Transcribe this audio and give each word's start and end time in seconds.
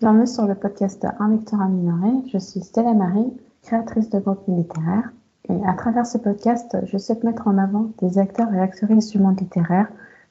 Bienvenue 0.00 0.26
sur 0.26 0.46
le 0.46 0.54
podcast 0.54 1.06
Un 1.18 1.28
lecteur 1.28 1.60
minoré. 1.68 2.08
Je 2.32 2.38
suis 2.38 2.60
Stella 2.60 2.94
Marie, 2.94 3.36
créatrice 3.60 4.08
de 4.08 4.18
contenu 4.18 4.56
littéraire. 4.56 5.12
Et 5.50 5.66
à 5.66 5.74
travers 5.74 6.06
ce 6.06 6.16
podcast, 6.16 6.74
je 6.86 6.96
souhaite 6.96 7.22
mettre 7.22 7.46
en 7.46 7.58
avant 7.58 7.90
des 7.98 8.16
acteurs 8.16 8.50
et 8.54 8.60
actrices 8.60 9.10
du 9.10 9.18
monde 9.18 9.38
littéraire 9.38 9.88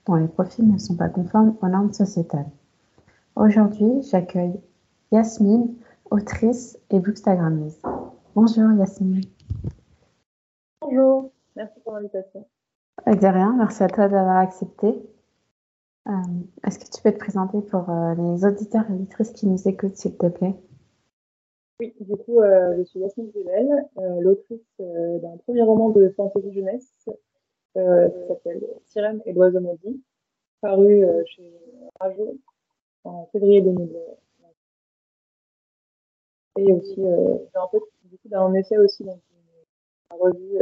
dont 0.07 0.15
les 0.15 0.27
profils 0.27 0.67
ne 0.67 0.79
sont 0.79 0.95
pas 0.95 1.07
conformes 1.07 1.55
aux 1.61 1.67
normes 1.67 1.93
sociétales. 1.93 2.49
Aujourd'hui, 3.35 4.01
j'accueille 4.09 4.59
Yasmine, 5.11 5.75
autrice 6.09 6.79
et 6.89 6.99
bookstagrammeuse. 6.99 7.79
Bonjour 8.33 8.71
Yasmine. 8.71 9.21
Bonjour, 10.81 11.29
merci 11.55 11.79
pour 11.81 11.93
l'invitation. 11.93 12.43
De 13.05 13.27
rien, 13.27 13.53
merci 13.55 13.83
à 13.83 13.87
toi 13.87 14.07
d'avoir 14.07 14.37
accepté. 14.37 14.99
Euh, 16.09 16.13
est-ce 16.65 16.79
que 16.79 16.85
tu 16.85 17.03
peux 17.03 17.11
te 17.11 17.19
présenter 17.19 17.61
pour 17.61 17.87
euh, 17.87 18.15
les 18.15 18.43
auditeurs 18.43 18.89
et 18.89 18.93
auditrices 18.93 19.31
qui 19.31 19.45
nous 19.45 19.67
écoutent, 19.67 19.95
s'il 19.95 20.17
te 20.17 20.25
plaît? 20.25 20.55
Oui, 21.79 21.93
du 21.99 22.17
coup, 22.17 22.41
euh, 22.41 22.75
je 22.77 22.83
suis 22.83 22.99
Yasmine 22.99 23.31
Zuvel, 23.31 23.69
l'autrice 24.21 24.65
d'un 24.79 25.37
premier 25.45 25.61
roman 25.61 25.89
de 25.89 26.09
fantasy 26.09 26.51
jeunesse 26.51 26.91
qui 27.05 27.11
s'appelle 28.27 28.65
Sirène 28.85 29.21
et 29.25 29.33
l'oiseau 29.33 29.59
maudit, 29.59 30.03
paru 30.61 31.05
chez 31.27 31.53
Rajo 31.99 32.37
en 33.03 33.27
février 33.31 33.61
2020. 33.61 33.99
Et 36.57 36.73
aussi, 36.73 37.01
un 37.01 37.67
peu 37.71 37.79
du 38.05 38.17
coup, 38.17 38.29
un 38.33 38.53
essai 38.55 38.77
aussi 38.77 39.03
dans 39.03 39.13
une 39.13 40.19
revue 40.19 40.59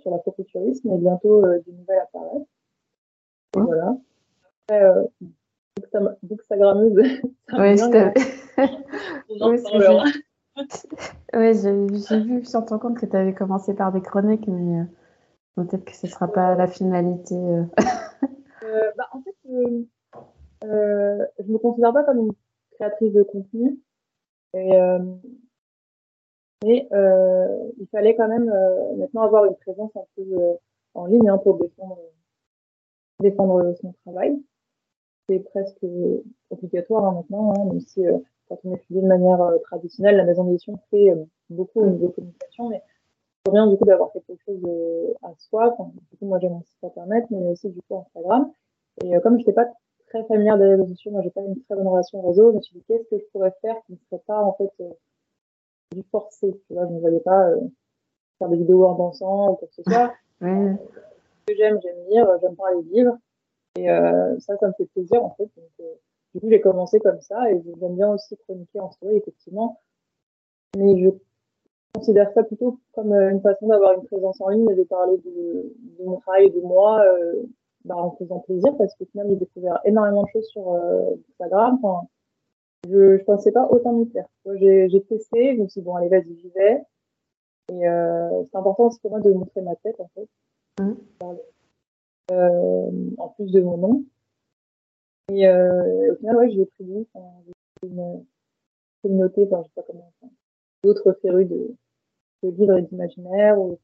sur 0.00 0.10
l'afrofuturisme 0.10 0.90
et 0.92 0.98
bientôt 0.98 1.42
des 1.42 1.72
nouvelles 1.72 1.98
apparaissent. 1.98 2.55
Et 3.56 3.60
voilà. 3.60 3.96
Après, 4.68 4.84
euh, 4.84 5.04
Bookstagrammeuse. 6.22 7.20
Oui, 7.52 7.76
je 9.58 10.12
oui, 11.36 11.54
j'ai 12.08 12.20
vu 12.20 12.44
sur 12.44 12.64
ton 12.64 12.78
compte 12.78 12.98
que 12.98 13.04
tu 13.04 13.16
avais 13.16 13.34
commencé 13.34 13.74
par 13.74 13.92
des 13.92 14.00
chroniques, 14.00 14.48
mais 14.48 14.80
euh, 14.80 14.84
peut-être 15.56 15.84
que 15.84 15.94
ce 15.94 16.06
ne 16.06 16.10
sera 16.10 16.28
pas 16.32 16.54
la 16.54 16.66
finalité. 16.66 17.34
Euh. 17.34 17.64
euh, 18.62 18.90
bah, 18.96 19.06
en 19.12 19.20
fait, 19.20 19.34
je 19.44 20.68
ne 21.42 21.52
me 21.52 21.58
considère 21.58 21.92
pas 21.92 22.04
comme 22.04 22.18
une 22.18 22.32
créatrice 22.72 23.12
de 23.12 23.22
contenu. 23.22 23.78
Et, 24.54 24.70
mais 26.64 26.88
il 27.78 27.86
fallait 27.92 28.16
quand 28.16 28.28
même 28.28 28.50
maintenant 28.96 29.22
avoir 29.22 29.44
une 29.44 29.56
présence 29.56 29.94
un 29.94 30.06
peu 30.16 30.24
en 30.94 31.04
ligne 31.04 31.28
hein, 31.28 31.36
pour 31.38 31.58
défendre 31.58 31.98
défendre 33.20 33.74
son 33.80 33.92
travail. 34.04 34.38
C'est 35.28 35.40
presque 35.40 35.84
obligatoire 36.50 37.04
hein, 37.04 37.12
maintenant, 37.12 37.52
hein, 37.52 37.64
même 37.64 37.80
si 37.80 38.06
euh, 38.06 38.18
quand 38.48 38.58
on 38.64 38.74
étudie 38.74 39.00
de 39.00 39.06
manière 39.06 39.40
euh, 39.42 39.58
traditionnelle, 39.58 40.16
la 40.16 40.24
maison 40.24 40.44
d'édition 40.44 40.78
fait 40.90 41.10
euh, 41.10 41.24
beaucoup 41.50 41.80
au 41.80 41.86
niveau 41.86 42.10
communication, 42.10 42.68
mais 42.68 42.82
c'est 43.44 43.52
bien 43.52 43.66
du 43.66 43.76
coup 43.76 43.84
d'avoir 43.84 44.12
quelque 44.12 44.34
chose 44.44 44.62
à 45.22 45.32
soi. 45.38 45.76
Du 46.10 46.18
coup, 46.18 46.26
moi 46.26 46.38
j'ai 46.40 46.48
mon 46.48 46.62
site 46.62 46.84
internet, 46.84 47.26
mais 47.30 47.48
aussi 47.48 47.68
du 47.70 47.80
coup 47.82 47.96
Instagram. 47.96 48.50
Et 49.04 49.18
comme 49.20 49.34
je 49.34 49.38
n'étais 49.38 49.52
pas 49.52 49.66
très 50.08 50.24
familière 50.24 50.58
des 50.58 50.66
réseaux 50.66 50.86
sociaux, 50.86 51.12
moi 51.12 51.22
j'ai 51.22 51.30
pas 51.30 51.42
une 51.42 51.60
très 51.62 51.76
bonne 51.76 51.86
relation 51.86 52.24
au 52.24 52.28
réseau, 52.28 52.50
je 52.52 52.56
me 52.56 52.62
suis 52.62 52.76
dit 52.76 52.84
qu'est-ce 52.88 53.08
que 53.08 53.18
je 53.18 53.24
pourrais 53.32 53.52
faire 53.62 53.76
qui 53.86 53.92
ne 53.92 53.98
serait 54.08 54.22
pas 54.26 54.42
en 54.42 54.52
fait 54.54 54.70
du 55.94 56.02
forcé. 56.10 56.60
Tu 56.66 56.74
vois, 56.74 56.86
je 56.86 56.92
ne 56.92 57.00
voyais 57.00 57.20
pas 57.20 57.50
faire 58.38 58.48
des 58.48 58.56
vidéos 58.56 58.84
en 58.84 58.94
dansant 58.94 59.52
ou 59.52 59.54
quoi 59.54 59.68
que 59.68 59.74
ce 59.74 59.82
soit 59.84 60.12
que 61.46 61.54
j'aime, 61.54 61.78
j'aime 61.82 61.96
lire, 62.10 62.26
j'aime 62.40 62.56
parler 62.56 62.82
de 62.82 62.90
livres. 62.92 63.16
Et 63.76 63.90
euh, 63.90 64.38
ça, 64.40 64.56
ça 64.56 64.68
me 64.68 64.72
fait 64.72 64.86
plaisir 64.86 65.22
en 65.22 65.34
fait. 65.34 65.48
Euh, 65.80 65.84
du 66.34 66.40
coup, 66.40 66.48
j'ai 66.50 66.60
commencé 66.60 66.98
comme 67.00 67.20
ça 67.20 67.50
et 67.50 67.62
j'aime 67.80 67.96
bien 67.96 68.10
aussi 68.10 68.36
chroniquer 68.38 68.80
en 68.80 68.90
story, 68.90 69.16
effectivement. 69.16 69.80
Mais 70.76 70.98
je 71.02 71.10
considère 71.94 72.30
ça 72.32 72.42
plutôt 72.42 72.80
comme 72.92 73.12
euh, 73.12 73.30
une 73.30 73.40
façon 73.40 73.68
d'avoir 73.68 73.92
une 73.94 74.04
présence 74.04 74.40
en 74.40 74.48
ligne 74.48 74.68
et 74.70 74.74
de 74.74 74.82
parler 74.84 75.16
de, 75.18 75.74
de 75.98 76.04
mon 76.04 76.18
travail 76.18 76.46
et 76.46 76.50
de 76.50 76.60
moi 76.60 77.04
bah, 77.84 77.96
en 77.96 78.10
faisant 78.16 78.40
plaisir 78.40 78.76
parce 78.76 78.94
que 78.96 79.04
finalement, 79.06 79.32
j'ai 79.32 79.38
découvert 79.38 79.80
énormément 79.84 80.24
de 80.24 80.28
choses 80.28 80.46
sur 80.48 80.74
Instagram. 81.30 81.78
Je, 82.88 83.18
je 83.18 83.24
pensais 83.24 83.52
pas 83.52 83.66
autant 83.70 83.92
m'y 83.92 84.06
faire. 84.10 84.26
J'ai 84.54 85.02
testé, 85.08 85.56
je 85.56 85.62
me 85.62 85.68
suis 85.68 85.80
dit, 85.80 85.84
bon, 85.84 85.96
allez, 85.96 86.08
vas-y, 86.08 86.36
j'y 86.36 86.48
vais. 86.50 86.82
Et 87.72 87.82
c'est 88.50 88.56
important 88.56 88.86
aussi 88.86 89.00
pour 89.00 89.10
moi 89.10 89.20
de 89.20 89.30
montrer 89.30 89.60
ma 89.60 89.76
tête, 89.76 90.00
en 90.00 90.08
fait. 90.14 90.28
Mmh. 90.78 90.92
Euh, 92.32 93.10
en 93.18 93.28
plus 93.30 93.52
de 93.52 93.60
mon 93.60 93.76
nom. 93.76 94.04
Et 95.32 95.48
euh, 95.48 96.12
au 96.12 96.16
final, 96.16 96.36
ouais, 96.36 96.50
j'ai 96.50 96.66
pris 96.66 97.06
une 97.82 98.24
communauté, 99.02 99.46
enfin, 99.50 99.62
je 99.62 99.68
sais 99.68 99.74
pas 99.74 99.82
comment, 99.86 100.12
d'autres 100.82 101.16
férus 101.22 101.48
de, 101.48 101.74
de 102.42 102.50
livres 102.50 102.76
et 102.78 102.82
d'imaginaire 102.82 103.58
ou 103.58 103.78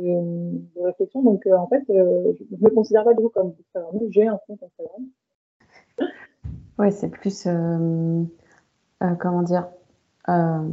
de, 0.00 0.04
de, 0.04 0.82
réflexion. 0.82 1.22
Donc, 1.22 1.46
euh, 1.46 1.56
en 1.56 1.68
fait, 1.68 1.84
je 1.88 1.94
ne 1.94 2.60
me 2.60 2.70
considère 2.70 3.04
pas 3.04 3.14
du 3.14 3.22
tout 3.22 3.30
comme 3.30 3.54
Instagram. 3.58 4.00
J'ai 4.10 4.26
un 4.26 4.38
compte 4.46 4.62
Instagram. 4.62 5.06
Ouais, 6.78 6.90
c'est 6.90 7.08
plus, 7.08 7.48
comment 9.18 9.42
dire, 9.42 9.68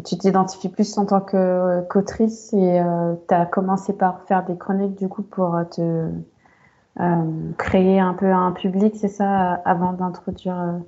tu 0.03 0.17
t'identifies 0.17 0.69
plus 0.69 0.97
en 0.97 1.05
tant 1.05 1.21
qu'autrice 1.21 2.53
et 2.53 2.79
euh, 2.79 3.15
tu 3.27 3.33
as 3.33 3.45
commencé 3.45 3.93
par 3.93 4.23
faire 4.23 4.45
des 4.45 4.57
chroniques 4.57 4.95
du 4.95 5.07
coup 5.07 5.23
pour 5.23 5.57
te 5.71 6.09
euh, 6.99 7.51
créer 7.57 7.99
un 7.99 8.13
peu 8.13 8.25
un 8.25 8.51
public, 8.51 8.95
c'est 8.95 9.07
ça, 9.07 9.53
avant 9.65 9.93
d'introduire 9.93 10.59
euh... 10.59 10.79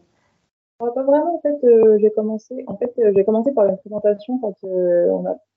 Pas 0.79 1.03
vraiment 1.03 1.37
en 1.37 1.39
fait. 1.39 1.57
Euh, 1.63 1.97
j'ai 1.99 2.11
commencé, 2.11 2.63
en 2.67 2.77
fait, 2.77 2.93
j'ai 2.97 3.25
commencé 3.25 3.51
par 3.51 3.65
une 3.65 3.77
présentation 3.77 4.37
quand 4.39 4.55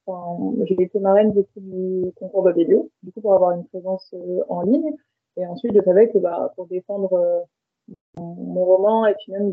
enfin, 0.06 0.64
j'ai 0.64 0.80
été 0.80 0.98
marraine 0.98 1.32
du 1.32 1.44
du 1.56 2.12
concours 2.12 2.42
Babelio, 2.42 2.90
du 3.02 3.12
coup 3.12 3.20
pour 3.20 3.34
avoir 3.34 3.50
une 3.52 3.64
présence 3.66 4.14
en 4.48 4.62
ligne. 4.62 4.94
Et 5.36 5.46
ensuite, 5.46 5.74
je 5.74 5.82
savais 5.82 6.08
que 6.08 6.18
bah, 6.18 6.52
pour 6.56 6.66
défendre 6.68 7.44
mon 8.16 8.64
roman 8.64 9.06
et 9.06 9.14
puis 9.14 9.32
même 9.32 9.52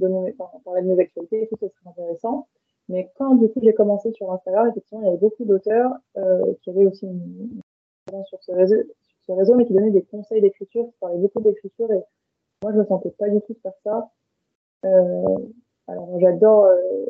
parler 0.63 0.83
de 0.83 0.87
mes 0.87 0.99
actualités 0.99 1.47
tout, 1.49 1.57
ce 1.59 1.67
serait 1.67 1.89
intéressant. 1.89 2.47
Mais 2.89 3.11
quand 3.17 3.35
du 3.35 3.49
coup 3.49 3.59
j'ai 3.61 3.73
commencé 3.73 4.11
sur 4.13 4.31
Instagram, 4.31 4.69
effectivement, 4.69 5.01
il 5.01 5.05
y 5.05 5.09
avait 5.09 5.17
beaucoup 5.17 5.45
d'auteurs 5.45 5.91
euh, 6.17 6.53
qui 6.61 6.69
avaient 6.69 6.85
aussi 6.85 7.05
une, 7.05 7.61
une 8.13 8.25
sur 8.25 8.41
ce 8.41 8.51
réseau, 8.51 8.75
sur 9.01 9.17
ce 9.25 9.31
réseau, 9.33 9.55
mais 9.55 9.65
qui 9.65 9.73
donnaient 9.73 9.91
des 9.91 10.03
conseils 10.03 10.41
d'écriture, 10.41 10.85
qui 10.85 10.97
parlaient 10.99 11.17
beaucoup 11.17 11.41
d'écriture. 11.41 11.91
Et 11.91 12.01
moi, 12.63 12.71
je 12.73 12.77
me 12.77 12.85
sentais 12.85 13.11
pas 13.11 13.29
du 13.29 13.41
tout 13.41 13.55
faire 13.61 13.73
ça. 13.83 14.09
Euh, 14.85 15.37
alors, 15.87 16.19
j'adore, 16.19 16.65
euh, 16.65 17.05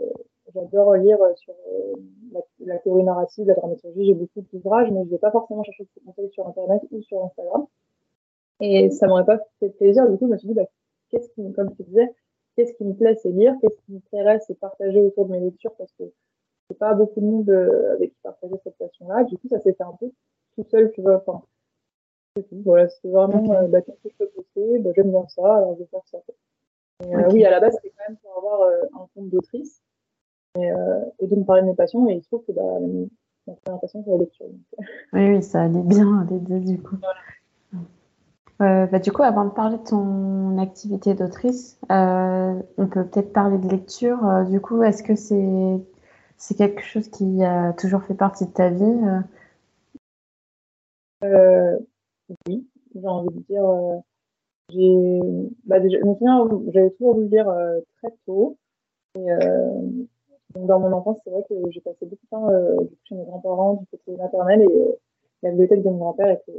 j'adore 0.53 0.95
lire 0.95 1.19
sur 1.35 1.53
euh, 1.53 1.93
la, 2.31 2.41
la, 2.59 2.79
théorie 2.79 3.03
narrative, 3.03 3.47
la 3.47 3.55
dramaturgie. 3.55 4.05
J'ai 4.05 4.13
beaucoup 4.13 4.41
d'ouvrages, 4.51 4.91
mais 4.91 5.05
je 5.05 5.11
vais 5.11 5.17
pas 5.17 5.31
forcément 5.31 5.63
chercher 5.63 5.87
ces 5.93 6.01
conseils 6.01 6.29
sur 6.31 6.47
Internet 6.47 6.81
ou 6.91 7.01
sur 7.01 7.23
Instagram. 7.23 7.65
Et 8.59 8.89
ça 8.89 9.07
m'aurait 9.07 9.25
pas 9.25 9.39
fait 9.59 9.69
plaisir. 9.69 10.09
Du 10.09 10.17
coup, 10.17 10.27
je 10.27 10.31
me 10.31 10.37
suis 10.37 10.47
dit, 10.47 10.53
bah, 10.53 10.65
qu'est-ce 11.09 11.29
qui, 11.29 11.51
comme 11.53 11.73
tu 11.75 11.83
disais, 11.83 12.11
qu'est-ce 12.57 12.73
qui 12.73 12.83
me 12.83 12.93
plaît, 12.93 13.15
c'est 13.21 13.29
lire, 13.29 13.55
qu'est-ce 13.61 13.77
qui 13.85 13.93
me 13.93 13.99
plairait, 13.99 14.39
c'est 14.39 14.59
partager 14.59 14.99
autour 14.99 15.27
de 15.27 15.31
mes 15.31 15.39
lectures 15.39 15.75
parce 15.77 15.91
que 15.93 16.03
c'est 16.69 16.77
pas 16.77 16.93
beaucoup 16.95 17.21
de 17.21 17.25
monde 17.25 17.49
euh, 17.49 17.93
avec 17.93 18.11
qui 18.11 18.17
partager 18.23 18.55
cette 18.63 18.77
passion-là. 18.77 19.23
Du 19.23 19.37
coup, 19.37 19.47
ça 19.47 19.59
s'est 19.59 19.73
fait 19.73 19.83
un 19.83 19.95
peu 19.99 20.11
tout 20.55 20.65
seul, 20.69 20.91
tu 20.91 21.01
vois. 21.01 21.17
Enfin, 21.17 21.43
c'est 22.35 22.43
tout. 22.49 22.61
Voilà, 22.65 22.89
c'était 22.89 23.09
vraiment, 23.09 23.43
okay. 23.43 23.55
euh, 23.55 23.67
bah, 23.67 23.81
qu'est-ce 23.81 24.01
que 24.01 24.09
je 24.09 24.17
peux 24.17 24.27
poster? 24.35 24.79
Bah, 24.79 24.89
J'aime 24.95 25.11
bien 25.11 25.27
ça, 25.27 25.55
alors 25.55 25.75
je 25.75 25.79
vais 25.79 25.89
faire 25.89 26.05
ça. 26.05 26.17
Euh. 27.05 27.29
Oui, 27.31 27.45
à 27.45 27.51
la 27.51 27.59
base, 27.59 27.75
c'était 27.75 27.93
quand 27.95 28.09
même 28.09 28.17
pour 28.17 28.37
avoir 28.37 28.61
euh, 28.61 28.81
un 28.95 29.07
compte 29.13 29.29
d'autrice 29.29 29.81
et, 30.59 30.69
et 31.19 31.27
donc 31.27 31.45
parler 31.45 31.61
de 31.61 31.67
mes 31.67 31.75
passions. 31.75 32.09
Et 32.09 32.15
il 32.15 32.23
se 32.23 32.27
trouve 32.27 32.43
que 32.43 32.51
bah, 32.51 32.79
ma 33.45 33.53
première 33.53 33.79
passion, 33.79 34.03
c'est 34.03 34.09
la 34.09 34.17
lecture. 34.17 34.47
Donc. 34.47 34.87
Oui, 35.13 35.29
oui, 35.29 35.43
ça 35.43 35.61
allait 35.61 35.83
bien, 35.83 36.27
les 36.31 36.39
deux, 36.39 36.59
du 36.59 36.81
coup. 36.81 36.95
Voilà. 36.99 37.19
Euh, 38.61 38.87
bah, 38.87 38.99
du 38.99 39.11
coup, 39.11 39.21
avant 39.21 39.45
de 39.45 39.51
parler 39.51 39.77
de 39.77 39.83
ton 39.83 40.57
activité 40.57 41.13
d'autrice, 41.13 41.79
euh, 41.91 42.59
on 42.77 42.87
peut 42.87 43.05
peut-être 43.05 43.31
parler 43.31 43.59
de 43.59 43.69
lecture. 43.69 44.25
Euh, 44.25 44.43
du 44.45 44.59
coup, 44.59 44.81
est-ce 44.81 45.03
que 45.03 45.15
c'est 45.15 46.55
quelque 46.55 46.81
chose 46.81 47.07
qui 47.09 47.43
a 47.43 47.73
toujours 47.73 48.03
fait 48.03 48.15
partie 48.15 48.45
de 48.45 48.51
ta 48.51 48.69
vie 48.69 48.83
Oui, 52.47 52.67
j'ai 52.95 53.07
envie 53.07 53.29
de 53.29 53.39
dire. 53.47 54.01
j'ai, 54.69 55.19
bah, 55.65 55.79
déjà, 55.79 55.97
je 55.99 56.71
j'avais 56.71 56.89
toujours 56.91 57.15
voulu 57.15 57.27
lire 57.29 57.53
très 58.01 58.11
tôt. 58.25 58.57
Dans 60.55 60.79
mon 60.79 60.91
enfance, 60.93 61.17
c'est 61.23 61.29
vrai 61.29 61.43
que 61.47 61.55
j'ai 61.69 61.81
passé 61.81 62.05
beaucoup 62.05 62.15
de 62.23 62.29
temps 62.29 62.49
chez 63.03 63.15
mes 63.15 63.25
grands-parents 63.25 63.73
du 63.75 63.85
côté 63.87 64.17
maternel 64.17 64.61
et 64.63 64.97
la 65.43 65.51
bibliothèque 65.51 65.83
de 65.83 65.89
mon 65.89 65.97
grand-père 65.97 66.31
était 66.31 66.53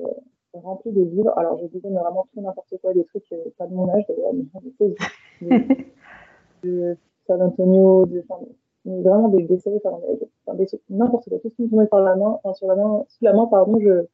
rempli 0.54 0.92
de 0.92 1.02
livres. 1.02 1.32
Alors, 1.36 1.58
je 1.58 1.66
disais 1.66 1.88
mais 1.90 2.00
vraiment 2.00 2.26
tout 2.32 2.40
n'importe 2.40 2.74
quoi, 2.80 2.94
des 2.94 3.04
trucs, 3.04 3.30
euh, 3.32 3.44
pas 3.56 3.66
de 3.66 3.74
mon 3.74 3.88
âge 3.90 4.04
d'ailleurs, 4.08 4.32
mais 4.32 4.44
de, 4.80 4.94
de, 6.64 6.96
San 7.26 7.42
Antonio, 7.42 8.06
de, 8.06 8.24
enfin, 8.28 8.44
vraiment 8.84 9.28
des, 9.28 9.42
des 9.42 9.58
séries, 9.58 9.80
enfin, 9.84 9.98
des, 10.54 10.66
n'importe 10.88 11.28
quoi, 11.28 11.38
tout 11.38 11.50
ce 11.50 11.54
qui 11.54 11.62
me 11.62 11.68
tombait 11.68 11.86
par 11.86 12.00
la 12.00 12.16
main, 12.16 12.38
enfin, 12.42 12.54
sur 12.54 12.66
la 12.68 12.76
main, 12.76 13.04
sous 13.08 13.24
la 13.24 13.32
main, 13.32 13.46
pardon, 13.46 13.78
je, 13.80 14.04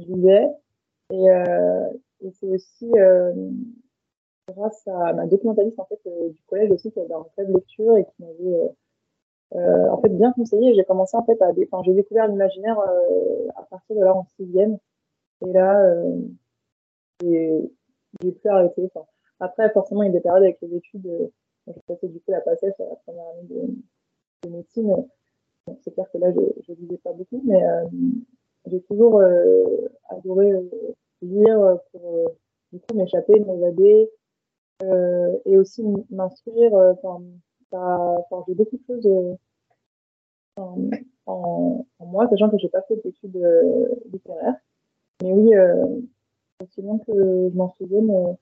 je 0.00 0.12
lisais. 0.12 0.48
Et, 1.10 1.30
euh, 1.30 1.88
et 2.20 2.30
c'est 2.30 2.48
aussi, 2.48 2.90
euh, 2.96 3.32
grâce 4.54 4.86
à 4.86 5.12
ma 5.12 5.26
documentaliste 5.26 5.78
en 5.78 5.84
fait 5.84 6.00
du 6.04 6.42
collège 6.46 6.70
aussi 6.70 6.90
qui 6.90 7.00
avait 7.00 7.14
un 7.14 7.24
club 7.34 7.54
lecture 7.54 7.96
et 7.96 8.04
qui 8.04 8.22
m'avait 8.22 8.70
en 9.90 10.00
fait 10.00 10.08
bien 10.08 10.32
conseillé. 10.32 10.74
J'ai 10.74 10.84
commencé 10.84 11.16
en 11.16 11.24
fait 11.24 11.40
à, 11.42 11.50
enfin 11.50 11.82
j'ai 11.84 11.94
découvert 11.94 12.26
l'imaginaire 12.28 12.78
à 13.54 13.62
partir 13.62 13.96
de 13.96 14.02
là 14.02 14.14
en 14.14 14.26
sixième 14.36 14.78
et 15.46 15.52
là 15.52 16.04
j'ai 17.22 18.32
pu 18.32 18.48
arrêter. 18.48 18.90
Enfin, 18.94 19.06
après 19.40 19.70
forcément 19.70 20.02
il 20.02 20.06
y 20.06 20.10
a 20.10 20.12
des 20.12 20.20
périodes 20.20 20.44
avec 20.44 20.58
les 20.62 20.76
études. 20.76 21.30
j'ai 21.66 21.80
passé 21.86 22.08
du 22.08 22.20
coup 22.20 22.30
la 22.30 22.40
passesse 22.40 22.78
à 22.80 22.84
la 22.84 22.96
première 22.96 23.28
année 23.28 23.48
de, 23.48 24.48
de 24.48 24.56
médecine 24.56 25.06
c'est 25.82 25.92
clair 25.92 26.10
que 26.12 26.18
là, 26.18 26.32
je 26.32 26.72
ne 26.72 26.76
lisais 26.76 26.98
pas 26.98 27.12
beaucoup, 27.12 27.40
mais 27.44 27.64
euh, 27.64 27.84
j'ai 28.66 28.80
toujours 28.82 29.20
euh, 29.20 29.88
adoré 30.08 30.50
euh, 30.50 30.94
lire 31.22 31.78
pour 31.92 32.30
du 32.72 32.80
coup 32.80 32.96
m'échapper, 32.96 33.38
m'évader 33.38 34.10
et 35.44 35.56
aussi 35.56 35.84
m'instruire. 36.10 36.72
Enfin, 36.74 37.22
j'ai 38.48 38.54
beaucoup 38.54 38.76
de 38.76 38.82
choses 38.84 39.36
en, 40.56 40.90
en, 41.26 41.86
moi, 42.00 42.28
sachant 42.28 42.50
que 42.50 42.58
j'ai 42.58 42.68
pas 42.68 42.82
fait 42.82 42.96
d'études 42.96 43.38
littéraires. 44.12 44.56
Mais 45.22 45.32
oui, 45.32 45.52
aussi 46.62 46.82
bien 46.82 46.98
que 46.98 47.12
je 47.12 47.56
m'en 47.56 47.70
souvienne, 47.78 48.36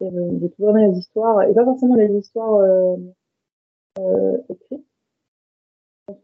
j'ai 0.00 0.50
toujours 0.50 0.70
aimé 0.70 0.88
les 0.88 0.98
histoires, 0.98 1.42
et 1.42 1.54
pas 1.54 1.64
forcément 1.64 1.94
les 1.94 2.12
histoires 2.16 2.96
écrites, 4.48 4.84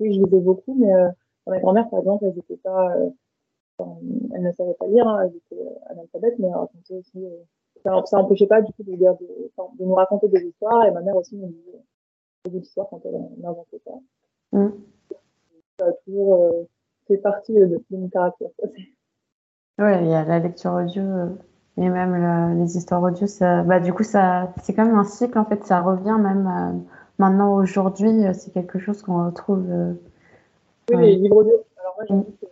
oui, 0.01 0.15
je 0.15 0.23
lisais 0.23 0.41
beaucoup, 0.41 0.75
mais 0.75 0.93
euh, 0.93 1.09
ma 1.47 1.59
grand-mère, 1.61 1.89
par 1.89 2.01
exemple, 2.01 2.27
pas, 2.63 2.97
euh, 2.97 3.11
elle 4.35 4.43
ne 4.43 4.53
savait 4.53 4.75
pas 4.75 4.87
lire, 4.87 5.07
hein, 5.07 5.23
elles 5.25 5.37
étaient 5.37 5.63
euh, 5.63 5.91
analphabètes, 5.91 6.39
mais 6.39 6.49
elle 6.49 6.55
racontait 6.55 6.95
aussi. 6.95 7.25
Euh, 7.25 7.43
ça, 7.85 8.03
ça 8.07 8.17
n'empêchait 8.19 8.47
pas 8.47 8.63
du 8.63 8.73
coup 8.73 8.83
de, 8.83 8.93
lire 8.93 9.17
de, 9.17 9.27
de, 9.27 9.85
nous 9.85 9.95
raconter 9.95 10.29
des 10.29 10.47
histoires, 10.47 10.87
et 10.87 10.91
ma 10.91 11.01
mère 11.01 11.17
aussi 11.17 11.37
nous 11.37 11.49
disait 11.49 11.83
des 12.51 12.59
histoires 12.59 12.89
quand 12.89 13.01
elle 13.05 13.21
n'inventait 13.39 13.81
pas. 13.81 13.99
Mm. 14.53 14.71
Ça 15.79 15.87
a 15.87 15.93
toujours 16.05 16.35
euh, 16.35 16.65
fait 17.07 17.19
partie 17.19 17.55
de, 17.55 17.67
de 17.67 17.97
mon 17.97 18.09
caractère. 18.09 18.51
Ouais, 19.79 20.03
il 20.03 20.11
y 20.11 20.15
a 20.15 20.25
la 20.25 20.39
lecture 20.39 20.73
audio 20.73 21.03
et 21.77 21.89
même 21.89 22.59
les 22.59 22.77
histoires 22.77 23.03
audio. 23.03 23.27
Ça, 23.27 23.63
bah, 23.63 23.81
du 23.81 23.93
coup, 23.93 24.05
ça, 24.05 24.53
c'est 24.63 24.75
quand 24.75 24.87
même 24.87 24.99
un 24.99 25.05
cycle 25.05 25.39
en 25.39 25.45
fait. 25.45 25.65
Ça 25.65 25.81
revient 25.81 26.17
même 26.19 26.85
Maintenant, 27.19 27.55
aujourd'hui, 27.57 28.27
euh, 28.27 28.35
c'est 28.35 28.53
quelque 28.53 28.79
chose 28.79 29.03
qu'on 29.03 29.27
retrouve. 29.27 29.65
Euh, 29.71 29.95
oui, 30.93 31.01
les 31.01 31.17
livres 31.17 31.37
audio. 31.37 31.55
Alors, 31.79 31.95
moi, 31.97 32.05
j'ai 32.09 32.15
mm. 32.15 32.25
dit 32.25 32.37
que 32.41 32.47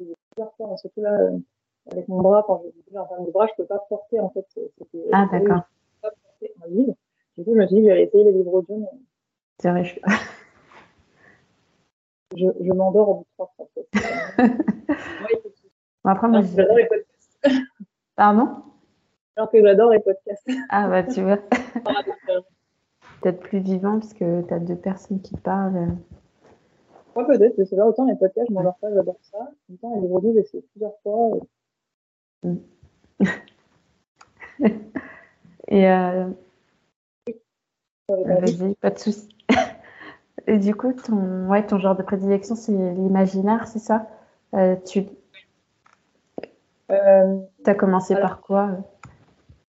j'ai 0.00 0.14
plusieurs 0.30 0.52
fois, 0.54 0.76
surtout 0.76 1.02
là, 1.02 1.12
euh, 1.12 1.38
avec 1.90 2.08
mon 2.08 2.20
bras, 2.20 2.42
quand 2.46 2.62
j'ai 2.64 2.72
de 2.90 3.30
bras, 3.30 3.46
je 3.46 3.52
ne 3.52 3.56
peux 3.58 3.66
pas 3.66 3.78
porter, 3.88 4.18
en 4.18 4.30
fait. 4.30 4.46
Ah, 5.12 5.28
d'accord. 5.30 5.40
Je 5.40 5.42
ne 5.42 5.50
peux 5.52 5.60
pas 6.02 6.10
porter 6.10 6.52
un 6.64 6.68
livre. 6.68 6.94
Du 7.38 7.44
coup, 7.44 7.54
je 7.54 7.58
me 7.58 7.66
suis 7.66 7.76
dit, 7.76 7.82
je 7.82 7.92
vais 7.92 8.02
essayer 8.02 8.24
les 8.24 8.32
livres 8.32 8.54
audio. 8.54 8.76
Mais... 8.76 8.88
C'est 9.58 9.70
vrai, 9.70 9.84
je... 9.84 10.00
je, 12.36 12.46
je 12.60 12.72
m'endors 12.72 13.08
au 13.08 13.14
bout 13.14 13.20
de 13.20 13.26
trois 13.34 13.52
fois. 13.56 13.68
Après, 16.04 16.28
moi, 16.28 16.42
j'adore 16.42 16.76
les 16.76 16.86
podcasts. 16.86 17.66
Pardon? 18.16 18.48
Alors 19.36 19.50
que 19.50 19.62
j'adore 19.62 19.90
les 19.90 20.00
podcasts. 20.00 20.48
Ah, 20.68 20.88
bah, 20.88 21.02
tu 21.02 21.22
vois 21.22 21.38
peut-être 23.22 23.40
plus 23.40 23.60
vivant 23.60 24.00
parce 24.00 24.12
que 24.14 24.42
tu 24.42 24.52
as 24.52 24.58
deux 24.58 24.76
personnes 24.76 25.20
qui 25.20 25.36
parlent. 25.36 25.96
Moi, 27.14 27.26
peut-être, 27.26 27.54
je 27.58 27.64
sais 27.64 27.76
pas, 27.76 27.86
autant 27.86 28.06
les 28.06 28.16
podcasts, 28.16 28.48
je 28.48 28.54
m'endors 28.54 28.76
pas, 28.78 28.92
j'adore 28.92 29.18
ça. 29.22 29.38
Autant 29.72 29.94
les 29.94 30.08
livres 30.08 30.32
j'ai 30.34 30.40
essayé 30.40 30.64
plusieurs 30.72 30.98
fois. 31.02 31.30
Et, 35.68 35.88
euh... 35.88 36.28
Vas-y, 38.08 38.74
pas 38.74 38.90
de 38.90 38.98
soucis. 38.98 39.28
Et 40.46 40.58
du 40.58 40.74
coup, 40.74 40.92
ton, 40.92 41.48
ouais, 41.48 41.64
ton 41.64 41.78
genre 41.78 41.96
de 41.96 42.02
prédilection, 42.02 42.56
c'est 42.56 42.72
l'imaginaire, 42.72 43.68
c'est 43.68 43.78
ça? 43.78 44.08
Euh, 44.54 44.76
Tu 44.84 45.06
euh... 46.90 47.38
as 47.64 47.74
commencé 47.74 48.14
par 48.14 48.40
quoi 48.40 48.70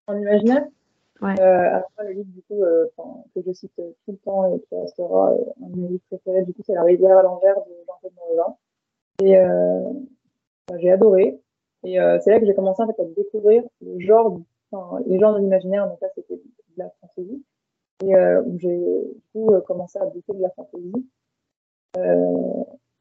En 0.07 0.17
imaginaire 0.17 0.63
Ouais. 1.23 1.39
Euh, 1.39 1.77
après, 1.77 2.03
le 2.07 2.11
livre, 2.11 2.29
du 2.33 2.41
coup, 2.41 2.63
euh, 2.63 2.85
que 3.33 3.41
je 3.45 3.53
cite 3.53 3.71
tout 3.75 4.11
le 4.11 4.17
temps 4.17 4.53
et 4.53 4.59
qui 4.59 4.75
restera 4.75 5.31
euh, 5.31 5.65
un 5.65 5.69
de 5.69 5.79
mes 5.79 5.87
livres 5.87 6.03
préférés, 6.09 6.43
du 6.43 6.53
coup, 6.53 6.63
c'est 6.65 6.73
La 6.73 6.83
rivière 6.83 7.17
à 7.17 7.23
l'envers 7.23 7.55
de 7.55 7.71
Jean-Claude 7.87 8.11
Morevin. 8.17 8.55
Et 9.23 9.37
euh, 9.37 9.89
bah, 10.67 10.77
j'ai 10.79 10.91
adoré. 10.91 11.39
Et 11.85 11.97
euh, 11.97 12.19
c'est 12.19 12.31
là 12.31 12.41
que 12.41 12.45
j'ai 12.45 12.53
commencé 12.53 12.83
en 12.83 12.87
fait, 12.87 13.01
à 13.01 13.05
découvrir 13.05 13.63
le 13.81 13.99
genre, 14.01 14.37
enfin, 14.71 15.01
les 15.07 15.17
genres 15.17 15.35
de 15.35 15.39
l'imaginaire. 15.39 15.87
Donc 15.87 16.01
là, 16.01 16.09
c'était 16.13 16.35
de 16.35 16.41
la 16.77 16.89
fantaisie. 16.99 17.41
Et 18.03 18.15
euh, 18.15 18.41
où 18.41 18.59
j'ai 18.59 18.77
du 18.77 19.21
coup 19.31 19.49
commencé 19.65 19.99
à 19.99 20.05
bouffer 20.05 20.33
de 20.33 20.41
la 20.41 20.49
fantaisie. 20.49 21.07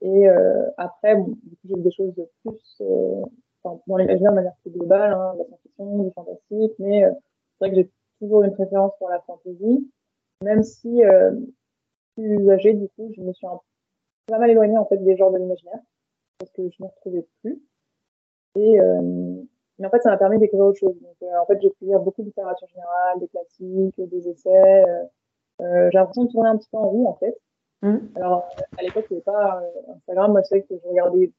et 0.00 0.29
après, 0.76 1.17
bon, 1.17 1.37
du 1.43 1.56
coup, 1.56 1.69
j'ai 1.69 1.75
eu 1.75 1.82
des 1.82 1.91
choses 1.91 2.14
de 2.14 2.29
plus 2.44 2.82
dans 3.64 3.97
l'imaginaire 3.97 4.32
de 4.32 4.37
manière 4.37 4.56
plus 4.62 4.70
globale, 4.70 5.12
hein, 5.12 5.35
de 5.35 5.38
la 5.38 5.44
science-fiction, 5.44 6.03
du 6.03 6.11
fantastique, 6.12 6.73
mais 6.79 7.03
c'est 7.03 7.59
vrai 7.61 7.70
que 7.70 7.76
j'ai 7.76 7.91
toujours 8.20 8.43
une 8.43 8.53
préférence 8.53 8.93
pour 8.99 9.09
la 9.11 9.20
fantasy, 9.20 9.91
même 10.43 10.62
si 10.62 11.05
euh, 11.05 11.32
plus 12.17 12.50
âgée, 12.50 12.75
du 12.75 12.88
coup, 12.91 13.11
je 13.17 13.20
me 13.20 13.32
suis 13.32 13.47
un, 13.47 13.61
pas 14.26 14.38
mal 14.38 14.50
éloignée 14.50 14.79
en 14.79 14.87
fait 14.87 14.99
des 14.99 15.17
genres 15.17 15.32
de 15.32 15.38
l'imaginaire 15.38 15.81
parce 16.38 16.50
que 16.53 16.69
je 16.69 16.82
ne 16.82 16.88
retrouvais 16.88 17.26
plus. 17.43 17.62
Et 18.56 18.81
euh, 18.81 19.43
mais 19.79 19.88
en 19.88 19.91
fait, 19.91 20.03
ça 20.03 20.11
m'a 20.11 20.17
permis 20.17 20.37
de 20.37 20.43
découvrir 20.43 20.69
autre 20.69 20.79
chose. 20.79 20.94
Donc, 21.00 21.17
euh, 21.23 21.38
en 21.41 21.47
fait, 21.47 21.61
j'ai 21.61 21.70
pu 21.70 21.87
lire 21.87 21.99
beaucoup 21.99 22.23
de 22.23 22.29
littérature 22.29 22.69
générale, 22.69 23.19
des 23.19 23.29
classiques, 23.29 24.00
des 24.00 24.29
essais. 24.29 24.85
Euh, 24.87 25.05
euh, 25.61 25.88
j'ai 25.91 25.99
l'impression 25.99 26.25
de 26.25 26.31
tourner 26.31 26.50
un 26.50 26.56
petit 26.56 26.69
peu 26.70 26.76
en 26.76 26.88
rond, 26.88 27.09
en 27.09 27.14
fait. 27.14 27.37
Mmh. 27.82 27.97
Alors, 28.14 28.49
à 28.79 28.82
l'époque, 28.82 29.06
il 29.11 29.14
n'y 29.14 29.17
avait 29.17 29.25
pas 29.25 29.61
Instagram. 29.97 30.31
Moi, 30.32 30.43
je 30.43 30.49
sais 30.49 30.62
que 30.62 30.75
je 30.81 30.88
regardais 30.88 31.32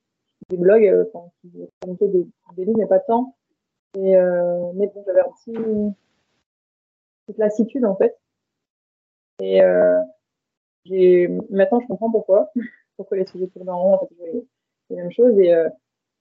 des 0.49 0.57
blogs, 0.57 1.07
enfin, 1.13 1.29
qui 1.41 1.51
communiquaient 1.81 2.07
des, 2.07 2.27
des 2.55 2.65
livres, 2.65 2.79
mais 2.79 2.87
pas 2.87 2.99
tant. 2.99 3.35
Et, 3.95 4.15
mais 4.75 4.87
bon, 4.87 5.03
j'avais 5.05 5.21
un 5.21 5.29
petit, 5.43 5.95
cette 7.27 7.37
lassitude 7.37 7.85
en 7.85 7.95
fait. 7.95 8.17
Et 9.41 9.61
euh, 9.61 9.99
j'ai 10.85 11.27
maintenant 11.49 11.79
je 11.79 11.87
comprends 11.87 12.11
pourquoi, 12.11 12.51
pourquoi 12.97 13.17
les 13.17 13.25
sujets 13.25 13.47
tournent 13.47 13.69
en 13.69 13.81
rond, 13.81 13.93
en 13.95 13.99
fait, 13.99 14.15
c'est 14.19 14.43
les 14.89 14.95
mêmes 14.95 15.11
choses. 15.11 15.37
Et 15.39 15.53
euh, 15.53 15.69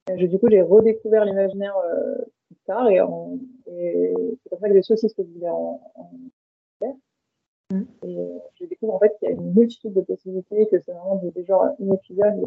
du 0.08 0.38
coup 0.38 0.48
j'ai 0.50 0.62
redécouvert 0.62 1.24
l'imaginaire 1.24 1.76
euh, 1.76 2.16
plus 2.46 2.56
tard 2.66 2.88
et, 2.90 2.96
et 3.66 4.14
c'est 4.42 4.50
comme 4.50 4.58
ça 4.60 4.68
que 4.68 4.74
j'ai 4.74 4.82
su 4.82 4.92
aussi 4.94 5.08
ce 5.08 5.14
que 5.14 5.22
je 5.22 5.32
voulais 5.32 5.48
en, 5.48 5.80
en 5.94 6.10
faire. 6.78 6.94
Mm. 7.72 7.82
Et 8.04 8.18
euh, 8.18 8.38
je 8.60 8.66
découvre 8.66 8.94
en 8.94 8.98
fait 8.98 9.14
qu'il 9.18 9.28
y 9.28 9.32
a 9.32 9.34
une 9.34 9.52
multitude 9.52 9.94
de 9.94 10.00
possibilités, 10.00 10.66
que 10.66 10.80
c'est 10.80 10.92
vraiment 10.92 11.16
des 11.16 11.44
genres 11.44 11.74
inépuisables. 11.78 12.46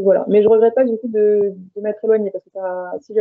Voilà. 0.00 0.24
Mais 0.28 0.42
je 0.42 0.48
regrette 0.48 0.74
pas 0.74 0.84
du 0.84 0.96
coup 0.98 1.08
de, 1.08 1.54
de 1.74 1.80
m'être 1.80 2.04
éloignée 2.04 2.30
parce 2.30 2.44
que 2.44 2.50
ça, 2.50 2.94
si 3.00 3.14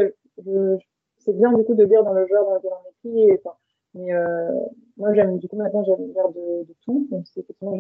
c'est 1.17 1.33
bien 1.33 1.51
du 1.53 1.63
coup 1.63 1.73
de 1.73 1.83
lire 1.83 2.03
dans 2.03 2.13
le 2.13 2.27
genre 2.27 2.45
dans 2.45 2.55
lequel 2.55 2.71
on 2.71 3.09
écrit. 3.09 3.29
Et, 3.29 3.41
enfin, 3.43 3.55
mais 3.93 4.13
euh, 4.13 4.59
moi, 4.97 5.13
j'aime 5.13 5.39
du 5.39 5.47
coup 5.47 5.55
maintenant 5.55 5.83
j'aime 5.85 6.05
lire 6.13 6.29
de, 6.29 6.67
de 6.67 6.75
tout. 6.83 7.07
Donc 7.11 7.25
c'est 7.27 7.41
effectivement 7.41 7.79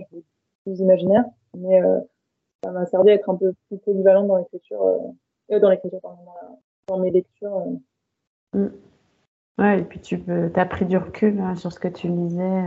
plus 0.63 0.79
imaginaire, 0.79 1.25
mais 1.55 1.83
euh, 1.83 1.99
ça 2.63 2.71
m'a 2.71 2.85
servi 2.85 3.11
à 3.11 3.13
être 3.15 3.29
un 3.29 3.35
peu 3.35 3.53
plus 3.67 3.77
polyvalente 3.79 4.27
dans 4.27 4.37
l'écriture, 4.37 4.81
euh, 5.51 5.59
dans 5.59 5.69
l'écriture 5.69 5.99
dans, 6.01 6.17
dans, 6.87 6.99
mes 6.99 7.11
lectures. 7.11 7.65
Mm. 8.53 8.67
Ouais, 9.57 9.79
et 9.79 9.83
puis 9.83 9.99
tu 9.99 10.19
peux, 10.19 10.51
as 10.55 10.65
pris 10.65 10.85
du 10.85 10.97
recul 10.97 11.39
hein, 11.39 11.55
sur 11.55 11.71
ce 11.71 11.79
que 11.79 11.87
tu 11.87 12.07
lisais. 12.07 12.63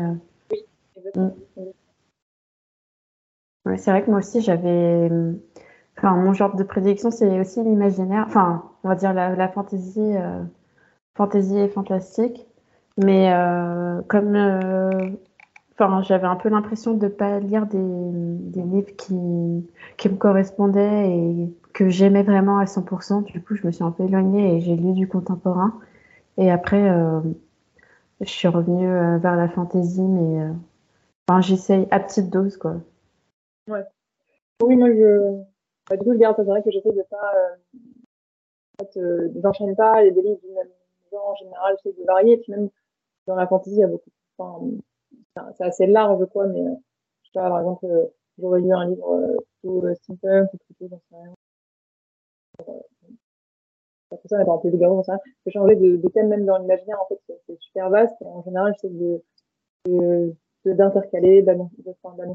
Oui, 0.52 0.64
exactement. 0.96 1.34
Mm. 1.56 1.62
Ouais, 3.66 3.76
c'est 3.76 3.90
vrai 3.90 4.02
que 4.02 4.10
moi 4.10 4.20
aussi 4.20 4.40
j'avais. 4.40 5.10
Enfin, 5.98 6.14
mon 6.16 6.32
genre 6.32 6.56
de 6.56 6.62
prédilection, 6.62 7.10
c'est 7.10 7.40
aussi 7.40 7.62
l'imaginaire. 7.62 8.24
Enfin, 8.26 8.64
on 8.84 8.88
va 8.88 8.94
dire 8.94 9.12
la, 9.12 9.48
fantaisie. 9.48 10.16
Euh 10.16 10.42
fantasy 11.18 11.58
et 11.58 11.68
fantastique. 11.68 12.46
Mais 12.96 13.32
euh, 13.32 14.00
comme 14.08 14.34
euh, 14.34 15.10
enfin, 15.74 16.02
j'avais 16.02 16.26
un 16.26 16.36
peu 16.36 16.48
l'impression 16.48 16.94
de 16.94 17.04
ne 17.04 17.10
pas 17.10 17.38
lire 17.40 17.66
des, 17.66 17.78
des, 17.78 18.62
livres 18.62 18.96
qui, 18.96 19.68
qui 19.96 20.08
me 20.08 20.16
correspondaient 20.16 21.10
et 21.10 21.54
que 21.74 21.90
j'aimais 21.90 22.22
vraiment 22.22 22.58
à 22.58 22.64
100%, 22.64 23.24
du 23.24 23.42
coup, 23.42 23.54
je 23.54 23.66
me 23.66 23.72
suis 23.72 23.84
un 23.84 23.90
peu 23.90 24.04
éloignée 24.04 24.56
et 24.56 24.60
j'ai 24.60 24.74
lu 24.74 24.92
du 24.92 25.06
contemporain. 25.06 25.78
Et 26.38 26.50
après, 26.50 26.90
euh, 26.90 27.20
je 28.20 28.30
suis 28.30 28.48
revenue 28.48 28.88
vers 29.18 29.36
la 29.36 29.48
fantasy, 29.48 30.02
mais 30.02 30.44
enfin, 31.28 31.40
j'essaye 31.40 31.86
à 31.90 32.00
petite 32.00 32.30
dose, 32.30 32.56
quoi. 32.56 32.76
Ouais. 33.68 33.84
Oui, 34.62 34.76
moi, 34.76 34.88
je, 34.88 35.42
bah, 35.88 35.96
du 35.96 36.04
coup, 36.04 36.12
je 36.12 36.18
garde, 36.18 36.36
c'est 36.36 36.44
vrai 36.44 36.62
que 36.62 36.70
j'essaie 36.70 36.92
de 36.92 37.02
pas, 37.10 37.32
fait, 38.80 38.96
euh, 38.98 39.28
j'enchaîne 39.42 39.74
pas 39.76 40.02
les 40.02 40.10
livres 40.10 40.40
du 40.40 40.52
même 40.54 40.68
en 41.16 41.34
général, 41.36 41.76
c'est 41.82 41.96
de 41.96 42.04
varier. 42.04 42.34
Et 42.34 42.38
puis 42.38 42.52
même 42.52 42.68
dans 43.26 43.36
la 43.36 43.46
fantasy, 43.46 43.76
il 43.76 43.80
y 43.80 43.84
a 43.84 43.88
beaucoup. 43.88 44.10
Enfin, 44.38 45.52
c'est 45.56 45.64
assez 45.64 45.86
large, 45.86 46.24
quoi, 46.32 46.46
mais 46.46 46.60
euh, 46.60 46.74
je 47.22 47.28
sais 47.28 47.32
pas, 47.34 47.48
par 47.48 47.60
exemple, 47.60 47.86
euh, 47.86 48.06
j'aurais 48.38 48.60
lu 48.60 48.72
un 48.72 48.88
livre 48.88 49.14
euh, 49.14 49.36
plutôt 49.60 49.94
steampunk 49.94 50.52
ou 50.54 50.56
plutôt, 50.58 50.88
j'en 50.88 50.98
sais 50.98 51.16
rien. 51.16 51.34
la 54.10 54.16
personne 54.16 54.40
est 54.40 54.48
un 54.48 54.58
peu 54.58 54.70
Figaro, 54.70 55.02
ça, 55.02 55.18
changer 55.48 55.76
de, 55.76 55.96
de, 55.96 56.08
thème 56.08 56.28
même 56.28 56.44
dans 56.44 56.58
l'imaginaire, 56.58 57.00
en 57.00 57.06
fait, 57.06 57.20
c'est 57.46 57.60
super 57.60 57.90
vaste, 57.90 58.16
en 58.22 58.42
général, 58.42 58.74
j'essaie 58.74 58.94
de, 58.94 59.22
de, 59.86 60.34
d'intercaler, 60.64 61.42
de 61.42 61.52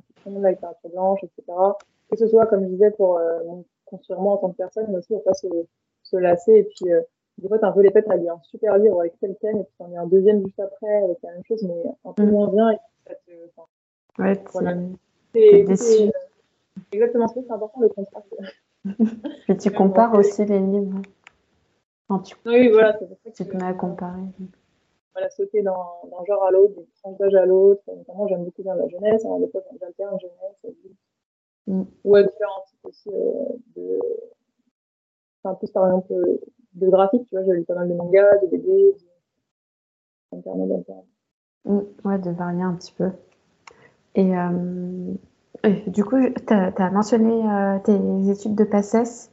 fiction, 0.07 0.31
de 0.31 0.41
la 0.41 0.51
littérature 0.51 0.89
blanche, 0.89 1.23
etc. 1.23 1.57
Que 2.13 2.19
ce 2.19 2.27
soit, 2.27 2.45
comme 2.45 2.63
je 2.63 2.69
disais, 2.69 2.91
pour 2.91 3.17
euh, 3.17 3.39
construire 3.85 4.19
moi 4.19 4.33
en 4.33 4.37
tant 4.37 4.51
que 4.51 4.57
personne, 4.57 4.85
mais 4.89 4.97
aussi 4.97 5.07
pour 5.09 5.23
pas 5.23 5.33
se, 5.33 5.47
se 6.03 6.15
lasser. 6.15 6.51
Et 6.51 6.63
puis, 6.63 6.93
euh, 6.93 7.01
des 7.39 7.47
fois, 7.47 7.57
t'as 7.57 7.69
un 7.69 7.71
peu 7.71 7.81
les 7.81 7.89
pètes 7.89 8.07
à 8.09 8.15
lire 8.15 8.33
un 8.33 8.41
super 8.43 8.77
livre 8.77 8.99
avec 8.99 9.19
tel 9.19 9.35
thème, 9.37 9.57
et 9.57 9.63
puis 9.63 9.73
t'en 9.79 9.91
as 9.95 9.99
un 9.99 10.05
deuxième 10.05 10.43
juste 10.45 10.59
après 10.59 11.03
avec 11.03 11.17
la 11.23 11.31
même 11.31 11.43
chose, 11.47 11.63
mais 11.63 11.83
un 12.05 12.13
peu 12.13 12.23
mm. 12.23 12.29
moins 12.29 12.47
bien. 12.49 12.71
Et 12.71 12.77
ça 13.07 13.13
te, 13.15 14.21
ouais, 14.21 14.43
voilà. 14.51 14.75
c'est 15.33 15.63
déçu. 15.63 16.11
Exactement, 16.91 17.27
c'est 17.29 17.49
important 17.49 17.81
le 17.81 17.89
contraste. 17.89 18.35
et 19.49 19.57
tu 19.57 19.71
compares 19.71 20.13
aussi 20.13 20.45
les 20.45 20.59
livres. 20.59 21.01
tu, 22.23 22.35
oui, 22.45 22.69
voilà, 22.69 22.95
tu 23.33 23.45
te 23.45 23.57
mets 23.57 23.63
à 23.63 23.73
comparer 23.73 24.21
voilà, 25.13 25.29
sauter 25.29 25.61
d'un 25.61 25.75
genre 26.27 26.43
à 26.43 26.51
l'autre, 26.51 26.73
d'une 26.73 26.85
tranche 27.01 27.17
d'âge 27.17 27.35
à 27.35 27.45
l'autre. 27.45 27.83
Notamment, 27.87 28.27
j'aime 28.27 28.43
beaucoup 28.43 28.63
bien 28.63 28.75
la 28.75 28.87
jeunesse. 28.87 29.23
Alors, 29.25 29.39
des 29.39 29.47
fois, 29.47 29.61
j'alterne 29.79 30.19
jeunesse, 30.19 30.75
mm. 31.67 31.83
ou 32.03 32.15
à 32.15 32.23
différents 32.23 32.63
types 32.67 32.85
aussi 32.85 33.09
euh, 33.09 33.55
de. 33.75 33.99
Enfin, 35.43 35.55
plus 35.55 35.71
par 35.71 35.87
exemple 35.87 36.13
de 36.73 36.89
graphique, 36.89 37.27
tu 37.27 37.35
vois, 37.35 37.45
j'ai 37.45 37.51
lu 37.51 37.63
pas 37.63 37.75
mal 37.75 37.89
de 37.89 37.93
mangas, 37.93 38.37
de 38.41 38.47
BD, 38.47 38.95
d'internet, 40.31 40.69
d'internet. 40.69 41.05
Mm. 41.65 41.79
Ouais, 42.05 42.19
de 42.19 42.31
varier 42.31 42.63
un 42.63 42.75
petit 42.75 42.93
peu. 42.93 43.11
Et, 44.15 44.37
euh, 44.37 45.13
du 45.87 46.03
coup, 46.03 46.17
tu 46.19 46.53
as, 46.53 46.91
mentionné 46.91 47.49
euh, 47.49 47.79
tes 47.79 48.29
études 48.29 48.55
de 48.55 48.63
PACES. 48.63 49.31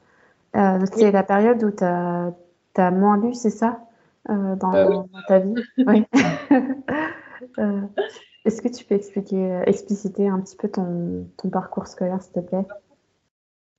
Euh, 0.56 0.84
c'est 0.92 1.12
la 1.12 1.22
période 1.22 1.62
où 1.62 1.70
tu 1.70 1.84
as, 1.84 2.32
as, 2.76 2.90
moins 2.90 3.18
lu, 3.18 3.34
c'est 3.34 3.50
ça 3.50 3.80
euh, 4.28 4.56
dans, 4.56 4.75
euh, 4.75 5.02
ta 5.28 5.38
vie? 5.38 5.54
Oui. 5.78 6.04
Euh, 8.47 8.49
est-ce 8.49 8.62
que 8.62 8.68
tu 8.68 8.85
peux 8.85 8.94
expliquer, 8.94 9.62
expliciter 9.66 10.28
un 10.28 10.40
petit 10.40 10.56
peu 10.56 10.70
ton, 10.70 11.26
parcours 11.50 11.87
scolaire, 11.87 12.23
s'il 12.23 12.32
te 12.32 12.40
plaît? 12.40 12.66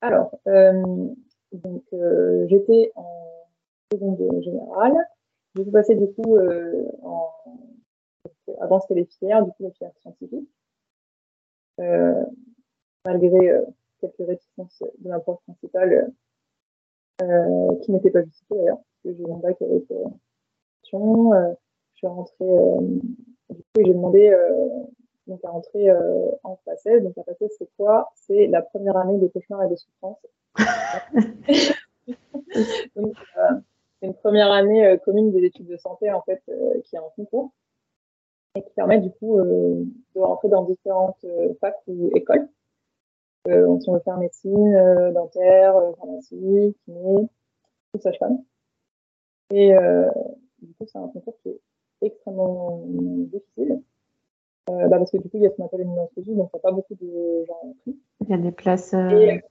Alors, 0.00 0.38
donc 1.52 1.84
j'étais 2.48 2.92
en 2.96 3.48
seconde 3.92 4.42
générale. 4.42 4.94
J'ai 5.54 5.70
passé 5.70 5.94
du 5.94 6.06
coup 6.14 6.38
en 7.02 7.30
avant 8.60 8.80
c'était 8.80 8.94
les 8.94 9.04
filières, 9.04 9.44
du 9.44 9.50
coup 9.52 9.64
les 9.64 9.70
filières 9.72 9.92
scientifiques. 10.00 10.48
malgré 13.04 13.60
quelques 14.00 14.26
réticences 14.26 14.82
de 14.98 15.08
ma 15.08 15.20
prof 15.20 15.40
principale 15.44 16.12
qui 17.18 17.92
n'étaient 17.92 18.10
pas 18.10 18.24
justifiées 18.24 18.56
d'ailleurs, 18.56 18.78
parce 18.78 19.14
que 19.14 19.22
j'ai 19.22 19.28
mon 19.28 19.38
bac 19.38 19.60
avec 19.62 19.84
euh, 20.94 21.54
je 21.94 21.98
suis 21.98 22.06
rentrée, 22.06 22.34
euh, 22.42 23.00
du 23.52 23.62
coup, 23.62 23.82
j'ai 23.84 23.92
demandé 23.92 24.28
euh, 24.28 24.68
donc 25.26 25.44
à 25.44 25.50
rentrer 25.50 25.90
en 26.42 26.56
PACES. 26.64 27.02
Donc 27.02 27.14
la 27.16 27.24
PACES, 27.24 27.52
c'est 27.58 27.68
quoi? 27.76 28.10
C'est 28.14 28.46
la 28.48 28.62
première 28.62 28.96
année 28.96 29.18
de 29.18 29.28
cauchemar 29.28 29.62
et 29.64 29.68
de 29.68 29.76
souffrance. 29.76 30.18
donc, 32.96 33.14
c'est 34.00 34.06
une 34.06 34.14
première 34.14 34.50
année 34.50 34.98
commune 35.04 35.30
des 35.32 35.44
études 35.44 35.68
de 35.68 35.76
santé 35.76 36.10
en 36.12 36.22
fait 36.22 36.42
qui 36.84 36.96
est 36.96 36.98
en 36.98 37.10
concours 37.16 37.52
et 38.54 38.62
qui 38.62 38.70
permet 38.74 38.98
du 38.98 39.10
coup 39.10 39.40
de 39.40 40.20
rentrer 40.20 40.48
dans 40.48 40.64
différentes 40.64 41.24
facs 41.60 41.80
ou 41.86 42.10
écoles. 42.14 42.48
Euh, 43.48 43.78
si 43.80 43.88
on 43.88 43.94
veut 43.94 44.00
faire 44.00 44.18
médecine, 44.18 45.12
dentaire, 45.12 45.74
pharmacie, 45.98 46.76
kiné, 46.84 47.28
ou 47.94 47.98
sage-femme. 47.98 48.44
Et, 49.50 49.72
du 50.60 50.74
coup, 50.74 50.86
c'est 50.86 50.98
un 50.98 51.08
concours 51.08 51.36
qui 51.42 51.50
est 51.50 51.60
extrêmement 52.02 52.84
difficile. 52.86 53.82
Euh, 54.70 54.88
bah 54.88 54.98
parce 54.98 55.10
que 55.10 55.16
du 55.16 55.28
coup, 55.28 55.38
il 55.38 55.42
y 55.42 55.46
a 55.46 55.50
ce 55.50 55.56
qu'on 55.56 55.66
appelle 55.66 55.80
une 55.80 55.98
entrevue, 55.98 56.34
donc 56.34 56.50
il 56.52 56.56
n'y 56.56 56.60
a 56.60 56.62
pas 56.62 56.70
beaucoup 56.70 56.94
de 56.94 57.44
gens 57.46 57.74
pris. 57.80 57.98
Il 58.20 58.28
y 58.28 58.34
a 58.34 58.38
des 58.38 58.52
places. 58.52 58.94
Euh... 58.94 59.10
Et, 59.10 59.42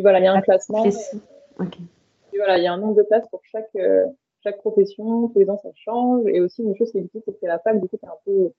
voilà, 0.00 0.18
il 0.20 0.24
y 0.24 0.26
a 0.26 0.32
un 0.32 0.40
classement. 0.40 0.84
Et 0.84 2.36
voilà, 2.36 2.58
il 2.58 2.64
y 2.64 2.66
a 2.66 2.72
un 2.72 2.78
nombre 2.78 2.94
de 2.94 3.02
places 3.02 3.28
pour 3.28 3.40
chaque, 3.44 3.68
euh, 3.76 4.06
chaque 4.42 4.58
profession. 4.58 5.28
Tous 5.28 5.38
les 5.38 5.50
ans, 5.50 5.58
ça 5.58 5.70
change. 5.74 6.26
Et 6.26 6.40
aussi, 6.40 6.62
une 6.62 6.74
chose 6.76 6.90
qui 6.90 6.98
est 6.98 7.02
difficile, 7.02 7.22
c'est 7.26 7.40
que 7.40 7.46
la 7.46 7.58
fac, 7.58 7.80
du 7.80 7.88
coup, 7.88 7.96
t'es 7.96 8.06
un 8.06 8.16
peu. 8.24 8.52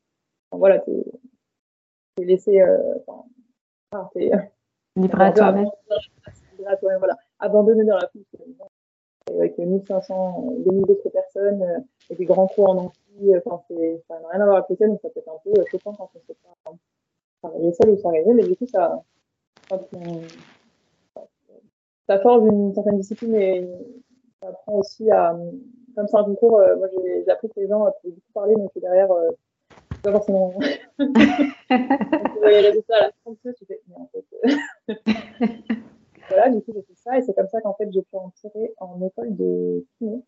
Enfin, 0.52 0.60
voilà, 0.60 0.80
t'es 0.80 1.04
es 2.22 2.26
laissé. 2.26 2.62
Enfin, 3.08 4.10
t'es. 4.14 4.32
Libre 4.96 5.22
à 5.22 5.32
toi-même. 5.32 5.70
Voilà, 7.00 7.18
abandonné 7.40 7.86
dans 7.86 7.98
la 7.98 8.08
foule 8.10 8.24
avec 9.38 9.58
1500, 9.58 10.56
2000 10.66 10.84
autres 10.84 11.10
personnes, 11.10 11.62
euh, 11.64 11.80
et 12.10 12.16
des 12.16 12.26
grands 12.26 12.48
cours 12.48 12.70
en 12.70 12.78
amphi, 12.78 13.34
euh, 13.34 13.40
enfin, 13.46 13.62
ça 14.08 14.20
n'a 14.20 14.28
rien 14.30 14.42
à 14.42 14.46
voir 14.46 14.58
avec 14.58 14.70
le 14.70 14.76
thème, 14.76 14.90
donc 14.92 15.02
ça 15.02 15.10
peut 15.10 15.20
être 15.20 15.30
un 15.30 15.40
peu 15.44 15.52
choquant 15.72 15.94
quand 15.94 16.10
on 16.16 16.20
sait 16.28 16.36
pas 16.64 16.72
travailler 17.42 17.74
seul 17.74 17.92
ou 17.92 17.98
s'organiser, 17.98 18.34
mais 18.34 18.44
du 18.44 18.56
coup, 18.56 18.68
ça, 18.68 19.02
ça 22.08 22.20
forge 22.20 22.48
une 22.48 22.74
certaine 22.74 22.98
discipline 22.98 23.36
et 23.36 23.70
ça 24.42 24.50
apprend 24.50 24.74
aussi 24.74 25.10
à, 25.12 25.38
comme 25.96 26.08
c'est 26.08 26.18
un 26.18 26.24
concours, 26.24 26.60
euh, 26.60 26.76
moi 26.78 26.88
j'ai 26.92 27.30
appris 27.30 27.50
que 27.50 27.60
les 27.60 27.68
gens 27.68 27.80
pouvaient 28.02 28.14
beaucoup 28.14 28.34
parler, 28.34 28.56
mais 28.58 28.68
que 28.74 28.80
derrière, 28.80 29.10
pas 30.04 30.12
forcément. 30.12 30.54
donc, 31.00 31.18
les 32.46 32.60
résultats 32.62 32.96
à 32.96 33.02
la 33.02 33.12
fin 33.24 33.32
tu 33.58 33.66
fais, 33.66 33.82
mais 33.88 33.96
en 33.96 34.10
fait. 34.12 35.76
voilà, 36.30 36.50
du 36.50 36.62
coup, 36.62 36.72
j'ai 36.74 36.82
fait 36.82 36.96
ça 36.96 37.18
et 37.18 37.22
c'est 37.22 37.34
comme 37.34 37.48
ça 37.48 37.62
qu'en 37.62 37.74
fait, 37.74 37.92
j'ai 37.92 38.02
pu 38.02 38.16
en 38.16 38.30
tirer 38.32 38.74
en 38.78 39.02
école 39.02 39.36
de 39.36 39.86
kiné. 39.98 40.24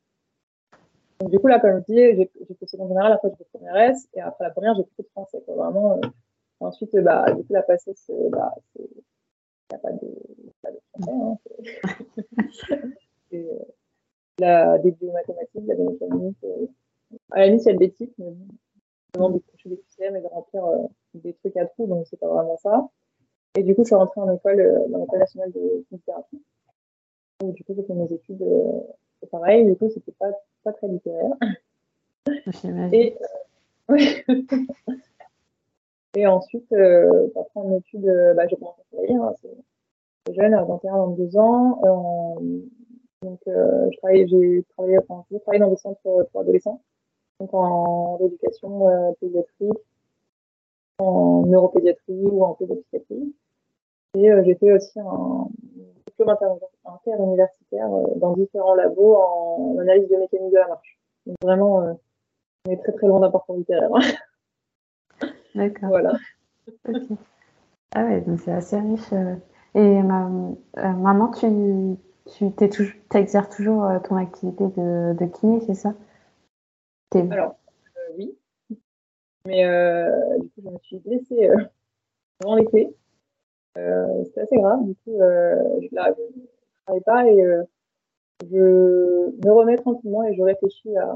Donc, 1.20 1.29
du 1.29 1.39
coup, 1.39 1.48
là, 1.48 1.60
comme 1.60 1.84
je 1.88 1.93
dis, 1.93 2.29
j'ai 2.48 2.55
fait 2.55 2.65
seconde 2.65 2.89
générale, 2.89 3.13
après, 3.13 3.29
j'ai 3.29 3.36
fait 3.38 3.46
première 3.53 3.75
S 3.77 4.08
et 4.15 4.22
après 4.22 4.43
la 4.46 4.51
première, 4.51 4.75
j'ai 4.75 4.84
fait 4.84 5.03
de 5.03 5.08
français. 5.10 5.41
Quoi, 5.46 5.55
vraiment. 5.55 5.98
Euh, 5.98 6.08
ensuite, 6.60 6.96
bah, 6.98 7.25
du 7.31 7.43
coup, 7.43 7.53
la 7.53 7.62
passée, 7.62 7.93
bah, 8.31 8.53
il 8.77 8.88
n'y 9.72 9.75
a 9.75 9.77
pas 9.77 9.91
de, 9.91 10.08
pas 10.62 10.72
de 10.72 10.79
français. 10.91 11.12
Hein, 11.12 11.38
c'est 13.29 13.38
euh, 13.51 13.60
la, 14.39 14.77
des 14.79 14.91
biomathématiques, 14.91 15.67
la 15.67 15.75
biomécanique. 15.75 16.38
Euh, 16.43 16.67
à 17.31 17.39
la 17.39 17.46
limite, 17.48 17.63
il 17.65 17.67
y 17.67 17.72
a 17.72 17.74
de 17.74 17.79
l'éthique, 17.79 18.13
mais 18.17 18.34
vraiment 19.13 19.29
de 19.29 19.39
coucher 19.39 19.70
des 19.70 19.77
QCM 19.77 20.15
et 20.15 20.22
de 20.22 20.27
remplir 20.27 20.65
euh, 20.65 20.88
des 21.13 21.34
trucs 21.34 21.58
à 21.58 21.65
trous, 21.65 21.88
donc 21.88 22.08
c'est 22.08 22.20
pas 22.20 22.27
vraiment 22.27 22.58
ça. 22.58 22.88
Et 23.55 23.63
du 23.63 23.75
coup, 23.75 23.84
je 23.84 23.88
suis 23.88 23.96
rentrée 23.96 24.22
en 24.22 24.34
école, 24.34 24.60
euh, 24.60 24.88
dans 24.88 25.00
l'école 25.00 25.20
nationale 25.20 25.51
de 25.51 25.98
thérapie. 26.05 26.41
Donc, 27.41 27.55
du 27.55 27.63
coup, 27.63 27.74
j'ai 27.75 27.84
fait 27.84 27.93
mes 27.93 28.12
études, 28.12 28.41
euh, 28.41 28.79
c'est 29.20 29.29
pareil, 29.29 29.65
du 29.65 29.75
coup, 29.75 29.89
c'était 29.93 30.12
pas, 30.13 30.31
pas 30.63 30.74
très 30.74 30.88
littéraire. 30.88 31.34
Et, 32.93 33.17
euh, 33.89 33.96
et 36.15 36.27
ensuite, 36.27 36.72
euh, 36.72 37.27
après 37.29 37.60
en 37.60 37.75
études, 37.77 38.08
euh, 38.08 38.34
bah, 38.34 38.48
j'ai 38.48 38.55
commencé 38.55 38.81
à 38.81 38.96
travailler, 38.96 39.15
hein, 39.15 39.34
c'est 40.25 40.34
jeune, 40.34 40.53
à 40.53 40.63
21, 40.63 40.98
22 41.08 41.38
ans. 41.38 41.81
Euh, 41.84 42.62
donc, 43.24 43.39
je 43.46 43.98
travaille, 43.98 44.27
j'ai 44.27 44.63
travaillé, 44.75 44.98
enfin, 45.00 45.25
j'ai 45.31 45.39
travaillé 45.39 45.60
dans 45.60 45.70
des 45.70 45.77
centres 45.77 46.00
pour 46.01 46.41
adolescents, 46.41 46.81
donc 47.39 47.53
en 47.53 48.17
éducation 48.20 49.15
pédiatrique, 49.20 49.77
en 51.01 51.46
neuropédiatrie 51.46 52.25
ou 52.25 52.43
en 52.43 52.53
pédopsychiatrie. 52.53 53.34
Et 54.15 54.31
euh, 54.31 54.43
j'ai 54.46 54.55
fait 54.55 54.72
aussi 54.74 55.00
un 55.00 55.48
diplôme 56.08 56.36
interuniversitaire 56.86 57.93
euh, 57.93 58.08
dans 58.17 58.34
différents 58.34 58.75
labos 58.75 59.15
en 59.15 59.77
analyse 59.79 60.10
de 60.10 60.17
mécanique 60.17 60.51
de 60.51 60.58
la 60.58 60.67
marche. 60.67 61.00
Donc 61.25 61.38
vraiment, 61.41 61.81
euh, 61.81 61.93
on 62.67 62.72
est 62.72 62.77
très 62.77 62.91
très 62.91 63.08
loin 63.08 63.20
d'un 63.20 63.31
parcours 63.31 63.55
littéraire. 63.55 63.89
D'accord. 65.55 65.89
Voilà. 65.89 66.13
Ah 67.93 68.05
ouais, 68.05 68.22
donc 68.22 68.39
c'est 68.39 68.51
assez 68.51 68.79
riche. 68.79 69.13
Et 69.75 70.01
maintenant, 70.01 71.31
tu, 71.31 71.98
tu 72.25 73.17
exerces 73.17 73.55
toujours 73.55 73.89
ton 74.08 74.15
activité 74.15 74.65
de, 74.65 75.13
de 75.13 75.25
kiné, 75.25 75.62
c'est 75.62 75.74
ça? 75.74 75.93
Alors. 77.13 77.55
Mais 79.46 79.66
du 80.40 80.50
coup, 80.50 80.62
je 80.64 80.70
me 80.70 80.78
suis 80.80 81.00
blessée 81.00 81.50
avant 82.44 82.56
l'été. 82.56 82.96
Euh, 83.78 84.24
c'est 84.34 84.42
assez 84.42 84.58
grave. 84.58 84.84
Du 84.86 84.96
coup, 84.96 85.22
euh, 85.22 85.80
je, 85.82 85.88
je 85.88 85.96
travaille 86.86 87.04
pas 87.06 87.28
et 87.28 87.42
euh, 87.42 87.64
je 88.50 88.58
me 89.46 89.52
remets 89.52 89.78
tranquillement 89.78 90.24
et 90.24 90.36
je 90.36 90.42
réfléchis 90.42 90.96
à, 90.98 91.16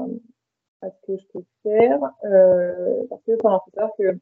à 0.82 0.90
ce 0.90 1.06
que 1.06 1.16
je 1.18 1.26
peux 1.32 1.44
faire. 1.62 2.00
Euh, 2.24 3.04
parce 3.10 3.22
que, 3.24 3.32
enfin, 3.42 3.60
faut 3.64 3.70
savoir 3.72 3.92
que 3.98 4.12
je 4.12 4.18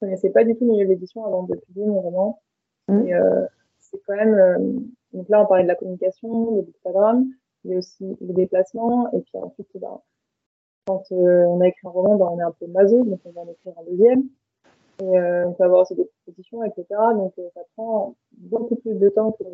connaissais 0.00 0.30
pas 0.30 0.44
du 0.44 0.54
tout 0.56 0.64
le 0.64 0.72
milieu 0.72 0.84
de 0.84 0.90
l'édition 0.90 1.24
avant 1.24 1.44
de 1.44 1.56
publier 1.56 1.86
mon 1.86 2.00
roman. 2.00 2.42
Mmh. 2.88 3.06
Et 3.06 3.14
euh, 3.14 3.46
c'est 3.80 4.00
quand 4.06 4.16
même. 4.16 4.34
Euh, 4.34 4.80
donc 5.12 5.28
là, 5.28 5.42
on 5.42 5.46
parlait 5.46 5.62
de 5.62 5.68
la 5.68 5.74
communication, 5.74 6.56
de 6.56 6.68
Instagram, 6.68 7.26
mais 7.64 7.76
aussi 7.76 8.16
les 8.20 8.34
déplacements. 8.34 9.10
Et 9.12 9.20
puis 9.20 9.38
ensuite, 9.38 9.68
bah, 9.74 10.02
quand 10.86 11.02
on 11.10 11.60
a 11.60 11.68
écrit 11.68 11.86
un 11.86 11.90
roman, 11.90 12.16
bah, 12.16 12.28
on 12.32 12.38
est 12.38 12.42
un 12.42 12.52
peu 12.52 12.66
maso, 12.66 13.04
donc 13.04 13.20
on 13.24 13.30
va 13.30 13.42
en 13.42 13.48
écrire 13.48 13.74
un 13.78 13.90
deuxième. 13.90 14.24
Et 15.02 15.18
euh, 15.18 15.46
on 15.46 15.52
peut 15.52 15.64
avoir 15.64 15.82
aussi 15.82 15.94
des 15.94 16.08
propositions, 16.24 16.64
etc. 16.64 16.86
Donc 17.14 17.34
euh, 17.38 17.48
ça 17.54 17.60
prend 17.76 18.14
beaucoup 18.38 18.76
plus 18.76 18.94
de 18.94 19.08
temps 19.10 19.32
que, 19.32 19.44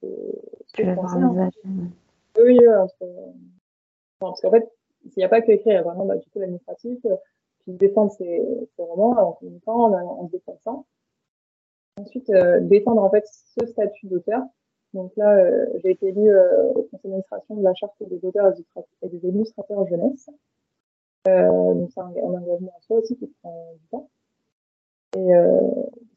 que, 0.00 0.06
que 0.74 0.84
je 0.84 0.94
pensais. 0.94 1.18
Hein. 1.18 1.50
Oui, 2.38 2.58
oui, 2.58 2.58
parce 4.20 4.42
qu'en 4.42 4.50
fait, 4.50 4.70
s'il 5.08 5.18
n'y 5.18 5.24
a 5.24 5.28
pas 5.28 5.40
que 5.40 5.50
écrire, 5.50 5.72
il 5.72 5.76
y 5.76 5.78
a 5.78 5.82
vraiment 5.82 6.04
bah, 6.04 6.16
du 6.16 6.28
coup 6.30 6.38
l'administratif, 6.38 7.04
puis 7.62 7.72
défendre 7.72 8.12
ses, 8.12 8.40
ses 8.76 8.82
romans 8.84 9.18
en 9.18 9.32
communiquant, 9.32 9.92
en, 9.92 10.20
en 10.20 10.26
se 10.26 10.32
déplaçant. 10.32 10.86
Ensuite, 12.00 12.30
euh, 12.30 12.60
défendre 12.60 13.02
en 13.02 13.10
fait 13.10 13.24
ce 13.26 13.66
statut 13.66 14.06
d'auteur. 14.06 14.42
Donc 14.94 15.12
là, 15.16 15.36
euh, 15.36 15.66
j'ai 15.82 15.90
été 15.90 16.08
élue 16.08 16.30
euh, 16.30 16.68
au 16.74 16.82
conseil 16.82 17.00
d'administration 17.04 17.56
de 17.56 17.62
la 17.62 17.74
charte 17.74 17.94
des 18.00 18.24
auteurs 18.24 18.52
et 19.02 19.08
des 19.08 19.28
illustrateurs 19.28 19.86
jeunesse. 19.86 20.30
Donc 21.24 21.90
c'est 21.92 22.00
un, 22.00 22.06
un, 22.06 22.34
engagement 22.34 22.72
en 22.76 22.80
soi 22.80 22.98
aussi 22.98 23.16
qui 23.16 23.26
prend 23.42 23.74
du 23.74 23.86
temps. 23.90 24.08
Et 25.16 25.34
euh, 25.34 25.70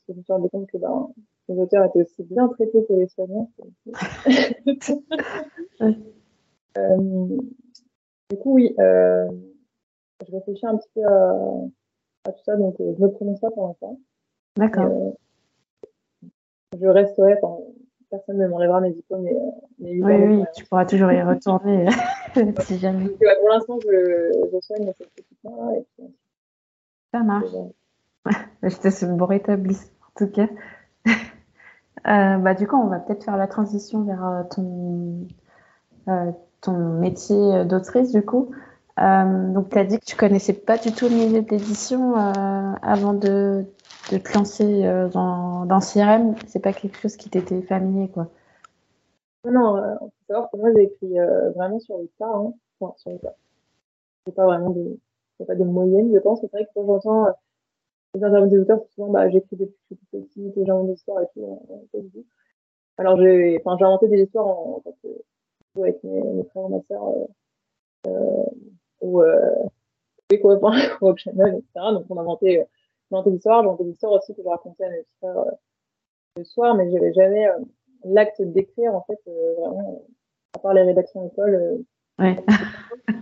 je 0.08 0.14
me 0.14 0.22
suis 0.22 0.34
rendu 0.34 0.50
compte 0.50 0.68
que 0.68 0.78
ben, 0.78 1.10
les 1.50 1.58
auteurs 1.58 1.86
étaient 1.86 2.02
aussi 2.02 2.24
bien 2.24 2.48
traités 2.50 2.86
que 2.86 2.94
les 2.94 3.08
soignants. 3.08 3.52
euh, 6.78 7.28
du 8.30 8.38
coup, 8.38 8.54
oui, 8.54 8.76
euh, 8.80 9.28
je 10.26 10.32
réfléchis 10.32 10.66
un 10.66 10.78
petit 10.78 10.90
peu 10.94 11.04
à, 11.06 11.32
à 12.26 12.32
tout 12.32 12.44
ça, 12.44 12.56
donc 12.56 12.76
je 12.80 12.84
ne 12.84 12.98
me 12.98 13.10
prononce 13.10 13.40
pas 13.40 13.52
pour 13.52 13.68
l'instant. 13.68 14.00
D'accord 14.56 15.16
je 16.80 16.88
resterai, 16.88 17.36
enfin, 17.42 17.64
personne 18.14 18.38
ne 18.38 18.48
m'enlèvera 18.48 18.80
mes 18.82 18.92
diplômes. 18.92 19.24
Mais, 19.24 19.34
mais 19.80 19.92
oui, 20.04 20.36
oui, 20.38 20.44
tu 20.56 20.66
pourras 20.66 20.86
toujours 20.86 21.12
y 21.12 21.22
retourner 21.22 21.88
si 22.62 22.78
jamais. 22.78 23.06
Donc, 23.06 23.18
pour 23.18 23.50
l'instant, 23.50 23.80
je, 23.84 24.50
je 24.54 24.60
soigne 24.62 24.92
cette 24.98 25.12
petite 25.14 25.38
là 25.44 25.52
Et 25.78 25.86
puis, 25.98 26.14
ça 27.12 27.24
marche. 27.24 27.50
je 28.64 28.78
te 28.78 28.90
souhaite 28.90 29.18
bon 29.18 29.26
rétablissement 29.26 29.92
en 30.16 30.26
tout 30.26 30.32
cas. 30.32 30.48
euh, 32.08 32.38
bah, 32.38 32.54
du 32.54 32.68
coup, 32.68 32.76
on 32.78 32.88
va 32.88 33.00
peut-être 33.00 33.24
faire 33.24 33.38
la 33.38 33.48
transition 33.48 34.04
vers 34.04 34.26
euh, 34.26 34.44
ton, 34.44 35.28
euh, 36.08 36.32
ton 36.62 37.00
métier 37.00 37.66
d'autrice 37.66 38.12
du 38.12 38.24
coup. 38.24 38.52
Euh, 39.00 39.54
donc, 39.54 39.70
tu 39.72 39.78
as 39.80 39.86
dit 39.86 40.00
que 40.00 40.06
tu 40.06 40.16
connaissais 40.16 40.54
pas 40.54 40.78
du 40.78 40.92
tout 40.92 41.10
le 41.10 41.16
milieu 41.16 41.42
de 41.42 41.50
l'édition 41.50 42.16
euh, 42.16 42.74
avant 42.84 43.14
de, 43.14 43.66
de 44.12 44.18
te 44.18 44.34
lancer 44.34 44.86
euh, 44.86 45.08
dans, 45.10 45.66
dans 45.66 45.80
CRM, 45.80 46.36
c'est 46.48 46.60
pas 46.60 46.74
quelque 46.74 46.98
chose 46.98 47.16
qui 47.16 47.30
t'était 47.30 47.62
familier, 47.62 48.10
quoi. 48.10 48.30
Non, 49.46 49.76
euh, 49.78 49.96
faut 50.00 50.12
savoir 50.28 50.50
que 50.50 50.58
moi 50.58 50.70
j'ai 50.74 50.84
écrit 50.84 51.20
euh, 51.20 51.52
vraiment 51.52 51.80
sur 51.80 51.98
les 51.98 52.08
tas, 52.18 52.34
hein. 52.34 52.54
sur 52.98 53.12
les 53.12 53.20
tas. 53.20 53.36
J'ai 54.26 54.34
pas 54.34 54.46
vraiment 54.46 54.70
de, 54.70 54.98
pas 55.46 55.56
de 55.56 55.64
moyenne, 55.66 56.14
je 56.14 56.20
pense. 56.20 56.40
C'est 56.40 56.52
vrai 56.52 56.66
que 56.66 56.70
quand 56.74 56.86
j'entends 56.86 57.26
euh, 57.26 57.32
les 58.16 58.24
interviews 58.24 58.50
des 58.50 58.60
auteurs, 58.60 58.80
souvent, 58.96 59.10
bah, 59.10 59.30
j'écris 59.30 59.58
des 59.58 59.66
petits 59.66 60.00
petits, 60.12 60.50
des 60.52 60.66
gens 60.66 60.84
d'histoire 60.86 61.24
et 61.24 61.28
tout, 61.34 61.60
hein, 61.94 62.22
Alors 62.98 63.18
j'ai, 63.18 63.60
enfin, 63.60 63.76
j'ai 63.78 63.86
inventé 63.86 64.08
des 64.08 64.24
histoires 64.24 64.48
en, 64.48 64.78
en 64.78 64.82
fait, 64.82 64.96
euh, 65.10 65.82
avec 65.82 66.02
mes, 66.04 66.44
frères 66.46 66.66
et 66.68 66.70
ma 66.70 66.82
sœur, 66.88 67.04
euh, 68.08 68.46
ou, 69.02 69.22
euh, 69.22 69.68
quoi, 70.42 70.58
enfin, 70.62 71.16
channel, 71.18 71.56
etc. 71.56 71.92
Donc 71.92 72.06
on 72.10 72.18
a 72.18 72.22
inventé 72.22 72.64
inventé 73.16 73.32
l'histoire, 73.32 73.62
j'ai 73.62 73.68
inventé 73.68 73.84
l'histoire 73.84 74.14
aussi 74.14 74.34
que 74.36 74.42
je 74.42 74.48
racontais 74.48 74.86
à 74.86 74.90
mes 74.90 75.04
frères 75.18 75.38
euh, 75.38 75.52
le 76.38 76.44
soir, 76.44 76.76
mais 76.76 76.92
j'avais 76.92 77.14
jamais 77.14 77.48
euh, 77.48 77.60
l'acte 78.04 78.42
d'écrire, 78.42 78.96
en 78.96 79.04
fait, 79.04 79.20
euh, 79.28 79.54
vraiment, 79.56 80.04
à 80.54 80.60
part 80.60 80.74
les 80.74 80.82
rédactions 80.84 81.28
école. 81.28 81.84
Ouais. 82.20 82.36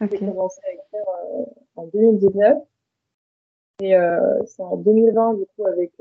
J'ai 0.00 0.18
commencé 0.18 0.60
à 0.66 0.72
écrire 0.72 1.04
en 1.76 1.86
2019. 1.86 2.58
Et 3.80 3.94
c'est 4.46 4.62
en 4.62 4.76
2020, 4.76 5.34
du 5.34 5.46
coup, 5.46 5.66
avec 5.66 5.92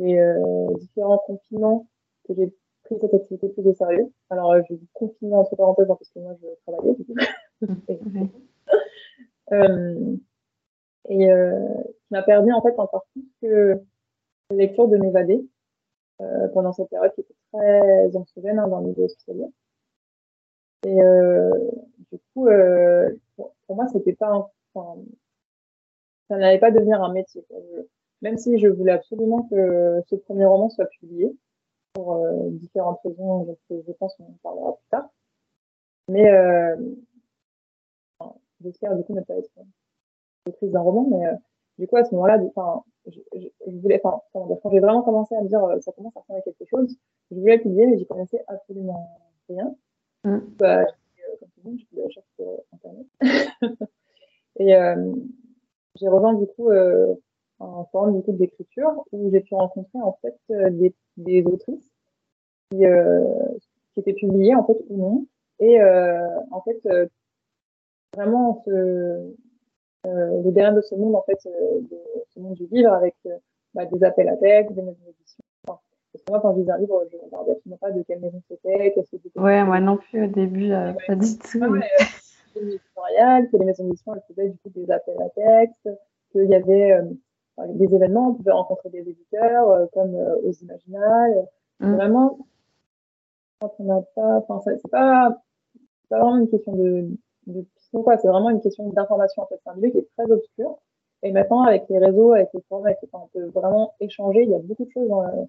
les 0.00 0.20
différents 0.78 1.18
confinements, 1.18 1.86
que 2.26 2.34
j'ai 2.34 2.52
pris 2.84 2.96
cette 3.00 3.14
activité 3.14 3.48
plus 3.48 3.66
au 3.66 3.74
sérieux. 3.74 4.12
Alors, 4.30 4.56
je 4.68 4.74
dis 4.74 4.88
confinement 4.92 5.40
entre 5.40 5.54
parenthèses, 5.56 5.90
hein, 5.90 5.96
parce 5.96 6.10
que 6.10 6.18
moi, 6.18 6.34
je 6.40 6.46
travaillais, 6.66 6.94
du 6.94 7.04
coup. 7.04 7.14
et 11.08 11.30
euh, 11.30 11.66
qui 11.84 12.06
m'a 12.10 12.22
permis 12.22 12.52
en 12.52 12.62
fait 12.62 12.78
encore 12.78 13.06
plus 13.12 13.24
que 13.42 13.80
la 14.50 14.56
lecture 14.56 14.88
de 14.88 14.96
m'évader 14.96 15.46
euh, 16.20 16.48
pendant 16.48 16.72
cette 16.72 16.90
période 16.90 17.12
qui 17.14 17.20
était 17.20 17.34
très 17.52 18.16
anxiogène 18.16 18.58
hein, 18.58 18.68
dans 18.68 18.80
le 18.80 18.88
milieu 18.88 19.04
hospitalier. 19.04 19.46
Et 20.86 21.02
euh, 21.02 21.50
du 22.10 22.18
coup, 22.34 22.48
pour, 23.36 23.54
pour, 23.66 23.76
moi, 23.76 23.86
c'était 23.88 24.14
pas, 24.14 24.48
enfin, 24.74 25.00
ça 26.28 26.36
n'allait 26.36 26.58
pas 26.58 26.70
devenir 26.70 27.02
un 27.02 27.12
métier. 27.12 27.44
Même 28.22 28.38
si 28.38 28.58
je 28.58 28.68
voulais 28.68 28.92
absolument 28.92 29.42
que 29.50 30.02
ce 30.08 30.16
premier 30.16 30.44
roman 30.44 30.68
soit 30.70 30.86
publié 30.86 31.34
pour 31.94 32.14
euh, 32.14 32.50
différentes 32.50 33.00
raisons, 33.04 33.56
je, 33.70 33.76
je 33.86 33.92
pense 33.92 34.14
qu'on 34.16 34.24
en 34.24 34.38
parlera 34.42 34.76
plus 34.76 34.88
tard. 34.90 35.08
Mais 36.08 36.30
euh, 36.30 36.76
j'espère 38.62 38.96
du 38.96 39.04
coup 39.04 39.14
ne 39.14 39.20
pas 39.20 39.34
être 39.34 39.50
d'un 40.62 40.80
roman, 40.80 41.06
mais 41.10 41.26
euh, 41.26 41.34
du 41.78 41.86
coup, 41.86 41.96
à 41.96 42.04
ce 42.04 42.14
moment-là, 42.14 42.38
enfin, 42.56 42.82
je, 43.06 43.20
je, 43.34 43.48
je, 43.66 43.76
voulais, 43.78 44.00
enfin, 44.02 44.20
quand 44.32 44.70
j'ai 44.70 44.80
vraiment 44.80 45.02
commencé 45.02 45.34
à 45.34 45.42
me 45.42 45.48
dire, 45.48 45.62
euh, 45.64 45.80
ça 45.80 45.92
commence 45.92 46.16
à 46.16 46.20
ressembler 46.20 46.40
à 46.40 46.42
quelque 46.42 46.68
chose, 46.68 46.96
je 47.30 47.36
voulais 47.36 47.58
publier, 47.58 47.86
mais 47.86 47.98
j'y 47.98 48.06
connaissais 48.06 48.42
absolument 48.48 49.08
rien. 49.48 49.74
Mm. 50.24 50.38
Bah, 50.58 50.80
euh, 50.80 50.84
comme 51.38 51.48
tout 51.48 51.60
le 51.64 51.70
monde, 51.70 51.80
des 51.92 52.02
recherches 52.02 52.26
sur 52.36 52.46
Internet. 52.72 53.06
et 54.58 54.74
euh, 54.74 55.12
j'ai 55.94 56.08
rejoint, 56.08 56.34
du 56.34 56.46
coup, 56.46 56.70
euh, 56.70 57.14
un 57.60 57.84
forum, 57.92 58.16
du 58.16 58.22
coup, 58.22 58.32
d'écriture 58.32 59.04
où 59.12 59.30
j'ai 59.30 59.40
pu 59.40 59.54
rencontrer, 59.54 60.00
en 60.00 60.18
fait, 60.20 60.36
des, 60.48 60.94
des 61.16 61.44
autrices 61.44 61.92
qui, 62.70 62.78
qui 63.94 64.00
étaient 64.00 64.12
publiées, 64.12 64.54
en 64.54 64.64
fait, 64.64 64.78
ou 64.88 64.96
non. 64.96 65.26
Et, 65.60 65.80
en 65.82 66.62
fait, 66.62 67.10
vraiment, 68.14 68.62
se, 68.64 69.34
le 70.04 70.50
dernier 70.52 70.76
de 70.76 70.80
ce 70.80 70.94
monde, 70.94 71.16
en 71.16 71.22
fait, 71.22 71.38
euh, 71.46 71.80
de 71.80 71.98
ce 72.34 72.40
monde 72.40 72.54
du 72.54 72.66
livre 72.66 72.92
avec 72.92 73.14
euh, 73.26 73.36
bah, 73.74 73.84
des 73.86 74.02
appels 74.04 74.28
à 74.28 74.36
texte, 74.36 74.74
des 74.74 74.82
maisons 74.82 74.96
d'édition. 75.06 75.44
Enfin, 75.66 75.78
parce 76.12 76.24
que 76.24 76.30
moi, 76.30 76.40
quand 76.40 76.54
je 76.54 76.60
lisais 76.60 76.72
un 76.72 76.78
livre, 76.78 77.04
je 77.10 77.16
ne 77.16 77.22
regardais 77.22 77.52
absolument 77.52 77.78
pas 77.78 77.90
de 77.90 78.02
quelle 78.02 78.20
maison 78.20 78.40
c'était, 78.48 78.92
qu'est-ce 78.92 79.10
que 79.10 79.22
c'était. 79.22 79.40
Ouais, 79.40 79.64
moi 79.64 79.80
non 79.80 79.96
plus 79.96 80.24
au 80.24 80.28
début, 80.28 80.72
euh, 80.72 80.92
pas 81.06 81.14
du 81.14 81.38
tout. 81.38 81.58
Ouais, 81.58 81.90
euh, 82.56 83.46
que 83.46 83.56
les 83.56 83.64
maisons 83.64 83.84
d'édition, 83.84 84.14
elles 84.14 84.22
faisaient 84.28 84.48
du 84.48 84.58
coup 84.58 84.70
des 84.70 84.90
appels 84.90 85.20
à 85.20 85.28
texte, 85.30 85.88
qu'il 86.32 86.48
y 86.48 86.54
avait 86.54 86.92
euh, 86.92 87.02
des 87.68 87.92
événements, 87.94 88.28
on 88.30 88.34
pouvait 88.34 88.52
rencontrer 88.52 88.90
des 88.90 89.08
éditeurs, 89.08 89.70
euh, 89.70 89.86
comme 89.92 90.14
euh, 90.14 90.36
aux 90.44 90.52
Imaginales. 90.52 91.46
Mm. 91.80 91.94
Vraiment, 91.94 92.38
quand 93.60 93.74
on 93.78 93.84
n'a 93.84 94.02
pas, 94.14 94.44
enfin, 94.48 94.60
c'est 94.64 94.90
pas, 94.90 95.40
pas 96.08 96.18
vraiment 96.18 96.38
une 96.38 96.48
question 96.48 96.72
de, 96.72 97.08
de 97.46 97.64
quoi 97.92 98.16
c'est 98.18 98.28
vraiment 98.28 98.50
une 98.50 98.60
question 98.60 98.88
d'information. 98.90 99.42
En 99.42 99.46
fait, 99.46 99.60
c'est 99.62 99.70
un 99.70 99.74
milieu 99.74 99.90
qui 99.90 99.98
est 99.98 100.08
très 100.16 100.30
obscur. 100.30 100.78
Et 101.22 101.32
maintenant, 101.32 101.62
avec 101.62 101.88
les 101.88 101.98
réseaux, 101.98 102.32
avec 102.32 102.48
les 102.54 102.60
forums, 102.68 102.86
avec, 102.86 102.98
on 103.12 103.26
peut 103.32 103.46
vraiment 103.46 103.94
échanger. 104.00 104.44
Il 104.44 104.50
y 104.50 104.54
a 104.54 104.60
beaucoup 104.60 104.84
de 104.84 104.90
choses 104.90 105.08
dans, 105.08 105.48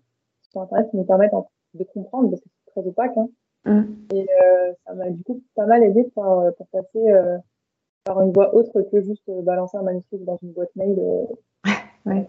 sur 0.49 0.61
Internet 0.61 0.89
qui 0.89 0.97
nous 0.97 1.03
permettent 1.03 1.33
de 1.73 1.83
comprendre 1.83 2.29
parce 2.29 2.41
que 2.41 2.49
c'est 2.65 2.71
très 2.71 2.87
opaque. 2.87 3.17
Hein. 3.17 3.29
Mm. 3.65 3.83
Et 4.13 4.27
euh, 4.41 4.73
ça 4.85 4.93
m'a 4.93 5.09
du 5.09 5.23
coup 5.23 5.41
pas 5.55 5.65
mal 5.65 5.83
aidé 5.83 6.05
pour, 6.15 6.43
pour 6.57 6.67
passer 6.67 7.11
euh, 7.11 7.37
par 8.03 8.21
une 8.21 8.31
voie 8.31 8.55
autre 8.55 8.81
que 8.81 9.01
juste 9.01 9.27
euh, 9.29 9.41
balancer 9.41 9.77
un 9.77 9.83
manuscrit 9.83 10.17
dans 10.19 10.39
une 10.41 10.53
boîte 10.53 10.75
mail. 10.75 10.97
Euh. 10.99 11.25
oui. 12.05 12.25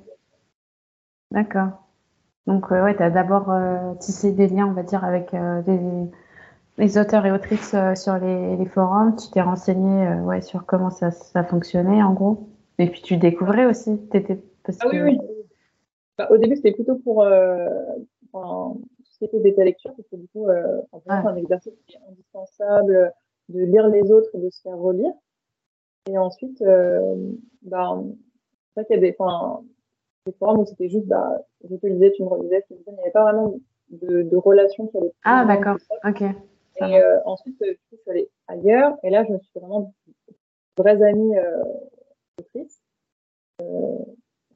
D'accord. 1.30 1.68
Donc, 2.46 2.70
ouais, 2.70 2.96
tu 2.96 3.02
as 3.02 3.10
d'abord 3.10 3.52
tissé 3.98 4.32
des 4.32 4.48
liens, 4.48 4.66
on 4.66 4.72
va 4.72 4.82
dire, 4.82 5.04
avec 5.04 5.30
des 5.30 5.78
les 6.78 6.98
auteurs 6.98 7.26
et 7.26 7.32
autrices 7.32 7.74
euh, 7.74 7.94
sur 7.94 8.16
les, 8.16 8.56
les, 8.56 8.66
forums, 8.66 9.16
tu 9.16 9.30
t'es 9.30 9.42
renseigné 9.42 10.06
euh, 10.06 10.22
ouais, 10.22 10.40
sur 10.40 10.66
comment 10.66 10.90
ça, 10.90 11.10
ça, 11.10 11.44
fonctionnait 11.44 12.02
en 12.02 12.12
gros. 12.14 12.48
Et 12.78 12.88
puis 12.88 13.02
tu 13.02 13.16
découvrais 13.16 13.66
aussi. 13.66 14.00
Étais, 14.14 14.42
parce 14.64 14.78
ah 14.80 14.88
oui, 14.90 15.00
oui. 15.02 15.18
Bah, 16.16 16.28
au 16.30 16.38
début, 16.38 16.56
c'était 16.56 16.72
plutôt 16.72 16.96
pour 16.96 17.22
euh, 17.22 17.68
enfin, 18.32 18.78
c'était 19.18 19.40
des 19.40 19.52
lectures, 19.64 19.94
parce 19.94 20.08
que 20.08 20.16
du 20.16 20.28
coup, 20.28 20.48
euh, 20.48 20.80
c'est 21.04 21.12
un 21.12 21.36
exercice 21.36 21.74
qui 21.86 21.96
est 21.96 22.10
indispensable 22.10 23.12
de 23.50 23.62
lire 23.64 23.88
les 23.88 24.10
autres 24.10 24.30
et 24.34 24.38
de 24.38 24.48
se 24.50 24.62
faire 24.62 24.78
relire. 24.78 25.12
Et 26.10 26.16
ensuite, 26.16 26.62
bah, 27.62 28.02
c'est 28.74 28.80
vrai 28.80 28.86
qu'il 28.86 28.96
y 28.96 28.98
a 28.98 29.10
des, 29.10 29.12
forums 30.38 30.60
où 30.60 30.66
c'était 30.66 30.88
juste, 30.88 31.06
bah, 31.06 31.42
je 31.68 31.76
te 31.76 31.86
lisais, 31.86 32.12
tu 32.12 32.22
me 32.22 32.28
relisais, 32.28 32.64
tu 32.66 32.72
me 32.72 32.78
disais, 32.78 32.92
mais 32.92 32.96
il 32.96 32.96
n'y 32.96 33.02
avait 33.02 33.12
pas 33.12 33.24
vraiment 33.24 33.54
de, 33.90 34.22
de 34.22 34.36
relation 34.36 34.86
qui 34.86 34.96
allait. 34.96 35.12
Ah, 35.24 35.44
d'accord, 35.44 35.76
ok. 36.04 36.22
Et 36.80 36.98
euh, 36.98 37.18
ensuite, 37.24 37.60
euh, 37.62 37.74
je 37.90 37.96
suis 37.96 38.10
allée 38.10 38.30
ailleurs. 38.48 38.96
Et 39.02 39.10
là, 39.10 39.24
je 39.24 39.32
me 39.32 39.38
suis 39.38 39.50
vraiment 39.54 39.92
vraies 40.76 41.02
amies 41.02 41.36
euh, 41.36 41.62
autrices, 42.38 42.80
euh, 43.62 43.98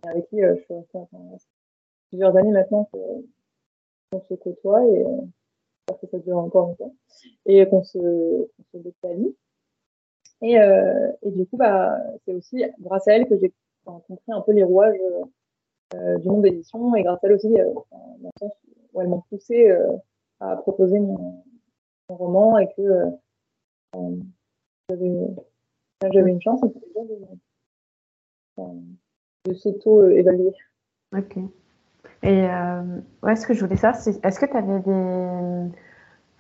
avec 0.07 0.29
qui 0.29 0.43
euh, 0.43 0.55
je 0.57 0.63
suis 0.63 0.75
restée 0.75 0.99
enfin, 0.99 1.19
plusieurs 2.09 2.37
années 2.37 2.53
maintenant 2.53 2.89
qu'on 2.93 4.21
se 4.29 4.35
côtoie 4.35 4.85
et 4.87 5.05
j'espère 5.05 6.01
que 6.01 6.07
ça 6.07 6.19
dure 6.19 6.39
encore 6.39 6.69
longtemps 6.69 6.95
et 7.47 7.67
qu'on 7.69 7.83
se, 7.83 7.99
qu 7.99 8.63
se 8.73 8.79
détaille. 8.79 9.35
Et, 10.41 10.59
euh, 10.59 11.13
et 11.23 11.31
du 11.31 11.47
coup, 11.47 11.57
bah, 11.57 11.99
c'est 12.25 12.35
aussi 12.35 12.65
grâce 12.81 13.09
à 13.09 13.17
elle 13.17 13.29
que 13.29 13.39
j'ai 13.39 13.53
rencontré 13.85 14.33
un 14.33 14.41
peu 14.41 14.53
les 14.53 14.65
rouages 14.65 14.99
euh, 15.95 16.19
du 16.19 16.29
monde 16.29 16.43
d'édition 16.43 16.95
et 16.95 17.03
grâce 17.03 17.23
à 17.23 17.27
elle 17.27 17.35
aussi, 17.35 17.59
euh, 17.59 17.73
dans 17.93 18.31
le 18.35 18.39
sens 18.39 18.53
où 18.93 19.01
elle 19.01 19.09
m'a 19.09 19.23
poussé 19.29 19.71
euh, 19.71 19.93
à 20.41 20.57
proposer 20.57 20.99
mon, 20.99 21.45
mon 22.09 22.17
roman 22.17 22.59
et 22.59 22.69
que 22.77 22.83
euh, 23.97 24.17
j'avais 26.13 26.31
une 26.31 26.43
chance, 26.43 26.61
déjà 26.61 27.01
de, 28.59 28.65
de 29.47 29.55
s'auto-évaluer. 29.55 30.55
Ok. 31.17 31.39
Et 32.23 32.49
euh, 32.49 32.83
ouais, 33.23 33.37
ce 33.37 33.47
que 33.47 33.55
je 33.55 33.61
voulais 33.65 33.77
savoir, 33.77 34.01
c'est 34.01 34.25
est-ce 34.25 34.41
que 34.41 34.47
tu 34.47 34.57
avais 34.57 34.81
des, 34.81 34.91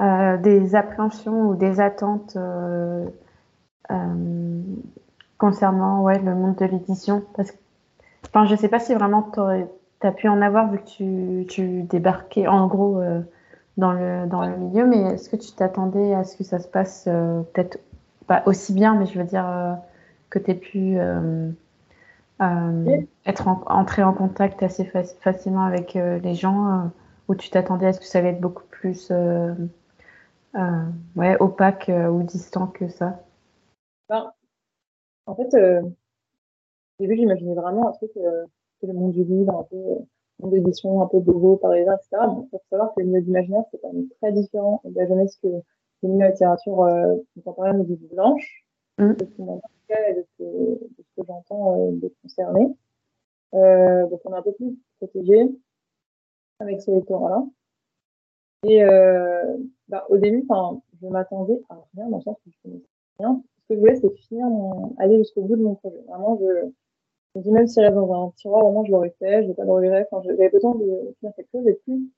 euh, 0.00 0.74
appréhensions 0.74 1.48
ou 1.48 1.54
des 1.54 1.80
attentes 1.80 2.36
euh, 2.36 3.06
euh, 3.90 4.62
concernant 5.38 6.02
ouais, 6.02 6.18
le 6.18 6.34
monde 6.34 6.56
de 6.56 6.64
l'édition? 6.64 7.22
Parce 7.36 7.50
que 7.50 7.56
enfin, 8.28 8.46
je 8.46 8.52
ne 8.52 8.58
sais 8.58 8.68
pas 8.68 8.80
si 8.80 8.94
vraiment 8.94 9.22
tu 9.22 10.06
as 10.06 10.12
pu 10.12 10.28
en 10.28 10.40
avoir 10.40 10.70
vu 10.70 10.78
que 10.78 11.42
tu, 11.44 11.82
débarquais 11.82 12.46
en 12.46 12.66
gros 12.66 12.98
euh, 13.00 13.20
dans, 13.76 13.92
le, 13.92 14.26
dans 14.26 14.46
le 14.46 14.56
milieu, 14.56 14.86
mais 14.86 14.98
est-ce 15.14 15.28
que 15.28 15.36
tu 15.36 15.52
t'attendais 15.52 16.14
à 16.14 16.24
ce 16.24 16.36
que 16.36 16.44
ça 16.44 16.58
se 16.58 16.68
passe 16.68 17.04
euh, 17.06 17.42
peut-être 17.52 17.78
pas 18.26 18.42
aussi 18.46 18.72
bien, 18.72 18.94
mais 18.94 19.06
je 19.06 19.18
veux 19.18 19.24
dire 19.24 19.46
euh, 19.46 19.74
que 20.30 20.38
tu 20.38 20.50
aies 20.50 20.54
pu 20.54 20.98
oui. 22.40 23.08
être 23.26 23.48
en, 23.48 23.62
entré 23.66 24.02
en 24.02 24.12
contact 24.12 24.62
assez 24.62 24.84
facilement 25.20 25.64
avec 25.64 25.94
les 25.94 26.34
gens 26.34 26.90
ou 27.28 27.34
tu 27.34 27.50
t'attendais 27.50 27.86
à 27.86 27.92
ce 27.92 28.00
que 28.00 28.06
ça 28.06 28.18
allait 28.18 28.30
être 28.30 28.40
beaucoup 28.40 28.64
plus 28.70 29.12
ouais, 31.16 31.36
opaque 31.40 31.90
ou 32.10 32.22
distant 32.22 32.66
que 32.66 32.88
ça? 32.88 33.20
Ben, 34.08 34.32
en 35.26 35.34
fait, 35.34 35.54
euh, 35.54 35.82
au 35.82 35.92
début, 37.00 37.16
j'imaginais 37.16 37.54
vraiment 37.54 37.88
un 37.88 37.92
truc, 37.92 38.10
euh, 38.16 38.44
le 38.82 38.92
monde 38.92 39.12
du 39.12 39.24
livre, 39.24 39.58
un 39.58 39.62
peu, 39.64 40.04
monde 40.40 40.52
d'édition, 40.52 41.00
un 41.02 41.06
peu 41.06 41.20
beau, 41.20 41.56
parisien, 41.56 41.94
etc. 41.94 42.26
Bon, 42.26 42.48
faut 42.50 42.60
savoir 42.70 42.94
que 42.94 43.00
le 43.00 43.06
milieu 43.06 43.22
d'imaginaire, 43.22 43.64
c'est 43.70 43.80
quand 43.80 43.92
même 43.92 44.08
très 44.20 44.32
différent 44.32 44.80
de 44.84 44.96
la 44.96 45.06
jeunesse 45.06 45.36
que 45.42 45.48
le 45.48 45.62
milieu 46.02 46.18
de 46.18 46.22
la 46.24 46.30
littérature 46.30 46.82
euh, 46.82 47.16
contemporaine 47.34 47.80
ou 47.80 47.84
du 47.84 47.96
blanche, 48.06 48.64
mmh. 48.98 49.12
de 49.12 49.24
ce 50.38 51.16
que 51.16 51.26
j'entends 51.26 51.88
euh, 51.88 51.92
des 51.92 52.12
concernés. 52.22 52.74
Euh, 53.54 54.06
donc, 54.08 54.20
on 54.24 54.32
est 54.32 54.38
un 54.38 54.42
peu 54.42 54.52
plus 54.52 54.76
protégé 54.98 55.50
avec 56.58 56.80
ce 56.82 56.90
lectorat-là. 56.90 57.44
Et 58.64 58.82
euh, 58.82 59.56
bah, 59.88 60.06
au 60.08 60.16
début, 60.16 60.46
je 61.00 61.06
m'attendais 61.06 61.60
à 61.68 61.76
rien 61.94 62.08
dans 62.08 62.16
le 62.16 62.22
sens 62.22 62.38
où 62.46 62.50
je 62.50 62.56
connaissais 62.62 62.86
rien 63.18 63.42
ce 63.64 63.68
que 63.68 63.74
je 63.74 63.80
voulais, 63.80 63.96
c'est 63.96 64.10
finir 64.28 64.46
mon, 64.46 64.94
aller 64.98 65.18
jusqu'au 65.18 65.42
bout 65.42 65.56
de 65.56 65.62
mon 65.62 65.74
projet. 65.74 66.02
Vraiment, 66.06 66.38
je, 66.38 66.68
je 67.34 67.40
me 67.40 67.44
dis 67.44 67.50
même 67.50 67.66
s'il 67.66 67.82
reste 67.82 67.94
dans 67.94 68.26
un 68.26 68.30
tiroir, 68.32 68.64
au 68.64 68.72
moins 68.72 68.84
je 68.84 68.92
l'aurais 68.92 69.14
fait, 69.18 69.42
je 69.42 69.48
n'ai 69.48 69.54
pas 69.54 69.64
de 69.64 69.70
regrets. 69.70 70.06
Enfin, 70.10 70.22
j'avais 70.24 70.48
besoin 70.48 70.74
de 70.76 71.14
finir 71.18 71.34
quelque 71.34 71.50
chose 71.52 71.66
et 71.66 71.74
plus 71.74 72.08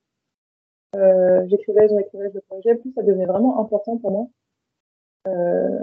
euh, 0.97 1.47
j'écrivais, 1.49 1.89
j'écrivais 1.89 2.31
le 2.33 2.41
projet, 2.43 2.75
plus 2.77 2.93
ça 2.93 3.03
devenait 3.03 3.27
vraiment 3.27 3.61
important 3.61 3.99
pour 3.99 4.11
moi. 4.11 4.29
Euh, 5.29 5.81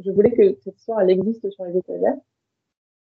je 0.00 0.10
voulais 0.10 0.32
que 0.32 0.54
cette 0.62 0.76
histoire, 0.76 1.00
elle 1.00 1.10
existe 1.10 1.48
sur 1.50 1.64
les 1.64 1.76
étagères. 1.76 2.16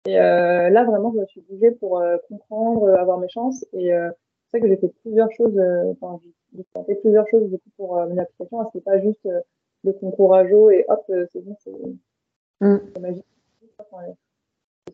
Et 0.07 0.19
euh, 0.19 0.71
là, 0.71 0.85
vraiment, 0.85 1.13
je 1.13 1.21
me 1.21 1.27
suis 1.27 1.43
bougée 1.43 1.73
pour 1.73 2.01
euh, 2.01 2.17
comprendre, 2.29 2.85
euh, 2.85 2.97
avoir 2.97 3.19
mes 3.19 3.29
chances. 3.29 3.67
Et 3.73 3.93
euh, 3.93 4.11
c'est 4.47 4.59
ça 4.59 4.61
que 4.61 4.69
j'ai 4.69 4.77
fait 4.77 4.93
plusieurs 5.03 5.31
choses. 5.33 5.59
Enfin, 5.91 6.21
j'ai 6.57 6.65
tenté 6.73 6.95
plusieurs 6.97 7.29
choses 7.29 7.51
du 7.51 7.59
coup 7.59 7.71
pour 7.77 7.97
mener 7.97 8.17
l'application. 8.17 8.65
C'était 8.73 8.85
pas 8.85 9.01
juste 9.01 9.29
le 9.85 9.93
concours 9.93 10.35
à 10.35 10.45
et 10.45 10.85
hop, 10.89 11.05
c'est 11.07 11.45
bon, 11.45 11.57
c'est 11.61 11.71
mm. 12.61 13.01
magique. 13.01 13.27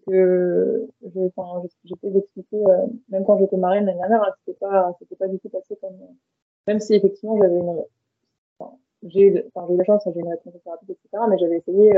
Que 0.06 0.88
j'étais 1.84 2.10
d'expliquer, 2.10 2.64
euh, 2.66 2.86
même 3.08 3.24
quand 3.24 3.38
j'étais 3.38 3.56
marine 3.56 3.84
l'année 3.84 3.98
dernière, 3.98 4.22
hein, 4.22 4.32
c'était 4.38 4.58
pas, 4.58 4.94
c'était 4.98 5.16
pas 5.16 5.28
du 5.28 5.38
tout 5.38 5.48
passé 5.48 5.76
comme, 5.80 5.94
euh, 5.94 6.14
même 6.66 6.80
si 6.80 6.94
effectivement 6.94 7.36
j'avais 7.38 7.58
une, 7.58 7.84
enfin, 8.58 8.76
j'ai 9.04 9.44
enfin, 9.54 9.72
eu 9.72 9.76
la 9.76 9.84
chance, 9.84 10.02
j'ai 10.12 10.20
une 10.20 10.28
réponse 10.28 10.54
rapide, 10.66 10.90
etc., 10.90 11.24
mais 11.28 11.38
j'avais 11.38 11.58
essayé, 11.58 11.92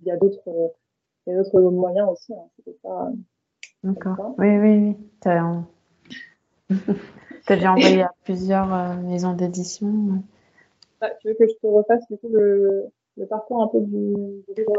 il 0.00 0.06
y 0.06 0.10
a 0.10 0.16
d'autres, 0.16 0.42
il 1.26 1.32
y 1.32 1.36
a 1.36 1.42
d'autres 1.42 1.60
moyens 1.60 2.08
aussi, 2.10 2.32
hein, 2.34 2.46
c'était 2.56 2.78
pas, 2.82 3.10
D'accord. 3.82 4.34
Oui, 4.38 4.56
oui, 4.58 4.78
oui. 4.78 4.96
T'as, 7.46 7.56
déjà 7.56 7.72
envoyé 7.72 8.02
à 8.02 8.12
plusieurs 8.24 8.96
maisons 9.02 9.34
d'édition. 9.34 10.22
Ah, 11.02 11.10
tu 11.20 11.28
veux 11.28 11.34
que 11.34 11.46
je 11.46 11.52
te 11.60 11.66
refasse 11.66 12.06
du 12.08 12.16
coup 12.16 12.28
le, 12.32 12.86
le 13.18 13.26
parcours 13.26 13.62
un 13.62 13.68
peu 13.68 13.80
du, 13.80 14.14
du 14.14 14.54
livre 14.56 14.72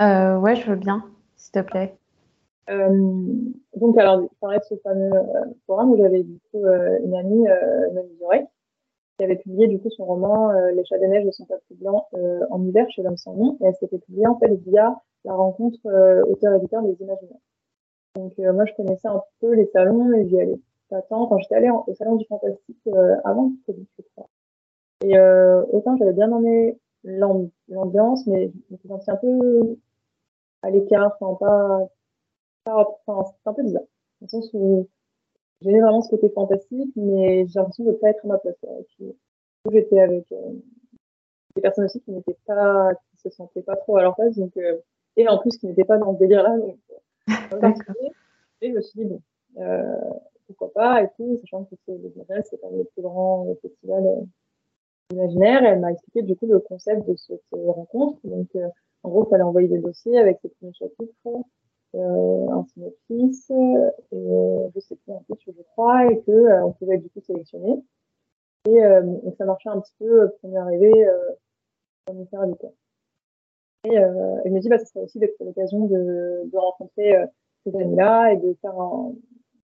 euh, 0.00 0.38
Ouais, 0.38 0.56
je 0.56 0.70
veux 0.70 0.76
bien, 0.76 1.04
s'il 1.46 1.52
te 1.52 1.66
plaît. 1.66 1.94
Euh, 2.68 3.22
donc, 3.76 3.96
alors, 3.98 4.22
je 4.22 4.38
parlais 4.40 4.58
de 4.58 4.64
ce 4.64 4.74
fameux 4.76 5.14
euh, 5.14 5.44
forum 5.66 5.92
où 5.92 5.96
j'avais 5.96 6.24
du 6.24 6.38
coup 6.50 6.64
euh, 6.64 6.98
une 7.04 7.14
amie, 7.14 7.48
euh, 7.48 7.90
Noémie 7.92 8.46
qui 9.18 9.24
avait 9.24 9.36
publié 9.36 9.66
du 9.68 9.78
coup 9.78 9.88
son 9.88 10.04
roman 10.04 10.52
Les 10.74 10.84
chats 10.84 10.98
des 10.98 11.08
neiges 11.08 11.24
de 11.24 11.30
son 11.30 11.46
peuple 11.46 11.62
blanc 11.70 12.06
en 12.50 12.62
hiver 12.62 12.84
chez 12.90 13.02
l'homme 13.02 13.16
sans 13.16 13.32
nom, 13.32 13.56
et 13.62 13.64
elle 13.64 13.74
s'était 13.76 13.96
publiée 13.96 14.26
en 14.26 14.38
fait 14.38 14.54
via 14.66 14.94
la 15.24 15.32
rencontre 15.32 15.78
auteur-éditeur 16.28 16.82
des 16.82 16.96
imaginaires. 17.00 17.38
Donc, 18.14 18.36
moi, 18.36 18.66
je 18.66 18.74
connaissais 18.74 19.08
un 19.08 19.22
peu 19.40 19.54
les 19.54 19.64
salons 19.72 20.12
et 20.12 20.28
j'y 20.28 20.38
allais 20.38 20.60
pas 20.90 21.00
tant. 21.00 21.26
Quand 21.28 21.38
j'étais 21.38 21.54
allée 21.54 21.70
au 21.70 21.94
salon 21.94 22.16
du 22.16 22.26
fantastique 22.26 22.76
avant 23.24 23.52
Covid, 23.64 23.86
je 23.98 24.04
crois. 24.14 24.28
Et 25.02 25.18
autant 25.72 25.96
j'avais 25.96 26.12
bien 26.12 26.30
aimé 26.36 26.78
l'ambiance, 27.04 28.26
mais 28.26 28.52
je 28.68 28.74
me 28.74 28.98
sentie 28.98 29.10
un 29.10 29.16
peu 29.16 29.78
à 30.62 30.70
l'écart, 30.70 31.16
enfin 31.20 31.36
pas, 31.38 31.88
pas 32.64 32.98
enfin, 33.06 33.30
c'est 33.44 33.50
un 33.50 33.54
peu 33.54 33.62
bizarre. 33.62 33.82
Dans 34.20 34.26
le 34.26 34.28
sens 34.28 34.50
où 34.54 34.88
j'aimais 35.60 35.80
vraiment 35.80 36.02
ce 36.02 36.10
côté 36.10 36.28
fantastique, 36.30 36.92
mais 36.96 37.46
j'ai 37.46 37.58
l'impression 37.58 37.84
de 37.84 37.90
ne 37.90 37.96
pas 37.96 38.10
être 38.10 38.24
à 38.24 38.28
ma 38.28 38.38
place. 38.38 38.56
Et 38.62 38.84
puis, 38.96 39.16
j'étais 39.70 40.00
avec 40.00 40.30
euh, 40.32 40.52
des 41.54 41.62
personnes 41.62 41.84
aussi 41.84 42.00
qui 42.00 42.10
n'étaient 42.12 42.36
pas, 42.46 42.90
qui 43.10 43.18
se 43.18 43.30
sentaient 43.30 43.62
pas 43.62 43.76
trop 43.76 43.96
à 43.96 44.02
leur 44.02 44.14
place, 44.14 44.36
donc 44.36 44.56
euh, 44.56 44.78
et 45.16 45.28
en 45.28 45.38
plus 45.38 45.56
qui 45.56 45.66
n'étaient 45.66 45.84
pas 45.84 45.98
dans 45.98 46.14
ce 46.14 46.18
délire-là. 46.18 46.56
Donc, 46.58 46.78
euh, 47.28 47.72
et 48.60 48.70
je 48.70 48.74
me 48.74 48.80
suis 48.80 49.00
dit 49.00 49.06
bon, 49.06 49.20
euh, 49.58 49.96
pourquoi 50.46 50.72
pas 50.72 51.02
et 51.02 51.08
tout, 51.16 51.36
sachant 51.40 51.64
que 51.64 51.74
c'est 51.84 51.92
le 51.92 52.12
c'est 52.44 52.60
quand 52.60 52.70
même 52.70 52.78
le 52.78 52.84
plus 52.84 53.02
grand 53.02 53.46
festival 53.62 54.06
euh, 54.06 54.24
imaginaire 55.12 55.62
et 55.64 55.66
elle 55.68 55.80
m'a 55.80 55.92
expliqué 55.92 56.22
du 56.22 56.36
coup 56.36 56.46
le 56.46 56.60
concept 56.60 57.08
de 57.08 57.16
cette 57.16 57.42
rencontre. 57.52 58.18
Donc, 58.24 58.48
euh, 58.56 58.68
en 59.06 59.10
gros, 59.10 59.24
il 59.24 59.30
fallait 59.30 59.44
envoyer 59.44 59.68
des 59.68 59.78
dossiers 59.78 60.18
avec 60.18 60.38
ses 60.42 60.48
premiers 60.48 60.72
chapitres, 60.72 61.14
euh, 61.94 62.48
un 62.50 62.64
synopsis, 62.64 63.50
et 63.50 63.54
euh, 64.12 64.68
je 64.74 64.80
sais 64.80 64.96
plus 64.96 65.12
un 65.12 65.22
peu 65.28 65.34
je 65.46 65.62
crois, 65.72 66.10
et 66.10 66.20
que 66.22 66.32
euh, 66.32 66.64
on 66.64 66.72
pouvait 66.72 66.98
du 66.98 67.08
coup 67.10 67.20
sélectionner. 67.20 67.84
Et, 68.68 68.84
euh, 68.84 69.02
ça 69.38 69.44
marchait 69.44 69.68
un 69.68 69.80
petit 69.80 69.94
peu 70.00 70.22
euh, 70.22 70.28
premier 70.40 70.58
arrivé, 70.58 70.92
premier 72.04 72.26
temps. 72.26 72.74
Et 73.84 73.96
euh, 73.96 74.40
me 74.52 74.58
dit, 74.58 74.68
bah, 74.68 74.78
ce 74.78 74.86
serait 74.86 75.04
aussi 75.04 75.20
l'occasion 75.38 75.86
de, 75.86 76.50
rencontrer 76.52 77.14
ces 77.64 77.76
amis-là 77.76 78.32
et 78.32 78.38
de 78.38 78.56
faire 78.60 78.74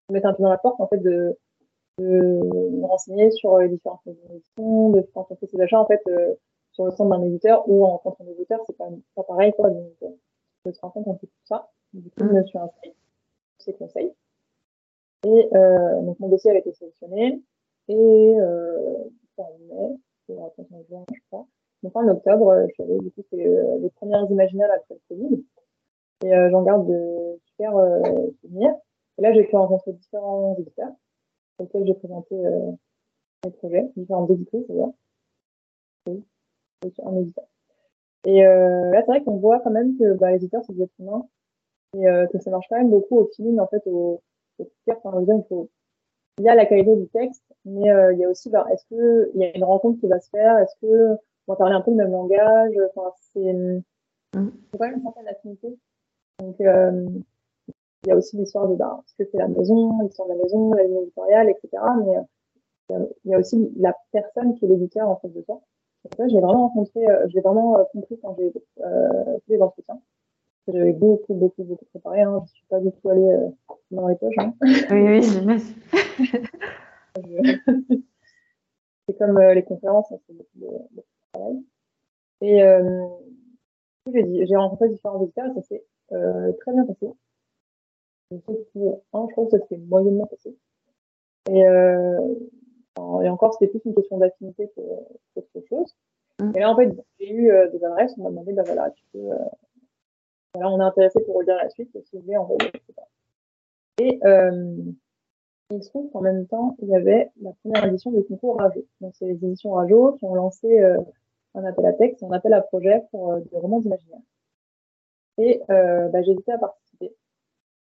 mettre 0.09 0.29
un 0.29 0.35
peu 0.35 0.45
dans 0.45 0.51
la 0.51 0.59
porte, 0.59 0.81
en 0.81 0.87
fait, 0.87 0.99
de, 0.99 1.37
de 1.99 2.05
me 2.05 2.87
renseigner 2.87 3.33
sur 3.33 3.59
les 3.59 3.69
différentes 3.69 4.07
éditions, 4.07 4.91
de 4.91 5.01
fait 5.35 5.47
ses 5.47 5.61
achats 5.61 5.81
en 5.81 5.87
fait 5.87 6.01
sur 6.73 6.85
le 6.85 6.91
centre 6.91 7.11
d'un 7.11 7.23
éditeur 7.23 7.69
ou 7.69 7.85
en 7.85 7.99
tant 7.99 8.13
qu'éditeur, 8.13 8.61
c'est 8.67 8.77
pas, 8.77 8.89
pas 9.15 9.23
pareil 9.23 9.53
quoi. 9.53 9.71
Donc 9.71 9.93
euh, 10.03 10.09
je 10.65 10.71
me 10.71 10.75
rends 10.81 10.91
compte 10.91 11.09
un 11.09 11.15
peu 11.15 11.27
tout 11.27 11.45
ça. 11.45 11.71
Du 11.93 12.11
coup, 12.11 12.21
je 12.21 12.25
me 12.25 12.45
suis 12.45 12.59
inscrite 12.59 12.97
ces 13.59 13.75
conseils. 13.75 14.13
Et 15.25 15.49
euh, 15.55 16.03
donc 16.03 16.19
mon 16.19 16.29
dossier 16.29 16.51
avait 16.51 16.61
été 16.61 16.73
sélectionné 16.73 17.43
et 17.89 18.35
euh, 18.41 19.05
en 19.37 19.51
mai, 19.69 19.97
juin, 20.29 21.05
je 21.13 21.21
crois. 21.31 21.47
Donc 21.83 21.97
en 21.97 22.09
octobre, 22.09 22.49
euh, 22.49 22.67
je 22.69 22.75
suis 22.75 22.83
allée, 22.85 22.99
du 22.99 23.11
coup, 23.11 23.23
c'est 23.31 23.47
euh, 23.47 23.79
les 23.79 23.91
premières 23.91 24.25
imaginales 24.31 24.71
après 24.71 24.95
le 24.95 25.17
Covid. 25.17 25.45
Et 26.25 26.35
euh, 26.35 26.51
j'en 26.51 26.63
garde 26.63 26.87
de 26.87 27.41
super 27.47 27.77
euh, 27.77 28.01
souvenirs. 28.41 28.75
Et 29.19 29.23
là, 29.23 29.33
j'ai 29.33 29.45
pu 29.45 29.57
rencontrer 29.57 29.93
différents 29.93 30.55
éditeurs 30.59 30.93
auquel 31.59 31.87
j'ai 31.87 31.95
présenté 31.95 32.35
euh, 32.35 32.73
mes 33.45 33.51
projets, 33.51 33.91
différentes 33.97 34.31
éditrices 34.31 34.67
d'ailleurs. 34.69 34.93
Un 37.05 37.17
éditeur. 37.17 37.45
Et 38.25 38.45
euh, 38.47 38.91
là, 38.91 39.01
c'est 39.01 39.11
vrai 39.11 39.23
qu'on 39.23 39.37
voit 39.37 39.61
quand 39.61 39.71
même 39.71 39.97
que 39.99 40.15
bah, 40.15 40.31
l'éditeur, 40.31 40.63
c'est 40.67 40.75
des 40.75 40.83
êtres 40.83 40.93
humains 41.01 41.27
et 41.97 42.07
euh, 42.09 42.27
que 42.29 42.39
ça 42.39 42.51
marche 42.51 42.67
quand 42.69 42.79
même 42.79 42.91
beaucoup 42.91 43.19
au 43.19 43.31
feeling, 43.35 43.59
en 43.59 43.67
fait, 43.67 43.83
au, 43.87 44.23
au 44.59 44.71
enfin, 44.89 45.21
dire, 45.23 45.35
il 45.37 45.45
faut, 45.49 45.69
il 46.39 46.45
y 46.45 46.49
a 46.49 46.55
la 46.55 46.67
qualité 46.67 46.95
du 46.97 47.09
texte, 47.09 47.45
mais 47.65 47.91
euh, 47.91 48.13
il 48.13 48.21
y 48.21 48.25
a 48.25 48.31
aussi, 48.31 48.49
bah, 48.51 48.67
est-ce 48.73 48.85
que 48.87 49.31
il 49.35 49.41
y 49.41 49.45
a 49.45 49.57
une 49.57 49.65
rencontre 49.65 50.01
qui 50.01 50.07
va 50.07 50.21
se 50.21 50.31
faire, 50.31 50.59
est-ce 50.59 50.75
que 50.81 51.13
on 51.49 51.53
va 51.53 51.57
parler 51.57 51.75
un 51.75 51.81
peu 51.81 51.91
le 51.91 51.97
même 51.97 52.13
langage, 52.13 52.75
enfin, 52.95 53.13
c'est, 53.35 53.55
c'est 54.33 54.79
quand 54.79 54.87
même 54.87 54.97
une 54.97 55.03
certaine 55.03 55.29
affinité. 55.29 55.77
Donc, 56.39 56.61
euh, 56.61 57.07
il 58.05 58.09
y 58.09 58.13
a 58.13 58.17
aussi 58.17 58.37
l'histoire 58.37 58.69
de 58.69 58.75
bah, 58.75 59.01
ce 59.07 59.15
que 59.23 59.29
c'est 59.31 59.39
la 59.39 59.49
maison, 59.49 60.01
l'histoire 60.03 60.29
de 60.29 60.35
la 60.35 60.43
maison, 60.43 60.73
la 60.73 60.85
ligne 60.85 61.03
éditoriale, 61.03 61.51
etc. 61.51 61.83
Mais 62.05 62.17
euh, 62.97 63.07
il 63.25 63.31
y 63.31 63.35
a 63.35 63.39
aussi 63.39 63.73
la 63.77 63.95
personne 64.11 64.55
qui 64.57 64.65
est 64.65 64.69
l'éditeur 64.69 65.09
en 65.09 65.17
fait 65.17 65.29
de 65.29 65.41
toi. 65.43 65.61
Et 66.05 66.17
ça, 66.17 66.27
j'ai 66.29 66.41
vraiment 66.41 66.69
rencontré, 66.69 67.07
euh, 67.07 67.27
j'ai 67.29 67.41
vraiment 67.41 67.79
euh, 67.79 67.85
compris 67.93 68.19
quand 68.21 68.37
j'ai 68.39 68.53
euh, 68.81 69.39
fait 69.47 69.55
les 69.55 69.63
entretiens. 69.63 70.01
J'avais 70.69 70.93
beaucoup, 70.93 71.35
beaucoup, 71.35 71.65
beaucoup 71.65 71.85
préparé. 71.87 72.23
Hein. 72.23 72.43
Je 72.47 72.53
suis 72.53 72.67
pas 72.69 72.81
du 72.81 72.91
tout 72.93 73.09
allée 73.09 73.21
euh, 73.21 73.49
dans 73.91 74.07
les 74.09 74.17
poches. 74.17 74.39
Hein. 74.39 74.55
Oui, 74.63 74.79
oui, 74.91 75.23
j'imagine. 75.23 75.75
c'est 79.09 79.19
comme 79.19 79.39
euh, 79.39 79.55
les 79.55 79.65
conférences, 79.65 80.11
hein, 80.13 80.19
c'est 80.27 80.37
beaucoup 80.37 80.59
de, 80.95 81.03
travail. 81.33 81.63
Et 82.41 82.63
euh, 82.63 83.07
j'ai 84.13 84.57
rencontré 84.57 84.89
différents 84.89 85.19
visiteurs 85.19 85.47
et 85.51 85.55
ça 85.55 85.63
s'est 85.63 85.85
euh, 86.13 86.53
très 86.61 86.73
bien 86.73 86.85
passé. 86.85 87.09
Pour 88.45 88.57
un, 89.13 89.27
je 89.29 89.33
trouve 89.33 89.51
que 89.51 89.59
ça 89.59 89.67
s'est 89.67 89.77
moyennement 89.77 90.27
passé. 90.27 90.57
Et, 91.51 91.67
euh, 91.67 92.35
et 92.99 93.29
encore, 93.29 93.55
c'était 93.55 93.71
plus 93.71 93.81
une 93.85 93.95
question 93.95 94.19
d'affinité 94.19 94.71
qu'autre 95.35 95.67
chose. 95.69 95.95
Mm. 96.41 96.53
Et 96.57 96.61
là, 96.61 96.71
en 96.71 96.77
fait, 96.77 96.91
j'ai 97.19 97.31
eu 97.31 97.51
euh, 97.51 97.69
des 97.71 97.85
adresses, 97.85 98.13
on 98.19 98.25
m'a 98.25 98.31
demandé, 98.31 98.53
bah 98.53 98.63
voilà, 98.65 98.91
tu 98.91 99.05
peux, 99.13 99.33
euh, 99.33 99.39
voilà, 100.55 100.71
on 100.71 100.81
est 100.81 100.85
intéressé 100.85 101.21
pour 101.25 101.37
redire 101.37 101.57
la 101.57 101.71
suite, 101.71 101.91
si 102.05 102.17
vous 102.17 102.23
voulez, 102.23 102.37
envoyer, 102.37 102.69
etc. 102.69 102.93
Et 103.99 104.21
euh, 104.25 104.75
il 105.71 105.83
se 105.83 105.89
trouve 105.89 106.11
qu'en 106.11 106.21
même 106.21 106.47
temps, 106.47 106.77
il 106.83 106.89
y 106.89 106.95
avait 106.95 107.31
la 107.41 107.53
première 107.63 107.87
édition 107.87 108.11
du 108.11 108.23
concours 108.25 108.59
Rajo. 108.59 108.85
Donc, 109.01 109.15
c'est 109.17 109.27
les 109.27 109.45
éditions 109.45 109.73
Rajo 109.73 110.13
qui 110.13 110.25
ont 110.25 110.35
lancé 110.35 110.81
euh, 110.81 110.99
un 111.55 111.65
appel 111.65 111.87
à 111.87 111.93
texte, 111.93 112.23
un 112.23 112.33
appel 112.33 112.53
à 112.53 112.61
projet 112.61 113.03
pour 113.11 113.37
des 113.39 113.59
romans 113.59 113.81
imaginaires. 113.81 114.21
Et 115.39 115.63
euh, 115.71 116.09
bah, 116.09 116.23
j'ai 116.23 116.33
hésité 116.33 116.53
à 116.53 116.59
participer, 116.59 116.82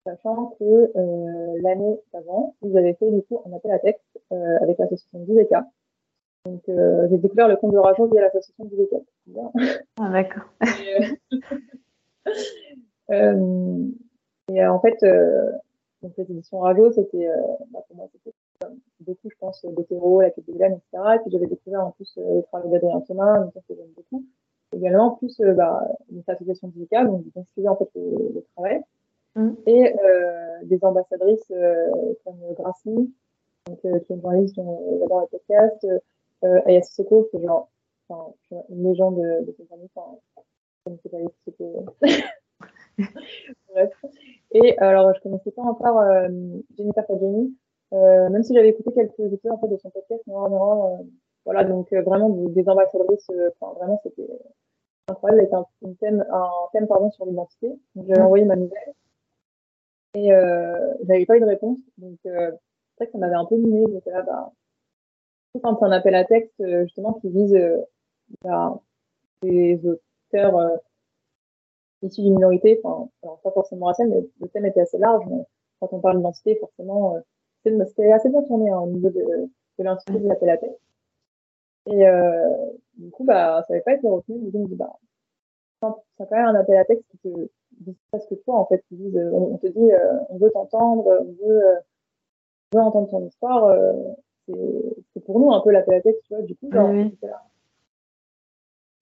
sachant 0.10 0.56
que 0.60 0.91
euh, 0.95 1.62
l'année 1.62 2.00
d'avant, 2.13 2.56
ils 2.62 2.78
avaient 2.78 2.93
fait 2.93 3.12
du 3.12 3.22
coup 3.24 3.41
un 3.45 3.54
appel 3.54 3.72
à 3.72 3.80
texte 3.80 4.19
euh, 4.32 4.58
avec 4.62 4.78
l'association 4.78 5.19
Dizeka. 5.19 5.65
Donc 6.45 6.62
euh, 6.69 7.08
j'ai 7.10 7.17
découvert 7.17 7.48
le 7.48 7.58
compte 7.58 7.74
de 7.74 7.78
Rajo 7.78 8.08
via 8.08 8.22
l'association 8.22 8.65
Dizeka. 8.65 8.98
Ah 10.00 10.12
d'accord. 10.12 10.43
et 14.50 14.65
en 14.67 14.80
fait, 14.80 15.06
donc 16.02 16.13
cette 16.15 16.30
édition 16.30 16.60
Rajo, 16.60 16.91
c'était 16.91 17.28
bah, 17.72 17.84
pour 17.88 17.98
moi 17.98 18.08
c'était 18.12 18.36
beaucoup, 19.02 19.30
je 19.30 19.36
pense, 19.39 19.65
d'Otero, 19.65 20.22
la 20.22 20.32
Quête 20.32 20.45
des 20.45 20.54
etc. 20.54 20.82
Et 21.15 21.19
puis 21.19 21.32
j'avais 21.32 21.48
découvert 21.48 21.86
en 21.86 21.91
plus 21.91 22.17
le 22.17 22.41
travail 22.43 22.72
d'Adrien 22.72 23.02
Thomas, 23.02 23.39
donc 23.39 23.54
ça 23.54 23.60
que 23.67 23.76
j'aime 23.76 23.91
beaucoup 23.95 24.24
également 24.76 25.12
plus 25.12 25.39
euh, 25.41 25.54
bah, 25.54 25.88
une 26.12 26.24
association 26.28 26.67
donc 26.67 27.24
je 27.36 27.41
suivais 27.54 27.67
en 27.67 27.76
fait 27.76 27.89
le, 27.95 28.34
le 28.36 28.45
travail, 28.56 28.82
mm. 29.36 29.52
et 29.68 29.96
euh, 30.04 30.58
des 30.63 30.84
ambassadrices 30.84 31.52
euh, 31.52 32.13
comme 32.24 32.39
Grassi, 32.58 33.13
donc, 33.68 33.80
euh, 33.86 34.00
qui 34.00 34.13
est 34.13 34.15
une 34.15 34.22
journaliste 34.22 34.56
dont 34.56 34.98
j'adore 35.00 35.22
le 35.22 35.28
podcast, 35.28 35.88
euh, 36.44 36.62
Aya 36.65 36.82
Sissoko, 36.82 37.28
qui 37.30 37.38
est 37.38 37.44
genre 37.44 37.70
enfin, 38.08 38.34
une 38.70 38.84
légende 38.84 39.18
de, 39.18 39.46
de 39.46 39.56
cette 39.58 39.72
année, 39.72 39.88
enfin, 39.96 40.18
connaissais 40.84 41.10
pas 41.10 41.18
Aya 41.18 41.30
Sissoko. 41.46 41.86
Bref. 43.70 43.92
Et 44.52 44.78
alors, 44.80 45.13
je 45.15 45.22
connaissais 45.22 45.52
pas 45.52 45.62
encore 45.62 46.00
euh, 46.00 46.28
Jennifer 46.78 47.06
Fadjani, 47.06 47.56
euh, 47.94 48.30
même 48.30 48.44
si 48.44 48.54
j'avais 48.54 48.70
écouté 48.70 48.92
quelques 48.94 49.34
épisodes 49.34 49.54
en 49.54 49.60
fait, 49.60 49.68
de 49.68 49.78
son 49.78 49.89
podcast, 49.89 50.22
mais 50.28 50.34
vraiment, 50.34 51.00
euh, 51.00 51.04
voilà, 51.46 51.63
donc 51.63 51.92
euh, 51.94 52.02
vraiment 52.02 52.30
des, 52.30 52.48
des 52.50 52.70
ambassadrices, 52.70 53.30
enfin, 53.60 53.74
vraiment, 53.78 54.00
c'était 54.04 54.28
incroyable 55.08 55.42
avec 55.42 55.54
un, 55.54 55.94
thème, 56.00 56.26
un 56.32 56.50
thème 56.74 56.88
pardon, 56.88 57.12
sur 57.12 57.26
l'identité. 57.26 57.70
Donc 57.96 58.08
j'avais 58.08 58.22
envoyé 58.22 58.46
ma 58.46 58.56
nouvelle 58.56 58.94
et 60.15 60.34
euh, 60.34 60.93
j'avais 61.04 61.26
pas 61.26 61.38
eu 61.38 61.41
de 61.41 61.45
réponse. 61.45 61.80
Donc 61.98 62.17
euh, 62.26 62.52
c'est 62.98 63.04
vrai 63.04 63.06
que 63.08 63.12
ça 63.12 63.17
m'avait 63.17 63.36
un 63.36 63.45
peu 63.45 63.56
miné. 63.58 63.86
J'étais 63.93 64.12
là, 64.12 64.22
bah, 64.24 64.52
quand 65.62 65.78
c'est 65.80 65.86
un 65.86 65.91
appel 65.91 66.15
à 66.15 66.26
texte 66.26 66.60
euh, 66.62 66.84
justement 66.84 67.13
qui 67.13 67.30
vise 67.30 67.56
euh, 67.56 67.78
bah, 68.43 68.80
des 69.41 69.80
auteurs 69.86 70.58
euh, 70.58 70.76
issus 72.02 72.22
d'une 72.22 72.36
minorité, 72.36 72.80
enfin 72.84 73.10
pas 73.43 73.52
forcément 73.52 73.88
raciale, 73.88 74.10
mais 74.10 74.22
le 74.39 74.48
thème 74.50 74.65
était 74.65 74.82
assez 74.82 74.98
large. 74.98 75.26
Mais 75.30 75.43
quand 75.80 75.89
on 75.93 76.00
parle 76.00 76.17
d'identité, 76.17 76.56
forcément, 76.60 77.15
euh, 77.15 77.19
c'était 77.63 78.12
assez 78.12 78.30
bien 78.30 78.43
tourné 78.43 78.69
hein, 78.72 78.80
au 78.80 78.88
niveau 78.88 79.10
de, 79.10 79.50
de 79.80 79.84
l'intitulé 79.84 80.19
de 80.19 80.28
l'appel 80.28 80.50
à 80.50 80.58
texte. 80.58 80.80
Et 81.88 82.08
euh, 82.08 82.56
du 82.98 83.10
coup, 83.12 83.24
bah, 83.24 83.63
ça 83.67 83.74
n'avait 83.74 83.84
pas 83.84 83.93
été 83.93 84.08
retenu. 84.08 84.39
Du 84.39 84.52
coup, 84.52 84.67
bah, 84.76 84.98
c'est 85.82 86.30
quand 86.30 86.36
même 86.36 86.48
un 86.48 86.56
appel 86.56 86.78
à 86.78 86.86
texte 86.86 87.06
qui 87.12 87.18
te 87.18 87.50
dit 87.82 87.96
presque 88.12 88.34
toi, 88.44 88.60
en 88.60 88.65
fait. 88.65 88.84
Qui 88.89 88.96
disent, 88.96 89.18
on, 89.34 89.58
te 89.58 89.68
dit, 89.68 89.92
euh, 89.92 90.20
on 90.30 90.38
veut 90.38 90.52
t'entendre, 90.52 91.06
on 91.22 91.48
veut, 91.48 91.68
euh, 91.68 91.80
on 92.74 92.78
veut 92.78 92.84
entendre 92.84 93.10
ton 93.10 93.26
histoire. 93.26 93.65
Euh, 93.65 93.94
c'est 95.13 95.24
pour 95.26 95.39
nous 95.39 95.52
un 95.52 95.62
peu 95.62 95.72
l'appel 95.72 95.96
à 95.96 96.02
texte, 96.02 96.24
tu 96.24 96.34
vois. 96.34 96.44
Du 96.44 96.56
coup, 96.56 96.72
genre, 96.72 96.89
oui. 96.89 97.15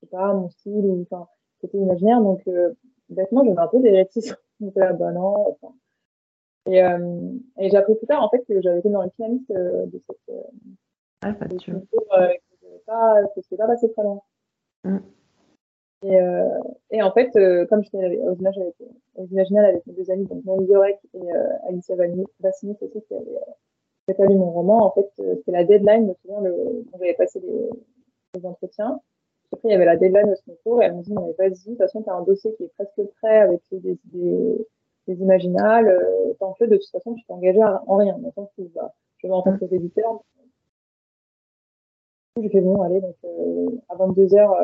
c'est 0.01 0.09
pas 0.09 0.33
mon 0.33 0.49
style, 0.49 0.85
ou, 0.85 1.05
enfin, 1.09 1.27
c'était 1.61 1.77
imaginaire. 1.77 2.21
Donc, 2.21 2.41
euh, 2.47 2.73
bêtement, 3.09 3.43
j'avais 3.45 3.59
un 3.59 3.67
peu 3.67 3.79
des 3.79 3.91
réticences. 3.91 4.37
J'étais 4.61 4.79
là, 4.79 4.93
bah 4.93 5.11
non. 5.11 5.49
Enfin, 5.51 5.73
et, 6.65 6.83
euh, 6.83 7.31
et 7.59 7.69
j'ai 7.69 7.77
appris 7.77 7.95
plus 7.95 8.07
tard, 8.07 8.23
en 8.23 8.29
fait, 8.29 8.43
que 8.45 8.59
j'avais 8.61 8.79
été 8.79 8.89
dans 8.89 9.03
les 9.03 9.11
finalistes 9.11 9.51
de 9.51 10.01
cette, 10.05 10.35
ah, 11.21 11.33
pas 11.33 11.47
de 11.47 11.57
concours, 11.57 12.13
euh, 12.13 12.29
pas, 12.85 13.23
que 13.35 13.55
pas 13.55 13.67
passé 13.67 13.91
très 13.91 14.03
loin. 14.03 14.21
Mm. 14.83 14.97
Et, 16.03 16.21
euh, 16.21 16.59
et 16.91 17.01
en 17.01 17.11
fait, 17.11 17.35
euh, 17.35 17.65
comme 17.65 17.83
j'étais 17.83 17.97
aux 17.97 18.35
images 18.35 18.57
avec, 18.57 18.75
imaginales 19.31 19.65
avec 19.65 19.87
mes 19.87 19.93
deux 19.93 20.11
amis, 20.11 20.25
donc 20.25 20.45
Mélanie 20.45 20.67
Dorek 20.67 20.99
et 21.13 21.17
euh, 21.17 21.67
Alicia 21.67 21.95
Vassinis 22.39 22.77
aussi, 22.81 23.01
qui 23.07 23.13
avaient 23.15 24.21
euh, 24.21 24.25
lu 24.27 24.35
mon 24.35 24.51
roman, 24.51 24.85
en 24.85 24.91
fait, 24.91 25.09
euh, 25.19 25.35
c'était 25.37 25.51
la 25.51 25.63
deadline, 25.63 26.03
je 26.03 26.09
me 26.09 26.13
souviens, 26.21 26.41
le, 26.41 26.85
quand 26.91 26.99
j'avais 26.99 27.15
passé 27.15 27.39
les, 27.39 27.69
les 28.35 28.45
entretiens. 28.45 29.01
Après, 29.51 29.69
il 29.69 29.71
y 29.71 29.75
avait 29.75 29.85
la 29.85 29.97
deadline 29.97 30.29
de 30.29 30.35
ce 30.35 30.43
concours 30.45 30.81
et 30.81 30.85
elles 30.85 30.93
m'ont 30.93 31.01
dit, 31.01 31.13
mais 31.13 31.33
vas-y, 31.39 31.49
de 31.51 31.69
toute 31.69 31.77
façon, 31.77 32.03
tu 32.03 32.09
as 32.09 32.13
un 32.13 32.23
dossier 32.23 32.53
qui 32.55 32.63
est 32.63 32.73
presque 32.75 33.01
prêt 33.19 33.39
avec 33.39 33.61
des, 33.71 33.97
des, 34.05 34.67
des 35.07 35.21
imaginales, 35.21 35.87
euh, 35.87 36.33
t'en 36.39 36.53
fais, 36.55 36.67
de 36.67 36.77
toute 36.77 36.89
façon, 36.91 37.15
tu 37.15 37.23
t'es 37.25 37.33
engagé 37.33 37.59
en 37.63 37.95
rien. 37.95 38.17
Maintenant, 38.19 38.51
tu 38.55 38.65
vas, 38.75 38.93
je 39.17 39.27
vais 39.27 39.33
rencontrer 39.33 39.67
les 39.71 39.77
éditeurs, 39.77 40.21
j'ai 42.39 42.49
fait 42.49 42.61
bon, 42.61 42.83
allez, 42.83 43.01
donc 43.01 43.15
à 43.89 43.95
22 43.95 44.35
heures, 44.35 44.55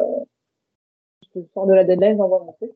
je 1.36 1.42
sors 1.54 1.68
de 1.68 1.74
la 1.74 1.84
deadline, 1.84 2.18
j'envoie 2.18 2.44
mon 2.44 2.54
truc. 2.54 2.72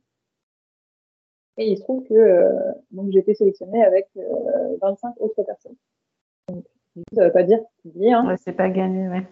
Et 1.58 1.72
il 1.72 1.78
se 1.78 1.84
trouve 1.84 2.04
que 2.04 2.13
euh, 2.13 2.72
donc 2.91 3.12
j'ai 3.12 3.20
été 3.20 3.34
sélectionnée 3.34 3.84
avec 3.84 4.08
euh, 4.17 4.78
25 4.82 5.15
autres 5.20 5.43
personnes. 5.43 5.76
Donc, 6.50 6.63
ça 7.13 7.26
veut 7.26 7.32
pas 7.32 7.43
dire 7.43 7.60
publier. 7.82 8.13
Hein. 8.13 8.28
Ouais, 8.28 8.38
c'est 8.38 8.54
pas 8.54 8.70
gagné, 8.70 9.10
ouais. 9.10 9.28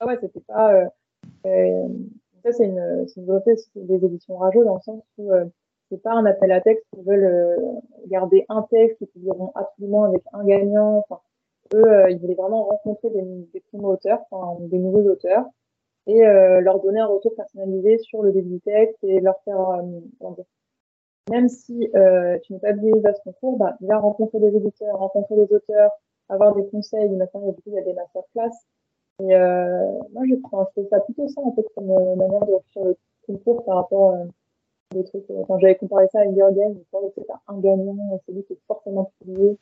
Ah 0.00 0.06
ouais, 0.06 0.18
c'était 0.20 0.40
pas. 0.40 0.74
Euh, 0.74 0.86
euh, 1.46 1.88
ça, 2.44 2.52
c'est 2.52 2.64
une, 2.64 3.06
c'est 3.06 3.20
une 3.20 3.26
volonté 3.26 3.54
des 3.76 4.04
éditions 4.04 4.36
Rajo 4.36 4.64
dans 4.64 4.74
le 4.74 4.80
sens 4.80 5.02
où 5.18 5.32
euh, 5.32 5.44
c'est 5.90 6.02
pas 6.02 6.12
un 6.12 6.26
appel 6.26 6.50
à 6.52 6.60
texte 6.60 6.84
qui 6.92 7.02
veulent 7.02 7.24
euh, 7.24 7.56
garder 8.06 8.44
un 8.48 8.62
texte 8.62 8.98
qui 8.98 9.06
publieront 9.06 9.52
absolument 9.54 10.04
avec 10.04 10.22
un 10.32 10.44
gagnant. 10.44 11.04
Enfin, 11.08 11.20
eux, 11.74 12.10
ils 12.10 12.18
voulaient 12.18 12.34
vraiment 12.34 12.64
rencontrer 12.64 13.10
des, 13.10 13.22
des 13.52 13.60
primo-auteurs, 13.60 14.20
enfin, 14.30 14.58
des 14.60 14.78
nouveaux 14.78 15.08
auteurs, 15.08 15.44
et 16.06 16.26
euh, 16.26 16.60
leur 16.60 16.80
donner 16.80 17.00
un 17.00 17.06
retour 17.06 17.34
personnalisé 17.34 17.98
sur 17.98 18.22
le 18.22 18.32
début 18.32 18.54
du 18.54 18.60
texte 18.60 18.98
et 19.04 19.20
leur 19.20 19.40
faire, 19.44 19.60
euh, 19.70 19.82
même 21.30 21.48
si 21.48 21.88
euh, 21.94 22.38
tu 22.42 22.52
n'es 22.52 22.58
pas 22.58 22.72
biaisé 22.72 23.06
à 23.06 23.14
ce 23.14 23.20
concours, 23.22 23.56
bah, 23.56 23.76
va 23.80 23.98
rencontrer 23.98 24.40
des 24.40 24.56
éditeurs, 24.56 24.98
rencontrer 24.98 25.36
des 25.36 25.54
auteurs, 25.54 25.90
avoir 26.28 26.54
des 26.54 26.66
conseils. 26.66 27.08
Maintenant, 27.10 27.54
il 27.66 27.72
y 27.72 27.78
a, 27.78 27.82
des 27.82 27.92
masterclass. 27.92 28.50
Et 29.20 29.34
euh, 29.34 29.98
moi, 30.12 30.24
je, 30.28 30.34
enfin, 30.44 30.66
je 30.68 30.80
trouve 30.80 30.88
ça 30.90 31.00
plutôt 31.00 31.28
ça, 31.28 31.40
en 31.42 31.52
fait, 31.52 31.64
comme 31.76 31.90
euh, 31.90 32.16
manière 32.16 32.44
de 32.44 32.54
réfléchir 32.54 32.84
le 32.84 32.96
concours 33.26 33.64
par 33.64 33.76
rapport 33.76 34.14
euh, 34.14 34.24
des 34.92 35.04
trucs. 35.04 35.26
Quand 35.46 35.58
j'avais 35.58 35.76
comparé 35.76 36.06
ça 36.12 36.20
à 36.20 36.24
une 36.24 36.34
Game, 36.34 36.74
je 36.76 36.82
crois 36.90 37.08
que 37.08 37.14
c'est 37.14 37.26
un 37.48 37.58
gagnant, 37.60 38.20
celui 38.26 38.42
qui 38.44 38.54
est 38.54 38.60
forcément 38.66 39.12
publié. 39.20 39.56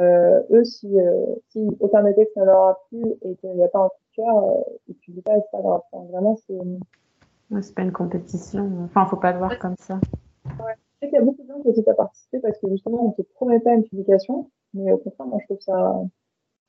Euh, 0.00 0.42
eux, 0.50 0.64
si, 0.64 0.88
euh, 0.98 1.34
si 1.48 1.60
aucun 1.80 2.02
des 2.02 2.14
textes 2.14 2.36
ne 2.36 2.44
leur 2.44 2.62
a 2.62 2.80
plu 2.88 3.02
et 3.22 3.36
qu'il 3.36 3.50
n'y 3.50 3.64
a 3.64 3.68
pas 3.68 3.80
un 3.80 3.88
coup 3.88 4.00
de 4.10 4.22
cœur, 4.22 4.36
euh, 4.36 4.60
ils 4.88 4.94
ne 4.94 5.00
publient 5.00 5.22
pas, 5.22 5.34
c'est 5.34 5.50
pas 5.50 5.60
grave. 5.60 5.82
Enfin, 5.92 6.06
vraiment, 6.10 6.36
c'est. 6.46 6.54
Ouais, 6.54 7.62
c'est 7.62 7.74
pas 7.74 7.82
une 7.82 7.92
compétition. 7.92 8.70
Enfin, 8.84 9.04
faut 9.06 9.16
pas 9.16 9.32
le 9.32 9.38
voir 9.38 9.58
comme 9.58 9.76
ça. 9.78 10.00
Ouais. 10.46 10.74
Je 10.94 11.06
sais 11.06 11.08
qu'il 11.08 11.18
y 11.18 11.20
a 11.20 11.24
beaucoup 11.24 11.42
de 11.42 11.48
gens 11.48 11.60
qui 11.60 11.68
hésitent 11.68 11.88
à 11.88 11.94
participer 11.94 12.40
parce 12.40 12.58
que 12.58 12.70
justement, 12.70 13.04
on 13.04 13.08
ne 13.08 13.12
te 13.12 13.22
promet 13.34 13.60
pas 13.60 13.74
une 13.74 13.84
publication. 13.84 14.50
Mais 14.72 14.90
au 14.92 14.98
contraire, 14.98 15.26
moi, 15.26 15.38
je 15.40 15.46
trouve 15.46 15.60
ça 15.60 16.00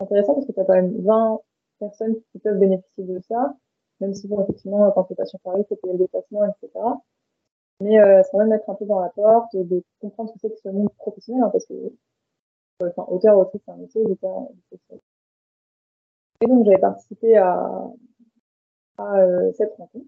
intéressant 0.01 0.33
parce 0.33 0.45
que 0.45 0.51
tu 0.51 0.59
as 0.59 0.65
quand 0.65 0.73
même 0.73 0.93
20 1.01 1.39
personnes 1.79 2.15
qui 2.31 2.39
peuvent 2.39 2.59
bénéficier 2.59 3.05
de 3.05 3.19
ça. 3.21 3.55
Même 4.01 4.13
si, 4.13 4.27
bon, 4.27 4.41
effectivement, 4.41 4.91
quand 4.91 5.05
tu 5.05 5.15
pas 5.15 5.25
sur 5.25 5.39
Paris, 5.39 5.63
tu 5.69 5.77
payer 5.77 5.93
le 5.93 5.99
déplacement, 5.99 6.43
etc. 6.45 6.71
Mais 7.79 7.99
euh, 7.99 8.21
ça 8.23 8.38
va 8.38 8.45
mettre 8.45 8.69
un 8.69 8.75
peu 8.75 8.86
dans 8.86 8.99
la 8.99 9.09
porte, 9.09 9.55
de 9.55 9.83
comprendre 10.01 10.29
ce 10.29 10.33
que 10.33 10.39
c'est 10.41 10.49
que 10.49 10.59
ce 10.62 10.69
monde 10.69 10.89
professionnel, 10.97 11.43
hein, 11.43 11.49
parce 11.51 11.65
que 11.65 11.73
enfin, 12.81 13.05
auteur, 13.09 13.38
autrice, 13.38 13.62
c'est 13.65 13.71
un 13.71 13.77
métier, 13.77 14.01
éditeur, 14.01 14.47
Et 16.41 16.47
donc, 16.47 16.65
j'avais 16.65 16.77
participé 16.77 17.38
à, 17.38 17.91
à 18.97 19.17
euh, 19.19 19.51
cette 19.53 19.73
rencontre, 19.73 20.05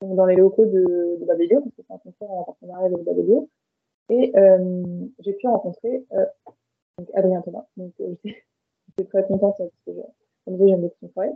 donc 0.00 0.16
dans 0.16 0.26
les 0.26 0.36
locaux 0.36 0.66
de, 0.66 1.18
de 1.20 1.24
Babelio, 1.24 1.60
parce 1.60 1.74
que 1.76 1.82
c'est 1.86 1.92
un 1.92 1.98
concours 1.98 2.30
en 2.30 2.44
partenariat 2.44 2.86
avec 2.86 3.04
Babelio. 3.04 3.48
Et 4.08 4.32
euh, 4.36 4.82
j'ai 5.20 5.34
pu 5.34 5.46
rencontrer 5.46 6.04
euh, 6.12 6.26
donc 6.98 7.08
Adrien 7.14 7.42
Thomas. 7.42 7.66
Donc, 7.76 7.92
euh, 8.00 8.14
j'étais 8.24 9.04
très 9.08 9.24
contente 9.24 9.56
parce 9.58 9.70
que, 9.86 9.92
comme 10.44 10.58
je 10.58 10.66
j'aime 10.66 10.80
beaucoup 10.80 10.96
son 11.00 11.08
travail. 11.08 11.32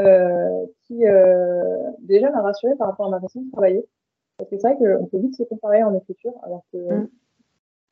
Euh, 0.00 0.64
qui 0.84 1.04
euh, 1.06 1.90
déjà 1.98 2.30
m'a 2.30 2.40
rassurée 2.40 2.76
par 2.76 2.86
rapport 2.88 3.06
à 3.06 3.10
ma 3.10 3.20
façon 3.20 3.42
de 3.42 3.50
travailler. 3.50 3.84
Parce 4.36 4.48
que 4.50 4.56
c'est 4.58 4.68
vrai 4.68 4.76
qu'on 4.76 5.06
peut 5.06 5.18
vite 5.18 5.34
se 5.34 5.42
comparer 5.42 5.82
en 5.82 5.92
écriture, 5.96 6.34
alors 6.44 6.62
que 6.72 6.78
Mm. 6.78 7.08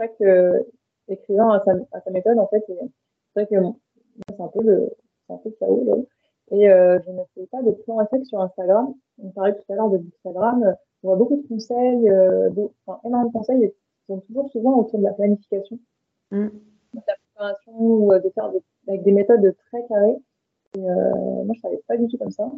chaque 0.01 0.20
euh, 0.20 0.62
écrivain 1.09 1.51
a 1.51 1.64
sa, 1.64 1.73
a 1.92 2.01
sa 2.01 2.11
méthode, 2.11 2.38
en 2.38 2.47
fait. 2.49 2.64
C'est 2.66 2.75
vrai 3.35 3.47
que 3.47 3.57
c'est 4.29 4.42
un 4.42 4.49
peu 4.49 4.62
le, 4.62 4.90
c'est 5.27 5.35
un 5.35 5.38
peu 5.38 5.49
le 5.51 5.57
chaos, 5.59 5.85
là. 5.85 5.95
Et 6.53 6.71
euh, 6.71 6.99
je 7.05 7.11
ne 7.11 7.23
fais 7.35 7.47
pas 7.47 7.62
de 7.62 7.73
plan 7.73 7.99
à 7.99 8.09
sur 8.25 8.40
Instagram. 8.40 8.95
On 9.23 9.31
parlait 9.31 9.55
tout 9.55 9.73
à 9.73 9.75
l'heure 9.75 9.90
de 9.90 9.99
Instagram. 9.99 10.77
On 11.03 11.09
voit 11.09 11.16
beaucoup 11.16 11.37
de 11.37 11.49
conseils, 11.49 12.09
euh, 12.09 12.51
de, 12.51 12.69
enfin, 12.87 13.01
énormément 13.05 13.31
de 13.31 13.33
conseils, 13.33 13.64
et 13.64 13.75
ils 14.09 14.14
sont 14.14 14.21
toujours 14.21 14.49
souvent 14.51 14.79
autour 14.79 15.01
de 15.01 15.05
la 15.05 15.12
planification, 15.12 15.79
mm. 16.31 16.47
de 16.47 17.01
la 17.07 17.14
préparation 17.35 17.73
ou 17.77 18.12
de 18.12 18.31
faire 18.31 18.51
avec 18.88 19.03
des 19.03 19.12
méthodes 19.12 19.55
très 19.71 19.85
carrées. 19.87 20.16
Et 20.77 20.90
euh, 20.90 21.45
moi, 21.45 21.55
je 21.55 21.59
ne 21.59 21.62
savais 21.62 21.83
pas 21.87 21.97
du 21.97 22.07
tout 22.09 22.19
comme 22.19 22.31
ça. 22.31 22.51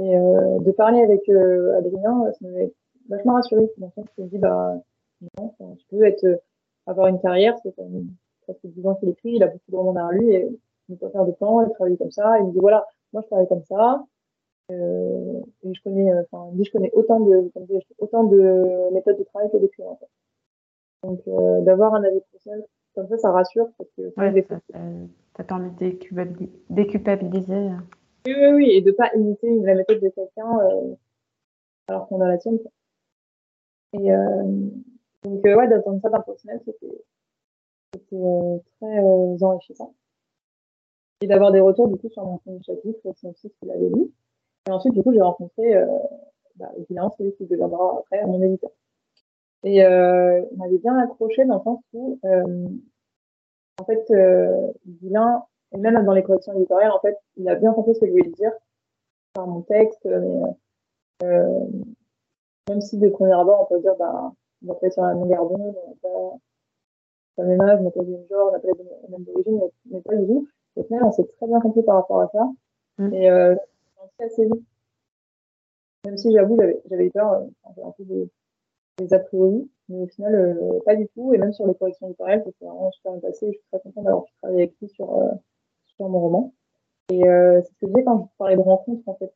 Et 0.00 0.16
euh, 0.16 0.58
de 0.60 0.70
parler 0.72 1.02
avec 1.02 1.28
euh, 1.28 1.76
Adrien, 1.78 2.32
ça 2.32 2.38
m'avait 2.46 2.72
vachement 3.08 3.34
rassuré. 3.34 3.70
Dans 3.78 3.86
le 3.86 3.92
sens 3.92 4.04
où 4.06 4.12
je 4.18 4.22
me 4.22 4.28
dis, 4.28 4.38
bah, 4.38 4.76
non, 5.38 5.54
tu 5.76 5.86
peux 5.90 6.04
être, 6.04 6.40
avoir 6.88 7.06
une 7.06 7.20
carrière, 7.20 7.56
c'est 7.62 7.74
comme 7.76 8.08
presque 8.42 8.66
10 8.66 8.86
ans 8.86 8.94
qu'il 8.96 9.10
écrit, 9.10 9.32
il 9.34 9.42
a 9.42 9.46
beaucoup 9.46 9.70
de 9.70 9.76
romans 9.76 9.92
derrière 9.92 10.12
lui, 10.12 10.32
et 10.34 10.48
il 10.88 10.96
peut 10.96 11.08
faire 11.10 11.24
de 11.24 11.32
temps, 11.32 11.62
il 11.62 11.70
travaille 11.74 11.98
comme 11.98 12.10
ça, 12.10 12.38
il 12.38 12.46
me 12.46 12.52
dit, 12.52 12.58
voilà, 12.60 12.86
moi, 13.12 13.22
je 13.22 13.26
travaille 13.28 13.48
comme 13.48 13.64
ça, 13.64 14.04
euh, 14.70 15.40
et 15.62 15.74
je 15.74 15.82
connais, 15.82 16.12
enfin, 16.20 16.50
je 16.60 16.70
connais 16.70 16.90
autant 16.92 17.20
de, 17.20 17.50
autant 17.98 18.24
de 18.24 18.92
méthodes 18.92 19.18
de 19.18 19.24
travail 19.24 19.50
que 19.50 19.58
d'écrire, 19.58 19.88
en 19.88 19.96
fait. 19.96 20.08
Donc, 21.04 21.20
euh, 21.28 21.60
d'avoir 21.60 21.94
un 21.94 22.02
avis 22.02 22.20
professionnel 22.20 22.64
comme 22.94 23.08
ça, 23.08 23.18
ça 23.18 23.30
rassure 23.30 23.68
parce 23.78 23.90
que 23.96 24.02
ouais, 24.16 24.46
ça, 24.48 24.58
ça, 25.36 25.44
permis 25.44 25.70
de 25.70 26.48
déculpabiliser. 26.70 27.70
Oui, 28.26 28.34
oui, 28.36 28.48
oui, 28.54 28.70
et 28.72 28.80
de 28.80 28.90
pas 28.90 29.14
imiter 29.14 29.60
la 29.60 29.74
méthode 29.74 30.00
de 30.00 30.08
quelqu'un 30.08 30.58
euh, 30.58 30.94
alors 31.86 32.08
qu'on 32.08 32.20
a 32.20 32.28
la 32.28 32.38
tienne. 32.38 32.58
Et 33.92 34.12
euh, 34.12 34.42
donc, 35.24 35.46
euh, 35.46 35.56
ouais, 35.56 35.68
d'attendre 35.68 36.00
ça 36.00 36.10
d'un 36.10 36.20
professionnel, 36.20 36.60
c'était 36.64 36.86
euh, 38.12 38.58
très 38.80 38.98
euh, 38.98 39.36
enrichissant. 39.42 39.94
Et 41.20 41.26
d'avoir 41.26 41.50
des 41.50 41.60
retours, 41.60 41.88
du 41.88 41.96
coup, 41.96 42.08
sur 42.08 42.24
mon 42.24 42.38
premier 42.38 42.62
chapitre, 42.62 43.00
c'est 43.16 43.28
aussi 43.28 43.48
ce 43.48 43.54
qu'il 43.58 43.70
avait 43.70 43.88
lu. 43.88 44.10
Et 44.68 44.70
ensuite, 44.70 44.94
du 44.94 45.02
coup, 45.02 45.12
j'ai 45.12 45.20
rencontré, 45.20 45.74
euh, 45.74 45.86
bah, 46.56 46.70
évidemment, 46.76 47.10
celui 47.18 47.34
qui 47.34 47.46
deviendra 47.46 47.98
après 47.98 48.24
mon 48.26 48.40
éditeur. 48.42 48.70
Et 49.64 49.84
euh, 49.84 50.40
il 50.52 50.58
m'avait 50.58 50.78
bien 50.78 50.96
accroché 50.98 51.44
dans 51.44 51.56
le 51.56 51.62
sens 51.62 51.80
où, 51.92 52.20
en 53.80 53.84
fait, 53.84 54.10
euh, 54.10 54.72
et 55.72 55.78
même 55.78 56.04
dans 56.04 56.12
les 56.12 56.22
corrections 56.22 56.54
éditoriales, 56.54 56.92
en 56.92 57.00
fait, 57.00 57.16
il 57.36 57.48
a 57.48 57.56
bien 57.56 57.72
compris 57.72 57.94
ce 57.94 58.00
que 58.00 58.06
je 58.06 58.12
voulais 58.12 58.30
dire 58.30 58.52
par 59.34 59.46
mon 59.46 59.62
texte, 59.62 60.04
mais 60.04 60.42
euh, 61.24 61.66
même 62.68 62.80
si 62.80 62.98
de 62.98 63.08
premier 63.08 63.32
abord, 63.32 63.66
on 63.68 63.74
peut 63.74 63.80
dire, 63.80 63.96
bah, 63.98 64.32
on 64.62 64.74
travailler 64.74 64.92
sur 64.92 65.02
la 65.02 65.14
même 65.14 65.28
gardon, 65.28 65.54
on 65.56 65.90
n'a 65.90 65.96
pas, 66.02 66.36
pas 67.36 67.42
le 67.42 67.48
même 67.48 67.60
âge, 67.60 67.80
on 67.80 67.84
n'a 67.84 67.90
pas 67.90 68.02
le 68.02 68.08
même 68.08 68.26
genre, 68.30 68.48
on 68.48 68.52
n'a 68.52 68.58
pas 68.58 68.68
la 68.68 69.18
même 69.18 69.26
origine, 69.34 69.60
mais, 69.86 70.00
pas 70.00 70.16
du 70.16 70.26
tout. 70.26 70.48
Au 70.76 70.82
final, 70.84 71.04
on 71.04 71.12
s'est 71.12 71.26
très 71.36 71.46
bien 71.46 71.60
compris 71.60 71.82
par 71.82 71.96
rapport 71.96 72.20
à 72.20 72.28
ça. 72.28 72.48
Mmh. 72.98 73.14
Et 73.14 73.30
euh, 73.30 73.54
c'est 74.18 74.24
assez 74.24 74.44
vite. 74.44 74.64
Même 76.06 76.16
si 76.16 76.32
j'avoue, 76.32 76.58
j'avais 76.88 77.10
peur, 77.10 77.32
euh, 77.32 77.46
j'avais 77.66 77.86
un 77.86 77.92
peu 77.92 78.04
des, 78.04 78.30
des 78.98 79.14
a 79.14 79.18
priori, 79.18 79.68
mais 79.88 80.02
au 80.02 80.06
final, 80.06 80.34
euh, 80.34 80.80
pas 80.84 80.96
du 80.96 81.08
tout. 81.08 81.32
Et 81.34 81.38
même 81.38 81.52
sur 81.52 81.66
les 81.66 81.74
corrections 81.74 82.14
ça 82.18 82.26
s'est 82.44 82.52
vraiment 82.60 82.90
super 82.92 83.12
bien 83.12 83.20
passé. 83.20 83.46
Je 83.46 83.52
suis 83.52 83.66
très 83.70 83.80
contente 83.80 84.04
d'avoir 84.04 84.24
pu 84.24 84.32
travailler 84.40 84.62
avec 84.62 84.74
lui 84.80 84.88
sur, 84.88 85.12
euh, 85.18 85.30
sur 85.86 86.08
mon 86.08 86.20
roman. 86.20 86.54
Et 87.10 87.26
euh, 87.26 87.60
c'est 87.62 87.72
ce 87.72 87.78
que 87.78 87.86
je 87.86 87.86
disais 87.86 88.04
quand 88.04 88.28
je 88.30 88.36
parlais 88.36 88.56
de 88.56 88.60
rencontres, 88.60 89.08
en 89.08 89.14
fait. 89.14 89.32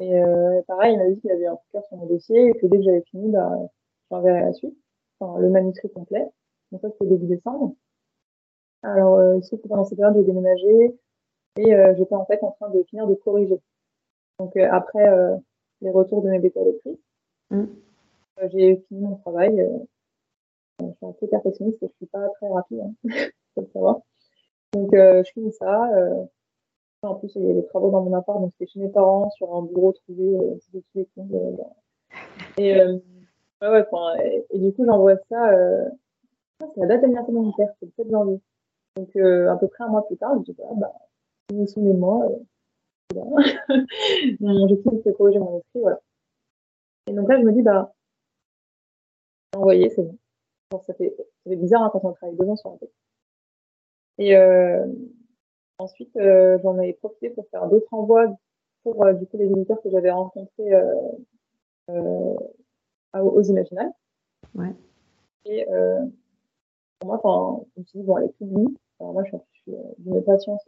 Et 0.00 0.18
euh, 0.20 0.60
pareil, 0.66 0.94
il 0.94 0.98
m'a 0.98 1.08
dit 1.08 1.20
qu'il 1.20 1.30
avait 1.30 1.46
un 1.46 1.56
coup 1.56 1.64
de 1.68 1.72
cœur 1.72 1.84
sur 1.86 1.96
mon 1.96 2.06
dossier 2.06 2.48
et 2.48 2.52
que 2.52 2.66
dès 2.66 2.78
que 2.78 2.82
j'avais 2.82 3.02
fini, 3.02 3.30
bah, 3.30 3.58
j'enverrais 4.10 4.42
la 4.42 4.52
suite, 4.52 4.76
enfin, 5.18 5.38
le 5.40 5.50
manuscrit 5.50 5.90
complet. 5.90 6.26
Donc 6.72 6.80
ça, 6.80 6.90
c'était 6.90 7.06
début 7.06 7.26
décembre. 7.26 7.74
Alors, 8.82 9.16
euh, 9.16 9.36
il 9.36 9.42
se 9.42 9.48
trouve 9.48 9.60
que 9.60 9.68
pendant 9.68 9.84
cette 9.84 9.98
période, 9.98 10.16
j'ai 10.16 10.24
déménagé 10.24 10.98
et 11.56 11.74
euh, 11.74 11.94
j'étais 11.96 12.14
en 12.14 12.26
fait 12.26 12.42
en 12.42 12.50
train 12.52 12.70
de 12.70 12.82
finir 12.84 13.06
de 13.06 13.14
corriger. 13.14 13.60
Donc, 14.38 14.56
euh, 14.56 14.68
après 14.70 15.08
euh, 15.08 15.36
les 15.80 15.90
retours 15.90 16.22
de 16.22 16.30
mes 16.30 16.38
bêta 16.38 16.62
lectrices, 16.62 16.98
mm. 17.50 17.64
Euh, 18.42 18.48
j'ai 18.52 18.84
fini 18.88 19.02
mon 19.02 19.14
travail. 19.18 19.60
Euh, 19.60 19.78
je 20.80 20.86
suis 20.86 21.06
assez 21.06 21.26
perfectionniste 21.28 21.80
et 21.84 21.86
je 21.86 21.92
suis 21.98 22.06
pas 22.06 22.28
très 22.30 22.48
rapide, 22.48 22.80
hein, 22.80 22.94
faut 23.54 23.60
le 23.60 23.68
savoir. 23.72 24.00
Donc, 24.72 24.92
euh, 24.92 25.22
je 25.24 25.30
finis 25.30 25.52
ça. 25.52 25.88
en 27.02 27.14
plus, 27.14 27.32
il 27.36 27.46
y 27.46 27.50
a 27.50 27.54
des 27.54 27.64
travaux 27.66 27.92
dans 27.92 28.02
mon 28.02 28.12
appart, 28.12 28.40
donc 28.40 28.52
c'était 28.58 28.72
chez 28.72 28.80
mes 28.80 28.88
parents, 28.88 29.30
sur 29.30 29.54
un 29.54 29.62
bureau 29.62 29.92
trouvé, 29.92 30.36
euh, 30.36 30.56
et 32.58 32.74
et, 34.50 34.58
du 34.58 34.72
coup, 34.72 34.84
j'envoie 34.84 35.16
ça. 35.28 35.52
Euh, 35.52 35.88
c'est 36.60 36.80
la 36.80 36.86
date 36.86 37.02
d'anniversaire 37.02 37.34
de 37.34 37.38
mon 37.38 37.52
c'est 37.56 37.86
le 37.86 37.92
7 37.96 38.10
janvier. 38.10 38.40
Donc, 38.96 39.16
euh, 39.16 39.50
à 39.50 39.56
peu 39.56 39.68
près 39.68 39.84
un 39.84 39.88
mois 39.88 40.06
plus 40.06 40.16
tard, 40.16 40.34
je 40.38 40.52
dis, 40.52 40.58
ah, 40.62 40.74
bah, 40.76 40.92
vous 41.50 41.66
vous 41.76 41.92
moi, 41.94 42.26
euh, 42.26 42.36
mon 44.40 44.62
objectif, 44.62 44.92
c'est 45.02 45.10
de 45.10 45.16
corriger 45.16 45.38
mon 45.38 45.58
esprit, 45.58 45.80
voilà. 45.80 46.00
Et 47.06 47.12
donc 47.12 47.28
là, 47.28 47.38
je 47.38 47.44
me 47.44 47.52
dis, 47.52 47.62
bah, 47.62 47.92
envoyé, 49.56 49.90
c'est 49.90 50.02
bon. 50.02 50.16
ça, 50.86 50.94
fait, 50.94 51.14
ça 51.16 51.50
fait 51.50 51.56
bizarre 51.56 51.82
hein, 51.82 51.90
quand 51.92 52.04
on 52.04 52.12
travaille 52.12 52.36
deux 52.36 52.48
ans 52.48 52.56
sur 52.56 52.70
un 52.70 52.76
texte. 52.76 52.94
Et 54.18 54.36
euh, 54.36 54.86
ensuite, 55.78 56.16
euh, 56.16 56.58
j'en 56.62 56.78
avais 56.78 56.92
profité 56.94 57.30
pour 57.30 57.46
faire 57.48 57.68
d'autres 57.68 57.92
envois 57.92 58.36
pour 58.84 59.04
euh, 59.04 59.12
du 59.14 59.26
coup 59.26 59.38
les 59.38 59.46
éditeurs 59.46 59.82
que 59.82 59.90
j'avais 59.90 60.10
rencontrés 60.10 60.72
euh, 60.72 60.94
euh, 61.90 62.34
aux 63.22 63.42
Imaginales. 63.42 63.92
Ouais. 64.54 64.74
Et 65.46 65.68
euh, 65.70 66.00
pour 66.98 67.08
moi, 67.08 67.20
enfin, 67.22 67.64
je 67.76 67.80
me 67.80 67.86
suis 67.86 67.98
dit, 68.00 68.04
bon, 68.04 68.16
allez, 68.16 68.28
publie. 68.38 68.76
Alors 69.00 69.12
moi, 69.12 69.24
je 69.24 69.36
suis, 69.52 69.72
d'une 69.98 70.22
patience. 70.22 70.62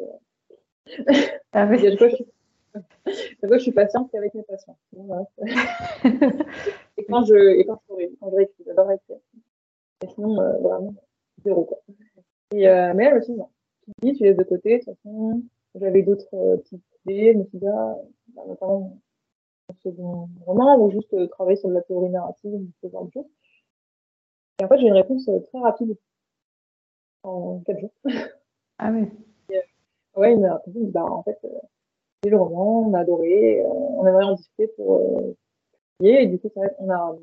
Ah 1.53 1.67
oui. 1.71 1.79
je 1.79 2.09
suis, 2.09 2.27
je 3.43 3.59
suis 3.59 3.73
patiente 3.73 4.11
qu'avec 4.11 4.35
mes 4.35 4.43
patients. 4.43 4.77
Voilà. 4.93 5.27
et 6.97 7.05
quand 7.09 7.25
je, 7.25 7.59
et 7.59 7.65
quand 7.65 7.81
je, 7.89 8.07
quand 8.21 8.31
je 8.31 8.37
réécris, 8.37 8.65
j'adore 8.67 8.93
écrire. 8.93 9.19
Et 10.05 10.09
sinon, 10.09 10.41
euh, 10.41 10.59
vraiment, 10.59 10.95
zéro, 11.45 11.65
quoi. 11.65 11.79
Et, 12.55 12.69
euh, 12.69 12.93
mais 12.95 13.05
elle 13.05 13.19
aussi, 13.19 13.33
non. 13.33 13.49
Tu 13.85 13.93
dis, 14.03 14.19
tu 14.19 14.25
laisses 14.25 14.37
de 14.37 14.43
côté, 14.43 14.79
de 14.79 14.85
toute 14.85 14.95
façon, 14.95 15.43
j'avais 15.75 16.03
d'autres 16.03 16.35
euh, 16.35 16.57
petites 16.59 16.83
idées, 17.07 17.33
je 17.33 17.39
me 17.39 17.45
suis 17.45 17.59
dit, 17.59 17.67
ah, 17.67 17.97
bah, 18.35 18.43
notamment, 18.47 18.99
second 19.83 20.29
roman, 20.45 20.79
ou 20.79 20.91
juste 20.91 21.13
euh, 21.15 21.27
travailler 21.29 21.57
sur 21.57 21.69
de 21.69 21.75
la 21.75 21.83
théorie 21.83 22.11
narrative, 22.11 22.53
ce 22.83 22.89
genre 22.89 23.07
de 23.07 23.13
choses. 23.13 23.27
Et 24.61 24.65
en 24.65 24.69
fait, 24.69 24.79
j'ai 24.79 24.87
une 24.87 24.95
réponse 24.95 25.29
euh, 25.29 25.41
très 25.41 25.59
rapide, 25.59 25.97
en 27.23 27.61
quatre 27.61 27.81
jours. 27.81 27.93
Ah 28.79 28.91
oui. 28.93 29.09
Et, 29.51 29.59
euh, 29.59 29.61
ouais, 30.21 30.33
une 30.33 30.47
réponse, 30.47 30.91
bah, 30.93 31.05
en 31.05 31.23
fait, 31.23 31.39
c'est 32.23 32.31
le 32.31 32.37
roman, 32.37 32.89
on 32.89 32.95
a 32.95 33.01
adoré, 33.01 33.63
on 33.67 34.07
aimerait 34.07 34.25
en 34.25 34.35
discuter 34.35 34.69
pour 34.77 35.01
et 36.03 36.27
du 36.27 36.39
coup, 36.39 36.51
qu'on 36.51 36.91
a, 36.91 37.17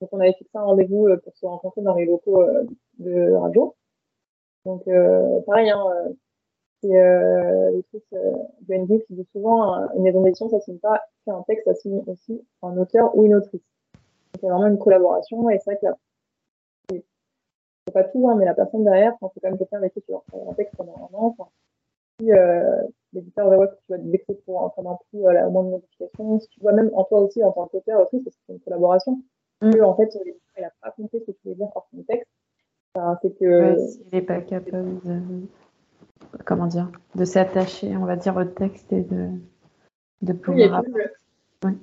donc 0.00 0.12
on 0.12 0.20
avait 0.20 0.32
fixé 0.32 0.56
un 0.56 0.62
rendez-vous 0.62 1.08
pour 1.22 1.36
se 1.36 1.44
rencontrer 1.44 1.82
dans 1.82 1.94
les 1.94 2.06
locaux 2.06 2.42
de 2.98 3.32
radio. 3.32 3.74
Donc, 4.64 4.86
euh, 4.88 5.40
pareil, 5.42 5.70
hein, 5.70 5.84
c'est 6.84 6.96
euh, 6.96 7.70
l'autrice 7.70 8.02
euh, 8.12 8.98
qui 9.06 9.14
dit 9.14 9.26
souvent 9.32 9.88
une 9.94 10.02
maison 10.02 10.22
d'édition, 10.22 10.48
ça 10.50 10.60
signe 10.60 10.78
pas 10.78 11.00
qu'un 11.24 11.42
texte, 11.42 11.64
ça 11.64 11.74
signe 11.74 12.02
aussi 12.06 12.44
un 12.62 12.76
auteur 12.76 13.16
ou 13.16 13.24
une 13.24 13.34
autrice. 13.34 13.62
Donc, 14.34 14.42
il 14.42 14.46
y 14.46 14.48
a 14.48 14.52
vraiment 14.52 14.66
une 14.68 14.78
collaboration 14.78 15.48
et 15.48 15.58
c'est 15.58 15.70
vrai 15.70 15.78
que 15.80 15.86
la, 15.86 15.96
c'est 16.90 17.92
pas 17.92 18.04
tout, 18.04 18.28
hein, 18.28 18.34
mais 18.36 18.44
la 18.44 18.54
personne 18.54 18.84
derrière, 18.84 19.14
quand 19.20 19.30
c'est 19.32 19.40
quand 19.40 19.48
même 19.48 19.58
quelqu'un 19.58 19.78
avec 19.78 19.94
qui 19.94 20.02
tu 20.02 20.12
vas 20.12 20.22
un 20.50 20.54
texte 20.54 20.76
pendant 20.76 20.94
un 20.96 21.16
an, 21.16 21.34
enfin, 21.38 21.48
si 22.20 22.32
euh, 22.32 22.82
l'éditeur 23.12 23.52
voit 23.52 23.68
que 23.68 23.76
tu 23.76 23.92
vas 23.92 23.98
vexer 23.98 24.34
pour 24.46 24.64
un 24.64 24.98
plus 25.10 25.26
à 25.26 25.32
la 25.32 25.48
moindre 25.48 25.70
modification, 25.70 26.40
si 26.40 26.48
tu 26.48 26.60
vois 26.60 26.72
même 26.72 26.90
en 26.94 27.04
toi 27.04 27.20
aussi 27.20 27.42
en 27.42 27.52
tant 27.52 27.66
qu'auteur 27.66 28.00
aussi, 28.00 28.22
parce 28.22 28.36
que 28.36 28.42
c'est 28.46 28.52
une 28.54 28.60
collaboration, 28.60 29.22
mm. 29.62 29.70
que 29.70 29.80
en 29.80 29.96
fait 29.96 30.16
il 30.24 30.62
n'a 30.62 30.70
pas 30.82 30.90
compris 30.90 31.20
ce 31.20 31.24
que 31.24 31.32
tu 31.32 31.38
voulais 31.44 31.56
dire 31.56 31.70
par 31.72 31.86
son 31.90 32.02
texte, 32.02 32.30
enfin, 32.94 33.18
c'est 33.22 33.38
que 33.38 33.74
ouais, 33.74 33.86
s'il 33.86 34.06
n'est 34.12 34.22
pas 34.22 34.40
capable 34.40 35.00
de 35.02 35.20
comment 36.44 36.66
dire 36.66 36.90
de 37.14 37.24
s'attacher, 37.24 37.96
on 37.96 38.04
va 38.04 38.16
dire, 38.16 38.36
au 38.36 38.44
texte 38.44 38.92
et 38.92 39.02
de 39.02 39.30
de 40.22 40.32
pouvoir. 40.32 40.82
Oui, 40.86 40.92
le, 40.94 41.68
ouais. 41.68 41.76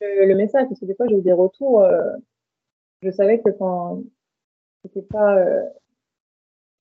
le, 0.00 0.26
le, 0.28 0.34
message, 0.36 0.68
parce 0.68 0.78
que 0.78 0.86
des 0.86 0.94
fois 0.94 1.06
j'ai 1.08 1.18
eu 1.18 1.22
des 1.22 1.32
retours, 1.32 1.82
euh, 1.82 2.16
je 3.02 3.10
savais 3.10 3.40
que 3.40 3.50
quand 3.50 4.02
c'était 4.82 5.02
pas 5.02 5.36
euh, 5.38 5.62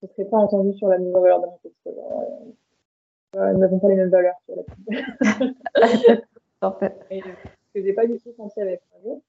ce 0.02 0.08
serait 0.08 0.26
pas 0.26 0.38
entendu 0.38 0.74
sur 0.78 0.88
la 0.88 0.98
mise 0.98 1.14
en 1.16 1.22
valeur 1.22 1.42
de 1.42 1.46
mon 1.48 1.58
texte. 1.58 1.88
Euh, 1.88 1.92
euh, 3.36 3.54
nous 3.54 3.60
n'avons 3.60 3.80
pas 3.80 3.90
les 3.90 3.96
mêmes 3.96 4.10
valeurs 4.10 4.36
sur 4.46 4.56
la 4.56 4.64
Parfait. 6.60 6.96
Et, 7.12 7.22
ce 7.22 7.74
que 7.74 7.84
j'ai 7.84 7.94
pas 7.94 8.08
du 8.08 8.18
tout 8.20 8.34
senti 8.34 8.60
avec 8.60 8.82
Rajo. 8.92 9.22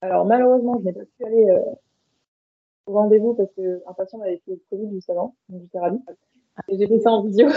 Alors 0.00 0.26
malheureusement, 0.26 0.78
je 0.80 0.84
n'ai 0.84 0.92
pas 0.92 1.04
pu 1.04 1.24
aller 1.24 1.50
euh, 1.50 1.60
au 2.86 2.92
rendez-vous 2.92 3.34
parce 3.34 3.52
qu'un 3.54 3.92
patient 3.96 4.18
m'avait 4.18 4.42
fait 4.44 4.52
le 4.52 4.60
Covid 4.68 4.92
juste 4.92 5.10
avant, 5.10 5.34
donc 5.48 5.62
j'étais 5.62 5.78
ravie. 5.78 6.00
J'ai 6.68 6.86
fait 6.86 7.00
ça 7.00 7.10
en 7.10 7.22
vidéo 7.22 7.48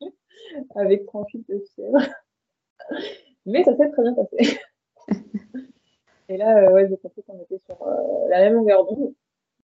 avec 0.74 1.06
38 1.06 1.48
de 1.48 1.64
fièvre. 1.74 1.98
Mais 3.46 3.64
ça 3.64 3.76
s'est 3.76 3.90
très 3.90 4.02
bien 4.02 4.14
passé. 4.14 4.58
et 6.28 6.36
là, 6.36 6.58
euh, 6.58 6.72
ouais, 6.72 6.88
j'ai 6.88 6.96
compris 6.96 7.22
qu'on 7.22 7.40
était 7.40 7.58
sur 7.66 7.82
euh, 7.86 8.28
la 8.28 8.40
même 8.40 8.54
longueur 8.54 8.84
d'onde 8.84 9.14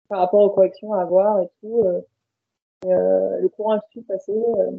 par 0.10 0.20
rapport 0.20 0.42
aux 0.42 0.50
corrections 0.50 0.94
à 0.94 1.02
avoir 1.02 1.42
et 1.42 1.50
tout. 1.62 1.84
Euh, 1.86 2.02
et, 2.86 2.94
euh, 2.94 3.40
le 3.40 3.50
courant 3.50 3.78
a 3.78 3.82
su 3.92 4.02
passer. 4.02 4.32
Euh, 4.32 4.72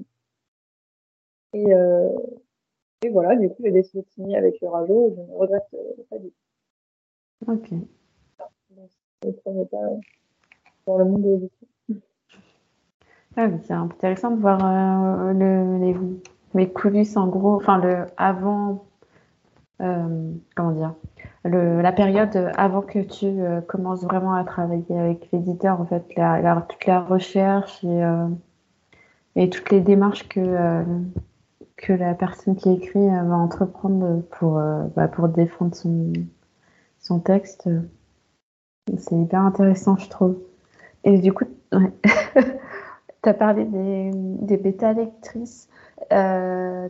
et, 1.55 1.72
euh, 1.72 2.16
et 3.02 3.11
voilà, 3.11 3.36
du 3.36 3.48
coup, 3.48 3.62
j'ai 3.64 3.72
décidé 3.72 4.02
de 4.02 4.09
signer 4.11 4.36
avec 4.36 4.61
le 4.61 4.68
Rajo. 4.68 5.14
Je 5.16 5.20
ne 5.20 5.36
regrette 5.36 5.64
pas 6.11 6.18
du 6.18 6.30
tout. 6.30 7.52
Ok. 7.52 7.68
C'est 9.22 9.28
le 9.28 9.36
premier 9.36 9.64
pas 9.66 9.78
dans 10.86 10.98
le 10.98 11.05
monde 11.05 11.22
de 11.22 11.30
l'édition. 11.30 11.66
Ah, 13.37 13.49
c'est 13.64 13.72
intéressant 13.74 14.30
de 14.30 14.41
voir 14.41 14.61
euh, 14.64 15.32
le, 15.32 16.20
les, 16.55 16.70
coulisses 16.70 17.16
en 17.16 17.26
gros, 17.26 17.57
enfin 17.57 17.78
le 17.78 18.07
avant, 18.16 18.85
euh, 19.80 20.32
comment 20.55 20.70
dire, 20.70 20.95
le, 21.45 21.82
la 21.82 21.93
période 21.93 22.53
avant 22.57 22.80
que 22.80 23.01
tu 23.01 23.26
euh, 23.26 23.61
commences 23.61 24.05
vraiment 24.05 24.35
à 24.35 24.45
travailler 24.45 24.97
avec 24.97 25.28
l'éditeur, 25.32 25.80
en 25.80 25.85
fait, 25.85 26.05
la, 26.16 26.41
la, 26.41 26.61
toute 26.62 26.87
la 26.87 27.01
recherche 27.01 27.82
et, 27.82 28.05
euh, 28.05 28.28
et 29.35 29.51
toutes 29.51 29.70
les 29.70 29.80
démarches 29.80 30.28
que, 30.28 30.39
euh, 30.41 30.85
que 31.76 31.93
la 31.93 32.14
personne 32.14 32.55
qui 32.55 32.70
écrit 32.70 33.09
va 33.09 33.37
entreprendre 33.37 34.22
pour, 34.39 34.62
bah, 34.95 35.09
pour 35.09 35.28
défendre 35.28 35.74
son, 35.74 36.12
son 37.01 37.18
texte. 37.18 37.68
C'est 38.97 39.16
hyper 39.16 39.41
intéressant, 39.41 39.97
je 39.97 40.09
trouve. 40.09 40.39
Et 41.03 41.18
du 41.18 41.32
coup, 41.32 41.47
ouais. 41.72 41.93
Tu 43.25 43.31
as 43.31 43.35
parlé 43.35 43.64
des, 43.64 44.11
des 44.12 44.59
bêta 44.59 44.93
lectrices. 44.93 45.70
Euh, 46.12 46.89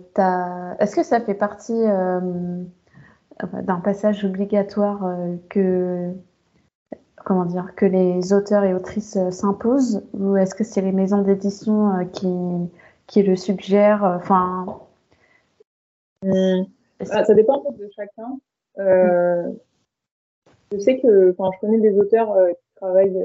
Est-ce 0.80 0.96
que 0.96 1.04
ça 1.04 1.20
fait 1.20 1.34
partie 1.34 1.80
euh, 1.86 2.64
d'un 3.62 3.78
passage 3.78 4.24
obligatoire 4.24 5.06
euh, 5.06 5.36
que, 5.48 6.12
comment 7.24 7.44
dire, 7.44 7.76
que 7.76 7.86
les 7.86 8.32
auteurs 8.32 8.64
et 8.64 8.74
autrices 8.74 9.16
s'imposent? 9.30 10.04
Ou 10.12 10.36
est-ce 10.36 10.56
que 10.56 10.64
c'est 10.64 10.80
les 10.80 10.90
maisons 10.90 11.22
d'édition 11.22 12.04
qui, 12.12 12.28
qui 13.06 13.22
le 13.22 13.36
suggèrent? 13.36 14.02
Enfin, 14.02 14.80
mmh. 16.24 16.62
ah, 17.12 17.24
Ça 17.24 17.34
dépend 17.34 17.62
de 17.78 17.88
chacun. 17.94 18.40
Mmh. 18.76 19.56
Je 20.72 20.78
sais 20.80 20.98
que 20.98 21.30
enfin, 21.38 21.50
je 21.54 21.60
connais 21.60 21.78
des 21.78 21.96
auteurs 21.96 22.34
qui 22.48 22.74
travaillent, 22.74 23.24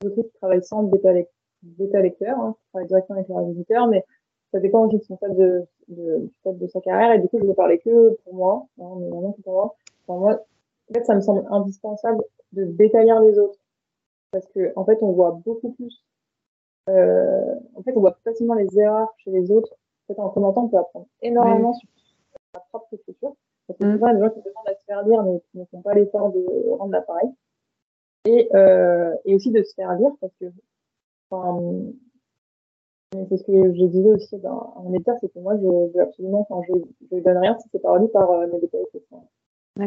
qui 0.00 0.30
travaillent 0.40 0.64
sans 0.64 0.84
bêta 0.84 1.12
lectrice 1.12 1.43
bêta 1.78 2.00
lecteur, 2.00 2.38
hein, 2.38 2.54
qui 2.58 2.68
travaille 2.68 2.88
directement 2.88 3.18
avec 3.18 3.28
leur 3.28 3.40
éditeur, 3.40 3.86
mais 3.86 4.04
ça 4.52 4.60
dépend 4.60 4.86
aussi 4.86 4.98
de 4.98 5.02
son 5.02 5.16
stade 5.16 5.36
de, 5.36 5.66
de, 5.88 6.30
de 6.46 6.66
sa 6.68 6.80
carrière. 6.80 7.12
Et 7.12 7.18
du 7.18 7.28
coup, 7.28 7.38
je 7.40 7.46
vais 7.46 7.54
parler 7.54 7.78
que 7.78 8.16
pour 8.24 8.34
moi, 8.34 8.66
hein, 8.80 8.94
mais 8.98 9.08
vraiment 9.08 9.32
que 9.32 9.42
pour 9.42 9.54
moi. 10.08 10.40
En 10.90 10.94
fait, 10.94 11.04
ça 11.04 11.14
me 11.14 11.20
semble 11.20 11.44
indispensable 11.50 12.22
de 12.52 12.64
détailler 12.64 13.12
les 13.22 13.38
autres. 13.38 13.58
Parce 14.30 14.46
que, 14.48 14.72
en 14.76 14.84
fait, 14.84 14.98
on 15.02 15.12
voit 15.12 15.40
beaucoup 15.44 15.72
plus, 15.72 16.04
euh, 16.90 17.54
en 17.74 17.82
fait, 17.82 17.96
on 17.96 18.00
voit 18.00 18.12
plus 18.12 18.22
facilement 18.22 18.54
les 18.54 18.78
erreurs 18.78 19.12
chez 19.18 19.30
les 19.30 19.50
autres. 19.50 19.72
En 20.08 20.14
fait, 20.14 20.20
en 20.20 20.28
commentant, 20.28 20.64
on 20.64 20.68
peut 20.68 20.78
apprendre 20.78 21.06
énormément 21.22 21.72
sur 21.72 21.88
sa 22.52 22.60
propre 22.70 22.88
écriture. 22.92 23.34
Parce 23.66 23.78
que 23.78 23.92
souvent, 23.92 24.08
il 24.08 24.12
y 24.12 24.16
a 24.16 24.18
des 24.18 24.24
gens 24.24 24.30
qui 24.30 24.42
demandent 24.42 24.68
à 24.68 24.74
se 24.74 24.84
faire 24.84 25.02
lire, 25.06 25.22
mais 25.22 25.40
qui 25.50 25.58
ne 25.58 25.64
font 25.66 25.80
pas 25.80 25.94
l'effort 25.94 26.30
de 26.30 26.70
rendre 26.78 26.92
l'appareil. 26.92 27.30
Et, 28.26 28.48
euh, 28.54 29.14
et 29.24 29.34
aussi 29.34 29.50
de 29.50 29.62
se 29.62 29.74
faire 29.74 29.94
lire, 29.94 30.10
parce 30.20 30.32
que 30.40 30.46
c'est 33.28 33.36
ce 33.36 33.44
que 33.44 33.74
je 33.74 33.84
disais 33.86 34.12
aussi 34.12 34.38
dans, 34.38 34.74
mon 34.82 34.94
éditeur, 34.94 35.16
c'est 35.20 35.32
que 35.32 35.38
moi, 35.38 35.56
je 35.56 35.62
veux 35.62 36.00
absolument, 36.00 36.46
enfin, 36.48 36.60
je, 36.68 36.80
je 37.10 37.22
donne 37.22 37.38
rien 37.38 37.56
si 37.58 37.68
c'est 37.70 37.80
pas 37.80 37.98
par 38.12 38.30
euh, 38.30 38.46
mes 38.46 38.60
détails. 38.60 38.84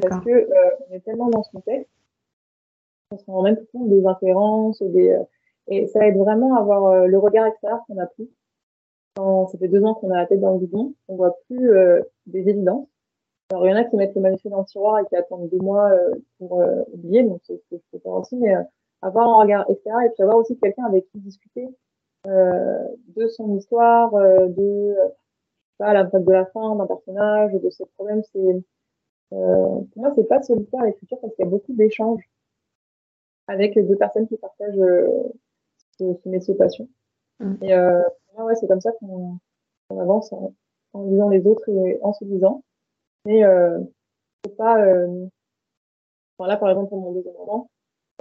Parce 0.02 0.24
que 0.24 0.30
euh, 0.30 0.70
on 0.90 0.94
est 0.94 1.00
tellement 1.02 1.30
dans 1.30 1.44
son 1.44 1.62
texte, 1.62 1.90
on 3.12 3.18
se 3.18 3.26
rend 3.26 3.42
même 3.44 3.58
compte 3.72 3.90
des 3.90 4.06
inférences, 4.06 4.82
des, 4.82 5.12
euh, 5.12 5.24
et 5.68 5.88
ça 5.88 6.06
aide 6.06 6.18
vraiment 6.18 6.56
à 6.56 6.60
avoir 6.60 6.86
euh, 6.86 7.08
le 7.08 7.18
regard 7.18 7.46
extérieur 7.46 7.80
qu'on 7.88 7.98
a 7.98 8.06
plus. 8.08 8.30
Quand 9.16 9.48
ça 9.48 9.58
fait 9.58 9.68
deux 9.68 9.84
ans 9.84 9.96
qu'on 9.96 10.12
a 10.12 10.18
la 10.18 10.28
tête 10.28 10.42
dans 10.42 10.54
le 10.54 10.60
bidon, 10.60 10.94
on 11.08 11.16
voit 11.16 11.36
plus 11.48 11.72
euh, 11.72 12.02
des 12.26 12.50
évidences. 12.50 12.88
Alors, 13.50 13.66
il 13.66 13.72
y 13.72 13.74
en 13.74 13.78
a 13.78 13.86
qui 13.86 13.96
mettent 13.96 14.14
le 14.16 14.22
manuscrit 14.22 14.50
dans 14.50 14.60
le 14.60 14.66
tiroir 14.66 15.00
et 15.00 15.06
qui 15.06 15.16
attendent 15.16 15.50
deux 15.50 15.60
mois 15.60 15.90
pour 16.38 16.62
oublier, 16.92 17.24
donc 17.24 17.40
c'est 17.46 17.56
ce 17.56 17.64
que 17.70 17.78
je 17.78 17.92
peux 17.92 18.00
faire 18.00 18.12
aussi, 18.12 18.36
mais 18.36 18.54
avoir 19.02 19.30
un 19.30 19.41
regard 19.43 19.70
extérieur 19.70 20.02
et 20.02 20.10
puis 20.10 20.24
avoir 20.24 20.38
aussi 20.38 20.58
quelqu'un 20.58 20.86
avec 20.86 21.10
qui 21.12 21.20
discuter 21.20 21.68
euh, 22.28 22.88
de 23.16 23.28
son 23.28 23.56
histoire, 23.56 24.14
euh, 24.16 24.48
de 24.48 24.95
pas 25.78 25.93
la 25.93 26.04
de 26.04 26.32
la 26.32 26.45
fin 26.48 26.76
d'un 26.76 26.88
personnage, 26.88 27.54
de 27.54 27.70
ses 27.70 27.86
problèmes. 27.98 28.24
C'est 28.34 28.39
euh, 28.39 28.56
pour 29.32 29.88
moi 29.95 30.12
c'est 30.16 30.28
pas 30.28 30.41
solitaire 30.41 30.84
l'écriture 30.84 31.20
parce 31.22 31.36
qu'il 31.36 31.45
y 31.45 31.48
a 31.48 31.52
beaucoup 31.52 31.74
d'échanges 31.74 32.24
avec 33.48 33.76
deux 33.76 33.95
personnes 33.95 34.28
qui 34.28 34.38
partagent 34.38 34.80
euh, 34.80 35.08
ce, 35.98 36.14
ce, 36.24 36.30
métier 36.30 36.56
passion. 36.56 36.88
Mmh. 37.39 37.56
Et 37.62 37.74
euh, 37.74 38.02
ouais 38.38 38.56
c'est 38.56 38.68
comme 38.68 38.82
ça 38.82 38.91
qu'on 38.93 39.38
qu 39.89 40.00
avance 40.00 40.34
en, 40.34 40.54
en, 40.93 41.04
lisant 41.04 41.30
les 41.30 41.45
autres 41.45 41.70
et 41.70 42.00
en 42.02 42.14
se 42.14 42.26
disant. 42.26 42.64
Mais 43.26 43.43
euh, 43.43 43.80
c'est 44.43 44.56
pas 44.56 44.82
euh, 44.82 45.28
enfin, 46.38 46.48
là 46.48 46.58
par 46.58 46.70
exemple 46.70 46.89
pour 46.89 47.02
mon 47.02 47.14
deuxième 47.14 47.36
roman 47.36 47.70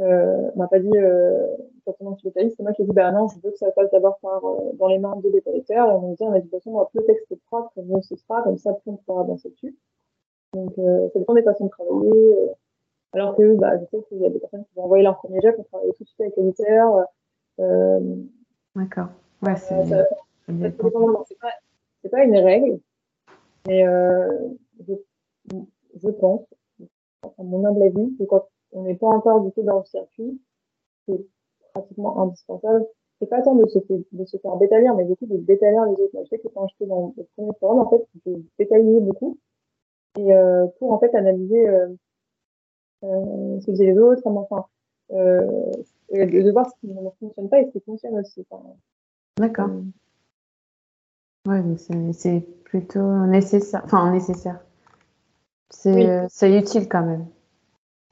euh, 0.00 0.50
m'a 0.56 0.68
pas 0.68 0.78
dit 0.78 0.90
euh, 0.94 1.46
forcément 1.84 2.14
tu 2.14 2.28
c'est 2.34 2.60
moi 2.60 2.72
qui 2.72 2.82
ai 2.82 2.84
dit 2.84 2.92
bah 2.92 3.10
non 3.12 3.28
je 3.28 3.38
veux 3.40 3.50
que 3.50 3.56
ça 3.56 3.70
passe 3.70 3.90
d'abord 3.90 4.18
par 4.18 4.44
euh, 4.44 4.72
dans 4.74 4.88
les 4.88 4.98
mains 4.98 5.16
de 5.16 5.30
l'éditeur 5.30 5.88
et 5.90 5.92
on 5.94 6.10
me 6.10 6.14
dit 6.14 6.22
on 6.22 6.32
a 6.32 6.38
dit 6.38 6.48
de 6.48 6.50
toute 6.50 6.62
façon 6.62 6.84
plus 6.90 7.00
le 7.00 7.06
texte 7.06 7.32
est 7.32 7.40
propre 7.46 7.72
mieux 7.82 8.02
ce 8.02 8.14
sera 8.16 8.42
comme 8.42 8.58
ça 8.58 8.74
plus 8.74 8.90
on 8.90 8.96
pourra 8.96 9.22
avancer 9.22 9.48
dessus. 9.48 9.74
Donc 10.52 10.72
euh, 10.78 11.08
ça 11.12 11.18
dépend 11.18 11.32
des 11.32 11.42
façons 11.42 11.64
de 11.64 11.70
travailler 11.70 12.34
euh, 12.34 12.48
alors 13.12 13.36
que 13.36 13.54
bah 13.54 13.78
je 13.78 13.86
sais 13.86 14.02
qu'il 14.08 14.18
y 14.18 14.26
a 14.26 14.30
des 14.30 14.38
personnes 14.38 14.64
qui 14.64 14.74
vont 14.74 14.84
envoyer 14.84 15.02
leur 15.02 15.16
premier 15.16 15.40
jet 15.40 15.52
pour 15.52 15.66
travailler 15.68 15.92
tout 15.94 16.04
de 16.04 16.08
suite 16.08 16.20
avec 16.20 16.36
l'éditeur 16.36 17.06
euh, 17.60 18.00
d'accord. 18.74 19.08
Ouais 19.42 19.56
c'est 19.56 19.82
c'est 20.46 20.76
pas 20.76 21.52
c'est 22.02 22.10
pas 22.10 22.22
une 22.22 22.36
règle 22.36 22.80
mais 23.66 23.84
je, 24.86 24.92
je 26.02 26.10
pense 26.10 26.42
à 27.22 27.42
mon 27.42 27.64
humble 27.64 27.82
avis 27.82 28.14
que 28.18 28.24
quand 28.24 28.46
on 28.72 28.82
n'est 28.82 28.94
pas 28.94 29.08
encore 29.08 29.40
du 29.40 29.52
tout 29.52 29.62
dans 29.62 29.78
le 29.78 29.84
circuit, 29.84 30.40
c'est 31.06 31.20
pratiquement 31.72 32.20
indispensable. 32.22 32.86
C'est 33.18 33.28
pas 33.28 33.40
tant 33.42 33.54
de 33.54 33.66
se, 33.66 33.78
faire, 33.80 33.96
de 34.12 34.24
se 34.26 34.36
faire 34.36 34.56
détailler, 34.56 34.88
mais 34.96 35.04
beaucoup 35.04 35.26
de 35.26 35.38
détailler 35.38 35.78
les 35.88 36.02
autres. 36.02 36.18
Je 36.24 36.28
sais 36.28 36.38
que 36.38 36.48
quand 36.48 36.66
j'étais 36.68 36.86
dans 36.86 37.14
le 37.16 37.24
premier 37.36 37.52
forum, 37.58 37.78
en 37.78 37.88
fait, 37.88 38.06
je 38.26 38.32
détaillais 38.58 39.00
beaucoup. 39.00 39.38
Et 40.18 40.32
euh, 40.32 40.66
pour 40.78 40.92
en 40.92 40.98
fait 40.98 41.14
analyser 41.14 41.68
euh, 41.68 41.88
euh, 43.04 43.60
ce 43.60 43.66
que 43.66 43.72
faisaient 43.72 43.86
les 43.86 43.98
autres, 43.98 44.22
enfin, 44.24 44.66
euh, 45.12 45.70
de, 46.12 46.42
de, 46.42 46.50
voir 46.52 46.66
ce 46.66 46.72
qui 46.80 46.88
ne 46.88 47.10
fonctionne 47.20 47.48
pas 47.48 47.60
et 47.60 47.66
ce 47.66 47.70
qui 47.70 47.80
fonctionne 47.80 48.18
aussi. 48.18 48.44
Enfin, 48.50 48.62
D'accord. 49.38 49.70
Ouais, 51.46 51.62
c'est 52.12 52.40
plutôt 52.64 53.26
nécessaire. 53.26 53.82
Enfin, 53.84 54.10
nécessaire. 54.10 54.60
C'est 55.70 56.30
oui. 56.42 56.58
utile 56.58 56.88
quand 56.88 57.04
même. 57.04 57.26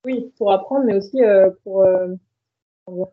Oui, 0.04 0.32
pour 0.36 0.52
apprendre, 0.52 0.84
mais 0.84 0.96
aussi 0.96 1.22
euh, 1.22 1.50
pour 1.62 1.82
euh, 1.82 2.14
comment 2.84 2.96
dire, 2.98 3.12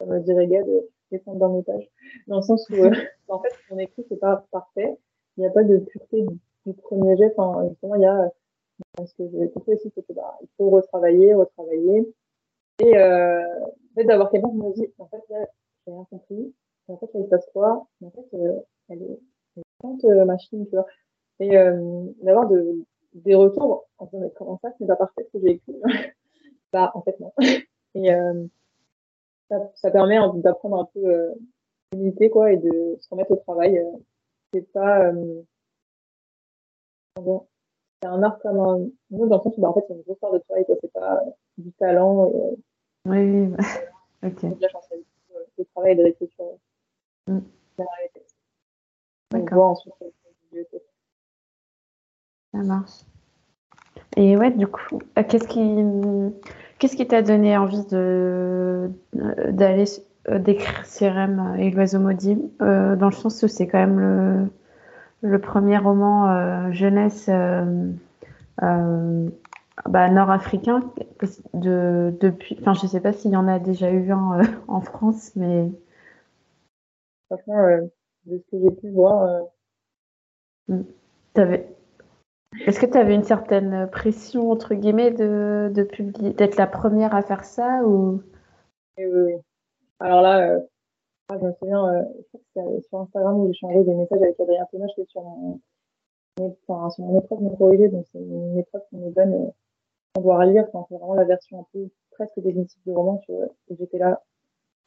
ça 0.00 0.06
me 0.06 0.20
dirait 0.20 0.46
gars 0.48 0.62
de 0.62 0.88
descendre 1.12 1.38
dans 1.38 1.52
mes 1.54 1.62
pages, 1.62 1.88
dans 2.26 2.36
le 2.36 2.42
sens 2.42 2.68
où 2.70 2.74
euh, 2.74 2.90
en 3.28 3.40
fait 3.40 3.52
mon 3.70 3.78
écrit 3.78 4.04
c'est 4.08 4.18
pas 4.18 4.46
parfait, 4.50 4.98
il 5.36 5.40
n'y 5.40 5.46
a 5.46 5.50
pas 5.50 5.62
de 5.62 5.78
pureté 5.78 6.26
du, 6.66 6.74
premier 6.74 7.16
jet. 7.16 7.32
Enfin 7.36 7.68
justement 7.68 7.94
il 7.96 8.02
y 8.02 8.06
a 8.06 8.30
ce 9.06 9.14
que 9.14 9.28
j'ai 9.30 9.50
compris 9.50 9.74
aussi 9.74 9.92
c'est 9.94 10.06
que 10.06 10.12
bah, 10.12 10.38
il 10.42 10.48
faut 10.56 10.70
retravailler, 10.70 11.34
retravailler. 11.34 12.12
Et 12.80 12.96
euh, 12.96 13.64
en 13.66 13.94
fait 13.94 14.04
d'avoir 14.04 14.30
quelqu'un 14.30 14.50
qui 14.50 14.56
me 14.56 14.74
dit 14.74 14.86
en 14.98 15.06
fait 15.06 15.22
là 15.28 15.46
j'ai 15.86 15.92
rien 15.92 16.06
compris, 16.10 16.54
en 16.88 16.96
fait 16.96 17.06
là 17.14 17.20
il 17.20 17.24
se 17.24 17.28
passe 17.28 17.46
quoi, 17.52 17.86
en 18.04 18.10
fait 18.10 18.34
euh, 18.34 18.58
elle 18.88 19.02
est, 19.02 19.20
elle 19.84 19.90
est 19.90 20.04
euh, 20.04 20.24
machine 20.24 20.66
tu 20.66 20.74
vois. 20.74 20.86
Et 21.40 21.56
euh, 21.56 22.06
d'avoir 22.22 22.48
de 22.48 22.84
des 23.14 23.34
retours 23.34 23.88
en 23.98 24.06
disant 24.06 24.20
mais 24.20 24.32
comment 24.36 24.58
ça, 24.62 24.70
c'est 24.78 24.86
pas 24.86 24.96
parfait 24.96 25.26
ce 25.26 25.38
que 25.38 25.44
j'ai 25.44 25.54
écrit. 25.54 25.76
bah 26.72 26.92
en 26.94 27.02
fait 27.02 27.18
non. 27.20 27.32
Et 27.94 28.12
euh, 28.12 28.46
ça, 29.48 29.56
ça, 29.74 29.90
permet 29.90 30.18
d'apprendre 30.36 30.78
un 30.78 30.84
peu 30.94 31.04
euh, 31.04 31.34
l'unité 31.92 32.30
quoi 32.30 32.52
et 32.52 32.56
de 32.56 32.96
se 33.00 33.08
remettre 33.10 33.32
au 33.32 33.36
travail. 33.36 33.78
Euh, 33.78 33.98
c'est 34.52 34.72
pas 34.72 35.06
euh, 35.06 35.42
c'est 38.02 38.08
un 38.08 38.22
art 38.22 38.38
comme 38.40 38.58
un 38.58 39.18
autre 39.18 39.26
dans 39.28 39.36
le 39.36 39.42
sens 39.42 39.54
où 39.56 39.60
bah, 39.60 39.68
en 39.68 39.74
fait 39.74 39.84
c'est 39.88 39.94
une 39.94 40.02
grosse 40.02 40.18
part 40.18 40.32
de 40.32 40.38
travail 40.38 40.64
quoi. 40.64 40.76
C'est 40.80 40.92
pas 40.92 41.16
euh, 41.16 41.30
du 41.58 41.72
talent. 41.72 42.30
Et, 42.30 42.36
euh, 42.36 42.56
oui, 43.06 43.18
oui. 43.18 43.54
ok. 44.28 44.58
De 44.58 44.62
la 44.62 44.68
chance, 44.68 44.88
de 45.58 45.64
travail 45.74 45.92
et 45.92 45.96
de 45.96 46.04
l'écriture. 46.04 46.58
Mm. 47.26 47.40
D'accord. 49.32 49.82
Ça 52.52 52.58
marche. 52.62 53.04
Et 54.16 54.36
ouais, 54.36 54.50
du 54.50 54.66
coup, 54.66 55.00
euh, 55.18 55.22
qu'est-ce 55.28 55.48
qui 55.48 55.60
qu'est-ce 56.78 56.96
qui 56.96 57.06
t'a 57.06 57.22
donné 57.22 57.56
envie 57.56 57.84
de 57.86 58.90
d'aller 59.50 59.84
euh, 60.28 60.38
d'écrire 60.38 60.84
CRM 60.86 61.56
et 61.58 61.70
l'oiseau 61.70 62.00
maudit? 62.00 62.38
Euh, 62.62 62.96
dans 62.96 63.06
le 63.06 63.12
sens 63.14 63.42
où 63.42 63.48
c'est 63.48 63.66
quand 63.66 63.78
même 63.78 64.00
le, 64.00 64.46
le 65.30 65.38
premier 65.40 65.78
roman 65.78 66.30
euh, 66.30 66.72
jeunesse 66.72 67.26
euh, 67.28 67.92
euh, 68.62 69.28
bah, 69.88 70.10
nord-africain 70.10 70.80
de 71.54 72.14
depuis 72.20 72.56
enfin 72.60 72.74
je 72.74 72.86
sais 72.86 73.00
pas 73.00 73.12
s'il 73.12 73.32
y 73.32 73.36
en 73.36 73.48
a 73.48 73.58
déjà 73.58 73.90
eu 73.92 74.12
un 74.12 74.40
en 74.68 74.80
France 74.80 75.32
mais 75.36 75.70
franchement 77.28 77.88
de 78.26 78.36
ce 78.38 78.50
que 78.50 78.62
j'ai 78.62 78.70
pu 78.80 78.90
voir 78.90 79.46
Mm. 80.68 80.84
Est-ce 82.66 82.80
que 82.80 82.86
tu 82.86 82.98
avais 82.98 83.14
une 83.14 83.24
certaine 83.24 83.88
pression, 83.90 84.50
entre 84.50 84.74
guillemets, 84.74 85.12
de, 85.12 85.70
de 85.72 85.82
publier, 85.82 86.32
d'être 86.32 86.56
la 86.56 86.66
première 86.66 87.14
à 87.14 87.22
faire 87.22 87.44
ça 87.44 87.84
ou... 87.84 88.22
Oui, 88.98 89.06
oui, 89.06 89.20
oui. 89.22 89.34
Alors 90.00 90.22
là, 90.22 90.48
euh, 90.48 90.60
ah, 91.28 91.38
je 91.40 91.46
me 91.46 91.52
souviens, 91.52 91.86
euh, 91.86 92.02
je 92.56 92.82
sur 92.88 92.98
Instagram 92.98 93.38
où 93.38 93.46
j'ai 93.46 93.58
changé 93.58 93.84
des 93.84 93.94
messages 93.94 94.20
avec 94.20 94.40
Adrien 94.40 94.66
Thomas, 94.72 94.86
j'étais 94.88 95.08
sur 95.08 95.22
mon, 95.22 95.60
enfin, 96.40 96.90
sur 96.90 97.04
mon 97.04 97.20
épreuve 97.20 97.40
non 97.40 97.54
corrigée, 97.54 97.88
donc 97.88 98.06
c'est 98.10 98.18
une 98.18 98.58
épreuve 98.58 98.82
qu'on 98.90 98.98
nous 98.98 99.12
donne, 99.12 99.34
euh, 99.34 99.50
on 100.16 100.22
doit 100.22 100.38
relire, 100.38 100.64
enfin, 100.72 100.84
c'est 100.88 100.96
vraiment 100.96 101.14
la 101.14 101.24
version 101.24 101.60
un 101.60 101.66
peu 101.72 101.88
presque 102.10 102.40
définitive 102.40 102.82
du 102.84 102.92
roman, 102.92 103.22
j'étais 103.70 103.98
là, 103.98 104.22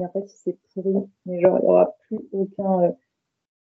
et 0.01 0.05
en 0.05 0.09
fait, 0.09 0.27
c'est 0.27 0.57
pourri, 0.73 0.95
mais 1.25 1.39
genre, 1.39 1.59
il 1.59 1.65
n'y 1.65 1.69
aura 1.69 1.95
plus 2.07 2.19
aucun, 2.33 2.83
euh, 2.83 2.91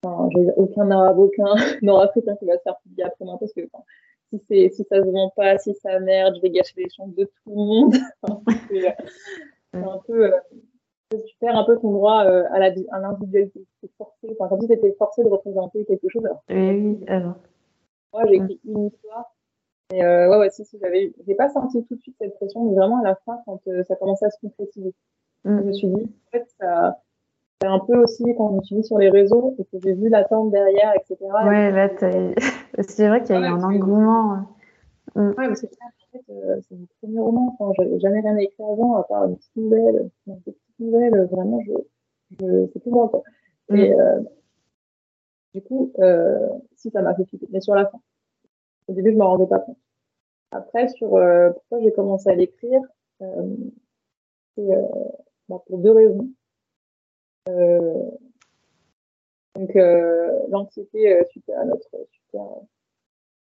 enfin, 0.02 0.28
je 0.32 0.38
veux 0.38 0.44
dire, 0.44 0.54
aucun 0.56 0.90
arabe, 0.90 1.18
aucun 1.18 1.54
nord-africain 1.82 2.36
qui 2.36 2.46
va 2.46 2.56
se 2.58 2.62
faire 2.62 2.78
publier 2.78 3.04
après 3.04 3.24
moi, 3.24 3.36
parce 3.38 3.52
que, 3.52 3.60
enfin, 3.72 3.84
si 4.30 4.40
c'est, 4.48 4.68
si 4.70 4.84
ça 4.84 5.02
se 5.02 5.08
vend 5.08 5.30
pas, 5.34 5.58
si 5.58 5.74
ça 5.74 5.98
merde, 6.00 6.34
je 6.36 6.42
vais 6.42 6.50
gâcher 6.50 6.74
les 6.76 6.90
chances 6.90 7.14
de 7.14 7.24
tout 7.24 7.50
le 7.50 7.54
monde. 7.54 7.94
c'est, 8.70 9.78
un 9.78 10.00
peu, 10.06 10.32
tu 11.10 11.36
perds 11.40 11.56
un 11.56 11.64
peu 11.64 11.78
ton 11.78 11.92
droit 11.92 12.24
euh, 12.24 12.44
à 12.52 12.58
la 12.58 12.72
à 12.90 13.00
l'individualité. 13.00 13.64
C'est 13.80 13.90
forcé, 13.96 14.28
enfin, 14.32 14.48
comme 14.48 14.60
si 14.60 14.66
tu 14.66 14.74
étais 14.74 14.92
forcé 14.98 15.24
de 15.24 15.28
représenter 15.28 15.84
quelque 15.84 16.08
chose. 16.08 16.24
Alors, 16.24 16.42
oui, 16.50 16.98
alors. 17.06 17.36
Moi, 18.12 18.24
j'ai 18.26 18.36
écrit 18.36 18.60
une 18.64 18.86
histoire. 18.86 19.34
Et 19.90 20.04
euh, 20.04 20.28
ouais, 20.28 20.36
ouais, 20.36 20.50
si, 20.50 20.64
si, 20.66 20.78
j'avais, 20.78 21.14
j'ai 21.26 21.34
pas 21.34 21.48
senti 21.48 21.82
tout 21.84 21.96
de 21.96 22.00
suite 22.00 22.16
cette 22.20 22.36
pression, 22.36 22.64
mais 22.64 22.74
vraiment 22.74 23.00
à 23.00 23.04
la 23.04 23.14
fin, 23.24 23.40
quand 23.46 23.60
euh, 23.68 23.82
ça 23.84 23.96
commençait 23.96 24.26
à 24.26 24.30
se 24.30 24.38
concrétiser. 24.40 24.94
Mm. 25.44 25.58
Je 25.58 25.64
me 25.64 25.72
suis 25.72 25.88
dit, 25.88 26.02
en 26.04 26.30
fait, 26.30 26.46
ça, 26.60 27.00
c'est 27.60 27.68
un 27.68 27.78
peu 27.80 27.96
aussi 27.98 28.24
quand 28.36 28.50
je 28.50 28.56
me 28.56 28.62
suis 28.62 28.76
mis 28.76 28.84
sur 28.84 28.98
les 28.98 29.10
réseaux 29.10 29.54
et 29.58 29.64
que 29.64 29.78
j'ai 29.82 29.94
vu 29.94 30.08
l'attente 30.08 30.50
derrière, 30.50 30.92
etc. 30.94 31.16
Ouais, 31.44 31.70
là, 31.70 31.88
c'est 32.88 33.08
vrai 33.08 33.22
qu'il 33.22 33.34
y 33.34 33.38
a 33.38 33.40
eu 33.42 33.44
un 33.46 33.62
engouement. 33.62 34.56
Mm. 35.14 35.30
Ouais, 35.36 35.48
mais 35.48 35.54
c'est 35.54 35.66
en 35.66 36.12
fait, 36.12 36.24
euh, 36.30 36.60
c'est 36.68 36.76
mon 36.76 36.86
premier 37.00 37.20
roman. 37.20 37.56
Enfin, 37.58 37.72
j'avais 37.78 37.98
jamais 37.98 38.20
rien 38.20 38.36
écrit 38.36 38.62
avant, 38.62 38.96
à 38.96 39.02
part 39.04 39.24
une 39.24 39.36
petite 39.36 39.56
nouvelle, 39.56 40.10
une 40.26 40.40
petite 40.40 40.58
nouvelle. 40.78 41.28
Vraiment, 41.32 41.60
je, 41.66 41.72
je 42.40 42.66
c'est 42.72 42.80
tout 42.80 42.90
moi, 42.90 43.08
quoi. 43.08 43.22
Mm. 43.70 43.76
Et 43.76 43.92
euh, 43.92 44.20
du 45.54 45.62
coup, 45.62 45.92
euh, 45.98 46.48
si 46.76 46.90
ça 46.90 47.02
m'a 47.02 47.14
fait 47.14 47.24
flipper, 47.24 47.48
mais 47.50 47.60
sur 47.60 47.74
la 47.74 47.86
fin. 47.86 48.00
Au 48.86 48.92
début, 48.92 49.12
je 49.12 49.16
m'en 49.16 49.28
rendais 49.28 49.46
pas 49.46 49.58
compte. 49.58 49.78
Après, 50.50 50.88
sur 50.88 51.16
euh, 51.16 51.50
pourquoi 51.50 51.80
j'ai 51.80 51.92
commencé 51.92 52.30
à 52.30 52.34
l'écrire, 52.34 52.80
euh, 53.22 53.54
c'est 54.54 54.62
euh, 54.62 54.82
bah, 55.48 55.62
pour 55.66 55.78
deux 55.78 55.92
raisons. 55.92 56.28
Euh, 57.48 58.10
donc, 59.54 59.74
l'anxiété 60.48 61.20
suite 61.30 61.48
à 61.50 61.64
notre 61.64 61.88
super, 62.12 62.44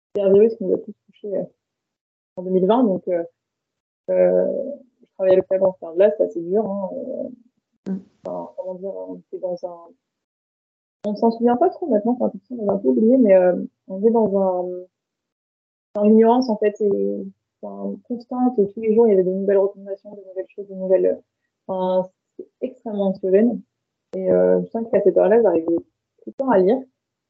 super 0.08 0.32
virus 0.32 0.56
qui 0.56 0.64
nous 0.64 0.74
a 0.74 0.78
tous 0.78 0.94
touchés 1.06 1.34
en 2.36 2.42
2020. 2.42 2.84
Donc, 2.84 3.08
euh, 3.08 3.22
euh, 4.10 4.46
je 5.00 5.06
travaillais 5.14 5.34
à 5.34 5.36
l'hôpital 5.36 5.60
cancer 5.60 5.92
de 5.92 5.98
là, 5.98 6.10
c'est 6.16 6.24
assez 6.24 6.40
dur. 6.40 6.64
Hein, 6.64 6.90
euh, 7.88 7.92
mm. 7.92 8.00
enfin, 8.24 8.50
comment 8.56 8.74
dire, 8.74 8.94
on 8.94 9.16
était 9.16 9.38
dans 9.38 9.56
un. 9.64 9.78
On 11.04 11.14
s'en 11.14 11.30
souvient 11.30 11.56
pas 11.56 11.70
trop 11.70 11.86
maintenant, 11.86 12.16
enfin, 12.20 12.32
on 12.50 12.68
a 12.68 12.74
un 12.74 12.78
peu 12.78 12.88
oublié, 12.88 13.16
mais 13.18 13.34
euh, 13.34 13.54
on 13.88 14.04
est 14.04 14.10
dans 14.10 14.38
un. 14.38 14.68
Dans 15.94 16.02
l'ignorance, 16.04 16.48
en 16.48 16.56
fait, 16.56 16.80
et 16.80 17.26
enfin, 17.62 17.96
constante. 18.04 18.56
Tous 18.56 18.80
les 18.80 18.94
jours, 18.94 19.06
il 19.08 19.10
y 19.10 19.14
avait 19.14 19.24
de 19.24 19.30
nouvelles 19.30 19.58
recommandations, 19.58 20.14
de 20.14 20.22
nouvelles 20.28 20.48
choses, 20.48 20.68
de 20.68 20.74
nouvelles. 20.74 21.20
Enfin, 21.66 22.08
c'est 22.36 22.48
extrêmement 22.60 23.08
anxiogène. 23.08 23.60
Et 24.16 24.30
euh, 24.30 24.60
je 24.62 24.66
sens 24.70 24.86
qu'à 24.90 25.00
cette 25.02 25.16
heure-là, 25.16 25.42
j'arrivais 25.42 25.66
tout 25.66 26.26
le 26.26 26.32
temps 26.32 26.50
à 26.50 26.58
lire. 26.58 26.78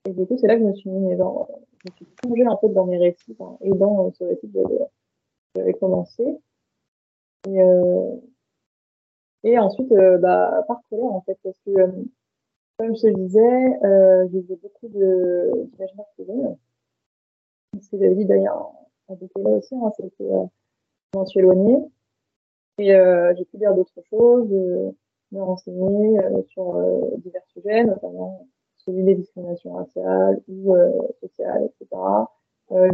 Et 0.07 0.13
du 0.13 0.27
coup, 0.27 0.37
c'est 0.39 0.47
là 0.47 0.55
que 0.55 0.61
je 0.63 0.67
me 0.67 0.75
suis 0.75 0.91
mis 0.91 1.17
dans, 1.17 1.49
je 1.85 1.91
me 1.91 1.97
suis 1.97 2.05
plongée 2.23 2.47
un 2.47 2.57
peu 2.57 2.69
dans 2.69 2.87
mes 2.87 2.99
récits, 2.99 3.37
et 3.61 3.71
dans 3.71 4.13
ce 4.13 4.25
récit 4.25 4.51
que 4.51 4.61
j'avais 5.57 5.75
commencé. 5.75 6.25
Et, 7.49 7.63
euh, 7.63 8.17
et 9.45 9.59
ensuite, 9.59 9.91
euh, 9.93 10.19
bah, 10.19 10.65
par 10.67 10.81
colère, 10.89 11.13
en 11.13 11.21
fait, 11.23 11.39
parce 11.43 11.59
que, 11.65 11.71
euh, 11.71 11.89
comme 12.79 12.95
je 12.97 13.03
te 13.03 13.15
disais, 13.15 13.85
euh, 13.85 14.29
j'ai 14.33 14.57
beaucoup 14.57 14.89
d'imaginaire 14.89 16.07
féminin. 16.17 16.57
Ce 17.81 17.91
que 17.91 17.99
j'avais 17.99 18.15
dit 18.15 18.25
d'ailleurs 18.25 18.73
en 19.09 19.15
là 19.15 19.51
aussi, 19.51 19.75
hein, 19.75 19.91
c'est 19.97 20.09
que 20.17 20.23
euh, 20.23 20.45
je 21.13 21.19
m'en 21.19 21.27
suis 21.27 21.41
éloignée. 21.41 21.79
Et 22.79 22.95
euh, 22.95 23.35
j'ai 23.37 23.45
pu 23.45 23.57
lire 23.57 23.75
d'autres 23.75 24.01
choses, 24.09 24.49
me 25.33 25.43
renseigner 25.43 26.19
sur 26.47 26.75
divers 27.19 27.45
sujets, 27.47 27.85
notamment 27.85 28.47
celui 28.79 29.05
des 29.05 29.15
discriminations 29.15 29.75
raciales 29.75 30.41
ou 30.49 30.75
sociales, 31.21 31.65
etc. 31.65 32.01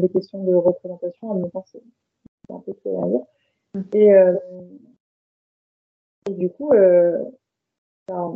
des 0.01 0.09
questions 0.09 0.43
de 0.43 0.55
représentation, 0.55 1.31
en 1.31 1.35
même 1.35 1.51
temps, 1.51 1.65
c'est 1.71 1.83
un 2.51 2.61
peu 2.61 2.73
tout 2.75 3.03
à 3.03 3.09
dire. 3.09 3.25
Mm. 3.75 3.81
Et, 3.95 4.15
euh, 4.15 4.37
et 6.29 6.35
du 6.35 6.51
coup, 6.51 6.73
euh, 6.73 7.23
ça 8.09 8.33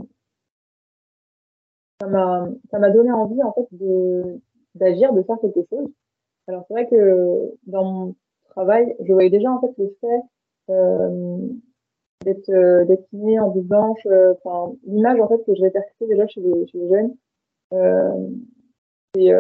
m'a 2.07 2.49
ça 2.71 2.79
m'a 2.79 2.91
donné 2.91 3.11
envie 3.13 3.43
en 3.43 3.53
fait 3.53 3.67
de 3.73 4.41
d'agir, 4.75 5.13
de 5.13 5.23
faire 5.23 5.39
quelque 5.41 5.65
chose. 5.69 5.89
Alors 6.47 6.65
c'est 6.67 6.75
vrai 6.75 6.89
que 6.89 7.55
dans 7.67 7.85
mon 7.85 8.15
travail, 8.51 8.97
je 9.01 9.13
voyais 9.13 9.31
déjà 9.31 9.51
en 9.51 9.61
fait 9.61 9.73
le 9.79 9.97
fait 10.01 10.23
euh, 10.71 11.49
d'être 12.25 12.49
euh, 12.51 12.85
en 13.41 13.51
blanche, 13.51 14.07
euh, 14.07 14.35
enfin 14.43 14.75
l'image 14.87 15.21
en 15.21 15.29
fait 15.29 15.45
que 15.45 15.55
je 15.55 15.63
répercutais 15.63 16.07
déjà 16.07 16.27
chez 16.27 16.41
les, 16.41 16.67
chez 16.67 16.79
les 16.79 16.89
jeunes. 16.89 17.15
Euh, 17.73 18.29
et 19.17 19.33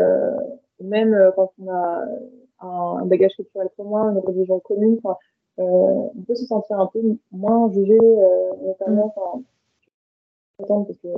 même 0.81 1.33
quand 1.37 1.53
on 1.61 1.69
a 1.69 2.05
un, 2.61 3.05
bagage 3.07 3.35
culturel 3.37 3.69
commun, 3.77 4.13
une 4.13 4.19
religion 4.19 4.61
commune, 4.61 4.99
euh, 5.59 5.63
on 5.63 6.23
peut 6.27 6.35
se 6.35 6.47
sentir 6.47 6.79
un 6.79 6.87
peu 6.87 7.01
moins 7.33 7.71
jugé, 7.73 7.99
euh, 8.01 8.53
notamment, 8.65 9.13
parce 10.59 10.99
que 10.99 11.09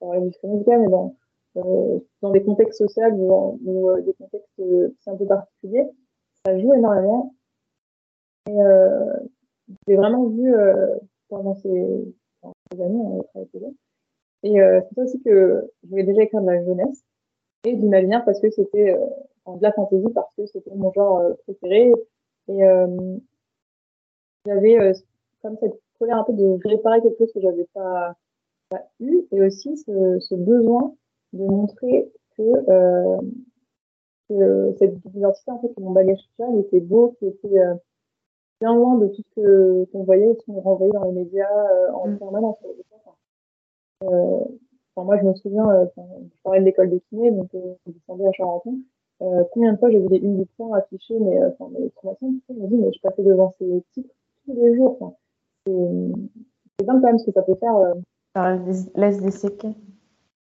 ça 0.00 0.06
va 0.06 0.20
médical, 0.20 0.80
mais 0.80 0.88
dans, 0.88 1.14
euh, 1.56 1.98
dans 2.20 2.30
des 2.30 2.42
contextes 2.42 2.78
sociaux 2.78 3.10
ou, 3.12 3.58
ou 3.64 3.90
euh, 3.90 4.00
des 4.02 4.14
contextes 4.14 4.48
euh, 4.60 4.88
un 5.06 5.16
peu 5.16 5.26
particuliers, 5.26 5.86
ça 6.44 6.58
joue 6.58 6.74
énormément. 6.74 7.34
Et 8.48 8.60
euh, 8.60 9.12
j'ai 9.86 9.96
vraiment 9.96 10.26
vu 10.28 10.54
euh, 10.54 10.96
pendant 11.28 11.54
ces, 11.56 12.14
pendant 12.40 12.54
ces 12.72 12.80
années, 12.80 13.00
on 13.00 13.22
travaillé 13.22 13.76
Et 14.42 14.60
euh, 14.60 14.80
c'est 14.88 14.94
ça 14.94 15.02
aussi 15.02 15.22
que 15.22 15.70
je 15.82 15.88
voulais 15.88 16.04
déjà 16.04 16.22
écrire 16.22 16.42
de 16.42 16.46
la 16.46 16.64
jeunesse 16.64 17.02
et 17.64 17.74
d'imaginaire 17.74 18.24
parce 18.24 18.40
que 18.40 18.50
c'était 18.50 18.94
euh, 18.94 19.56
de 19.56 19.62
la 19.62 19.72
fantaisie 19.72 20.12
parce 20.14 20.30
que 20.36 20.46
c'était 20.46 20.74
mon 20.74 20.92
genre 20.92 21.22
préféré. 21.44 21.92
Et 22.48 22.60
j'avais 24.44 24.92
comme 25.40 25.56
cette 25.60 25.80
colère 25.98 26.18
un 26.18 26.24
peu 26.24 26.34
de 26.34 26.58
réparer 26.68 27.00
quelque 27.00 27.18
chose 27.18 27.32
que 27.32 27.40
j'avais 27.40 27.66
pas, 27.72 28.14
pas 28.68 28.82
eu 29.00 29.24
et 29.32 29.40
aussi 29.40 29.76
ce, 29.78 30.18
ce 30.20 30.34
besoin 30.34 30.94
de 31.32 31.44
montrer 31.44 32.10
que, 32.36 32.42
euh, 32.42 33.20
que 34.28 34.74
cette 34.78 34.94
identité, 35.14 35.50
en 35.50 35.60
fait, 35.60 35.68
que 35.68 35.80
mon 35.80 35.92
bagage 35.92 36.18
social 36.18 36.58
était 36.60 36.80
beau, 36.80 37.14
qui 37.18 37.26
était 37.26 37.58
euh, 37.58 37.74
bien 38.60 38.74
loin 38.74 38.96
de 38.98 39.08
tout 39.08 39.22
ce 39.22 39.40
que 39.40 39.84
qu'on 39.92 40.04
voyait 40.04 40.30
et 40.30 40.34
ce 40.34 40.44
qu'on 40.46 40.60
renvoyait 40.60 40.92
dans 40.92 41.04
les 41.04 41.12
médias 41.12 41.48
euh, 41.50 41.92
en 41.92 42.08
mm. 42.08 42.18
permanence. 42.18 42.56
Euh, 44.02 44.40
enfin, 44.94 45.04
moi, 45.04 45.18
je 45.18 45.24
me 45.24 45.34
souviens, 45.34 45.68
euh, 45.70 45.86
je 45.96 46.42
parlais 46.42 46.60
de 46.60 46.64
l'école 46.64 46.90
de 46.90 46.98
kiné, 47.08 47.30
donc 47.30 47.54
euh, 47.54 47.74
je 47.86 47.92
descendais 47.92 48.26
à 48.26 48.32
Charenton. 48.32 48.78
Euh, 49.22 49.44
combien 49.52 49.72
de 49.72 49.78
fois 49.78 49.90
j'ai 49.90 50.00
vu 50.00 50.08
des 50.08 50.18
une 50.18 50.38
du 50.38 50.46
point 50.56 50.76
affichées, 50.76 51.18
mais 51.18 51.40
euh, 51.40 51.50
enfin, 51.58 51.70
mes 51.78 51.88
formations, 51.90 52.34
je 52.48 52.54
me 52.54 52.66
dis, 52.66 52.76
mais 52.76 52.92
je 52.92 53.00
passais 53.00 53.22
devant 53.22 53.54
ces 53.58 53.82
titres 53.92 54.14
tous 54.44 54.54
les 54.54 54.74
jours. 54.76 54.98
Enfin, 55.00 55.14
c'est 55.66 56.84
dingue 56.84 57.00
quand 57.00 57.08
même 57.08 57.18
ce 57.18 57.26
que 57.26 57.32
ça 57.32 57.42
peut 57.42 57.54
faire. 57.54 57.76
Euh... 57.76 57.94
Ça 58.34 58.56
laisse 58.96 59.22
des 59.22 59.30
séquelles. 59.30 59.74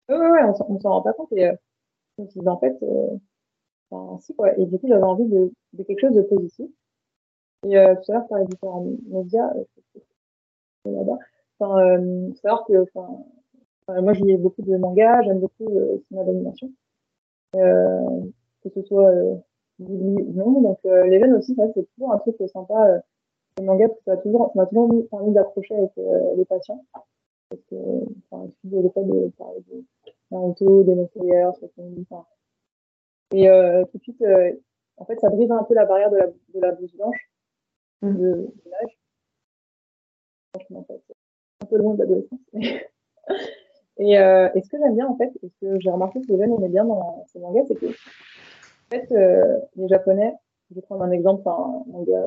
Ouais, 0.09 0.17
ouais, 0.19 0.31
ouais, 0.31 0.43
on 0.69 0.81
s'en 0.81 0.91
rend 0.91 1.03
pas 1.03 1.13
compte. 1.13 1.33
Et 1.33 1.47
euh, 1.47 1.55
je 2.19 2.25
me 2.25 2.29
suis 2.29 2.41
dit, 2.41 2.49
en 2.49 2.59
fait, 2.59 2.77
euh, 2.83 3.17
enfin, 3.91 4.19
si, 4.21 4.35
quoi. 4.35 4.59
Et 4.59 4.67
du 4.67 4.79
coup, 4.79 4.89
j'avais 4.89 5.05
envie 5.05 5.27
de, 5.27 5.53
de 5.75 5.83
quelque 5.85 6.01
chose 6.01 6.15
de 6.15 6.23
positif. 6.23 6.69
Et 7.67 7.77
euh, 7.77 7.95
tout 7.97 8.13
à 8.13 8.15
l'heure, 8.15 8.29
par 8.29 8.39
les 8.39 8.47
différents 8.47 8.87
médias, 9.09 9.53
euh, 9.55 9.65
là-bas, 10.85 11.19
enfin, 11.59 11.99
euh, 11.99 12.33
savoir 12.35 12.65
que, 12.67 12.83
enfin, 12.83 13.25
moi, 14.01 14.13
je 14.13 14.25
lis 14.25 14.37
beaucoup 14.37 14.63
de 14.63 14.77
mangas, 14.77 15.23
j'aime 15.23 15.41
beaucoup 15.41 15.67
le 15.69 16.03
cinéma 16.07 16.25
d'animation. 16.25 16.71
Que 17.53 18.71
ce 18.75 18.83
soit 18.83 19.09
euh, 19.09 19.37
non. 19.79 20.61
Donc 20.61 20.79
les 20.85 21.21
jeunes 21.21 21.35
aussi, 21.35 21.57
c'est 21.57 21.95
toujours 21.95 22.13
un 22.13 22.19
truc 22.19 22.37
sympa. 22.53 23.01
Les 23.59 23.65
mangas, 23.65 23.89
ça 24.05 24.15
m'a 24.15 24.17
toujours, 24.19 24.53
ça 24.55 24.67
toujours 24.67 25.09
permis 25.11 25.33
d'accrocher 25.33 25.75
avec 25.75 25.91
euh, 25.99 26.35
les 26.37 26.45
patients. 26.45 26.85
Parce 27.49 27.63
que, 27.71 27.77
enfin, 28.31 28.45
il 28.47 28.53
suffit 28.53 28.69
des 28.69 28.83
de 28.83 29.33
parler 29.39 29.65
de 29.71 29.85
Naruto, 30.31 30.83
des 30.83 31.07
Slayer, 31.13 31.45
enfin. 31.45 32.27
Et 33.35 33.49
euh, 33.49 33.85
tout 33.87 33.99
de 33.99 34.03
suite, 34.03 34.23
euh, 34.23 34.53
en 34.97 35.05
fait, 35.05 35.19
ça 35.21 35.31
brise 35.31 35.51
un 35.51 35.65
peu 35.65 35.75
la 35.75 35.87
barrière 35.87 36.11
de 36.11 36.17
la, 36.17 36.27
de 36.27 36.61
la 36.61 36.73
blouse 36.73 36.95
blanche. 36.95 37.28
De, 38.03 38.11
de 38.11 38.71
l'âge. 38.71 38.99
Franchement, 40.55 40.87
c'est 40.89 41.15
un 41.63 41.67
peu 41.67 41.77
loin 41.77 41.95
de 41.95 42.01
l'adolescence. 42.01 42.41
Et, 44.01 44.17
euh, 44.17 44.49
et, 44.55 44.63
ce 44.63 44.69
que 44.69 44.79
j'aime 44.79 44.95
bien, 44.95 45.09
en 45.09 45.17
fait, 45.17 45.33
et 45.43 45.49
ce 45.49 45.59
que 45.61 45.81
j'ai 45.81 45.91
remarqué 45.91 46.21
que 46.21 46.29
les 46.29 46.39
jeunes 46.39 46.53
aimaient 46.53 46.69
bien 46.69 46.85
dans 46.85 47.25
ces 47.27 47.41
mangas, 47.41 47.65
c'est 47.67 47.75
que 47.75 47.89
fait, 48.91 49.11
euh, 49.13 49.59
les 49.77 49.89
Japonais, 49.89 50.35
je 50.71 50.77
vais 50.77 50.83
prendre 50.83 51.03
un 51.03 51.11
exemple, 51.11 51.43
un 51.49 51.83
manga 51.87 52.25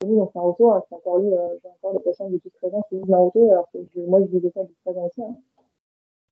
connu, 0.00 0.16
donc 0.16 0.34
Naruto, 0.34 0.72
hein, 0.72 0.82
c'est 0.88 0.94
encore 0.94 1.18
lu, 1.18 1.32
euh, 1.32 1.56
j'ai 1.62 1.68
encore 1.68 1.92
des 1.94 2.04
patients 2.04 2.28
depuis 2.28 2.50
13 2.50 2.74
ans 2.74 2.84
qui 2.88 2.96
lisent 2.96 3.08
Naruto, 3.08 3.50
alors 3.50 3.70
que 3.72 3.78
je, 3.94 4.00
moi, 4.00 4.20
je 4.20 4.36
lisais 4.36 4.50
ça 4.50 4.62
depuis 4.62 4.76
13 4.84 4.98
ans 4.98 5.06
aussi. 5.06 5.22
Hein. 5.22 5.36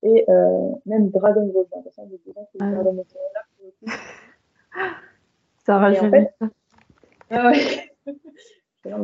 Et 0.03 0.25
euh, 0.29 0.71
même 0.85 1.09
Dragon 1.09 1.45
Ball, 1.47 1.65
j'ai 1.69 1.75
l'impression 1.75 2.05
que 2.05 2.11
j'ai 2.11 2.17
qui 2.17 2.29
lisent 2.29 2.73
Dragon 2.73 2.93
Ball. 2.93 3.05
Ça 5.65 5.77
rajoute. 5.77 6.03
En 6.03 6.11
fait, 6.11 6.33
ah 7.31 7.51
ouais. 7.51 7.91
Super. 8.83 8.99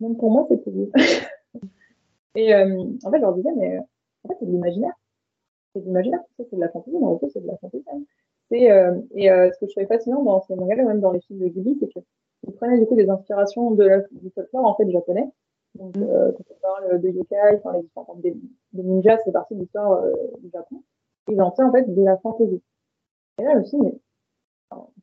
Même, 0.00 0.16
pour 0.16 0.30
moi, 0.30 0.46
c'était. 0.48 0.70
Et 2.36 2.54
euh, 2.54 2.84
en 3.02 3.10
fait, 3.10 3.16
je 3.16 3.22
leur 3.22 3.34
disais, 3.34 3.50
mais 3.56 3.78
en 3.78 4.28
fait, 4.28 4.36
c'est 4.38 4.46
de 4.46 4.52
l'imaginaire. 4.52 4.94
C'est 5.74 5.80
de 5.80 5.86
l'imaginaire, 5.86 6.20
c'est 6.36 6.54
de 6.54 6.60
la 6.60 6.68
fantaisie. 6.68 6.98
Naruto, 6.98 7.28
c'est 7.28 7.40
de 7.40 7.46
la 7.46 7.56
fantaisie. 7.58 7.84
Euh, 8.52 9.00
et 9.14 9.30
euh, 9.30 9.50
ce 9.52 9.58
que 9.58 9.66
je 9.66 9.70
trouvais 9.70 9.86
fascinant 9.86 10.22
dans 10.22 10.40
ces 10.40 10.56
mangas, 10.56 10.76
même 10.76 11.00
dans 11.00 11.12
les 11.12 11.20
films 11.20 11.38
de 11.38 11.46
Ghibli, 11.46 11.76
c'est 11.78 11.88
qu'ils 11.88 12.54
prenaient 12.54 12.78
du 12.78 12.86
coup 12.86 12.96
des 12.96 13.08
inspirations 13.08 13.70
de 13.72 13.84
la, 13.84 14.00
du 14.10 14.30
folklore 14.34 14.64
en 14.64 14.74
fait 14.74 14.90
japonais. 14.90 15.28
Donc, 15.76 15.96
mm. 15.96 16.02
euh, 16.02 16.32
quand 16.32 16.44
on 16.50 16.60
parle 16.60 17.00
de 17.00 17.08
yokai, 17.08 17.60
enfin, 17.64 17.72
les 17.78 17.84
histoires 17.84 18.06
des, 18.16 18.36
des 18.72 18.82
ninjas, 18.82 19.18
c'est 19.24 19.32
partie 19.32 19.54
de 19.54 19.60
l'histoire 19.60 20.02
euh, 20.02 20.12
du 20.40 20.50
Japon. 20.50 20.82
Ils 21.28 21.40
en 21.40 21.52
fait 21.52 21.62
en 21.62 21.72
fait 21.72 21.94
de 21.94 22.02
la 22.02 22.16
fantaisie. 22.18 22.60
Et 23.38 23.44
là, 23.44 23.52
je 23.54 23.58
me 23.58 23.64
suis 23.64 23.78
dit, 23.78 23.84
mais 23.84 23.94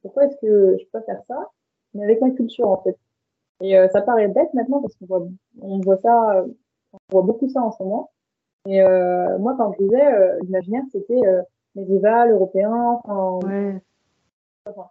pourquoi 0.02 0.26
est-ce 0.26 0.38
que 0.38 0.78
je 0.80 0.86
peux 0.92 1.02
faire 1.02 1.22
ça, 1.28 1.52
mais 1.94 2.04
avec 2.04 2.22
ma 2.22 2.32
culture 2.32 2.70
en 2.70 2.82
fait 2.82 2.98
Et 3.62 3.78
euh, 3.78 3.88
ça 3.90 4.02
paraît 4.02 4.28
bête 4.28 4.54
maintenant 4.54 4.82
parce 4.82 4.96
qu'on 4.96 5.06
voit, 5.06 5.28
on 5.62 5.80
voit 5.80 5.98
ça, 5.98 6.44
on 6.94 6.98
voit 7.12 7.24
beaucoup 7.24 7.50
ça 7.50 7.62
en 7.62 7.72
ce 7.72 7.84
moment. 7.84 8.12
Et 8.68 8.82
euh, 8.82 9.38
moi, 9.40 9.56
quand 9.58 9.72
je 9.74 9.84
disais, 9.84 10.06
euh, 10.06 10.38
l'imaginaire, 10.42 10.84
c'était 10.92 11.26
euh, 11.26 11.42
médiéval, 11.76 12.32
européen, 12.32 13.00
enfin. 13.04 13.40
Ouais. 13.48 13.82
Enfin, 14.66 14.90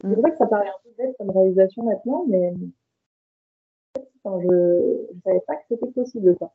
c'est 0.00 0.14
vrai 0.14 0.30
que 0.30 0.36
ça 0.36 0.46
paraît 0.46 0.68
un 0.68 0.80
peu 0.84 0.90
bête 0.96 1.16
comme 1.18 1.30
réalisation 1.30 1.82
maintenant, 1.82 2.24
mais 2.28 2.52
enfin, 4.22 4.40
je 4.40 4.46
ne 4.46 5.20
savais 5.24 5.40
pas 5.40 5.56
que 5.56 5.62
c'était 5.68 5.90
possible. 5.90 6.36
Quoi. 6.36 6.52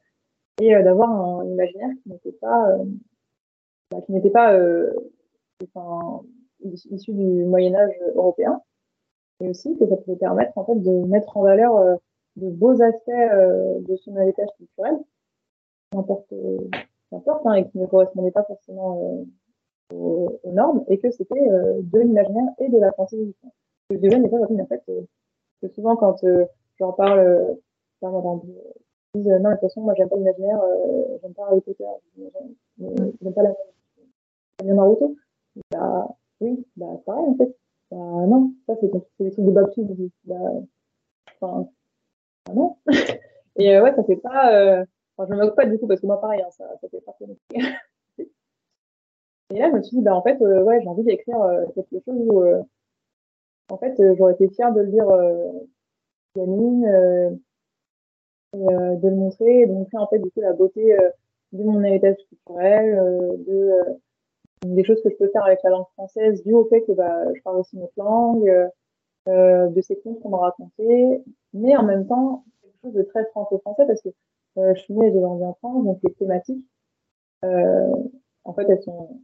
Et 0.61 0.73
euh, 0.73 0.83
d'avoir 0.83 1.09
un 1.09 1.45
imaginaire 1.45 1.89
qui 2.01 2.09
n'était 2.09 2.31
pas, 2.31 2.69
euh, 2.69 2.85
bah, 3.91 4.01
qui 4.05 4.13
n'était 4.13 4.29
pas 4.29 4.53
euh, 4.53 4.93
enfin, 5.75 6.21
issu 6.91 7.13
du 7.13 7.45
Moyen 7.45 7.75
Âge 7.75 7.93
européen, 8.15 8.61
et 9.41 9.49
aussi 9.49 9.75
que 9.77 9.87
ça 9.87 9.97
pouvait 9.97 10.17
permettre 10.17 10.57
en 10.57 10.65
fait 10.65 10.75
de 10.75 10.91
mettre 11.07 11.37
en 11.37 11.43
valeur 11.43 11.77
euh, 11.77 11.95
de 12.35 12.49
beaux 12.49 12.81
aspects 12.81 13.09
euh, 13.09 13.79
de 13.81 13.95
son 13.97 14.17
héritage 14.17 14.49
culturel 14.57 14.97
n'importe 15.93 16.33
n'importe 17.11 17.45
hein, 17.45 17.53
et 17.53 17.69
qui 17.69 17.77
ne 17.77 17.85
correspondait 17.85 18.31
pas 18.31 18.43
forcément 18.43 19.23
euh, 19.93 19.95
aux, 19.95 20.39
normes 20.51 20.83
et 20.87 20.97
que 20.97 21.11
c'était 21.11 21.47
euh, 21.49 21.81
de 21.81 21.99
l'imaginaire 21.99 22.51
et 22.59 22.69
de 22.69 22.79
la 22.79 22.91
fantaisie. 22.93 23.35
Que 23.89 23.95
déjà 23.95 24.17
n'est 24.17 24.29
pas 24.29 24.37
en 24.37 24.65
fait 24.65 24.83
euh, 24.89 25.01
que 25.61 25.67
souvent 25.69 25.95
quand 25.95 26.23
euh, 26.23 26.45
j'en 26.79 26.93
parle 26.93 27.19
euh, 27.19 27.53
dans 28.01 28.41
ils 29.15 29.21
disent 29.21 29.31
non 29.41 29.49
de 29.49 29.55
toute 29.55 29.61
façon 29.61 29.81
moi 29.81 29.93
j'aime 29.95 30.09
pas 30.09 30.15
l'imaginaire 30.15 30.59
euh, 30.61 31.17
j'aime 31.21 31.33
pas 31.33 31.43
Harry 31.47 31.61
Potter 31.61 31.85
j'aime 32.79 33.33
pas 33.33 33.43
la 33.43 33.53
j'aime 34.59 34.67
bien 34.67 34.75
Naruto 34.75 35.15
oui 36.43 36.65
bah 36.75 36.85
pareil 37.05 37.25
en 37.25 37.35
fait. 37.35 37.55
Bah 37.91 37.97
non 37.97 38.53
ça 38.67 38.75
c'est 38.79 38.91
des 38.91 39.31
trucs 39.31 39.45
de 39.45 39.51
Babsu 39.51 39.81
bah 40.25 40.35
enfin 41.41 41.69
bah, 42.45 42.53
non. 42.53 42.77
Et 43.57 43.75
euh, 43.75 43.83
ouais 43.83 43.95
ça 43.95 44.03
fait 44.03 44.17
pas 44.17 44.53
euh, 44.55 44.85
Enfin, 45.17 45.27
je 45.29 45.35
me 45.35 45.45
moque 45.45 45.55
pas 45.55 45.65
du 45.65 45.77
coup 45.77 45.87
parce 45.87 46.01
que 46.01 46.07
moi 46.07 46.19
pareil, 46.19 46.41
hein, 46.41 46.49
ça, 46.51 46.65
ça 46.81 46.89
fait 46.89 47.01
partie 47.01 47.25
de 47.25 47.35
Et 49.53 49.59
là, 49.59 49.69
je 49.69 49.75
me 49.75 49.83
suis 49.83 49.97
dit, 49.97 50.03
bah 50.03 50.15
en 50.15 50.23
fait, 50.23 50.41
euh, 50.41 50.63
ouais, 50.63 50.81
j'ai 50.81 50.87
envie 50.87 51.03
d'écrire 51.03 51.39
euh, 51.41 51.65
quelque 51.75 51.99
chose 52.03 52.15
où, 52.17 52.43
en 53.69 53.77
fait, 53.77 53.95
j'aurais 54.17 54.33
été 54.33 54.49
fière 54.49 54.73
de 54.73 54.81
le 54.81 54.91
euh, 54.99 55.51
et, 56.35 56.45
de 58.55 59.07
le 59.07 59.15
montrer, 59.15 59.67
de 59.67 59.71
montrer 59.71 59.97
en 59.97 60.07
fait 60.07 60.19
du 60.19 60.29
coup 60.31 60.41
la 60.41 60.53
beauté 60.53 60.95
de 61.51 61.63
mon 61.63 61.83
héritage 61.83 62.17
culturel, 62.29 62.95
de 63.47 63.71
des 64.63 64.83
choses 64.83 65.01
que 65.01 65.09
je 65.09 65.15
peux 65.15 65.29
faire 65.29 65.43
avec 65.43 65.59
la 65.63 65.71
langue 65.71 65.87
française, 65.93 66.43
dû 66.43 66.53
au 66.53 66.65
fait 66.65 66.81
que 66.81 66.91
bah, 66.93 67.33
je 67.33 67.41
parle 67.41 67.57
aussi 67.57 67.77
notre 67.77 67.93
langue, 67.97 68.69
de 69.25 69.81
ces 69.81 69.95
contes 70.01 70.19
qu'on 70.21 70.29
m'a 70.29 70.39
racontés, 70.39 71.23
mais 71.53 71.77
en 71.77 71.83
même 71.83 72.05
temps 72.07 72.43
quelque 72.61 72.75
chose 72.81 72.93
de 72.93 73.03
très 73.03 73.25
franco-français 73.27 73.85
parce 73.87 74.01
que 74.01 74.09
euh, 74.57 74.73
je 74.75 74.81
suis 74.81 74.93
née 74.93 75.07
et 75.07 75.11
j'ai 75.11 75.19
grandi 75.19 75.43
en 75.43 75.53
France, 75.55 75.83
donc 75.83 75.99
les 76.03 76.13
thématiques, 76.13 76.65
euh, 77.43 77.95
en 78.43 78.53
fait, 78.53 78.69
elles 78.69 78.83
sont 78.83 79.19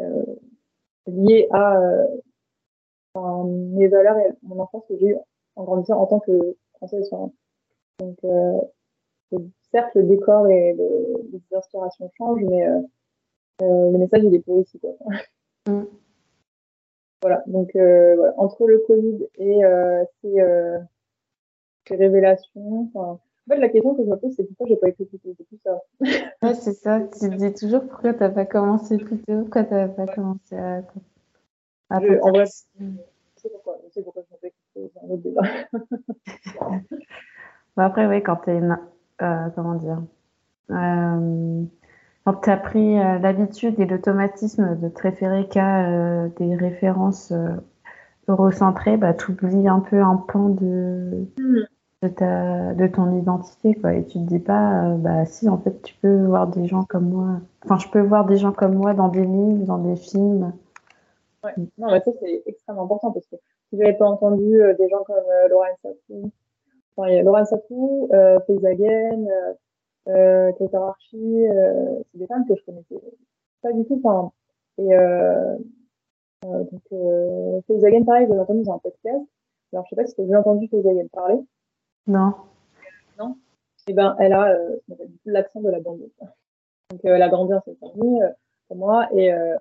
euh, 0.00 0.24
liées 1.06 1.48
à 1.50 1.80
euh, 1.80 3.44
mes 3.44 3.88
valeurs 3.88 4.18
et 4.18 4.30
mon 4.42 4.60
enfance 4.60 4.84
que 4.88 4.96
j'ai 4.98 5.08
eu 5.08 5.16
en 5.56 5.64
grandissant 5.64 6.00
en 6.00 6.06
tant 6.06 6.20
que 6.20 6.56
française. 6.74 7.10
Donc, 7.98 8.16
euh, 8.24 8.60
certes, 9.72 9.94
le 9.94 10.04
décor 10.04 10.46
et 10.46 10.74
le, 10.74 11.30
les 11.32 11.56
inspirations 11.56 12.10
changent, 12.16 12.44
mais 12.44 12.68
euh, 12.68 12.78
euh, 12.78 12.82
le 13.60 13.98
message 13.98 14.22
il 14.24 14.34
est 14.34 14.40
pour 14.40 14.60
ici. 14.60 14.78
Quoi. 14.78 14.96
Mm. 15.66 15.84
Voilà, 17.20 17.42
donc 17.46 17.74
euh, 17.74 18.14
voilà. 18.16 18.34
entre 18.36 18.66
le 18.66 18.78
Covid 18.86 19.26
et 19.36 19.64
euh, 19.64 20.04
ces, 20.20 20.40
euh, 20.40 20.78
ces 21.86 21.96
révélations, 21.96 22.90
en 22.94 23.18
fait, 23.48 23.56
la 23.56 23.68
question 23.68 23.94
que 23.94 24.04
je 24.04 24.08
me 24.08 24.16
pose, 24.16 24.34
c'est 24.36 24.44
pourquoi 24.44 24.66
j'ai 24.68 24.76
pas 24.76 24.88
écrit 24.88 25.06
plus 25.06 25.18
tôt. 25.18 25.34
C'est 25.36 25.44
tout 25.44 25.58
ça. 25.64 25.82
ouais, 26.42 26.54
c'est 26.54 26.74
ça. 26.74 27.00
Tu 27.00 27.30
te 27.30 27.34
dis 27.34 27.52
toujours 27.54 27.86
pourquoi 27.88 28.14
t'as 28.14 28.28
pas 28.28 28.44
commencé 28.46 28.98
plus 28.98 29.18
tôt, 29.18 29.40
pourquoi 29.40 29.64
t'as 29.64 29.88
pas 29.88 30.06
commencé 30.06 30.54
à. 30.54 30.82
à 31.90 32.00
je, 32.00 32.20
en 32.22 32.30
vrai, 32.30 32.46
sais 32.46 33.48
pourquoi. 33.50 33.78
Je 33.88 33.94
sais 33.94 34.02
pourquoi 34.02 34.22
je 34.22 34.30
m'en 34.30 34.38
C'est 34.74 34.92
un 35.02 35.10
autre 35.10 35.22
débat. 35.22 35.42
bon, 37.76 37.82
après, 37.82 38.06
oui, 38.06 38.22
quand 38.22 38.36
t'es. 38.36 38.60
Euh, 39.20 39.48
comment 39.56 39.74
dire 39.74 40.00
euh, 40.70 41.64
Quand 42.28 42.34
t'as 42.34 42.58
pris 42.58 43.00
euh, 43.00 43.18
l'habitude 43.20 43.80
et 43.80 43.86
l'automatisme 43.86 44.78
de 44.78 44.90
te 44.90 45.00
référer 45.00 45.48
qu'à 45.48 45.88
euh, 45.88 46.28
des 46.36 46.56
références 46.56 47.32
euh, 47.32 47.48
eurocentrées, 48.28 48.98
bah, 48.98 49.14
t'oublies 49.14 49.66
un 49.66 49.80
peu 49.80 50.02
un 50.02 50.16
pan 50.16 50.50
de. 50.50 51.26
De, 52.02 52.86
ton 52.86 53.18
identité, 53.18 53.74
quoi. 53.76 53.94
Et 53.94 54.04
tu 54.04 54.18
te 54.18 54.24
dis 54.24 54.40
pas, 54.40 54.94
bah 54.98 55.24
si, 55.24 55.48
en 55.48 55.56
fait, 55.56 55.80
tu 55.80 55.94
peux 56.02 56.26
voir 56.26 56.48
des 56.48 56.66
gens 56.66 56.84
comme 56.84 57.08
moi. 57.08 57.40
Enfin, 57.64 57.78
je 57.78 57.88
peux 57.88 58.02
voir 58.02 58.26
des 58.26 58.36
gens 58.36 58.52
comme 58.52 58.74
moi 58.74 58.92
dans 58.92 59.08
des 59.08 59.24
livres, 59.24 59.64
dans 59.64 59.78
des 59.78 59.96
films. 59.96 60.52
Ouais. 61.42 61.52
Non, 61.78 61.90
mais 61.90 62.00
ça, 62.00 62.10
c'est 62.20 62.42
extrêmement 62.44 62.84
important 62.84 63.10
parce 63.10 63.26
que 63.26 63.36
si 63.70 63.78
j'avais 63.78 63.94
pas 63.94 64.06
entendu 64.06 64.60
des 64.78 64.88
gens 64.90 65.02
comme 65.06 65.16
euh, 65.16 65.48
Laurent 65.48 65.64
Safou, 65.82 66.30
enfin, 66.94 67.22
Laurent 67.22 67.46
Safou, 67.46 68.10
euh, 68.12 68.38
euh, 70.06 70.52
Clara 70.52 70.86
euh, 70.86 70.88
Archie, 70.88 71.46
euh, 71.48 72.02
c'est 72.12 72.18
des 72.18 72.26
femmes 72.26 72.46
que 72.46 72.54
je 72.54 72.64
connaissais 72.64 73.00
pas 73.62 73.72
du 73.72 73.84
tout. 73.84 74.00
Enfin, 74.04 74.32
et 74.78 74.94
euh, 74.94 75.56
euh, 76.44 76.64
donc, 76.70 76.82
euh, 76.92 77.60
Faizagen, 77.66 78.04
pareil, 78.04 78.26
je 78.28 78.32
l'ai 78.32 78.38
entendu 78.38 78.62
dans 78.62 78.74
un 78.74 78.78
podcast. 78.78 79.24
Alors, 79.72 79.84
je 79.84 79.90
sais 79.90 79.96
pas 79.96 80.06
si 80.06 80.14
tu 80.14 80.20
as 80.20 80.24
déjà 80.24 80.40
entendu 80.40 80.68
Faizagen 80.68 81.08
parler. 81.08 81.38
Non. 82.06 82.34
Non. 83.18 83.36
Eh 83.88 83.92
ben, 83.92 84.16
elle 84.18 84.32
a 84.32 84.52
euh, 84.52 84.76
l'accent 85.24 85.60
de 85.60 85.70
la 85.70 85.80
banlieue. 85.80 86.10
Donc, 86.90 87.04
euh, 87.04 87.14
elle 87.14 87.22
a 87.22 87.28
grandi 87.28 87.52
en 87.54 87.60
famille, 87.60 88.22
euh, 88.22 88.30
comme 88.68 88.78
moi, 88.78 89.08
et, 89.12 89.32
euh, 89.32 89.56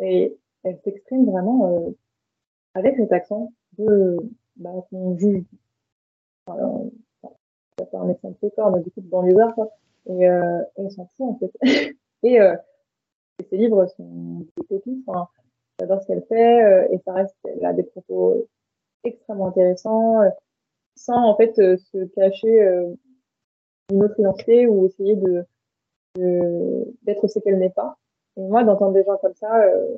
et 0.00 0.36
elle 0.62 0.78
s'exprime 0.84 1.30
vraiment 1.30 1.68
euh, 1.68 1.90
avec 2.74 2.96
cet 2.96 3.12
accent 3.12 3.52
de 3.78 4.16
bah, 4.56 4.70
qu'on 4.90 5.16
juge. 5.16 5.44
Enfin, 6.46 6.90
ça 7.78 7.86
fait 7.86 7.96
un 7.96 8.08
accent 8.08 8.30
de 8.30 8.48
corps, 8.50 8.70
mais 8.70 8.82
du 8.82 8.90
coup 8.90 9.00
de 9.00 9.08
banlieusard, 9.08 9.54
quoi. 9.54 9.70
Et, 10.06 10.28
euh, 10.28 10.60
et 10.76 10.82
elle 10.82 10.90
s'en 10.90 11.06
fout, 11.16 11.30
en 11.30 11.38
fait. 11.38 11.52
et, 12.22 12.40
euh, 12.40 12.56
et 13.38 13.44
ses 13.44 13.56
livres 13.56 13.86
sont 13.96 14.46
des 14.56 14.64
copies. 14.68 15.02
Enfin, 15.06 15.28
j'adore 15.80 16.02
ce 16.02 16.06
qu'elle 16.06 16.24
fait, 16.28 16.62
euh, 16.62 16.88
et 16.90 16.98
ça 16.98 17.12
reste, 17.12 17.36
elle 17.44 17.64
a 17.64 17.72
des 17.72 17.82
propos 17.82 18.46
extrêmement 19.04 19.48
intéressants. 19.48 20.22
Euh, 20.22 20.30
sans 20.96 21.28
en 21.28 21.36
fait 21.36 21.58
euh, 21.58 21.76
se 21.76 22.04
cacher 22.14 22.62
euh, 22.62 22.94
une 23.90 24.04
autre 24.04 24.18
identité 24.18 24.66
ou 24.66 24.86
essayer 24.86 25.16
de 25.16 25.44
d'être 27.02 27.26
ce 27.26 27.40
qu'elle 27.40 27.58
n'est 27.58 27.70
pas. 27.70 27.96
Et 28.36 28.40
moi, 28.40 28.62
d'entendre 28.62 28.92
des 28.92 29.02
gens 29.02 29.16
comme 29.16 29.34
ça, 29.34 29.64
euh, 29.64 29.96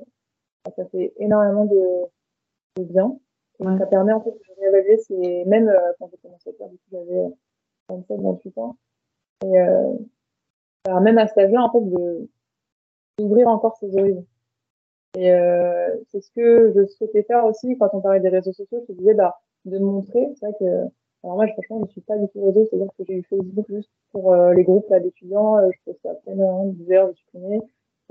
ça 0.74 0.86
fait 0.86 1.12
énormément 1.18 1.66
de, 1.66 2.06
de 2.78 2.84
bien. 2.84 3.18
Ouais. 3.60 3.78
ça 3.78 3.86
permet 3.86 4.12
en 4.12 4.20
fait 4.20 4.30
de 4.30 4.60
réévaluer 4.60 4.98
c'est 4.98 5.44
même 5.46 5.68
euh, 5.68 5.92
quand 5.98 6.08
j'ai 6.10 6.18
commencé 6.18 6.50
à 6.50 6.52
faire, 6.52 6.68
du 6.68 6.76
coup 6.76 6.84
j'avais 6.92 7.24
27, 7.88 8.20
28 8.20 8.58
ans. 8.58 8.76
Et 9.44 9.60
euh, 9.60 9.92
bah, 10.84 11.00
même 11.00 11.18
à 11.18 11.26
cet 11.26 11.38
âge-là, 11.38 11.62
en 11.62 11.70
fait, 11.70 11.80
de 11.80 12.28
d'ouvrir 13.18 13.48
encore 13.48 13.76
ses 13.76 13.96
horizons. 13.98 14.26
Et 15.16 15.32
euh, 15.32 15.88
c'est 16.08 16.20
ce 16.20 16.30
que 16.32 16.72
je 16.74 16.86
souhaitais 16.86 17.22
faire 17.22 17.46
aussi 17.46 17.76
quand 17.78 17.88
on 17.94 18.02
parlait 18.02 18.20
des 18.20 18.28
réseaux 18.28 18.52
sociaux. 18.52 18.84
Je 18.88 18.94
disais, 18.94 19.14
bah, 19.14 19.40
de 19.66 19.78
montrer. 19.78 20.28
C'est 20.34 20.46
vrai 20.46 20.54
que, 20.58 20.64
alors 21.24 21.36
moi, 21.36 21.46
franchement, 21.48 21.78
je 21.80 21.84
ne 21.84 21.90
suis 21.90 22.00
pas 22.02 22.16
du 22.16 22.28
tout 22.28 22.44
réseau, 22.44 22.66
c'est-à-dire 22.68 22.90
que 22.96 23.04
j'ai 23.06 23.14
eu 23.14 23.22
Facebook 23.28 23.66
juste 23.68 23.90
pour 24.12 24.32
euh, 24.32 24.54
les 24.54 24.64
groupes 24.64 24.92
d'étudiants, 25.02 25.58
euh, 25.58 25.68
je 25.72 25.90
poste 25.90 26.06
à 26.06 26.14
peine 26.24 26.40
un, 26.40 26.66
10 26.66 26.92
heures, 26.92 27.08
je 27.12 27.18
supprimé. 27.18 27.60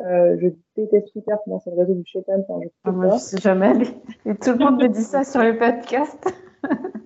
Euh, 0.01 0.35
je 0.41 0.49
déteste 0.75 1.13
Twitter, 1.13 1.35
moi 1.47 1.61
c'est 1.63 1.71
le 1.71 1.77
réseau 1.77 1.93
du 1.93 2.03
chétan. 2.05 2.33
Enfin, 2.47 2.59
je 2.61 2.69
ah, 2.83 2.91
moi, 2.91 3.11
je 3.13 3.17
sais 3.17 3.37
jamais. 3.37 3.71
Et 4.25 4.35
tout 4.41 4.51
le 4.51 4.57
monde 4.57 4.81
me 4.81 4.89
dit 4.89 5.03
ça 5.03 5.23
sur 5.23 5.41
le 5.41 5.57
podcast. 5.57 6.19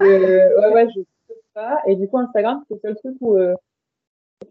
euh, 0.01 0.59
ouais, 0.59 0.73
ouais, 0.73 0.87
je 0.95 1.01
pas. 1.59 1.81
Et 1.87 1.95
du 1.95 2.07
coup, 2.07 2.17
Instagram, 2.17 2.63
c'est 2.67 2.75
le 2.75 2.79
seul 2.79 2.95
truc 2.95 3.15
où 3.21 3.37
euh, 3.37 3.55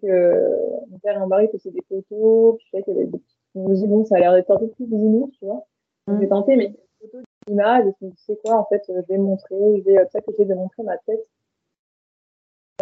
que 0.03 0.87
mon 0.91 0.99
père 0.99 1.17
et 1.17 1.21
mon 1.21 1.27
mari 1.27 1.49
faisaient 1.53 1.71
des 1.71 1.85
photos. 1.89 2.57
Puis 2.57 2.67
je 2.67 2.77
sais 2.77 2.83
qu'il 2.83 2.95
y 2.95 2.97
avait 2.97 3.07
des 3.07 3.19
petites. 3.19 3.39
Je 3.55 3.61
me 3.61 3.75
dis, 3.75 3.87
bon, 3.87 4.05
ça 4.05 4.17
a 4.17 4.19
l'air 4.21 4.35
d'être 4.35 4.51
un 4.51 4.59
peu 4.59 4.69
plus 4.69 4.87
bisounours, 4.87 5.33
tu 5.39 5.45
vois. 5.45 5.67
Mm. 6.07 6.21
J'ai 6.21 6.29
tenté, 6.29 6.57
mais 6.57 6.69
des 6.69 6.79
photos 7.01 7.23
d'image. 7.47 7.87
Et 7.87 7.93
je 8.01 8.07
me 8.07 8.11
dis, 8.11 8.23
c'est 8.27 8.41
quoi, 8.43 8.57
en 8.57 8.65
fait, 8.67 8.83
je 8.89 8.93
vais 9.09 9.19
montrer. 9.19 9.57
Je 9.79 9.85
vais, 9.85 10.07
ça 10.13 10.21
que 10.21 10.31
j'ai 10.39 10.45
de 10.45 10.55
montrer 10.55 10.83
ma 10.83 10.99
tête. 10.99 11.27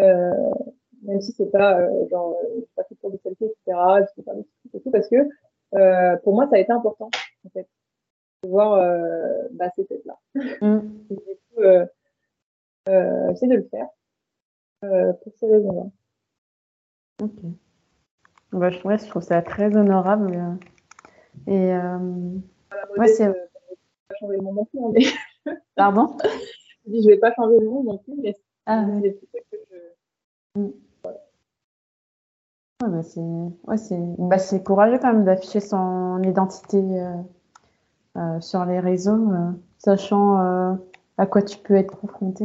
Euh, 0.01 0.51
même 1.03 1.21
si 1.21 1.33
c'est 1.33 1.51
pas 1.51 1.81
euh, 1.81 2.07
genre 2.11 2.37
je 2.55 2.61
sais 2.61 2.67
pas 2.75 2.85
fait 2.85 2.95
pour 2.97 3.11
des 3.11 3.19
selfies 3.19 3.45
etc 3.45 3.79
je 4.01 4.15
sais 4.15 4.23
pas 4.23 4.35
des 4.35 4.45
trucs 4.45 4.75
et 4.75 4.81
tout 4.81 4.91
parce 4.91 5.09
que 5.09 5.17
euh, 5.75 6.17
pour 6.19 6.35
moi 6.35 6.47
ça 6.49 6.57
a 6.57 6.59
été 6.59 6.73
important 6.73 7.11
en 7.47 7.49
fait 7.51 7.67
de 8.43 8.49
voir 8.49 8.75
euh, 8.75 9.49
bah, 9.53 9.71
ces 9.75 9.87
têtes 9.87 10.05
là 10.05 10.19
mm. 10.35 10.81
du 11.11 11.17
coup 11.17 11.61
euh, 11.61 11.87
euh, 12.89 13.29
j'essaie 13.31 13.47
de 13.49 13.55
le 13.55 13.69
faire 13.71 13.87
euh, 13.87 14.06
pour 14.81 15.33
ces 15.39 15.47
raisons 15.47 15.91
là 17.19 17.27
ok 17.27 17.41
bah, 18.53 18.71
je, 18.71 18.83
ouais, 18.87 18.99
je 18.99 19.07
trouve 19.09 19.23
ça 19.23 19.43
très 19.43 19.77
honorable 19.77 20.59
et 21.47 21.73
euh, 21.73 21.99
ouais, 22.97 23.09
c'est 23.09 23.33
pas 24.09 24.15
changer 24.21 24.37
le 24.37 24.43
monde 24.43 24.57
non 24.57 24.65
plus 24.65 24.81
hein, 24.81 24.91
mais 24.95 25.55
pardon? 25.75 26.17
Je 26.87 26.93
dis 26.93 27.03
je 27.03 27.09
vais 27.09 27.19
pas 27.19 27.33
changer 27.35 27.59
le 27.61 27.69
monde 27.69 27.87
non 27.87 27.99
plus 27.99 28.15
mais 28.23 28.35
ah, 28.67 28.85
c'est 28.87 29.03
ouais. 29.03 29.13
que 29.51 29.57
je 30.55 30.61
mm. 30.61 30.73
Ouais, 32.83 32.91
bah 32.91 33.03
c'est 33.03 33.21
ouais, 33.21 33.77
c'est 33.79 33.99
bah, 34.19 34.39
c'est 34.39 34.63
courageux 34.63 34.99
quand 34.99 35.13
même 35.13 35.25
d'afficher 35.25 35.61
son 35.61 36.23
identité 36.23 36.77
euh, 36.77 37.15
euh, 38.19 38.41
sur 38.41 38.65
les 38.67 38.81
réseaux, 38.81 39.31
euh, 39.33 39.53
sachant 39.79 40.41
euh, 40.41 40.75
à 41.19 41.27
quoi 41.27 41.43
tu 41.43 41.59
peux 41.59 41.75
être 41.75 41.99
confronté. 41.99 42.45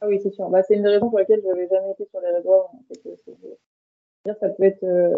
Ah 0.00 0.08
oui, 0.08 0.18
c'est 0.22 0.30
sûr. 0.30 0.48
Bah, 0.48 0.62
c'est 0.62 0.74
une 0.74 0.82
des 0.82 0.88
raisons 0.88 1.10
pour 1.10 1.18
lesquelles 1.18 1.42
j'avais 1.44 1.68
jamais 1.68 1.90
été 1.92 2.06
sur 2.06 2.20
les 2.20 2.30
réseaux 2.30 2.52
avant. 2.54 2.70
C'est 2.90 3.02
que 3.02 3.10
c'est- 3.24 4.34
ça 4.40 4.48
peut 4.50 4.64
être 4.64 4.84
euh, 4.84 5.16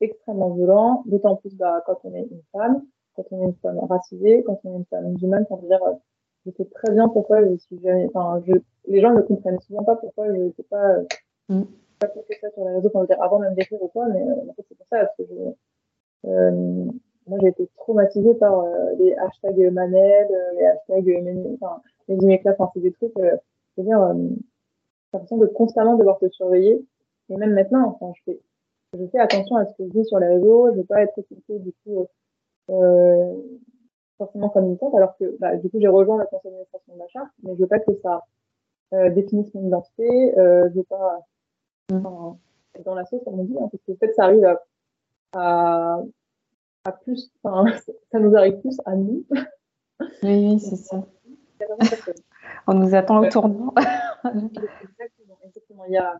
extrêmement 0.00 0.50
violent, 0.50 1.02
d'autant 1.06 1.36
plus 1.36 1.54
bah, 1.56 1.82
quand 1.86 1.98
on 2.04 2.14
est 2.14 2.22
une 2.30 2.42
femme, 2.52 2.82
quand 3.16 3.24
on 3.30 3.42
est 3.42 3.46
une 3.46 3.54
femme 3.56 3.78
racisée, 3.80 4.42
quand 4.44 4.60
on 4.64 4.74
est 4.74 4.78
une 4.78 4.84
femme 4.86 5.08
musulmane. 5.12 5.46
Je 5.50 5.54
veux 5.56 5.68
dire, 5.68 5.82
euh, 5.84 5.92
je 6.46 6.50
sais 6.52 6.64
très 6.66 6.92
bien 6.92 7.08
pourquoi 7.08 7.42
je 7.44 7.56
suis 7.56 7.78
jamais. 7.80 8.06
Enfin, 8.14 8.42
je... 8.46 8.52
les 8.88 9.00
gens 9.00 9.12
ne 9.12 9.22
comprennent 9.22 9.60
souvent 9.60 9.84
pas 9.84 9.96
pourquoi 9.96 10.26
je 10.28 10.32
n'étais 10.32 10.62
pas. 10.64 10.90
euh, 10.98 11.04
Mm. 11.50 11.62
pas 12.00 12.08
fait 12.08 12.38
ça 12.40 12.50
sur 12.52 12.64
les 12.66 12.74
réseaux, 12.76 12.88
enfin, 12.88 13.00
je 13.00 13.02
veux 13.02 13.06
dire, 13.08 13.22
avant 13.22 13.38
même 13.38 13.54
d'écrire 13.54 13.82
ou 13.82 13.88
quoi, 13.88 14.08
mais 14.08 14.22
euh, 14.22 14.50
en 14.50 14.54
fait, 14.54 14.64
c'est 14.68 14.76
pour 14.78 14.86
ça, 14.88 15.00
parce 15.04 15.16
que 15.18 15.24
je, 15.26 16.28
euh, 16.30 16.84
moi, 17.26 17.38
j'ai 17.42 17.48
été 17.48 17.68
traumatisée 17.76 18.34
par 18.34 18.60
euh, 18.60 18.92
les 18.98 19.14
hashtags 19.14 19.72
Manel, 19.72 20.28
les 20.58 20.64
hashtags 20.66 21.06
Meni- 21.22 21.58
enfin, 21.60 21.82
Mekla, 22.08 22.52
enfin, 22.58 22.70
c'est 22.74 22.80
des 22.80 22.92
trucs, 22.92 23.12
euh, 23.78 23.82
je 23.82 23.82
veux 23.82 23.88
dire, 23.88 24.00
euh, 24.02 24.14
l'impression 25.12 25.38
de 25.38 25.46
constamment 25.46 25.96
devoir 25.96 26.18
te 26.18 26.28
surveiller. 26.30 26.84
Et 27.30 27.36
même 27.36 27.54
maintenant, 27.54 27.98
enfin, 28.00 28.12
je 28.16 28.22
fais, 28.32 28.40
je 28.98 29.06
fais 29.06 29.18
attention 29.18 29.56
à 29.56 29.66
ce 29.66 29.72
que 29.76 29.84
je 29.84 29.90
dis 29.90 30.04
sur 30.04 30.18
les 30.18 30.28
réseaux, 30.28 30.70
je 30.72 30.78
veux 30.78 30.84
pas 30.84 31.02
être 31.02 31.18
écoutée, 31.18 31.58
du 31.58 31.72
coup, 31.84 32.06
euh, 32.70 33.34
forcément 34.18 34.48
comme 34.50 34.66
militante, 34.66 34.94
alors 34.94 35.16
que, 35.16 35.36
bah, 35.38 35.56
du 35.56 35.70
coup, 35.70 35.78
j'ai 35.80 35.88
rejoint 35.88 36.18
la 36.18 36.26
conseil 36.26 36.50
d'administration 36.50 36.94
de 36.94 36.98
la 36.98 37.08
charte, 37.08 37.30
mais 37.42 37.54
je 37.54 37.60
veux 37.60 37.66
pas 37.66 37.80
que 37.80 37.94
ça 38.02 38.24
euh, 38.92 39.10
définisse 39.10 39.52
mon 39.54 39.66
identité, 39.66 40.38
euh, 40.38 40.68
je 40.70 40.76
veux 40.76 40.84
pas, 40.84 41.20
Mm. 41.90 41.96
enfin, 42.06 42.38
être 42.74 42.84
dans 42.84 42.94
la 42.94 43.04
sauce, 43.04 43.22
comme 43.24 43.40
on 43.40 43.44
dit, 43.44 43.56
hein, 43.58 43.68
parce 43.70 43.82
que 43.86 43.92
peut-être 43.92 44.14
ça 44.14 44.24
arrive 44.24 44.44
à, 44.44 44.62
à, 45.34 46.02
à 46.84 46.92
plus, 46.92 47.30
enfin, 47.42 47.64
ça 48.12 48.18
nous 48.18 48.34
arrive 48.36 48.58
plus 48.60 48.80
à 48.86 48.94
nous. 48.96 49.24
Oui, 50.00 50.06
oui, 50.22 50.60
c'est 50.60 50.76
ça. 50.76 51.04
On 52.66 52.74
nous 52.74 52.94
attend 52.94 53.22
au 53.22 53.28
tournant. 53.28 53.74
Exactement, 54.24 55.38
exactement. 55.44 55.84
Il 55.86 55.92
y 55.92 55.98
a 55.98 56.18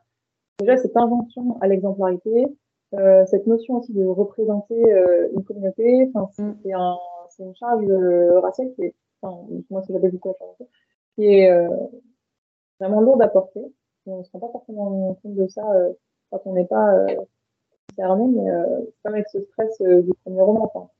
déjà 0.58 0.76
cette 0.76 0.96
injonction 0.96 1.56
à 1.60 1.66
l'exemplarité, 1.66 2.46
euh, 2.94 3.24
cette 3.26 3.46
notion 3.46 3.76
aussi 3.78 3.92
de 3.92 4.04
représenter 4.04 4.92
euh, 4.92 5.28
une 5.34 5.42
communauté. 5.44 6.10
Enfin, 6.14 6.30
Mm. 6.42 6.52
c'est 6.62 6.72
un, 6.72 6.96
c'est 7.30 7.42
une 7.44 7.56
charge 7.56 7.84
euh, 7.88 8.40
raciale 8.40 8.72
qui 8.74 8.82
est, 8.82 8.94
enfin, 9.22 9.46
moi 9.70 9.82
c'est 9.82 9.92
j'appelle 9.92 10.10
beaucoup 10.12 10.28
la 10.28 10.34
charge 10.38 10.68
qui 11.14 11.24
est 11.24 11.50
euh, 11.50 11.68
vraiment 12.80 13.00
lourde 13.00 13.22
à 13.22 13.28
porter. 13.28 13.62
On 14.06 14.18
ne 14.18 14.22
se 14.24 14.30
rend 14.32 14.40
pas 14.40 14.50
forcément 14.52 15.14
compte 15.22 15.34
de 15.34 15.46
ça 15.48 15.62
quand 16.30 16.42
on 16.44 16.52
n'est 16.52 16.66
pas 16.66 17.06
concerné, 17.88 18.26
mais 18.26 18.50
c'est 18.84 19.02
comme 19.02 19.14
avec 19.14 19.28
ce 19.28 19.40
stress 19.40 19.80
du 19.80 20.12
premier 20.24 20.42
roman. 20.42 20.70
Enfin, 20.74 20.90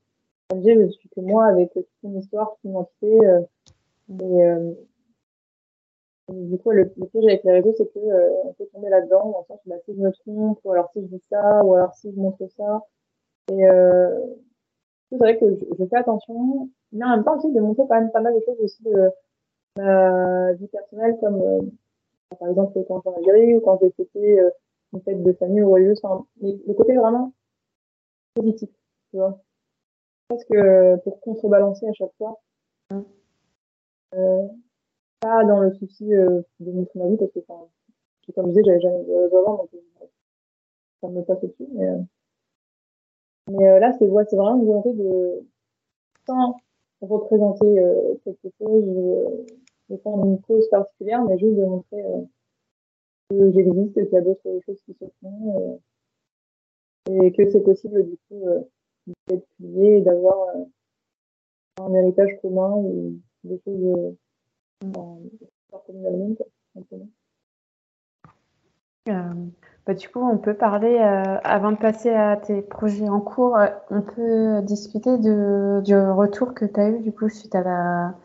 comme 0.49 0.61
je 0.63 0.71
dis, 0.71 0.73
je 0.73 0.89
suis 0.89 1.09
que 1.09 1.21
moi 1.21 1.45
avec 1.45 1.71
toute 1.73 1.85
une 2.01 2.17
histoire, 2.17 2.55
toute 2.63 2.71
une 2.71 3.45
et 4.09 4.85
du 6.29 6.57
coup, 6.57 6.71
le, 6.71 6.91
le 6.97 7.05
piège 7.07 7.25
avec 7.25 7.43
les 7.43 7.51
réseaux, 7.51 7.73
c'est 7.77 7.85
que 7.93 7.99
euh, 7.99 8.31
on 8.45 8.53
peut 8.53 8.65
tomber 8.73 8.89
là-dedans, 8.89 9.29
dans 9.31 9.39
le 9.39 9.45
sens 9.45 9.59
où 9.65 9.69
bah, 9.69 9.75
si 9.85 9.93
je 9.95 9.99
me 10.01 10.11
trompe, 10.11 10.59
ou 10.63 10.71
alors 10.71 10.89
si 10.93 11.01
je 11.01 11.07
dis 11.07 11.23
ça, 11.29 11.63
ou 11.63 11.75
alors 11.75 11.93
si 11.93 12.11
je 12.11 12.19
montre 12.19 12.47
ça. 12.57 12.81
Et 13.51 13.65
euh, 13.69 14.25
c'est 15.11 15.17
vrai 15.17 15.37
que 15.37 15.45
je, 15.55 15.65
je 15.79 15.85
fais 15.85 15.97
attention, 15.97 16.69
mais 16.91 17.05
en 17.05 17.09
même 17.09 17.23
temps 17.23 17.37
aussi 17.37 17.51
de 17.51 17.59
montrer 17.61 17.83
quand 17.87 17.99
même 17.99 18.11
pas 18.11 18.21
mal 18.21 18.33
de 18.33 18.39
choses 18.41 18.59
aussi 18.59 18.81
de 18.83 19.09
ma 19.77 20.53
vie 20.53 20.67
personnelle, 20.67 21.17
comme 21.19 21.41
euh, 21.41 21.61
par 22.39 22.49
exemple 22.49 22.83
quand 22.87 23.01
j'en 23.03 23.13
Algérie 23.13 23.55
ou 23.55 23.61
quand 23.61 23.77
j'ai 23.81 23.91
fêté 23.91 24.39
euh, 24.39 24.49
une 24.93 25.01
fête 25.01 25.21
de 25.21 25.33
famille 25.33 25.61
ou 25.61 25.71
religieuse, 25.71 25.99
enfin, 26.03 26.25
mais 26.41 26.57
le 26.67 26.73
côté 26.73 26.95
vraiment 26.95 27.33
positif, 28.33 28.69
tu 29.11 29.17
vois. 29.17 29.39
Parce 30.27 30.43
que 30.45 30.95
pour 31.03 31.19
contrebalancer 31.21 31.87
à 31.87 31.93
chaque 31.93 32.13
fois, 32.17 32.39
Mm. 32.91 33.01
euh, 34.15 34.47
dans 35.47 35.59
le 35.59 35.73
souci 35.73 36.13
euh, 36.13 36.41
de 36.59 36.71
montrer 36.71 36.99
ma 36.99 37.07
vie, 37.07 37.17
parce 37.17 37.31
que, 37.31 37.39
comme 38.33 38.47
je 38.47 38.49
disais, 38.49 38.63
j'avais 38.63 38.79
jamais 38.79 39.03
de 39.03 39.35
avant, 39.35 39.57
donc 39.57 39.69
euh, 39.73 40.05
ça 41.01 41.07
me 41.07 41.21
passe 41.23 41.43
au-dessus. 41.43 41.67
Mais, 41.73 41.89
euh, 41.89 42.01
mais 43.49 43.79
là, 43.79 43.91
c'est 43.97 44.07
vraiment 44.07 44.55
une 44.55 44.65
volonté 44.65 44.93
de, 44.93 45.45
sans 46.25 46.57
représenter 47.01 47.83
quelque 48.23 48.49
chose, 48.57 48.83
euh, 48.87 49.45
défendre 49.89 50.25
une 50.25 50.41
cause 50.41 50.67
particulière, 50.69 51.23
mais 51.23 51.37
juste 51.37 51.55
de 51.55 51.65
montrer 51.65 52.03
que 53.29 53.51
j'existe, 53.51 53.93
qu'il 53.93 54.13
y 54.13 54.17
a 54.17 54.21
d'autres 54.21 54.59
choses 54.65 54.81
qui 54.81 54.93
se 54.93 55.05
font, 55.21 55.79
et 57.11 57.31
que 57.31 57.49
c'est 57.49 57.61
possible, 57.61 58.03
du 58.03 58.17
coup, 58.27 58.45
d'être 59.27 59.45
plié 59.57 59.97
et 59.97 60.01
d'avoir 60.01 60.47
un 61.77 61.93
héritage 61.93 62.39
commun 62.41 62.77
ou 62.77 63.19
des 63.43 63.59
choses 63.63 64.15
bah, 69.85 69.93
du 69.93 70.09
coup, 70.09 70.19
on 70.19 70.37
peut 70.37 70.55
parler, 70.55 70.97
euh, 70.99 71.37
avant 71.43 71.71
de 71.71 71.77
passer 71.77 72.09
à 72.09 72.37
tes 72.37 72.61
projets 72.61 73.07
en 73.09 73.21
cours, 73.21 73.55
euh, 73.57 73.67
on 73.91 74.01
peut 74.01 74.61
discuter 74.63 75.17
de, 75.17 75.81
du 75.85 75.95
retour 75.95 76.53
que 76.55 76.65
tu 76.65 76.79
as 76.79 76.89
eu 76.89 76.99
du 77.01 77.11
coup 77.11 77.29
suite 77.29 77.53
à 77.55 77.61
la, 77.63 78.15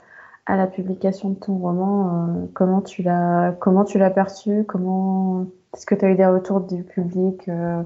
à 0.46 0.56
la 0.56 0.66
publication 0.66 1.30
de 1.30 1.34
ton 1.38 1.58
roman. 1.58 2.28
euh, 2.42 2.46
comment 2.54 2.80
tu 2.80 3.02
l'as, 3.02 4.10
perçu? 4.14 4.64
Comment 4.64 5.46
est-ce 5.74 5.86
que 5.86 5.94
tu 5.94 6.04
as 6.04 6.10
eu 6.10 6.16
des 6.16 6.26
retours 6.26 6.60
du 6.62 6.82
public, 6.82 7.48
euh, 7.48 7.82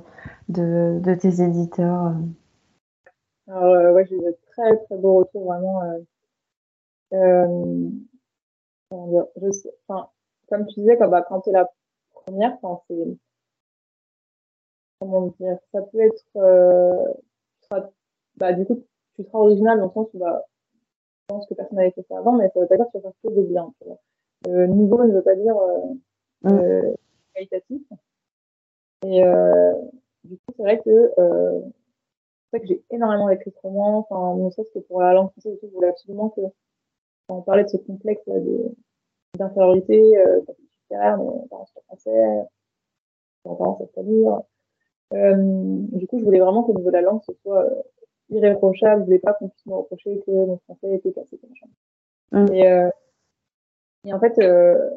de, 0.48 1.00
de 1.02 1.14
tes 1.14 1.42
éditeurs 1.42 2.06
euh? 2.06 2.12
Alors, 3.48 3.64
euh, 3.64 3.92
ouais, 3.92 4.06
j'ai 4.06 4.16
eu 4.16 4.20
de 4.20 4.36
très, 4.52 4.76
très 4.84 4.96
beaux 4.96 5.18
retours, 5.18 5.44
vraiment. 5.44 5.82
Comment 8.94 9.08
dire, 9.08 9.26
je 9.42 9.50
sais, 9.50 9.74
enfin, 9.88 10.08
comme 10.48 10.66
tu 10.66 10.78
disais, 10.78 10.96
quand, 10.96 11.08
bah, 11.08 11.22
quand 11.28 11.40
tu 11.40 11.50
es 11.50 11.52
la 11.52 11.68
première, 12.12 12.56
enfin, 12.62 12.80
c'est, 12.88 13.16
comment 15.00 15.34
dire, 15.40 15.58
ça 15.72 15.82
peut 15.82 16.00
être, 16.00 16.24
euh, 16.36 17.12
tu 17.60 17.66
seras, 17.68 17.88
bah, 18.36 18.52
du 18.52 18.64
coup, 18.64 18.84
tu 19.16 19.24
seras 19.24 19.40
original 19.40 19.78
dans 19.80 19.86
le 19.86 19.90
sens 19.90 20.06
où, 20.14 20.18
bah, 20.18 20.44
je 21.28 21.34
pense 21.34 21.46
que 21.48 21.54
personne 21.54 21.76
n'avait 21.78 21.90
fait 21.90 22.06
ça 22.08 22.18
avant, 22.18 22.32
mais 22.36 22.48
ça 22.54 22.60
veut 22.60 22.68
pas 22.68 22.76
dire 22.76 22.86
que 22.86 22.90
tu 22.92 22.98
vas 22.98 23.02
faire 23.02 23.12
quelque 23.22 23.34
chose 23.34 23.44
de 23.44 23.48
bien, 23.50 23.72
tu 23.80 23.88
vois. 23.88 23.98
Euh, 24.46 24.66
niveau 24.68 25.02
ne 25.04 25.12
veut 25.12 25.22
pas 25.22 25.34
dire, 25.34 25.56
euh, 25.56 25.80
Mm. 26.42 26.48
euh, 26.58 26.94
qualitatif. 27.34 27.82
Et, 29.06 29.24
euh, 29.24 29.72
du 30.24 30.36
coup, 30.36 30.52
c'est 30.56 30.62
vrai 30.62 30.78
que, 30.82 30.90
euh, 31.18 31.60
c'est 32.50 32.58
vrai 32.58 32.60
que 32.60 32.66
j'ai 32.68 32.84
énormément 32.90 33.28
écrit 33.30 33.50
ce 33.50 33.60
roman, 33.60 34.06
enfin, 34.08 34.36
ne 34.36 34.50
serait-ce 34.50 34.70
que 34.72 34.78
pour 34.80 35.00
la 35.02 35.14
langue 35.14 35.30
française 35.32 35.54
et 35.54 35.58
tout, 35.58 35.68
je 35.68 35.74
voulais 35.74 35.88
absolument 35.88 36.28
que, 36.28 36.42
on 37.28 37.42
parlait 37.42 37.64
de 37.64 37.68
ce 37.68 37.76
complexe 37.78 38.22
là 38.26 38.38
de, 38.38 38.74
d'infériorité, 39.38 40.18
euh, 40.18 40.40
littéraire, 40.82 41.18
mais 41.18 41.24
en 41.24 41.46
parlant 41.48 41.66
sur 41.66 41.82
français, 41.84 42.46
en 43.44 43.54
parlant 43.54 43.76
sur 43.76 44.02
lire. 44.02 44.40
Euh, 45.12 45.36
du 45.92 46.06
coup, 46.06 46.18
je 46.18 46.24
voulais 46.24 46.40
vraiment 46.40 46.62
qu'au 46.62 46.74
niveau 46.74 46.88
de 46.88 46.94
la 46.94 47.02
langue, 47.02 47.22
ce 47.22 47.32
soit 47.42 47.64
euh, 47.64 47.82
irréprochable, 48.30 49.02
je 49.02 49.06
voulais 49.06 49.18
pas 49.18 49.34
qu'on 49.34 49.48
puisse 49.48 49.66
me 49.66 49.74
reprocher 49.74 50.20
que 50.26 50.30
mon 50.30 50.58
français 50.58 50.94
était 50.94 51.12
cassé, 51.12 51.38
machin. 51.48 51.66
Mm. 52.32 52.52
Et, 52.52 52.68
euh, 52.68 52.90
et 54.04 54.12
en 54.12 54.20
fait, 54.20 54.38
euh, 54.38 54.90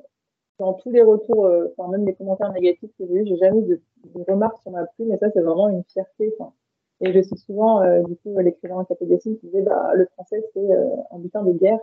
dans 0.60 0.74
tous 0.74 0.92
les 0.92 1.04
retours, 1.04 1.46
euh, 1.46 1.68
enfin, 1.78 1.90
même 1.92 2.06
les 2.06 2.16
commentaires 2.16 2.52
négatifs 2.52 2.92
que 2.98 3.06
j'ai 3.06 3.14
eu, 3.14 3.28
j'ai 3.28 3.38
jamais 3.38 3.60
eu 3.60 3.66
de, 3.66 3.82
de 4.16 4.32
remarques 4.32 4.60
sur 4.62 4.72
ma 4.72 4.86
plume, 4.86 5.12
et 5.12 5.18
ça, 5.18 5.30
c'est 5.32 5.42
vraiment 5.42 5.70
une 5.70 5.84
fierté, 5.84 6.34
enfin, 6.40 6.54
Et 7.02 7.14
je 7.14 7.22
cite 7.22 7.38
souvent, 7.40 7.82
euh, 7.82 8.02
du 8.04 8.16
coup, 8.16 8.38
l'écrivain 8.40 8.84
Capet-Gassine 8.86 9.38
qui 9.38 9.48
disait, 9.48 9.62
bah, 9.62 9.92
le 9.94 10.06
français, 10.14 10.44
c'est 10.54 10.70
un 11.12 11.20
butin 11.20 11.44
de 11.44 11.52
guerre. 11.54 11.80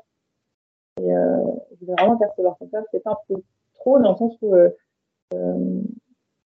Et 1.01 1.09
je 1.09 1.81
voulais 1.81 1.95
vraiment 1.99 2.17
percevoir 2.17 2.57
comme 2.59 2.71
ça. 2.71 2.83
C'est 2.91 3.07
un 3.07 3.17
peu 3.29 3.37
trop 3.75 3.99
dans 3.99 4.13
le 4.13 4.17
sens 4.17 4.37
où 4.43 4.55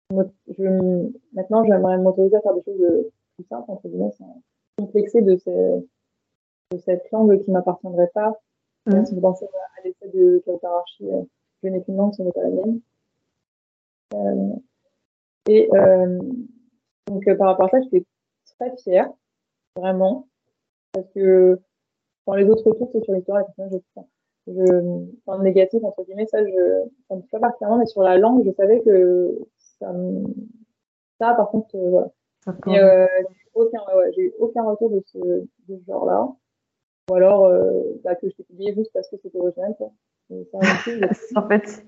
je, 0.08 1.10
maintenant, 1.34 1.64
j'aimerais 1.66 1.98
m'autoriser 1.98 2.38
à 2.38 2.42
faire 2.42 2.56
des 2.56 2.64
choses 2.64 3.12
plus 3.36 3.46
simples, 3.46 3.70
entre 3.70 3.88
guillemets, 3.88 4.12
sans 4.18 4.42
complexer 4.78 5.22
de, 5.22 5.36
de 6.72 6.78
cette 6.78 7.12
langue 7.12 7.40
qui 7.44 7.52
m'appartiendrait 7.52 8.12
pas. 8.14 8.40
Mmh. 8.86 9.06
Si 9.06 9.16
vous 9.16 9.22
pensez 9.22 9.46
à 9.46 9.82
l'essai 9.84 10.08
de 10.14 10.42
Kautararchi, 10.46 11.10
je 11.64 11.70
n'ai 11.70 11.84
qu'une 11.84 11.98
langue, 11.98 12.14
ce 12.14 12.22
n'est 12.22 12.32
pas 12.32 12.44
la 12.44 12.50
mienne. 12.50 12.80
Euh, 14.14 14.56
et 15.48 15.70
euh, 15.74 16.20
donc, 17.08 17.28
euh, 17.28 17.36
par 17.36 17.48
rapport 17.48 17.66
à 17.66 17.70
ça, 17.70 17.82
j'étais 17.82 18.06
très 18.60 18.76
fière, 18.78 19.10
vraiment, 19.76 20.28
parce 20.92 21.08
que 21.14 21.60
dans 22.26 22.36
les 22.36 22.46
autres 22.46 22.70
retours, 22.70 22.90
c'est 22.92 23.04
sur 23.04 23.14
l'histoire, 23.14 23.42
et 23.42 23.46
je, 23.58 24.00
je, 24.54 25.06
enfin, 25.26 25.38
le 25.38 25.44
négatif, 25.44 25.84
entre 25.84 26.04
guillemets, 26.04 26.26
ça, 26.26 26.44
je, 26.44 26.90
ça 27.08 27.16
me 27.16 27.22
pas 27.32 27.40
particulièrement, 27.40 27.78
mais 27.80 27.86
sur 27.86 28.02
la 28.02 28.18
langue, 28.18 28.46
je 28.46 28.52
savais 28.52 28.82
que 28.82 29.38
ça, 29.80 29.94
ça 31.20 31.34
par 31.34 31.50
contre, 31.50 31.78
voilà. 31.78 32.12
Et, 32.68 32.80
euh, 32.80 33.06
j'ai 33.30 33.52
aucun, 33.54 33.80
ouais, 33.96 34.12
j'ai 34.16 34.22
eu 34.24 34.34
aucun 34.40 34.64
retour 34.64 34.90
de 34.90 35.02
ce, 35.06 35.18
de 35.18 35.78
ce 35.78 35.86
genre-là. 35.86 36.30
Ou 37.10 37.16
alors, 37.16 37.46
euh, 37.46 37.84
bah, 38.04 38.16
que 38.16 38.30
je 38.30 38.36
t'ai 38.36 38.44
publié 38.44 38.74
juste 38.74 38.92
parce 38.94 39.10
que 39.10 39.18
c'était 39.22 39.40
original, 39.40 39.76
quoi. 39.78 39.92
en 41.36 41.48
fait. 41.48 41.84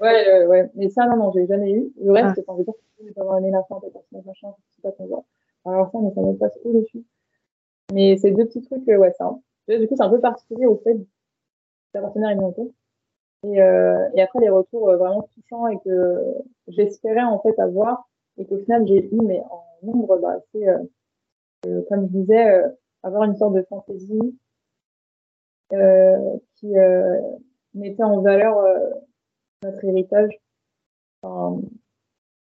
Ouais, 0.00 0.28
euh, 0.28 0.46
ouais. 0.46 0.70
Mais 0.74 0.90
ça, 0.90 1.06
non, 1.06 1.16
non, 1.16 1.32
j'ai 1.32 1.46
jamais 1.46 1.72
eu. 1.72 1.90
Le 2.02 2.12
reste, 2.12 2.38
ah. 2.38 2.42
quand 2.46 2.56
que 2.56 2.64
je 3.06 3.12
pas 3.12 3.22
avoir 3.22 3.38
aimé 3.38 3.50
la 3.50 3.62
fin, 3.64 3.80
peut-être, 3.80 4.26
machin, 4.26 4.48
c'est 4.74 4.82
pas 4.82 4.92
ton 4.92 5.08
genre. 5.08 5.24
Alors 5.64 5.90
ça, 5.90 5.98
mais 6.02 6.12
ça 6.12 6.20
me 6.20 6.34
passe 6.34 6.58
au-dessus. 6.64 7.04
Mais 7.92 8.16
ces 8.16 8.30
deux 8.32 8.44
petits 8.44 8.62
trucs, 8.62 8.86
euh, 8.88 8.98
ouais, 8.98 9.12
ça. 9.12 9.34
Du 9.68 9.88
coup, 9.88 9.94
c'est 9.96 10.02
un 10.02 10.10
peu 10.10 10.20
particulier 10.20 10.66
au 10.66 10.76
fait 10.76 10.98
entreprise. 11.98 12.72
Et, 13.44 13.60
euh, 13.60 14.08
et 14.14 14.22
après, 14.22 14.40
les 14.40 14.50
retours 14.50 14.88
euh, 14.88 14.96
vraiment 14.96 15.28
touchants 15.34 15.66
et 15.66 15.78
que 15.84 16.22
j'espérais 16.68 17.22
en 17.22 17.40
fait 17.40 17.58
avoir 17.58 18.08
et 18.38 18.46
qu'au 18.46 18.58
final, 18.58 18.86
j'ai 18.86 19.04
eu, 19.12 19.18
mais 19.22 19.42
en 19.50 19.64
nombre, 19.82 20.18
bah, 20.18 20.38
c'est, 20.52 20.68
euh, 20.68 21.82
comme 21.88 22.06
je 22.06 22.18
disais, 22.18 22.62
avoir 23.02 23.24
une 23.24 23.36
sorte 23.36 23.54
de 23.54 23.62
fantaisie 23.62 24.38
qui 26.56 26.72
mettait 27.74 28.02
en 28.02 28.20
valeur 28.20 28.62
notre 29.62 29.84
héritage. 29.84 30.32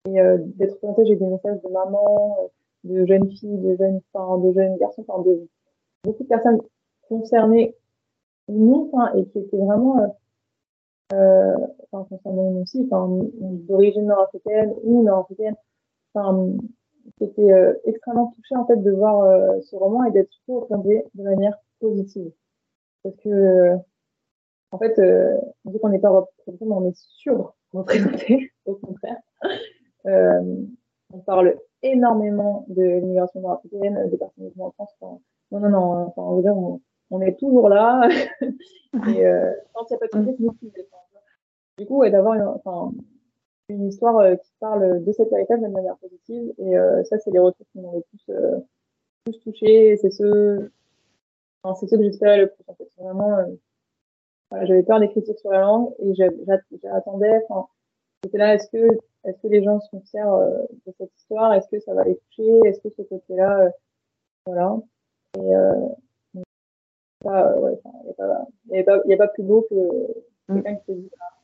et 0.07 0.21
euh, 0.21 0.37
d'être 0.39 0.77
présenté, 0.77 1.05
j'ai 1.05 1.15
des 1.15 1.25
messages 1.25 1.61
de 1.61 1.69
maman, 1.69 2.37
euh, 2.39 2.47
de 2.83 3.05
jeunes 3.05 3.29
filles, 3.31 3.57
de 3.57 3.75
jeunes, 3.75 4.01
enfin, 4.13 4.37
de 4.37 4.53
jeunes 4.53 4.77
garçons, 4.77 5.05
enfin, 5.07 5.21
de 5.23 5.47
beaucoup 6.03 6.23
de 6.23 6.29
personnes 6.29 6.61
concernées 7.07 7.75
enfin, 8.49 9.13
et 9.15 9.25
qui 9.25 9.39
étaient 9.39 9.57
vraiment, 9.57 9.99
euh, 9.99 10.07
euh 11.13 11.67
enfin, 11.91 12.05
concernées 12.09 12.49
nous 12.51 12.61
aussi, 12.61 12.87
enfin, 12.91 13.07
d'origine 13.67 14.05
nord-africaine 14.05 14.73
ou 14.83 15.03
nord-africaine, 15.03 15.55
enfin, 16.13 16.49
qui 17.17 17.23
étaient 17.25 17.51
euh, 17.51 17.73
extrêmement 17.85 18.33
touchées, 18.35 18.55
en 18.55 18.65
fait, 18.65 18.77
de 18.77 18.91
voir 18.91 19.23
euh, 19.23 19.59
ce 19.61 19.75
roman 19.75 20.03
et 20.05 20.11
d'être 20.11 20.31
surtout 20.31 20.61
représenté 20.61 21.03
de 21.15 21.23
manière 21.23 21.57
positive. 21.79 22.31
Parce 23.03 23.15
que, 23.17 23.75
en 24.71 24.77
fait, 24.77 24.99
euh, 24.99 25.37
vu 25.65 25.79
qu'on 25.79 25.89
n'est 25.89 25.99
pas 25.99 26.09
représenté, 26.09 26.65
on 26.65 26.89
est 26.89 26.95
sur 26.95 27.55
représenté, 27.73 28.51
au 28.65 28.75
contraire. 28.75 29.17
Euh, 30.05 30.41
on 31.11 31.19
parle 31.19 31.55
énormément 31.81 32.65
de 32.69 32.83
l'immigration 32.83 33.41
nord-africaine, 33.41 34.09
des 34.09 34.17
personnes 34.17 34.51
qui 34.51 34.61
en 34.61 34.71
France. 34.71 34.95
Non, 35.51 35.59
non, 35.59 35.69
non, 35.69 35.79
enfin, 36.07 36.21
on 36.21 36.35
veut 36.35 36.43
dire, 36.43 36.55
on, 36.55 36.81
on 37.11 37.21
est 37.21 37.37
toujours 37.37 37.69
là. 37.69 38.07
et 39.07 39.25
euh, 39.25 39.51
quand 39.73 39.85
il 39.89 39.93
n'y 39.93 39.95
a 39.95 39.99
pas 39.99 40.07
de 40.07 40.11
sujet, 40.11 40.35
c'est 40.37 40.43
nous 40.43 40.53
qui 40.53 40.71
Du 41.77 41.85
coup, 41.85 41.97
ouais, 41.97 42.11
d'avoir 42.11 42.35
une, 42.35 42.43
enfin, 42.43 42.91
une 43.69 43.87
histoire 43.87 44.17
euh, 44.17 44.35
qui 44.35 44.51
parle 44.59 45.03
de 45.03 45.11
cet 45.11 45.31
héritage 45.31 45.61
de 45.61 45.67
manière 45.67 45.97
positive. 45.97 46.53
Et 46.57 46.77
euh, 46.77 47.03
ça, 47.05 47.17
c'est 47.19 47.31
les 47.31 47.39
retours 47.39 47.65
qui 47.71 47.79
m'ont 47.79 47.95
le 47.95 48.01
plus, 48.01 48.33
euh, 48.33 48.59
plus 49.25 49.39
touché. 49.39 49.97
C'est 49.97 50.11
ceux, 50.11 50.71
enfin, 51.63 51.75
c'est 51.75 51.87
ceux 51.87 51.97
que 51.97 52.03
j'espérais 52.03 52.39
le 52.39 52.47
plus. 52.47 52.63
En 52.67 52.73
fait. 52.75 52.89
Vraiment, 52.97 53.37
euh, 53.37 53.45
j'avais 54.65 54.83
peur 54.83 54.99
des 54.99 55.09
critiques 55.09 55.39
sur 55.39 55.51
la 55.51 55.61
langue 55.61 55.93
et 55.99 56.13
j'attendais. 56.13 57.41
Enfin, 57.49 57.67
c'était 58.23 58.37
là, 58.37 58.55
est-ce 58.55 58.69
que, 58.69 58.97
est-ce 59.25 59.39
que 59.41 59.47
les 59.47 59.63
gens 59.63 59.79
sont 59.79 60.01
fiers 60.01 60.23
de 60.85 60.93
cette 60.97 61.15
histoire? 61.17 61.53
Est-ce 61.53 61.67
que 61.69 61.79
ça 61.79 61.93
va 61.93 62.03
les 62.03 62.17
toucher? 62.17 62.59
Est-ce 62.65 62.81
que 62.81 62.89
ce 62.89 63.01
côté-là, 63.03 63.61
euh, 63.61 63.69
voilà. 64.45 64.77
Et 65.37 65.55
euh, 65.55 65.73
pas, 67.19 67.57
ouais, 67.57 67.79
il 67.85 68.71
n'y 68.71 68.79
a, 68.79 68.93
a, 68.93 69.13
a 69.13 69.17
pas 69.17 69.27
plus 69.27 69.43
beau 69.43 69.65
que 69.69 69.75
mm. 70.47 70.55
quelqu'un 70.55 70.75
qui 70.75 70.85
se 70.85 70.91
dit, 70.91 71.11
ah, 71.19 71.39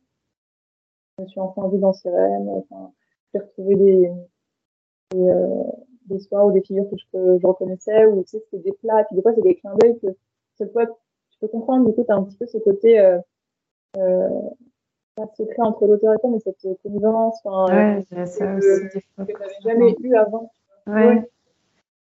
je 1.18 1.24
me 1.24 1.28
suis 1.28 1.40
enfin 1.40 1.68
vue 1.70 1.80
dans 1.80 1.94
Sirène. 1.94 2.50
Enfin, 2.50 2.92
j'ai 3.34 3.40
retrouvé 3.40 3.76
des, 3.76 4.12
des, 5.12 5.30
euh, 5.30 5.64
des 6.08 6.18
histoires 6.18 6.46
ou 6.46 6.52
des 6.52 6.62
figures 6.62 6.90
que 6.90 6.98
je, 6.98 7.06
que 7.12 7.40
je 7.40 7.48
reconnaissais, 7.48 8.06
ou 8.06 8.24
tu 8.24 8.30
sais, 8.30 8.40
c'était 8.40 8.70
des 8.70 8.74
plats, 8.74 9.04
puis 9.06 9.16
des 9.16 9.22
fois 9.22 9.34
c'est 9.34 9.42
des 9.42 9.56
clins 9.56 9.76
d'œil 9.76 10.00
que 10.00 10.08
cette 10.58 10.72
fois 10.72 10.86
tu 10.86 11.40
peux 11.40 11.48
comprendre, 11.48 11.86
du 11.86 11.94
coup, 11.94 12.04
tu 12.04 12.12
as 12.12 12.16
un 12.16 12.24
petit 12.24 12.38
peu 12.38 12.46
ce 12.46 12.58
côté, 12.60 13.00
euh, 13.00 13.20
euh, 13.98 14.30
pas 15.16 15.28
secret 15.36 15.62
entre 15.62 15.86
l'auteur 15.86 16.14
et 16.14 16.18
toi, 16.20 16.30
mais 16.30 16.40
cette 16.40 16.66
connivence, 16.82 17.40
enfin, 17.44 17.74
ouais, 17.74 18.06
euh, 18.14 18.26
ça 18.26 18.46
que, 18.46 18.88
que 18.88 19.00
tu 19.00 19.04
n'avais 19.18 19.34
jamais 19.62 19.96
eu 20.00 20.16
avant. 20.16 20.52
Ouais. 20.88 21.08
ouais. 21.08 21.32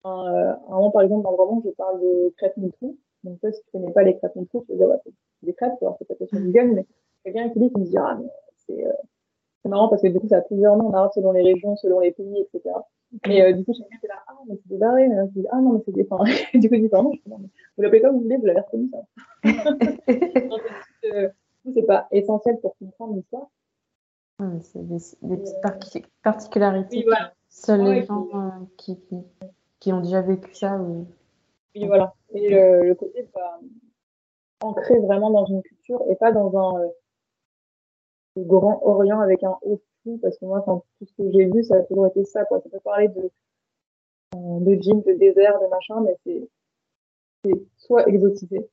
Euh, 0.06 0.10
un 0.10 0.70
moment, 0.70 0.92
par 0.92 1.04
exemple, 1.04 1.24
dans 1.24 1.32
le 1.32 1.38
roman, 1.38 1.62
je 1.64 1.70
parle 1.72 2.02
de 2.02 2.34
crêpes 2.38 2.58
Miltrou. 2.58 2.98
Donc, 3.24 3.40
toi, 3.40 3.52
si 3.52 3.62
tu 3.64 3.72
connais 3.72 3.92
pas 3.92 4.04
les 4.04 4.18
crêpes 4.18 4.36
Miltrou, 4.36 4.64
tu 4.66 4.72
vas 4.72 4.78
dire, 4.78 4.88
ouais, 4.88 4.98
c'est 5.06 5.46
des 5.46 5.54
crêpes, 5.54 5.74
alors 5.82 5.96
c'est 6.00 6.08
pas 6.08 6.16
question 6.16 6.40
du 6.40 6.52
Google, 6.52 6.74
mais 6.74 6.86
quelqu'un 7.24 7.50
qui 7.50 7.60
dit, 7.60 7.72
qui 7.72 7.80
me 7.80 7.86
dit, 7.86 7.98
ah, 7.98 8.18
mais 8.20 8.30
c'est, 8.56 8.86
euh, 8.86 8.92
c'est 9.62 9.70
marrant 9.70 9.90
parce 9.90 10.02
que 10.02 10.08
du 10.08 10.20
coup, 10.20 10.28
ça 10.28 10.38
a 10.38 10.42
plusieurs 10.42 10.76
noms, 10.78 10.90
on 10.90 10.94
a 10.94 11.10
selon 11.14 11.32
les 11.32 11.44
régions, 11.44 11.76
selon 11.76 12.00
les 12.00 12.12
pays, 12.12 12.42
etc. 12.42 12.76
Mais 13.28 13.42
euh, 13.42 13.54
du 13.54 13.64
coup, 13.64 13.74
chacun 13.74 13.96
était 13.98 14.08
là, 14.08 14.24
ah, 14.28 14.38
mais 14.48 14.56
c'est 14.56 14.70
des 14.70 14.78
barrés, 14.78 15.08
mais 15.08 15.16
là, 15.16 15.26
je 15.28 15.40
dis, 15.40 15.48
ah 15.52 15.60
non, 15.62 15.74
mais 15.74 15.80
c'est 15.86 15.92
des. 15.92 16.08
Enfin, 16.10 16.24
du 16.54 16.70
coup, 16.70 16.76
je 16.76 16.82
dis, 16.82 16.90
pardon, 16.90 17.12
je 17.14 17.20
dis, 17.20 17.30
non, 17.30 17.40
mais 17.40 17.50
vous 17.76 17.84
l'appelez 17.84 18.02
comme 18.02 18.16
vous 18.16 18.22
voulez, 18.22 18.38
vous 18.38 18.46
l'avez 18.46 18.62
reconnu, 18.62 18.90
ça. 18.90 19.00
euh, 21.14 21.30
c'est 21.74 21.86
pas 21.86 22.08
essentiel 22.12 22.60
pour 22.62 22.78
comprendre 22.78 23.16
l'histoire. 23.16 23.50
Ouais, 24.40 24.60
c'est 24.62 24.88
des, 24.88 24.98
des 25.22 25.38
petites 25.38 25.62
par 25.62 25.78
particularités. 26.24 26.98
Oui, 26.98 27.04
voilà. 27.06 27.34
Seuls 27.50 27.82
ouais, 27.82 28.00
les 28.00 28.06
gens 28.06 28.28
euh, 28.34 28.50
qui, 28.78 29.00
qui, 29.02 29.18
qui, 29.80 29.94
ont 29.94 30.02
déjà 30.02 30.22
vécu 30.22 30.56
ça. 30.56 30.78
Ou... 30.78 31.06
Oui, 31.76 31.86
voilà. 31.88 32.14
Et 32.34 32.50
le, 32.50 32.88
le 32.90 32.96
côté 32.96 33.28
bah, 33.34 33.60
ancré 34.62 35.00
vraiment 35.00 35.32
dans 35.32 35.46
une 35.46 35.62
culture 35.62 36.02
et 36.10 36.16
pas 36.16 36.32
dans 36.32 36.56
un 36.58 36.82
euh, 36.84 36.90
grand 38.38 38.80
Orient 38.84 39.20
avec 39.20 39.44
un 39.44 39.58
haut 39.62 39.82
fou, 40.04 40.20
parce 40.22 40.38
que 40.38 40.46
moi, 40.46 40.62
quand 40.66 40.84
tout 41.00 41.06
ce 41.06 41.14
que 41.14 41.32
j'ai 41.32 41.46
vu, 41.46 41.64
ça 41.64 41.78
a 41.78 41.82
toujours 41.82 42.08
été 42.08 42.24
ça, 42.26 42.46
quoi. 42.46 42.60
Ça 42.62 42.70
peut 42.70 42.80
parler 42.80 43.08
de, 43.10 43.30
de 44.36 44.82
jeans, 44.82 45.02
de 45.02 45.14
désert, 45.14 45.60
de 45.62 45.68
machin, 45.68 46.02
mais 46.02 46.16
c'est, 46.26 46.48
c'est 47.44 47.66
soit 47.78 48.08
exotisé, 48.08 48.70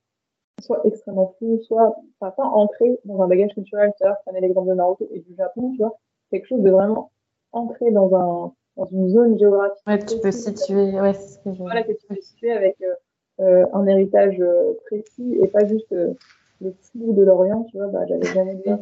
soit 0.60 0.80
extrêmement 0.84 1.34
flou, 1.38 1.60
soit, 1.62 1.96
enfin, 2.20 2.32
pas 2.32 2.44
ancré 2.46 2.98
dans 3.04 3.22
un 3.22 3.28
bagage 3.28 3.54
culturel. 3.54 3.92
Tu 3.98 4.06
vois, 4.06 4.16
prenez 4.26 4.40
l'exemple 4.40 4.68
de 4.68 4.74
Naruto 4.74 5.08
et 5.10 5.20
du 5.20 5.34
Japon, 5.36 5.72
tu 5.72 5.78
vois. 5.78 5.98
Quelque 6.30 6.46
chose 6.46 6.62
de 6.62 6.70
vraiment 6.70 7.10
ancré 7.52 7.90
dans 7.90 8.14
un, 8.14 8.52
dans 8.78 8.86
une 8.86 9.08
zone 9.10 9.38
géographique. 9.38 9.86
Ouais, 9.86 9.98
tu 9.98 10.18
peux 10.20 10.30
situer, 10.30 11.00
ouais, 11.00 11.12
c'est 11.14 11.34
ce 11.34 11.38
que 11.40 11.52
je 11.52 11.58
Voilà, 11.58 11.82
que 11.82 11.92
tu 11.92 12.06
peux 12.06 12.20
situer 12.20 12.52
avec, 12.52 12.76
euh, 12.80 12.94
euh, 13.40 13.66
un 13.72 13.86
héritage 13.86 14.36
euh, 14.40 14.74
précis 14.86 15.38
et 15.42 15.48
pas 15.48 15.66
juste 15.66 15.92
euh, 15.92 16.14
le 16.60 16.72
flou 16.82 17.12
de 17.12 17.22
l'Orient, 17.22 17.64
tu 17.64 17.76
vois, 17.76 17.88
bah, 17.88 18.06
j'avais 18.06 18.22
jamais 18.34 18.54
vu. 18.54 18.72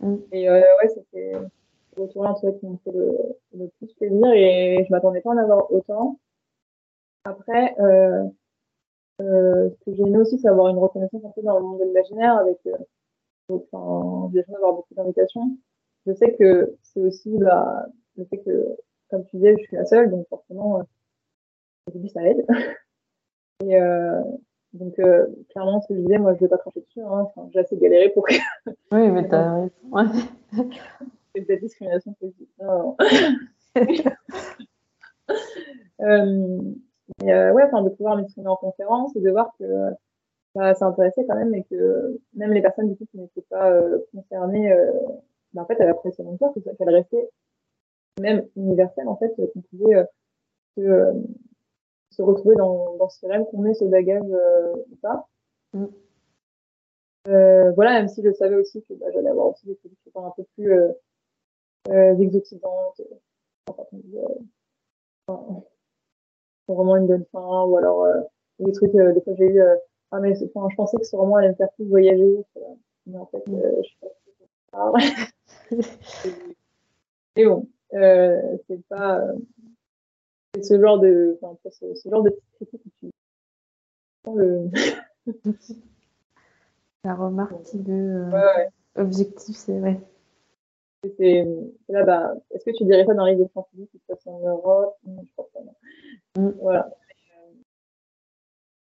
Mm. 0.00 0.16
Et 0.32 0.48
euh, 0.48 0.60
ouais, 0.60 0.88
c'était 0.88 1.32
le 1.96 2.02
retour 2.02 2.24
là, 2.24 2.34
qui 2.34 2.66
m'ont 2.66 2.78
fait 2.84 2.92
le, 2.92 3.16
le, 3.56 3.68
plus 3.78 3.92
plaisir 3.94 4.26
et 4.32 4.84
je 4.86 4.92
m'attendais 4.92 5.20
pas 5.20 5.30
à 5.30 5.34
en 5.34 5.38
avoir 5.38 5.70
autant. 5.72 6.18
Après, 7.24 7.76
euh, 7.78 8.24
ce 9.20 9.84
que 9.84 9.94
j'ai 9.94 10.02
aimé 10.02 10.18
aussi, 10.18 10.38
c'est 10.38 10.48
avoir 10.48 10.68
une 10.68 10.78
reconnaissance 10.78 11.24
un 11.24 11.30
peu 11.30 11.42
dans 11.42 11.58
le 11.58 11.64
monde 11.64 11.78
de 11.80 11.84
l'imaginaire 11.84 12.36
avec, 12.36 12.58
enfin, 13.48 14.30
j'ai 14.32 14.42
d'avoir 14.48 14.72
beaucoup 14.72 14.94
d'invitations. 14.94 15.56
Je 16.06 16.12
sais 16.14 16.32
que 16.32 16.74
c'est 16.82 17.00
aussi 17.00 17.38
bah, 17.38 17.86
le 18.16 18.24
fait 18.24 18.38
que, 18.38 18.76
comme 19.12 19.24
tu 19.26 19.36
disais, 19.36 19.54
je 19.58 19.64
suis 19.64 19.76
la 19.76 19.84
seule, 19.84 20.10
donc 20.10 20.26
forcément, 20.28 20.80
euh, 20.80 20.82
au 21.86 21.92
début, 21.92 22.08
ça 22.08 22.24
aide. 22.24 22.44
Et 23.64 23.76
euh, 23.76 24.20
donc, 24.72 24.98
euh, 24.98 25.26
clairement, 25.50 25.80
ce 25.82 25.88
que 25.88 25.94
je 25.94 26.00
disais, 26.00 26.18
moi, 26.18 26.34
je 26.34 26.40
vais 26.40 26.48
pas 26.48 26.58
cracher 26.58 26.80
dessus. 26.80 27.02
Hein. 27.02 27.28
J'ai 27.52 27.60
assez 27.60 27.76
galéré 27.76 28.08
pour 28.08 28.26
que. 28.26 28.34
Oui, 28.90 29.08
mais 29.10 29.28
t'as 29.28 29.54
raison. 29.54 29.70
Ouais. 29.92 30.04
C'est 31.34 31.42
de 31.42 31.46
la 31.48 31.56
discrimination 31.56 32.12
positive. 32.14 32.48
Non, 32.60 32.96
euh, 36.00 36.60
mais 37.22 37.50
ouais, 37.50 37.62
enfin, 37.64 37.82
de 37.82 37.88
pouvoir 37.90 38.16
m'exprimer 38.16 38.48
en 38.48 38.56
conférence 38.56 39.14
et 39.16 39.20
de 39.20 39.30
voir 39.30 39.52
que 39.58 39.64
bah, 40.54 40.74
ça 40.74 40.86
intéressait 40.86 41.24
quand 41.26 41.36
même 41.36 41.54
et 41.54 41.64
que 41.64 42.20
même 42.34 42.52
les 42.52 42.60
personnes 42.60 42.88
du 42.88 42.96
coup 42.96 43.06
qui 43.10 43.18
n'étaient 43.18 43.44
pas 43.48 43.70
euh, 43.70 43.98
concernées, 44.14 44.72
euh, 44.72 44.92
bah, 45.54 45.62
en 45.62 45.66
fait, 45.66 45.76
elles 45.78 45.88
appréciaient 45.88 46.24
mon 46.24 46.36
corps, 46.36 46.52
qu'elle 46.54 46.90
restait 46.90 47.30
même 48.20 48.46
universelle 48.56 49.08
en 49.08 49.16
fait, 49.16 49.34
qu'on 49.36 49.60
pouvait 49.70 50.06
que 50.76 51.12
se 52.10 52.22
retrouver 52.22 52.56
dans, 52.56 52.96
dans 52.96 53.08
ce 53.08 53.26
rêve 53.26 53.44
qu'on 53.50 53.64
ait 53.64 53.74
ce 53.74 53.84
bagage 53.84 54.22
ou 54.90 54.96
pas. 54.96 55.28
Mm. 55.72 55.86
voilà, 57.74 57.92
même 57.92 58.08
si 58.08 58.22
je 58.22 58.32
savais 58.32 58.56
aussi 58.56 58.82
que 58.82 58.94
bah, 58.94 59.06
j'allais 59.12 59.30
avoir 59.30 59.46
aussi 59.48 59.66
des 59.66 59.76
solutions 59.76 60.26
un 60.26 60.32
peu 60.36 60.44
plus 60.54 60.74
exotisantes. 62.20 63.00
Enfin, 63.68 63.84
vraiment 66.68 66.96
une 66.96 67.06
bonne 67.06 67.24
fin, 67.32 67.64
ou 67.64 67.76
alors 67.76 68.06
des 68.58 68.72
trucs, 68.72 68.92
des 68.92 69.20
fois 69.22 69.34
j'ai 69.34 69.46
eu 69.46 69.62
ah, 70.12 70.20
mais 70.20 70.34
enfin, 70.54 70.68
je 70.70 70.76
pensais 70.76 70.98
que 70.98 71.04
c'est 71.04 71.16
vraiment 71.16 71.36
allait 71.36 71.48
me 71.48 71.54
faire 71.54 71.72
plus 71.72 71.86
voyager. 71.86 72.44
Mais 73.06 73.18
en 73.18 73.26
fait, 73.26 73.42
euh, 73.48 73.82
je 73.82 73.88
suis 73.88 73.96
pas 74.70 74.92
Et 77.36 77.46
bon, 77.46 77.66
euh, 77.94 78.56
c'est 78.66 78.82
pas. 78.88 79.20
Euh, 79.20 79.34
c'est 80.54 80.62
ce 80.62 80.80
genre 80.80 80.98
de. 80.98 81.38
Enfin, 81.42 81.56
ce, 81.70 81.94
ce 81.94 82.08
genre 82.08 82.22
de 82.22 82.30
critique 82.56 82.82
que 82.82 82.88
tu. 83.00 83.10
Le... 84.34 84.70
La 87.04 87.16
remarque 87.16 87.74
de 87.74 87.92
euh, 87.92 88.30
ouais, 88.30 88.44
ouais. 88.56 88.68
objectif, 88.94 89.56
c'est 89.56 89.76
vrai. 89.78 90.00
C'est 91.18 91.44
là, 91.88 92.04
bah, 92.04 92.34
est-ce 92.52 92.64
que 92.64 92.70
tu 92.76 92.84
dirais 92.84 93.04
ça 93.04 93.14
dans 93.14 93.24
les 93.24 93.32
livre 93.32 93.46
de 93.46 93.50
scientifique 93.50 93.90
qui 93.90 93.98
se 93.98 94.06
passe 94.06 94.24
en 94.26 94.38
Europe? 94.38 94.96
Je 95.04 95.32
crois 95.32 95.48
pas. 95.52 95.60
Non. 95.60 95.74
Mm. 96.36 96.54
Voilà. 96.60 96.88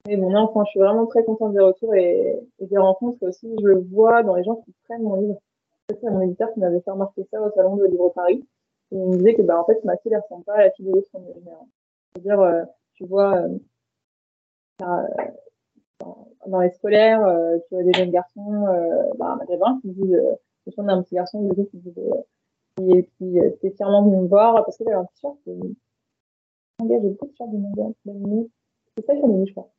Mais 0.09 0.16
bon, 0.16 0.30
non, 0.30 0.51
je 0.64 0.70
suis 0.70 0.80
vraiment 0.80 1.05
très 1.05 1.22
contente 1.22 1.53
des 1.53 1.61
retours 1.61 1.94
et, 1.94 2.40
des 2.61 2.78
rencontres 2.78 3.22
aussi. 3.28 3.55
Je 3.61 3.66
le 3.66 3.80
vois 3.92 4.22
dans 4.22 4.36
les 4.36 4.44
gens 4.44 4.57
qui 4.57 4.72
prennent 4.84 5.03
mon 5.03 5.16
livre. 5.16 5.38
C'est 5.90 6.11
mon 6.11 6.22
éditeur 6.22 6.51
qui 6.55 6.61
m'avait 6.61 6.80
fait 6.80 6.90
remarquer 6.90 7.26
ça 7.30 7.42
au 7.42 7.51
salon 7.51 7.76
de 7.76 7.84
Livre 7.84 8.09
Paris. 8.14 8.42
Et 8.93 8.97
il 8.97 9.07
me 9.07 9.16
disait 9.16 9.34
que, 9.34 9.43
bah, 9.43 9.61
en 9.61 9.64
fait, 9.64 9.82
ma 9.84 9.97
fille, 9.99 10.12
elle 10.12 10.20
ressemble 10.20 10.45
pas 10.45 10.55
à 10.55 10.62
la 10.64 10.70
fille 10.70 10.86
de 10.86 10.93
l'autre 10.93 11.09
C'est-à-dire, 11.12 12.41
euh, 12.41 12.62
tu 12.95 13.05
vois, 13.07 13.36
euh, 13.36 13.59
dans 16.47 16.61
les 16.61 16.70
scolaires, 16.70 17.24
euh, 17.24 17.59
tu 17.68 17.74
vois 17.74 17.84
des 17.84 17.93
jeunes 17.93 18.11
garçons, 18.11 18.66
euh, 18.66 19.05
bah, 19.18 19.36
maghrébins 19.39 19.78
qui 19.82 19.91
disent, 19.91 20.14
euh, 20.14 20.34
je 20.66 20.72
suis 20.72 20.80
un 20.80 21.03
petit 21.03 21.14
garçon 21.14 21.49
qui, 21.49 21.78
disait, 21.78 22.26
qui, 22.76 23.09
qui 23.18 23.39
était 23.39 23.70
fièrement 23.70 24.05
venu 24.05 24.22
me 24.22 24.28
voir 24.28 24.64
parce 24.64 24.76
qu'il 24.76 24.89
avait 24.89 24.97
un 24.97 25.05
t-shirt 25.05 25.36
manga, 26.80 26.95
j'ai 27.01 27.09
beaucoup 27.09 27.26
de 27.26 27.30
t-shirts 27.30 27.51
de 27.51 27.59
manga, 27.59 27.93
c'est 28.97 29.05
ça, 29.05 29.14
j'en 29.16 29.43
ai 29.43 29.47
je 29.47 29.53
crois. 29.53 29.70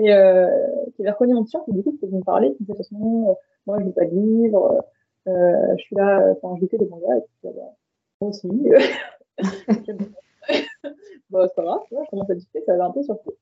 Et 0.00 0.12
euh, 0.12 0.48
qui 0.96 1.02
avait 1.02 1.12
reconnu 1.12 1.34
mon 1.34 1.44
t-shirt 1.44 1.68
et 1.68 1.72
du 1.72 1.82
coup 1.82 1.96
qui 1.98 2.06
me 2.06 2.22
parler 2.22 2.52
qui 2.54 2.64
disait 2.64 2.72
de 2.72 2.78
toute 2.78 2.88
façon 2.88 3.28
euh, 3.28 3.34
moi 3.66 3.78
je 3.78 3.84
lis 3.84 3.92
pas 3.92 4.04
de 4.04 4.10
livres 4.10 4.84
euh, 5.28 5.76
je 5.76 5.82
suis 5.82 5.94
là 5.94 6.32
enfin 6.32 6.56
je 6.56 6.62
lis 6.62 6.68
que 6.68 6.76
des 6.76 6.86
mangas 6.86 7.18
et 7.18 7.20
puis 7.20 7.30
bah, 7.44 7.76
aussi 8.20 8.48
bon 11.30 11.46
c'est 11.46 11.54
pas 11.54 11.62
grave 11.62 11.80
je 11.90 12.10
commence 12.10 12.30
à 12.30 12.34
discuter 12.34 12.62
ça 12.64 12.72
avait 12.74 12.82
un 12.82 12.90
peu 12.90 13.02
surpris 13.02 13.34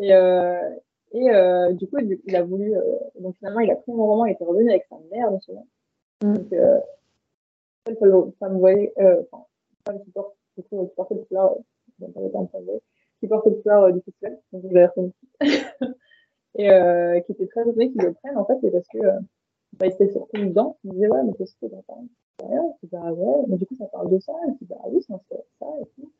et 0.00 0.14
euh, 0.14 0.70
et 1.12 1.30
euh, 1.30 1.72
du 1.72 1.88
coup 1.88 1.98
il 1.98 2.36
a 2.36 2.42
voulu 2.42 2.76
euh, 2.76 2.82
donc 3.18 3.36
finalement 3.38 3.60
il 3.60 3.70
a 3.70 3.76
pris 3.76 3.92
mon 3.92 4.06
roman 4.06 4.26
il 4.26 4.32
était 4.32 4.44
revenu 4.44 4.70
avec 4.70 4.84
sa 4.88 4.96
mère 5.10 5.30
dans 5.30 5.40
ce 5.40 5.52
moment 5.52 5.66
mm. 6.22 6.34
donc 6.34 6.52
euh, 6.52 6.80
ça 8.38 8.48
me 8.48 8.58
voyait 8.58 8.92
enfin 8.98 9.44
femme 9.86 10.02
qui 10.04 10.10
porte 10.10 10.34
du 10.56 10.62
coup 10.64 10.86
qui 10.86 10.94
portait 10.94 11.14
le 11.14 11.24
fleurs 11.24 11.56
euh, 12.02 12.78
qui 13.20 13.26
portait 13.26 13.50
le 13.50 13.60
fleur 13.62 13.92
du 13.92 14.00
festival 14.00 14.38
donc 14.52 14.62
je 14.68 14.74
l'avais 14.74 14.86
reconnu. 14.86 15.12
Et 16.56 16.68
euh, 16.68 17.20
qui 17.20 17.32
était 17.32 17.46
très 17.46 17.62
étonné 17.62 17.92
qu'ils 17.92 18.02
le 18.02 18.12
prennent 18.14 18.36
en 18.36 18.44
fait 18.44 18.58
c'est 18.60 18.70
parce 18.70 18.88
que 18.88 18.98
euh, 18.98 19.20
bah, 19.78 19.86
il 19.86 19.92
s'était 19.92 20.10
surtout 20.10 20.36
dedans 20.36 20.78
il 20.82 20.90
me 20.90 20.94
disait 20.94 21.08
ouais 21.08 21.22
mais 21.24 21.32
qu'est-ce 21.34 21.54
que 21.60 21.66
t'en 21.66 22.04
rien 22.46 22.62
je 22.82 22.86
dis 22.86 22.90
bah 22.92 23.12
ouais 23.12 23.44
mais 23.48 23.56
du 23.56 23.66
coup 23.66 23.74
ça 23.76 23.86
parle 23.86 24.10
de 24.10 24.18
ça 24.18 24.32
et 24.48 24.52
puis 24.52 24.66
bah 24.66 24.76
oui 24.86 25.02
c'est 25.06 25.14
ça 25.58 25.66
et 25.80 25.84
tout 25.96 26.12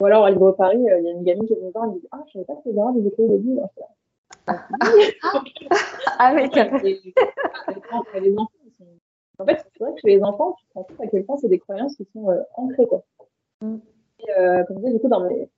ou 0.00 0.04
alors 0.06 0.24
à 0.24 0.30
Livre 0.30 0.52
Paris 0.52 0.90
euh, 0.90 0.98
il 1.00 1.04
y 1.04 1.08
a 1.08 1.12
une 1.12 1.24
gamine 1.24 1.46
qui 1.46 1.52
est 1.52 1.56
venue 1.56 1.70
voir 1.72 1.86
et 1.86 1.94
me 1.94 2.00
dit 2.00 2.08
ah 2.12 2.22
je 2.26 2.32
savais 2.32 2.44
pas 2.44 2.56
que 2.56 2.68
les 2.68 2.78
arabes 2.78 2.96
ils 2.98 3.06
écrivaient 3.06 3.28
des 3.28 3.38
livres 3.38 3.70
ah, 4.46 4.68
ah 6.18 6.34
oui 6.34 6.50
les 8.20 8.32
enfants 8.38 8.52
en 9.38 9.44
fait 9.44 9.66
c'est 9.72 9.84
vrai 9.84 9.92
que 9.94 10.00
chez 10.00 10.16
les 10.16 10.22
enfants 10.22 10.54
tu 10.58 10.66
te 10.66 10.74
rends 10.74 10.84
compte 10.84 11.00
à 11.00 11.06
quel 11.06 11.24
point 11.24 11.36
c'est 11.36 11.48
des 11.48 11.58
croyances 11.58 11.96
qui 11.96 12.06
sont 12.12 12.30
euh, 12.30 12.42
ancrées 12.54 12.86
quoi 12.86 13.04
mm. 13.62 13.76
et 14.20 14.30
euh, 14.38 14.64
comme 14.64 14.76
je 14.76 14.82
disais 14.82 14.94
du 14.94 15.00
coup 15.00 15.08
dans 15.08 15.20
mes 15.20 15.50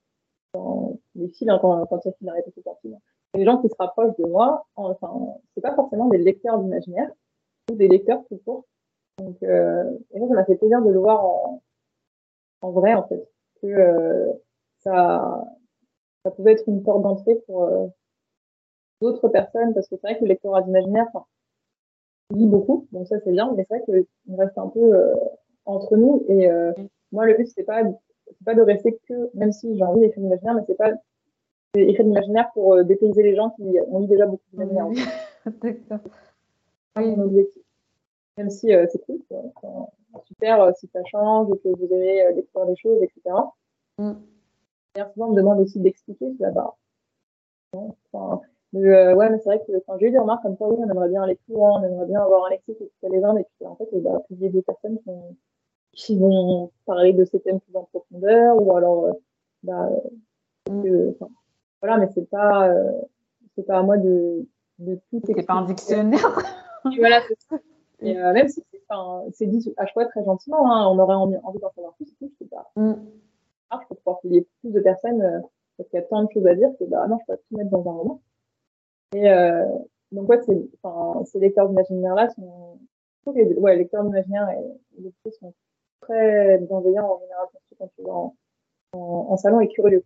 dans 0.53 0.97
les 1.15 1.29
fils 1.29 1.47
hein, 1.49 1.59
quand, 1.61 1.85
quand 1.85 1.99
il 2.03 2.07
y 2.07 2.11
a 2.11 2.13
fil 2.13 2.25
d'arrêt 2.25 2.43
c'est 2.55 2.63
parti 2.63 2.93
les 3.35 3.45
gens 3.45 3.61
qui 3.61 3.69
se 3.69 3.75
rapprochent 3.77 4.15
de 4.17 4.25
moi, 4.25 4.65
enfin, 4.75 5.11
c'est 5.53 5.61
pas 5.61 5.75
forcément 5.75 6.07
des 6.07 6.17
lecteurs 6.17 6.59
d'imaginaire, 6.59 7.11
ou 7.71 7.75
des 7.75 7.87
lecteurs 7.87 8.23
tout 8.27 8.39
court. 8.45 8.65
Donc, 9.19 9.41
euh, 9.43 9.83
et 10.11 10.19
ça, 10.19 10.27
ça 10.27 10.33
m'a 10.33 10.45
fait 10.45 10.55
plaisir 10.55 10.81
de 10.81 10.91
le 10.91 10.99
voir 10.99 11.25
en, 11.25 11.61
en 12.61 12.71
vrai, 12.71 12.93
en 12.93 13.07
fait, 13.07 13.27
que 13.61 13.67
euh, 13.67 14.31
ça, 14.79 15.45
ça 16.23 16.31
pouvait 16.31 16.53
être 16.53 16.67
une 16.67 16.83
porte 16.83 17.01
d'entrée 17.01 17.35
pour 17.45 17.63
euh, 17.63 17.87
d'autres 19.01 19.29
personnes, 19.29 19.73
parce 19.73 19.87
que 19.87 19.95
c'est 19.95 20.07
vrai 20.07 20.17
que 20.17 20.23
le 20.23 20.29
lectorat 20.29 20.61
d'imaginaire, 20.61 21.05
enfin, 21.13 21.25
lit 22.31 22.47
beaucoup, 22.47 22.87
donc 22.91 23.07
ça 23.07 23.19
c'est 23.23 23.31
bien, 23.31 23.51
mais 23.55 23.65
c'est 23.67 23.77
vrai 23.77 23.85
qu'il 23.85 24.35
reste 24.35 24.57
un 24.57 24.67
peu 24.67 24.93
euh, 24.93 25.15
entre 25.65 25.97
nous. 25.97 26.25
Et 26.27 26.49
euh, 26.49 26.73
moi, 27.11 27.25
le 27.25 27.35
but 27.35 27.47
c'est 27.47 27.63
pas, 27.63 27.83
c'est 28.27 28.45
pas 28.45 28.55
de 28.55 28.61
rester 28.61 28.99
que, 29.07 29.29
même 29.33 29.51
si 29.51 29.77
j'ai 29.77 29.83
envie 29.83 30.01
d'écrire 30.01 30.23
l'imaginaire, 30.23 30.55
mais 30.55 30.63
c'est 30.67 30.77
pas 30.77 30.91
c'est 31.73 31.83
écrire 31.83 32.05
de 32.05 32.09
l'imaginaire 32.09 32.49
pour 32.53 32.75
euh, 32.75 32.83
dépayser 32.83 33.23
les 33.23 33.35
gens 33.35 33.51
qui 33.51 33.63
ont 33.87 33.99
lu 33.99 34.07
déjà 34.07 34.25
beaucoup 34.25 34.43
d'imaginaire. 34.51 34.87
D'accord. 35.61 35.99
Mon 36.95 37.21
objectif. 37.21 37.63
Même 38.39 38.49
si 38.49 38.73
euh, 38.73 38.87
c'est 38.89 38.99
cool, 38.99 39.19
quoi. 39.27 39.91
super 40.23 40.61
euh, 40.61 40.71
si 40.79 40.87
ça 40.87 41.01
change, 41.11 41.49
que 41.61 41.67
vous 41.67 41.93
avez 41.93 42.25
euh, 42.25 42.33
découvert 42.33 42.67
des 42.67 42.77
choses, 42.77 43.03
etc. 43.03 43.35
Mm. 43.97 44.13
D'ailleurs, 44.95 45.11
souvent, 45.11 45.27
on 45.27 45.31
me 45.31 45.35
demande 45.35 45.59
aussi 45.59 45.77
d'expliquer 45.81 46.33
là-bas. 46.39 46.73
Enfin, 47.73 48.39
euh, 48.75 49.13
ouais, 49.13 49.29
mais 49.29 49.39
c'est 49.39 49.49
vrai 49.49 49.59
que 49.59 49.73
j'ai 49.99 50.07
eu 50.07 50.11
des 50.11 50.19
remarques 50.19 50.43
comme 50.43 50.55
ça, 50.55 50.69
oui, 50.69 50.77
on 50.79 50.89
aimerait 50.89 51.09
bien 51.09 51.23
aller 51.23 51.35
plus 51.35 51.53
loin, 51.53 51.81
on 51.81 51.83
aimerait 51.83 52.05
bien 52.05 52.21
avoir 52.21 52.45
un 52.45 52.51
lexique 52.51 52.77
et 52.79 52.85
tout 52.85 53.11
les 53.11 53.19
gens, 53.19 53.35
et 53.35 53.43
puis 53.43 53.67
en 53.67 53.75
fait, 53.75 53.89
bah, 53.95 54.21
il 54.29 54.39
y 54.39 54.45
a 54.45 54.49
des 54.49 54.61
personnes 54.61 54.97
qui, 54.99 55.11
qui, 55.91 56.17
vont 56.17 56.71
parler 56.85 57.11
de 57.11 57.25
ces 57.25 57.41
thèmes 57.41 57.59
plus 57.59 57.75
en 57.75 57.83
profondeur, 57.91 58.55
ou 58.55 58.73
alors, 58.73 59.17
bah, 59.63 59.89
mm. 60.69 60.81
que, 60.81 61.17
voilà, 61.81 61.97
mais 61.97 62.07
c'est 62.15 62.29
pas, 62.29 62.73
c'est 63.55 63.63
pas 63.63 63.79
à 63.79 63.83
moi 63.83 63.97
de, 63.97 64.47
de 64.77 64.97
tout 65.09 65.21
C'est 65.25 65.43
pas 65.43 65.55
un 65.55 65.65
dictionnaire. 65.65 66.41
voilà, 66.85 67.19
c'est 67.27 67.37
ça. 67.49 67.57
Et 68.01 68.17
euh, 68.17 68.33
même 68.33 68.47
si 68.47 68.63
c'est 69.33 69.45
dit 69.45 69.73
à 69.77 69.85
chaque 69.85 69.93
fois 69.93 70.05
très 70.05 70.23
gentiment, 70.23 70.71
hein, 70.71 70.87
on 70.87 70.99
aurait 70.99 71.15
envie, 71.15 71.37
envie 71.43 71.59
d'en 71.59 71.71
savoir 71.71 71.93
plus, 71.95 72.07
je 72.21 72.27
sais 72.39 72.45
pas. 72.45 72.71
Mm. 72.75 72.93
Ah, 73.69 73.79
je 73.83 73.87
peux 73.87 73.95
pouvoir 73.95 74.19
payer 74.21 74.47
plus 74.61 74.71
de 74.71 74.79
personnes 74.79 75.21
euh, 75.21 75.39
parce 75.77 75.89
qu'il 75.89 75.99
y 75.99 76.03
a 76.03 76.05
tant 76.05 76.23
de 76.23 76.31
choses 76.31 76.47
à 76.47 76.55
dire 76.55 76.69
que 76.79 76.85
bah 76.85 77.07
non, 77.07 77.17
je 77.19 77.25
peux 77.25 77.33
pas 77.33 77.37
tout 77.37 77.57
mettre 77.57 77.69
dans 77.69 77.89
un 77.89 77.93
roman. 77.93 78.21
Et 79.15 79.29
euh, 79.29 79.65
donc 80.11 80.29
ouais, 80.29 80.41
c'est, 80.41 80.57
enfin, 80.81 81.23
ces 81.25 81.39
lecteurs 81.39 81.67
d'imaginaire 81.67 82.15
là 82.15 82.29
sont, 82.29 82.79
je 83.17 83.21
trouve 83.21 83.35
que 83.35 83.47
les, 83.47 83.55
ouais, 83.55 83.73
les 83.73 83.79
lecteurs 83.79 84.03
d'imaginaire 84.03 84.49
et 84.49 85.01
les 85.01 85.31
sont 85.31 85.53
très 86.01 86.57
bienveillants 86.59 87.11
en 87.11 87.19
général 87.19 87.47
quand 87.77 87.87
tu 87.95 88.03
vas 88.03 88.13
en, 88.13 88.35
en, 88.93 89.27
en 89.29 89.37
salon 89.37 89.59
et 89.59 89.67
curieux 89.67 90.03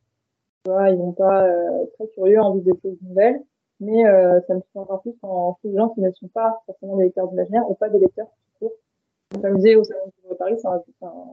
ils 0.66 0.98
vont 0.98 1.14
pas 1.14 1.46
euh, 1.46 1.86
très 1.96 2.08
curieux, 2.10 2.40
envie 2.40 2.62
de 2.62 2.74
choses 2.82 2.98
nouvelles. 3.02 3.42
Mais 3.84 4.06
euh, 4.06 4.40
ça 4.48 4.56
me 4.56 4.62
fait 4.62 4.80
encore 4.80 5.02
plus 5.02 5.16
en 5.24 5.58
les 5.64 5.76
gens 5.76 5.90
qui 5.90 6.02
ne 6.02 6.12
sont 6.12 6.28
pas 6.28 6.62
forcément 6.66 6.98
des 6.98 7.06
lecteurs 7.06 7.28
d'imaginaire 7.28 7.70
ou 7.70 7.76
pas 7.76 7.90
des 7.90 8.00
lecteurs 8.00 8.28
tout 8.60 8.68
court. 8.68 9.42
Comme 9.42 9.52
je 9.54 9.58
disais 9.58 9.76
au 9.76 9.84
salon 9.84 10.12
de 10.30 10.36
Paris, 10.36 10.56
c'est 10.60 10.68
un, 10.68 10.84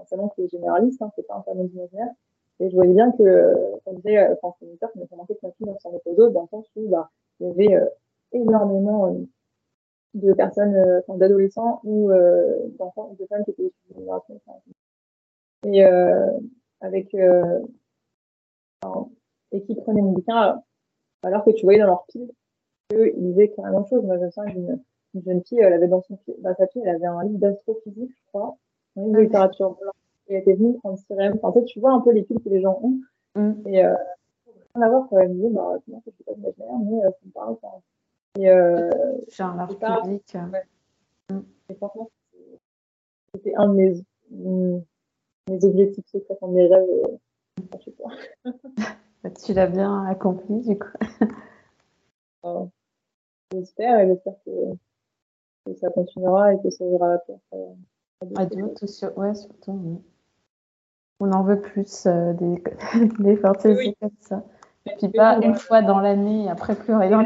salon 0.06 0.28
qui 0.30 0.42
est 0.42 0.48
généraliste, 0.48 1.00
hein, 1.02 1.10
c'est 1.16 1.26
pas 1.26 1.36
un 1.36 1.42
salon 1.42 1.64
d'imaginaire. 1.64 2.12
Et 2.60 2.68
je 2.68 2.74
voyais 2.74 2.92
bien 2.92 3.10
que, 3.12 3.54
comme 3.84 3.96
je 3.96 4.00
disais, 4.02 4.18
euh, 4.18 4.34
enfin, 4.42 4.54
c'est 4.60 4.66
une 4.66 4.76
qui 4.76 4.98
m'a 4.98 5.04
remarqué 5.10 5.34
que 5.34 5.46
ma 5.46 5.52
fille 5.52 5.66
s'en 5.80 5.92
est 5.92 6.02
aux 6.06 6.20
autres, 6.20 6.32
dans 6.32 6.42
le 6.42 6.48
sens 6.48 6.66
où 6.76 6.88
bah, 6.88 7.10
il 7.40 7.46
y 7.46 7.50
avait 7.50 7.74
euh, 7.74 7.86
énormément 8.32 9.06
euh, 9.06 9.26
de 10.14 10.32
personnes, 10.32 10.74
euh, 10.74 11.00
enfin, 11.00 11.18
d'adolescents 11.18 11.80
ou 11.84 12.10
euh, 12.10 12.68
d'enfants, 12.78 13.14
de 13.18 13.26
femmes 13.26 13.44
qui 13.44 13.50
étaient 13.52 13.64
issues 13.64 13.88
de 13.90 13.94
l'immigration. 13.94 14.40
Et 15.64 15.82
avec 16.80 17.14
et 19.52 19.62
qui 19.62 19.74
prenaient 19.74 20.00
mon 20.00 20.12
bouquin 20.12 20.62
alors 21.22 21.44
que 21.44 21.50
tu 21.50 21.64
voyais 21.64 21.80
dans 21.80 21.86
leur 21.86 22.06
pile 22.06 22.30
qu'ils 22.90 23.32
disaient 23.32 23.48
carrément 23.50 23.86
chose. 23.86 24.02
Moi, 24.04 24.18
je 24.18 24.30
sens 24.30 24.46
une, 24.54 24.80
une 25.14 25.22
jeune 25.22 25.42
fille, 25.44 25.58
elle 25.58 25.72
avait 25.72 25.88
dans 25.88 26.02
son 26.02 26.18
dans 26.38 26.54
sa 26.54 26.66
pile, 26.66 26.82
elle 26.84 26.96
avait 26.96 27.06
un 27.06 27.24
livre 27.24 27.38
d'astrophysique, 27.38 28.10
je 28.10 28.28
crois, 28.28 28.56
un 28.96 29.02
livre 29.02 29.14
de 29.14 29.20
littérature 29.20 29.76
Et 30.28 30.34
elle 30.34 30.42
était 30.42 30.54
venue 30.54 30.76
prendre 30.78 30.98
sirène. 30.98 31.38
en 31.42 31.52
fait, 31.52 31.64
tu 31.64 31.80
vois 31.80 31.92
un 31.92 32.00
peu 32.00 32.12
les 32.12 32.22
piles 32.22 32.40
que 32.42 32.48
les 32.48 32.60
gens 32.60 32.80
ont. 32.82 33.00
Mm. 33.40 33.66
Et 33.66 33.84
euh, 33.84 33.94
rien 34.74 34.84
à 34.84 34.88
voir 34.88 35.08
quand 35.08 35.18
elle 35.18 35.30
me 35.30 35.34
disait, 35.34 35.50
bah, 35.50 35.74
comment 35.84 36.02
je 36.06 36.10
sais 36.10 36.24
pas 36.24 36.34
d'imaginaire, 36.34 36.78
mais 36.84 37.04
euh, 37.04 37.10
ça 37.10 37.18
me 37.26 37.32
parle. 37.32 37.56
Enfin, 37.62 37.82
et 38.38 38.48
euh, 38.48 38.90
j'ai 39.28 39.42
un 39.42 39.58
art 39.58 39.68
public. 39.68 40.22
Ouais. 40.34 40.64
Mm. 41.30 41.40
Et 41.68 41.74
franchement, 41.74 42.10
c'était 43.34 43.54
un 43.56 43.68
de 43.68 43.74
mes, 43.74 44.04
mes 45.48 45.64
objectifs 45.64 46.06
secrets, 46.06 46.38
un 46.42 46.48
de 46.48 46.52
mes 46.52 46.66
rêves. 46.66 46.88
Euh, 46.88 47.16
je 47.78 47.84
sais 47.84 47.92
pas. 47.92 49.30
Tu 49.44 49.52
l'as 49.52 49.66
bien 49.66 50.06
accompli, 50.06 50.60
du 50.62 50.78
coup. 50.78 50.86
j'espère 53.52 54.00
et 54.00 54.08
j'espère 54.08 54.34
que, 54.44 54.50
que, 55.66 55.74
ça 55.74 55.90
continuera 55.90 56.54
et 56.54 56.62
que 56.62 56.70
ça 56.70 56.84
ira 56.84 57.14
à 57.14 57.20
À 58.36 58.46
d'autres, 58.46 58.86
sur... 58.86 59.16
ouais, 59.18 59.34
surtout. 59.34 59.72
Oui. 59.72 59.98
On 61.20 61.32
en 61.32 61.42
veut 61.42 61.60
plus 61.60 62.06
euh, 62.06 62.32
des, 62.32 62.62
des 63.18 63.36
fantaisies 63.36 63.78
oui. 63.78 63.96
comme 64.00 64.10
ça. 64.20 64.42
Et 64.86 64.96
puis 64.96 65.08
pas 65.08 65.38
une 65.42 65.54
fois 65.54 65.82
dans 65.82 66.00
l'année, 66.00 66.48
après 66.48 66.74
plus 66.74 66.94
rien. 66.94 67.24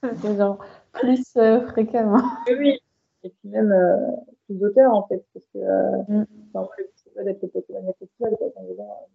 c'est 0.00 0.36
genre 0.36 0.58
plus 0.92 1.36
euh, 1.36 1.66
fréquemment. 1.68 2.22
Oui, 2.46 2.78
et 3.22 3.30
puis 3.30 3.48
même 3.48 3.72
euh, 3.72 4.12
plus 4.46 4.54
d'auteurs 4.56 4.94
en 4.94 5.06
fait, 5.06 5.24
parce 5.34 5.46
que 5.46 5.58
euh, 5.58 6.02
mm. 6.08 6.26
enfin, 6.54 6.68
le 6.78 6.84
but 6.84 6.92
c'est 6.96 7.14
pas 7.14 7.24
d'être 7.24 7.42
le 7.42 7.48
Pokémon 7.48 7.94
festival, 7.98 8.36
quoi, 8.38 8.48
quand 8.54 8.62
les 8.62 8.76
gens 8.76 9.08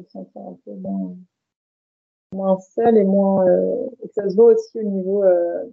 se 0.00 0.10
sentent 0.10 0.36
un 0.36 0.56
peu 0.64 0.72
moins, 0.74 1.16
moins 2.32 2.58
seul 2.58 2.96
et 2.96 3.04
moins 3.04 3.46
euh, 3.46 3.86
et 4.02 4.08
que 4.08 4.14
ça 4.14 4.28
se 4.28 4.36
voit 4.36 4.52
aussi 4.52 4.78
au 4.80 4.82
niveau 4.82 5.24
euh, 5.24 5.64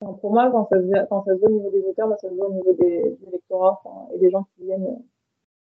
enfin, 0.00 0.14
pour 0.14 0.32
moi 0.32 0.50
quand 0.50 0.68
ça 0.68 0.80
se 0.80 1.06
quand 1.08 1.24
ça 1.24 1.34
se 1.34 1.40
voit 1.40 1.48
au 1.48 1.52
niveau 1.52 1.70
des 1.70 1.84
auteurs, 1.84 2.08
moi 2.08 2.16
ça 2.18 2.28
se 2.28 2.34
voit 2.34 2.48
au 2.48 2.52
niveau 2.52 2.72
des, 2.72 3.16
des 3.20 3.30
lectorats 3.32 3.82
et 4.14 4.18
des 4.18 4.30
gens 4.30 4.44
qui 4.56 4.64
viennent 4.64 4.98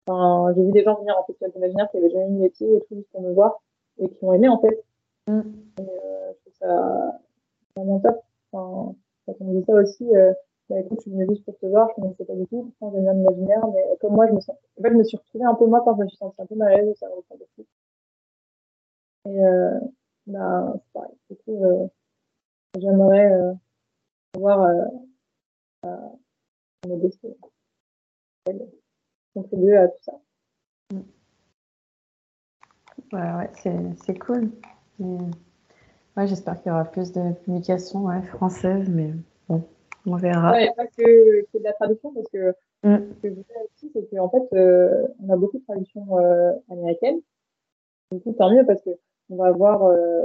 Enfin, 0.07 0.53
j'ai 0.55 0.65
vu 0.65 0.73
des 0.73 0.83
gens 0.83 0.97
venir 0.97 1.17
en 1.17 1.25
festival 1.25 1.53
d'imaginaire 1.53 1.89
qui 1.91 1.99
avaient 1.99 2.11
jamais 2.11 2.29
mis 2.29 2.43
les 2.43 2.51
pieds 2.51 2.77
et 2.77 2.81
tout 2.81 2.97
juste 2.97 3.11
pour 3.13 3.23
me 3.23 3.33
voir 3.33 3.63
et 3.99 4.09
qui 4.09 4.25
ont 4.25 4.33
aimé 4.33 4.49
en 4.49 4.61
fait. 4.61 4.85
Mm. 5.29 5.41
Et, 5.79 5.83
euh, 5.83 6.33
je 6.33 6.41
trouve 6.41 6.55
ça 6.59 7.21
vraiment 7.77 8.01
top. 8.01 8.21
Enfin, 8.53 8.95
quand 9.27 9.35
on 9.41 9.45
me 9.45 9.61
dit 9.61 9.65
ça 9.65 9.75
aussi, 9.75 10.17
euh, 10.17 10.33
bah, 10.69 10.81
écoute, 10.81 10.99
je 10.99 11.03
suis 11.03 11.11
venue 11.13 11.27
juste 11.29 11.45
pour 11.45 11.57
te 11.59 11.67
voir, 11.67 11.89
je 11.91 12.01
ne 12.01 12.07
connaissais 12.07 12.25
pas 12.25 12.35
du 12.35 12.47
tout, 12.47 12.73
pourtant 12.79 12.93
j'aime 12.95 13.05
bien 13.05 13.15
l'imaginaire, 13.15 13.67
mais 13.73 13.97
comme 14.01 14.15
moi, 14.15 14.27
je 14.27 14.33
me 14.33 14.41
sens, 14.41 14.57
en 14.79 14.83
fait, 14.83 14.91
je 14.91 14.95
me 14.95 15.05
suis 15.05 15.17
retrouvée 15.17 15.45
un 15.45 15.55
peu 15.55 15.67
moi 15.67 15.83
quand 15.85 15.97
je 15.97 16.03
me 16.03 16.09
suis 16.09 16.17
sentie 16.17 16.41
un 16.41 16.47
peu 16.47 16.57
mal 16.57 16.73
à 16.73 16.77
l'aise, 16.83 16.97
ça 16.99 17.09
me 17.09 17.15
ressemble 17.15 17.41
beaucoup. 17.41 17.69
Et, 19.27 19.39
bah, 20.27 20.73
c'est 20.75 20.93
pareil. 20.93 21.15
Du 21.31 21.37
coup, 21.37 21.65
euh, 21.65 21.87
j'aimerais, 22.79 23.33
euh, 23.33 23.53
voir, 24.35 24.61
euh, 24.63 24.85
euh, 25.87 26.09
modestie 26.87 27.37
contribuer 29.35 29.77
à 29.77 29.89
tout 29.89 30.03
ça. 30.03 30.13
Ouais, 33.13 33.21
ouais, 33.21 33.51
c'est 34.05 34.19
cool. 34.19 34.51
ouais, 34.99 36.27
J'espère 36.27 36.61
qu'il 36.61 36.71
y 36.71 36.73
aura 36.73 36.85
plus 36.85 37.13
de 37.13 37.33
publications 37.45 38.05
ouais, 38.05 38.23
françaises, 38.23 38.89
mais 38.89 39.13
bon, 39.49 39.63
on 40.07 40.17
verra. 40.17 40.53
Ouais, 40.53 40.71
pas 40.77 40.87
que, 40.87 41.45
que, 41.45 41.59
de 41.59 41.65
la 41.65 41.73
traduction, 41.75 42.13
parce 42.15 42.29
que 42.29 42.51
mm. 42.83 43.15
ce 43.15 43.21
que 43.21 43.29
je 43.29 43.35
voulais 43.35 43.69
aussi, 43.75 43.91
c'est 43.95 44.09
qu'en 44.11 44.31
fait, 44.31 44.57
euh, 44.57 45.07
on 45.21 45.33
a 45.33 45.37
beaucoup 45.37 45.59
de 45.59 45.65
traductions 45.65 46.19
euh, 46.19 46.53
américaines. 46.71 47.21
Du 48.11 48.21
coup, 48.21 48.33
tant 48.33 48.51
mieux, 48.51 48.65
parce 48.67 48.83
que 48.83 48.91
on 49.31 49.37
va 49.37 49.47
avoir, 49.47 49.85
euh, 49.85 50.25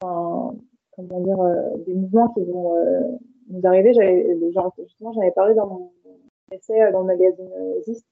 enfin, 0.00 0.56
comment 0.92 1.20
dire, 1.20 1.40
euh, 1.40 1.76
des 1.86 1.94
mouvements 1.94 2.28
qui 2.28 2.44
vont 2.44 2.76
euh, 2.76 3.00
nous 3.48 3.66
arriver. 3.66 3.92
Genre, 4.52 4.74
justement, 4.78 5.12
j'avais 5.12 5.32
parlé 5.32 5.54
dans 5.54 5.66
mon 5.66 5.90
essai 6.52 6.80
euh, 6.80 6.92
dans 6.92 7.00
le 7.00 7.06
magazine 7.06 7.50
euh, 7.56 7.80
Zist 7.82 8.06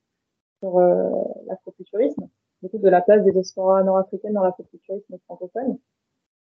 sur 0.60 0.78
euh, 0.78 1.10
l'afrofuturisme, 1.46 2.28
du 2.62 2.68
coup 2.68 2.78
de 2.78 2.88
la 2.88 3.00
place 3.00 3.24
des 3.24 3.32
diasporas 3.32 3.82
nord-africaines 3.82 4.32
dans 4.32 4.42
l'afrofuturisme 4.42 5.16
francophone, 5.26 5.78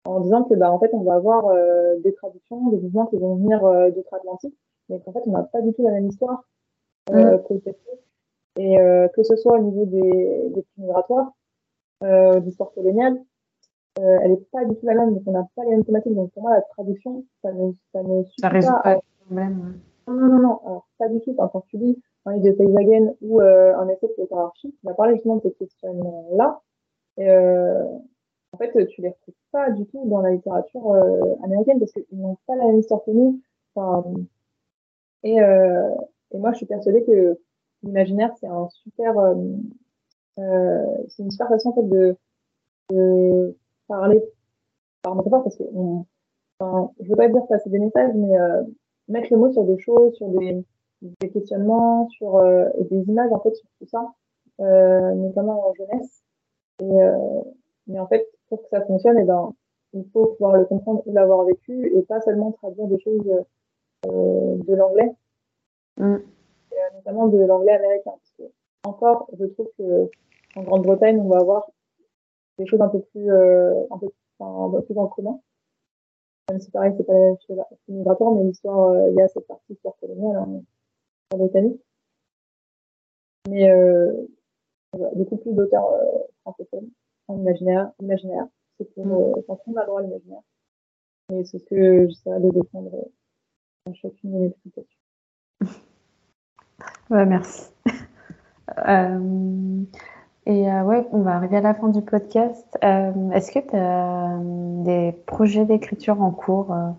en 0.05 0.21
disant 0.21 0.45
que 0.45 0.55
bah 0.55 0.71
en 0.71 0.79
fait 0.79 0.91
on 0.93 1.03
va 1.03 1.15
avoir 1.15 1.47
euh, 1.49 1.99
des 2.01 2.15
traductions, 2.15 2.71
des 2.71 2.79
mouvements 2.79 3.07
qui 3.07 3.17
vont 3.17 3.37
venir 3.37 3.65
euh, 3.65 3.91
d'outre-Atlantique, 3.91 4.57
mais 4.89 5.01
qu'en 5.01 5.13
fait 5.13 5.23
on 5.27 5.33
n'a 5.33 5.43
pas 5.45 5.61
du 5.61 5.73
tout 5.73 5.83
la 5.83 5.93
même 5.93 6.09
histoire 6.09 6.45
euh, 7.11 7.39
mmh. 7.39 8.61
et 8.61 8.81
euh, 8.81 9.09
que 9.09 9.23
ce 9.23 9.37
soit 9.37 9.59
au 9.59 9.63
niveau 9.63 9.87
des, 9.87 10.51
des 10.51 10.63
flux 10.63 10.83
migratoires, 10.83 11.33
euh, 12.05 12.41
d'histoire 12.41 12.73
coloniale, 12.73 13.21
euh, 14.01 14.19
elle 14.23 14.33
n'est 14.33 14.47
pas 14.53 14.65
du 14.65 14.75
tout 14.77 14.87
la 14.87 14.95
même, 14.95 15.15
donc 15.15 15.23
on 15.27 15.33
n'a 15.33 15.47
pas 15.55 15.65
les 15.65 15.71
mêmes 15.71 15.85
thématiques. 15.85 16.15
Donc 16.15 16.33
pour 16.33 16.43
moi 16.43 16.53
la 16.55 16.63
traduction, 16.63 17.25
ça 17.43 17.53
ne, 17.53 17.73
ça 17.93 18.03
ne 18.03 18.23
suffit 18.25 18.41
ça 18.41 18.49
résout 18.49 18.73
pas, 18.83 18.95
le 18.95 19.01
problème. 19.27 19.79
Non, 20.09 20.15
non, 20.15 20.39
non, 20.39 20.61
alors 20.65 20.89
pas 20.99 21.09
du 21.09 21.21
tout. 21.21 21.35
quand 21.35 21.65
tu 21.69 21.79
lis 21.79 22.03
un 22.25 22.35
livre 22.35 22.45
de 22.45 22.65
Volkswagen 22.65 23.15
ou 23.21 23.41
euh, 23.41 23.77
un 23.77 23.89
essai 23.89 24.09
de 24.19 24.35
Archie, 24.37 24.73
qui 24.73 24.87
va 24.87 24.95
parler 24.95 25.15
justement 25.15 25.37
de 25.37 25.43
ces 25.43 25.53
questionnements-là, 25.53 26.61
euh, 27.19 27.85
en 28.53 28.59
fait, 28.59 28.87
tu 28.89 29.01
les 29.01 29.09
retrouves 29.09 29.35
pas 29.51 29.71
du 29.71 29.87
tout 29.87 30.07
dans 30.09 30.21
la 30.21 30.31
littérature 30.31 30.93
euh, 30.93 31.37
américaine 31.43 31.79
parce 31.79 31.93
qu'ils 31.93 32.05
n'ont 32.13 32.37
pas 32.47 32.57
la 32.57 32.67
même 32.67 32.79
histoire 32.79 33.03
que 33.05 33.11
nous. 33.11 33.41
Enfin, 33.75 34.05
et, 35.23 35.41
euh, 35.41 35.91
et 36.33 36.39
moi, 36.39 36.53
je 36.53 36.59
suis 36.59 36.67
persuadée 36.67 37.05
que 37.05 37.39
l'imaginaire, 37.83 38.33
c'est 38.39 38.47
un 38.47 38.69
super, 38.69 39.19
euh, 39.19 39.35
euh, 40.39 40.87
c'est 41.09 41.23
une 41.23 41.31
super 41.31 41.49
façon 41.49 41.71
en 41.71 41.75
fait 41.75 41.89
de, 41.89 42.17
de 42.91 43.57
parler 43.93 44.23
par 45.03 45.15
métaphore 45.15 45.43
parce 45.45 45.57
que 45.57 45.65
on, 45.75 46.07
enfin, 46.59 46.91
je 47.01 47.09
veux 47.09 47.17
pas 47.17 47.29
dire 47.29 47.47
passer 47.47 47.71
des 47.71 47.79
messages, 47.79 48.15
mais 48.15 48.37
mettre 49.09 49.29
le 49.31 49.39
mot 49.39 49.53
sur 49.53 49.65
des 49.65 49.79
choses, 49.79 50.15
sur 50.15 50.29
des, 50.29 50.65
des 51.03 51.31
questionnements, 51.31 52.09
sur 52.11 52.37
euh, 52.37 52.69
et 52.79 52.85
des 52.85 53.03
images 53.09 53.33
en 53.33 53.41
fait 53.41 53.55
sur 53.55 53.69
tout 53.79 53.87
ça, 53.87 54.13
euh, 54.61 55.15
notamment 55.15 55.69
en 55.69 55.75
jeunesse. 55.75 56.23
Et 56.81 57.03
euh, 57.03 57.43
mais 57.87 57.99
en 57.99 58.07
fait, 58.07 58.27
pour 58.49 58.63
que 58.63 58.69
ça 58.69 58.85
fonctionne, 58.85 59.19
et 59.19 59.23
eh 59.23 59.25
ben, 59.25 59.53
il 59.93 60.05
faut 60.13 60.27
pouvoir 60.27 60.57
le 60.57 60.65
comprendre 60.65 61.03
ou 61.07 61.13
l'avoir 61.13 61.45
vécu 61.45 61.93
et 61.97 62.03
pas 62.03 62.21
seulement 62.21 62.53
traduire 62.53 62.87
des 62.87 63.01
choses 63.01 63.45
euh, 64.07 64.57
de 64.57 64.75
l'anglais, 64.75 65.13
mm. 65.99 66.05
euh, 66.05 66.19
notamment 66.95 67.27
de 67.29 67.39
l'anglais 67.39 67.73
américain. 67.73 68.13
Parce 68.13 68.33
que, 68.39 68.43
encore, 68.85 69.29
je 69.39 69.45
trouve 69.47 69.69
que 69.79 70.09
en 70.55 70.63
Grande-Bretagne, 70.63 71.21
on 71.21 71.29
va 71.29 71.39
avoir 71.39 71.69
des 72.59 72.67
choses 72.67 72.81
un 72.81 72.89
peu 72.89 73.01
plus, 73.01 73.31
euh, 73.31 73.85
un 73.91 73.99
peu, 73.99 74.09
enfin, 74.39 74.67
un 74.67 74.71
peu 74.71 74.85
plus 74.85 74.99
en 74.99 75.09
commun 75.09 75.41
même 76.51 76.61
si 76.61 76.71
pareil, 76.71 76.93
c'est 76.97 77.07
pas 77.07 77.37
chose 77.47 77.59
migratoire, 77.89 78.33
mais 78.33 78.45
l'histoire, 78.45 78.91
euh, 78.91 79.11
il 79.11 79.17
y 79.17 79.23
a 79.23 79.29
cette 79.29 79.47
partie 79.47 79.73
histoire 79.73 79.95
coloniale 80.01 80.39
en, 80.39 80.65
en 81.33 81.39
Britannique. 81.39 81.81
Mais 83.49 83.71
euh, 83.71 84.13
du 85.15 85.25
coup, 85.25 85.37
plus 85.37 85.53
d'auteurs 85.53 85.91
euh, 85.93 86.19
francophones 86.43 86.91
en 87.29 87.39
imaginaire, 87.39 87.91
imaginaire. 88.01 88.47
C'est 88.79 88.93
pour, 88.95 89.07
euh, 89.07 89.43
quand 89.47 89.59
on 89.67 89.77
a 89.77 89.81
le 89.81 89.87
droit 89.87 90.01
à 90.01 90.03
l'imaginaire. 90.03 90.43
Et 91.33 91.45
c'est 91.45 91.59
ce 91.59 91.65
que 91.65 92.09
j'essaierai 92.09 92.41
de 92.41 92.51
défendre 92.51 93.09
à 93.87 93.93
chacune 93.95 94.33
de 94.33 94.39
mes 94.39 94.47
explications. 94.47 94.99
Ouais, 97.11 97.27
merci. 97.27 97.71
euh, 98.89 99.85
et 100.47 100.71
euh, 100.71 100.83
ouais, 100.83 101.07
on 101.13 101.21
va 101.21 101.37
arriver 101.37 101.57
à 101.59 101.61
la 101.61 101.75
fin 101.75 101.89
du 101.89 102.03
podcast. 102.03 102.67
Euh, 102.83 103.31
Est-ce 103.31 103.53
que 103.53 103.61
tu 103.61 103.77
as 103.77 104.37
euh, 104.39 104.83
des 104.85 105.13
projets 105.27 105.65
d'écriture 105.65 106.21
en 106.21 106.31
cours 106.31 106.73
euh, 106.73 106.91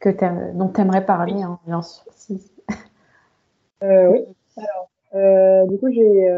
que 0.00 0.10
dont 0.52 0.68
tu 0.68 0.80
aimerais 0.80 1.04
parler 1.04 1.34
oui. 1.34 1.42
hein, 1.42 1.58
bien 1.66 1.82
sûr 1.82 2.04
si. 2.14 2.50
Euh, 3.82 4.08
oui. 4.10 4.24
Alors, 4.56 4.90
euh, 5.14 5.66
du 5.66 5.78
coup, 5.78 5.90
j'ai 5.90 6.28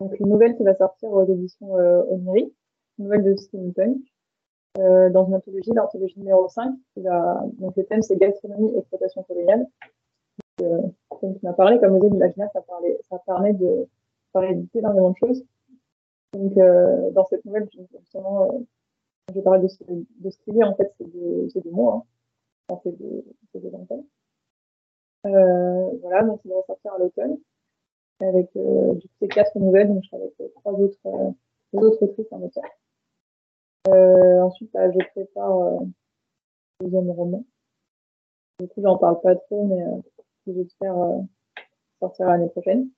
donc 0.00 0.18
une 0.20 0.28
nouvelle 0.28 0.56
qui 0.56 0.62
va 0.62 0.74
sortir 0.74 1.10
aux 1.10 1.24
éditions 1.24 1.76
euh, 1.78 2.02
Omiri, 2.10 2.52
une 2.98 3.04
nouvelle 3.06 3.24
de 3.24 3.34
steampunk, 3.36 3.96
dans 4.76 5.26
une 5.26 5.34
anthologie, 5.34 5.72
l'anthologie 5.74 6.18
numéro 6.18 6.48
5. 6.48 6.74
Va, 6.98 7.42
donc 7.58 7.74
le 7.76 7.84
thème 7.84 8.02
c'est 8.02 8.16
gastronomie 8.16 8.72
et 8.74 8.78
exploitation 8.78 9.22
coloniale. 9.22 9.66
Donc, 10.58 10.94
comme 11.08 11.34
tu 11.34 11.44
m'as 11.44 11.54
parlé, 11.54 11.78
comme 11.80 11.98
vous 11.98 12.08
l'imaginaire, 12.10 12.50
ça 12.52 12.60
parlait, 12.60 12.98
ça 13.08 13.18
parlait 13.26 13.54
de 13.54 13.88
éditer 14.44 14.78
énormément 14.78 15.10
de 15.10 15.16
choses. 15.16 15.44
Donc, 16.32 16.56
euh, 16.58 17.10
dans 17.12 17.24
cette 17.26 17.44
nouvelle, 17.44 17.68
justement, 17.92 18.52
euh, 18.52 18.58
je 19.34 19.40
parle 19.40 19.62
de, 19.62 19.68
de 20.20 20.30
ce 20.30 20.64
en 20.64 20.74
fait, 20.74 20.92
c'est 20.98 21.12
de, 21.12 21.48
c'est 21.52 21.64
de 21.64 21.70
mots, 21.70 21.90
hein. 21.90 22.04
C'est 22.82 22.96
de, 22.98 23.24
c'est. 23.52 23.62
Euh, 25.26 25.90
voilà, 26.02 26.22
donc 26.24 26.40
il 26.44 26.50
va 26.50 26.62
sortir 26.66 26.92
à 26.92 26.98
l'automne 26.98 27.38
avec 28.20 28.48
euh, 28.56 28.94
ces 29.20 29.28
quatre 29.28 29.58
nouvelles, 29.58 29.88
donc 29.88 30.02
je 30.02 30.08
serai 30.08 30.22
avec 30.22 30.40
euh, 30.40 30.48
trois 30.56 30.72
autres, 30.72 30.98
euh, 31.06 31.30
deux 31.72 31.86
autres 31.86 32.02
autrices 32.04 32.32
en 32.32 32.42
auteur. 32.42 32.64
Ensuite, 34.42 34.72
bah, 34.72 34.90
je 34.90 34.98
prépare 35.10 35.56
euh, 35.56 35.78
le 36.80 36.86
deuxième 36.86 37.10
roman. 37.10 37.44
Du 38.60 38.68
coup, 38.68 38.82
j'en 38.82 38.98
parle 38.98 39.20
pas 39.20 39.34
trop, 39.36 39.66
mais 39.66 39.82
euh, 39.82 40.00
j'espère 40.46 40.98
euh, 40.98 41.20
sortir 42.00 42.26
l'année 42.26 42.48
prochaine. 42.48 42.88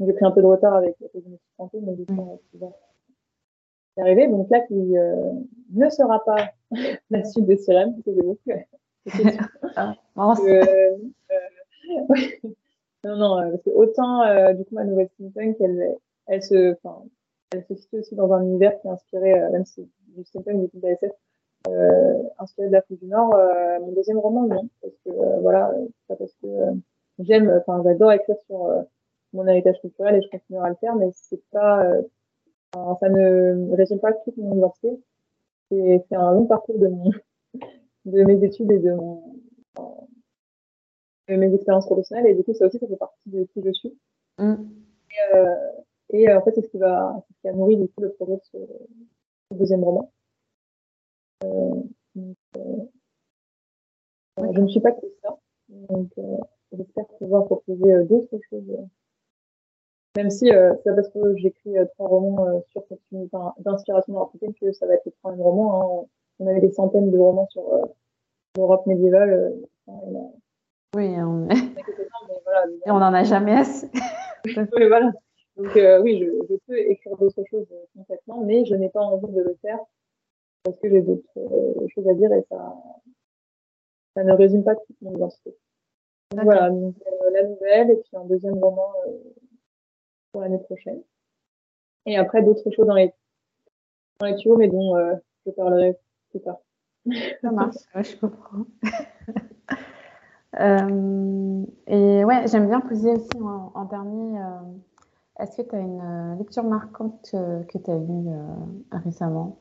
J'ai 0.00 0.12
pris 0.14 0.24
un 0.24 0.30
peu 0.30 0.40
de 0.40 0.46
retard 0.46 0.74
avec 0.74 0.96
la 1.00 1.08
de 1.20 1.38
santé, 1.56 1.78
mais 1.82 1.94
qu'il 1.94 2.60
va 2.60 2.68
y 3.96 4.00
arriver. 4.00 4.28
Donc 4.28 4.48
là, 4.50 4.60
qui 4.60 4.96
euh, 4.96 5.32
ne 5.72 5.90
sera 5.90 6.24
pas 6.24 6.50
la 7.10 7.24
suite 7.24 7.46
de 7.46 7.56
Sirène, 7.56 7.92
parce 7.94 8.16
que 8.16 8.22
beaucoup. 8.22 8.50
ah, 9.76 9.94
euh, 10.16 10.96
euh, 11.30 12.06
non, 13.04 13.16
non, 13.16 13.38
euh, 13.38 13.50
parce 13.50 13.62
que 13.62 13.70
autant, 13.70 14.22
euh, 14.22 14.52
du 14.54 14.64
coup, 14.64 14.74
ma 14.74 14.84
nouvelle 14.84 15.08
steampunk, 15.14 15.56
elle, 15.60 15.96
elle 16.26 16.42
se, 16.42 16.76
elle 17.52 17.64
se 17.64 17.74
situe 17.74 17.98
aussi 17.98 18.14
dans 18.14 18.32
un 18.32 18.42
univers 18.42 18.80
qui 18.80 18.86
est 18.86 18.90
inspiré, 18.90 19.38
euh, 19.38 19.50
même 19.50 19.66
si 19.66 19.86
du 20.08 20.24
steampunk, 20.24 20.60
du 20.62 20.68
coup, 20.68 20.78
d'ASF, 20.78 21.12
euh, 21.68 22.22
inspiré 22.38 22.68
de 22.68 22.72
l'Afrique 22.72 23.00
du 23.00 23.06
Nord. 23.06 23.34
Euh, 23.34 23.80
mon 23.80 23.92
deuxième 23.92 24.18
roman, 24.18 24.46
non, 24.46 24.68
parce 24.80 24.94
que, 25.04 25.10
euh, 25.10 25.40
voilà, 25.40 25.72
pas 26.08 26.16
parce 26.16 26.32
que 26.42 26.48
j'aime, 27.18 27.50
enfin, 27.60 27.82
j'adore 27.84 28.12
écrire 28.12 28.36
sur 28.46 28.64
euh, 28.66 28.82
mon 29.32 29.46
héritage 29.46 29.80
culturel 29.80 30.16
et 30.16 30.22
je 30.22 30.28
continuerai 30.28 30.66
à 30.66 30.70
le 30.70 30.76
faire, 30.76 30.94
mais 30.96 31.10
c'est 31.14 31.42
pas, 31.50 31.84
euh, 31.84 32.02
ça 33.00 33.08
ne 33.08 33.74
résume 33.76 34.00
pas 34.00 34.12
toute 34.12 34.36
mon 34.36 34.56
identité. 34.56 35.00
C'est, 35.70 36.04
c'est 36.08 36.16
un 36.16 36.32
long 36.32 36.46
parcours 36.46 36.78
de 36.78 36.88
mon, 36.88 37.10
de 38.06 38.22
mes 38.24 38.44
études 38.44 38.72
et 38.72 38.78
de 38.78 38.92
mon, 38.92 39.22
de 41.28 41.36
mes 41.36 41.54
expériences 41.54 41.86
professionnelles 41.86 42.26
et 42.26 42.34
du 42.34 42.42
coup 42.42 42.54
ça 42.54 42.66
aussi 42.66 42.78
ça 42.78 42.88
fait 42.88 42.96
partie 42.96 43.30
de 43.30 43.44
qui 43.44 43.62
je 43.64 43.72
suis. 43.72 43.96
Mm. 44.38 44.54
Et, 45.10 45.36
euh, 45.36 45.70
et, 46.10 46.32
en 46.32 46.42
fait 46.42 46.52
c'est 46.54 46.62
ce 46.62 46.68
qui 46.68 46.78
va, 46.78 47.22
c'est 47.26 47.34
ce 47.34 47.40
qui 47.40 47.48
a 47.48 47.52
nourri 47.52 47.76
du 47.76 47.86
coup 47.88 48.00
le 48.00 48.12
projet 48.12 48.34
de 48.34 48.42
ce, 48.50 48.58
deuxième 49.54 49.84
roman. 49.84 50.12
Donc, 51.42 51.86
je 54.54 54.60
ne 54.60 54.68
suis 54.68 54.80
pas 54.80 54.92
que 54.92 55.06
ça. 55.22 55.38
Donc, 55.68 56.10
j'espère 56.72 57.06
pouvoir 57.18 57.44
proposer 57.46 58.04
d'autres 58.04 58.38
choses. 58.48 58.76
Même 60.16 60.30
si 60.30 60.46
c'est 60.48 60.94
parce 60.94 61.08
que 61.08 61.36
j'écris 61.36 61.74
trois 61.94 62.08
romans 62.08 62.62
sur 62.68 62.82
cette 62.88 63.00
unité 63.12 63.36
d'inspiration 63.60 64.12
nord-africaine 64.12 64.52
que 64.60 64.72
ça 64.72 64.86
va 64.86 64.94
être 64.94 65.04
le 65.06 65.12
troisième 65.12 65.42
roman. 65.42 66.02
Hein. 66.02 66.06
On 66.40 66.46
avait 66.48 66.60
des 66.60 66.72
centaines 66.72 67.10
de 67.10 67.18
romans 67.18 67.46
sur 67.50 67.62
l'Europe 68.56 68.86
médiévale. 68.86 69.54
oui, 70.96 71.14
on... 71.18 71.48
Et 72.86 72.90
on 72.90 72.98
n'en 72.98 73.14
a 73.14 73.22
jamais 73.22 73.54
assez. 73.54 73.88
oui, 74.44 74.88
voilà. 74.88 75.12
Donc 75.56 75.76
euh, 75.76 76.00
oui, 76.00 76.18
je, 76.18 76.54
peux 76.66 76.78
écrire 76.78 77.16
d'autres 77.16 77.44
choses 77.50 77.66
euh, 77.72 77.84
complètement, 77.96 78.42
mais 78.44 78.64
je 78.64 78.74
n'ai 78.74 78.88
pas 78.88 79.00
envie 79.00 79.32
de 79.32 79.42
le 79.42 79.56
faire 79.60 79.78
parce 80.62 80.78
que 80.78 80.88
j'ai 80.88 81.02
d'autres 81.02 81.22
euh, 81.36 81.86
choses 81.94 82.08
à 82.08 82.14
dire 82.14 82.32
et 82.32 82.42
ça, 82.48 82.74
ça 84.14 84.24
ne 84.24 84.32
résume 84.32 84.64
pas 84.64 84.74
toute 84.76 84.96
mon 85.02 85.14
identité. 85.14 85.54
Donc, 86.32 86.44
voilà, 86.44 86.70
donc, 86.70 86.94
la 87.32 87.42
nouvelle 87.42 87.90
et 87.90 87.96
puis 87.96 88.16
un 88.16 88.24
deuxième 88.24 88.58
roman 88.58 88.92
pour 90.32 90.42
l'année 90.42 90.58
prochaine. 90.58 91.02
Et 92.06 92.16
après 92.16 92.42
d'autres 92.42 92.70
choses 92.70 92.86
dans 92.86 92.94
les, 92.94 93.12
dans 94.20 94.26
les 94.26 94.36
tuyaux, 94.36 94.56
mais 94.56 94.68
dont 94.68 94.94
je 95.46 95.50
parlerai 95.50 95.96
plus 96.30 96.40
tard. 96.40 96.58
Ça 97.42 97.50
marche, 97.52 97.76
je 97.94 98.16
comprends. 98.16 98.64
et 101.86 102.24
ouais, 102.24 102.48
j'aime 102.48 102.68
bien 102.68 102.80
poser 102.80 103.10
aussi 103.10 103.40
en, 103.40 103.72
en 103.74 103.84
dernier 103.84 104.40
est-ce 105.40 105.56
que 105.56 105.68
tu 105.68 105.74
as 105.74 105.80
une 105.80 106.00
euh, 106.00 106.36
lecture 106.36 106.64
marquante 106.64 107.30
euh, 107.32 107.62
que 107.64 107.78
tu 107.78 107.90
as 107.90 107.96
lue 107.96 108.28
euh, 108.28 108.98
récemment? 109.04 109.58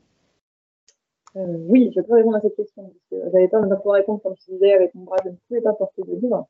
Oui, 1.36 1.91
je 1.96 2.02
peux 2.02 2.16
répondre 2.16 2.36
à 2.36 2.41
cette 2.41 2.56
question. 2.56 2.84
Parce 2.84 3.24
que 3.24 3.32
j'avais 3.32 3.48
peur 3.48 3.62
de 3.62 3.68
ne 3.68 3.70
pas 3.70 3.78
pouvoir 3.78 3.96
répondre, 3.96 4.22
comme 4.22 4.36
je 4.36 4.52
disais, 4.52 4.74
avec 4.74 4.94
mon 4.94 5.04
bras, 5.04 5.18
je 5.24 5.30
ne 5.30 5.36
pouvais 5.48 5.62
pas 5.62 5.74
porter 5.74 6.02
de 6.02 6.16
livre. 6.16 6.50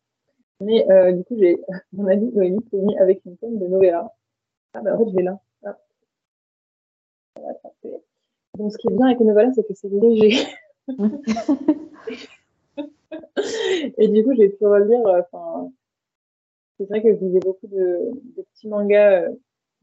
Mais 0.61 0.85
du 1.13 1.23
coup, 1.23 1.35
j'ai 1.37 1.61
mon 1.93 2.07
ami 2.07 2.31
Noémie 2.33 2.61
qui 2.69 2.75
est 2.75 2.81
mis 2.81 2.97
avec 2.97 3.23
une 3.25 3.37
tonne 3.37 3.59
de 3.59 3.67
novella. 3.67 4.13
Ah, 4.73 4.81
bah 4.81 4.95
en 4.95 4.99
fait, 4.99 5.11
je 5.11 5.15
vais 5.15 5.23
là. 5.23 5.39
Ah. 5.63 5.77
Donc, 8.57 8.71
ce 8.71 8.77
qui 8.77 8.87
est 8.87 8.95
bien 8.95 9.07
avec 9.07 9.19
les 9.19 9.25
novellas, 9.25 9.51
c'est 9.53 9.67
que 9.67 9.73
c'est 9.73 9.89
léger. 9.89 10.47
Et 13.97 14.07
du 14.07 14.23
coup, 14.23 14.33
j'ai 14.35 14.49
pu 14.49 14.65
relire, 14.65 15.01
enfin, 15.05 15.71
c'est 16.77 16.85
vrai 16.85 17.01
que 17.01 17.13
je 17.13 17.19
lisais 17.19 17.39
beaucoup 17.39 17.67
de, 17.67 18.11
de 18.37 18.41
petits 18.41 18.67
mangas. 18.67 19.23
Euh, 19.23 19.29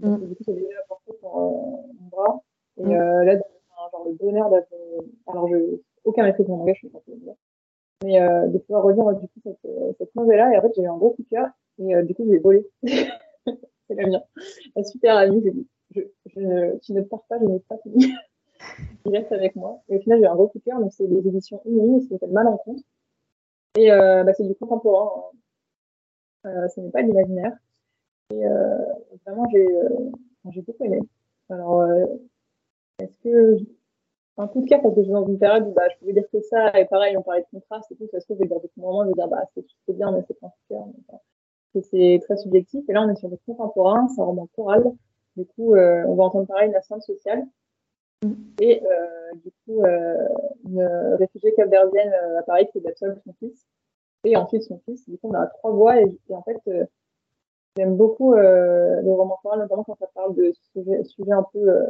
mm. 0.01 0.28
Du 0.28 0.36
coup, 0.36 0.44
ça 0.44 0.53
déjà 0.53 0.78
apporté 0.85 1.12
pour 1.20 1.39
euh, 1.39 1.93
mon 2.01 2.09
bras. 2.09 2.43
Et 2.78 2.85
mm. 2.85 2.93
euh, 2.93 3.24
là, 3.24 3.36
genre 3.36 4.05
le 4.07 4.15
bonheur 4.15 4.51
d'avoir. 4.51 4.66
Alors, 5.27 5.48
je 5.48 5.57
aucun 6.05 6.23
maîtrise 6.23 6.48
mon 6.48 6.57
manga, 6.57 6.73
je 6.73 6.78
suis 6.78 6.89
pas 6.89 7.01
dire. 7.07 7.35
Mais 8.05 8.20
euh, 8.20 8.47
de 8.48 8.59
pouvoir 8.59 8.85
relire 8.85 9.12
du 9.14 9.27
coup 9.28 9.40
cette, 9.43 9.64
euh, 9.64 9.93
cette 9.98 10.14
nouvelle-là. 10.14 10.52
Et 10.52 10.59
en 10.59 10.62
fait, 10.62 10.73
j'ai 10.77 10.82
eu 10.82 10.89
un 10.89 10.97
gros 10.97 11.10
coup 11.10 11.23
de 11.23 11.28
cœur. 11.28 11.48
Et 11.78 11.94
euh, 11.94 12.02
du 12.02 12.14
coup, 12.14 12.24
je 12.27 12.31
l'ai 12.32 12.39
volé. 12.39 12.66
c'est 12.82 13.94
la 13.94 14.06
mienne. 14.06 14.23
La 14.74 14.85
super 14.85 15.16
amie, 15.16 15.43
j'ai 15.43 15.51
dit 15.51 15.66
je, 15.94 16.01
je, 16.27 16.78
tu 16.78 16.93
ne 16.93 17.02
pars 17.02 17.24
pas, 17.28 17.39
je 17.39 17.44
n'ai 17.44 17.60
pas 17.60 17.78
fini. 17.78 18.12
Il 19.06 19.16
reste 19.16 19.32
avec 19.32 19.56
moi. 19.56 19.82
Et 19.89 19.97
au 19.97 20.01
final, 20.01 20.18
j'ai 20.18 20.24
eu 20.24 20.28
un 20.28 20.35
gros 20.35 20.48
coup 20.48 20.59
de 20.59 20.64
cœur. 20.64 20.81
Donc, 20.81 20.93
c'est 20.93 21.06
les 21.06 21.27
éditions 21.27 21.60
Uni, 21.64 22.02
c'est 22.02 22.14
s'appelle 22.14 22.32
Malencontre. 22.32 22.82
Et 23.77 23.93
euh, 23.93 24.24
bah, 24.24 24.32
c'est 24.35 24.47
du 24.47 24.55
contemporain. 24.55 25.31
Hein. 26.44 26.51
Euh, 26.51 26.68
ce 26.68 26.81
n'est 26.81 26.90
pas 26.90 27.02
l'imaginaire. 27.02 27.52
Et 28.31 28.47
euh, 28.47 28.78
vraiment, 29.24 29.47
j'ai 29.52 29.66
j'ai 30.52 30.62
beaucoup 30.62 30.85
aimé. 30.85 31.01
Alors, 31.48 31.85
est-ce 32.98 33.16
que 33.23 33.56
un 34.39 34.49
coup 34.49 34.63
de 34.63 34.69
cœur 34.69 34.83
parce 34.83 34.95
que 34.95 35.01
je 35.01 35.05
suis 35.05 35.13
dans 35.13 35.27
une 35.27 35.39
période 35.39 35.67
où 35.67 35.73
bah, 35.73 35.89
je 35.91 35.99
pouvais 35.99 36.13
dire 36.13 36.29
que 36.31 36.41
ça, 36.41 36.79
et 36.79 36.85
pareil, 36.85 37.17
on 37.17 37.23
parlait 37.23 37.43
de 37.43 37.47
contraste 37.51 37.91
et 37.93 37.97
tout, 37.97 38.07
ça 38.11 38.21
se 38.21 38.27
trouve, 38.27 38.37
je 38.39 38.43
vais 38.43 38.49
dire 38.49 38.61
depuis 38.61 38.81
un 38.81 38.85
moment, 38.85 39.05
je 39.05 39.09
vais 39.09 39.15
dire, 39.15 39.29
bah, 39.29 39.45
c'est 39.55 39.93
bien, 39.93 40.13
mais 40.13 40.23
c'est 40.27 40.39
pas 40.39 40.49
de 40.49 40.75
cœur. 40.75 40.87
C'est 41.83 42.21
très 42.23 42.37
subjectif. 42.39 42.85
Et 42.89 42.93
là, 42.93 43.03
on 43.03 43.11
est 43.11 43.17
sur 43.17 43.29
le 43.29 43.37
contemporain, 43.47 44.09
c'est 44.09 44.21
un 44.21 44.25
roman 44.25 44.49
choral. 44.57 44.85
Du 45.37 45.45
coup, 45.45 45.75
euh, 45.75 46.05
on 46.07 46.15
va 46.15 46.25
entendre 46.25 46.47
parler 46.47 46.69
d'une 46.69 46.77
assistante 46.77 47.03
sociale. 47.03 47.45
Mm. 48.25 48.33
Et 48.61 48.83
euh, 48.83 49.35
du 49.45 49.51
coup, 49.65 49.85
euh, 49.85 50.29
une 50.65 50.83
réfugiée 51.19 51.53
capverdienne 51.53 52.15
à 52.39 52.43
Paris 52.45 52.67
qui 52.73 52.79
est 52.79 52.99
seule 52.99 53.21
son 53.25 53.35
fils 53.35 53.67
et 54.27 54.37
ensuite 54.37 54.63
son 54.63 54.81
fils. 54.85 55.09
Du 55.09 55.19
coup, 55.19 55.29
on 55.31 55.35
a 55.35 55.47
trois 55.47 55.71
voix 55.71 56.01
et, 56.01 56.19
en 56.31 56.43
fait, 56.43 56.61
euh, 56.69 56.85
j'aime 57.77 57.97
beaucoup 57.97 58.35
euh, 58.35 59.01
le 59.03 59.13
roman 59.13 59.39
choral, 59.43 59.61
notamment 59.61 59.85
quand 59.85 59.97
ça 59.99 60.09
parle 60.15 60.35
de 60.35 60.53
sujets, 60.73 61.05
sujet 61.05 61.33
un 61.33 61.47
peu 61.53 61.59
euh, 61.59 61.87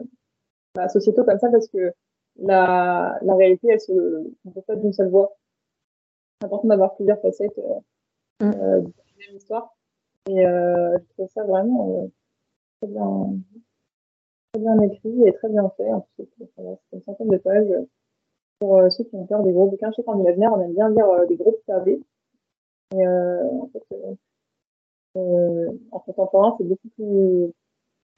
bah, 0.74 0.88
sociétaux 0.88 1.24
comme 1.24 1.38
ça, 1.38 1.48
parce 1.50 1.68
que 1.68 1.92
la, 2.38 3.18
la 3.22 3.34
réalité, 3.34 3.68
elle 3.68 3.80
se 3.80 3.92
compose 4.44 4.64
pas 4.64 4.76
d'une 4.76 4.92
seule 4.92 5.10
voix. 5.10 5.36
C'est 6.40 6.46
important 6.46 6.68
d'avoir 6.68 6.94
plusieurs 6.94 7.20
facettes 7.20 7.58
mm. 8.40 8.44
euh, 8.44 8.80
de 8.80 8.86
la 8.86 9.26
même 9.26 9.36
histoire. 9.36 9.74
Et 10.28 10.44
euh, 10.46 10.98
je 10.98 11.12
trouve 11.14 11.28
ça 11.28 11.44
vraiment 11.44 12.02
euh, 12.02 12.06
très 12.80 12.88
bien, 12.88 13.38
très 14.52 14.60
bien 14.60 14.80
écrit 14.82 15.26
et 15.26 15.32
très 15.32 15.48
bien 15.48 15.68
fait. 15.76 15.92
En 15.92 16.06
plus, 16.16 16.26
c'est 16.38 16.96
une 16.96 17.02
centaine 17.02 17.28
de 17.28 17.38
pages 17.38 17.72
pour 18.58 18.80
ceux 18.90 19.04
qui 19.04 19.14
ont 19.16 19.26
peur 19.26 19.42
des 19.42 19.52
gros 19.52 19.68
bouquins. 19.68 19.90
Je 19.90 19.96
sais 19.96 20.02
qu'en 20.02 20.18
imaginaire, 20.18 20.52
on 20.52 20.60
aime 20.60 20.74
bien 20.74 20.88
lire 20.90 21.26
des 21.28 21.36
gros 21.36 21.56
pavés. 21.66 22.00
Et 22.94 23.06
euh, 23.06 23.44
en 23.44 23.68
fait, 23.72 23.84
euh, 23.92 24.14
euh, 25.16 25.78
en 25.90 25.98
contemporain, 26.00 26.54
c'est 26.58 26.64
beaucoup 26.64 26.88
plus. 26.96 27.52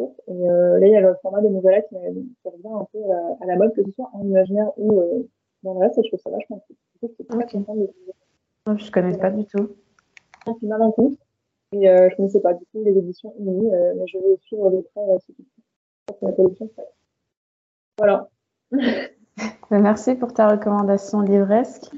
Et 0.01 0.33
là, 0.33 0.87
il 0.87 0.93
y 0.93 0.97
a 0.97 1.01
le 1.01 1.15
format 1.23 1.41
des 1.41 1.51
nouvelles 1.51 1.85
qui, 1.89 1.97
qui 1.97 2.49
revient 2.49 2.69
un 2.69 2.87
peu 2.93 2.99
à, 3.41 3.47
la 3.47 3.57
mode, 3.57 3.75
que 3.75 3.83
ce 3.83 3.91
soit 3.93 4.11
en 4.13 4.23
imaginaire 4.23 4.71
ou 4.77 5.03
dans 5.63 5.75
le 5.75 5.81
reste, 5.81 5.99
et 5.99 6.03
je 6.05 6.09
trouve 6.09 6.21
ça 6.21 6.31
vachement 6.31 6.63
cool. 6.67 6.77
Je 7.03 7.25
très 7.25 7.37
okay. 7.37 7.59
de 7.59 8.79
Je 8.79 8.91
connais 8.91 9.17
pas 9.17 9.31
du 9.31 9.45
tout. 9.45 9.71
Je 10.47 10.53
suis 10.53 10.67
mal 10.67 10.83
en 10.83 10.93
compte. 10.93 11.19
Et 11.73 11.89
euh, 11.89 12.09
je 12.09 12.13
ne 12.13 12.17
connaissais 12.17 12.41
pas 12.41 12.55
du 12.55 12.65
tout 12.73 12.83
les 12.83 12.97
éditions 12.97 13.35
Uni, 13.39 13.75
euh, 13.75 13.95
mais 13.97 14.07
je 14.07 14.19
vais 14.19 14.37
suivre 14.41 14.71
de 14.71 14.81
près 14.81 15.03
euh, 15.03 15.19
ce 15.19 15.33
qui 15.33 15.47
c'est 16.09 16.23
ma 16.23 16.33
collection. 16.33 16.71
Voilà. 17.99 18.29
Merci 19.71 20.15
pour 20.15 20.33
ta 20.33 20.49
recommandation 20.49 21.21
livresque. 21.21 21.91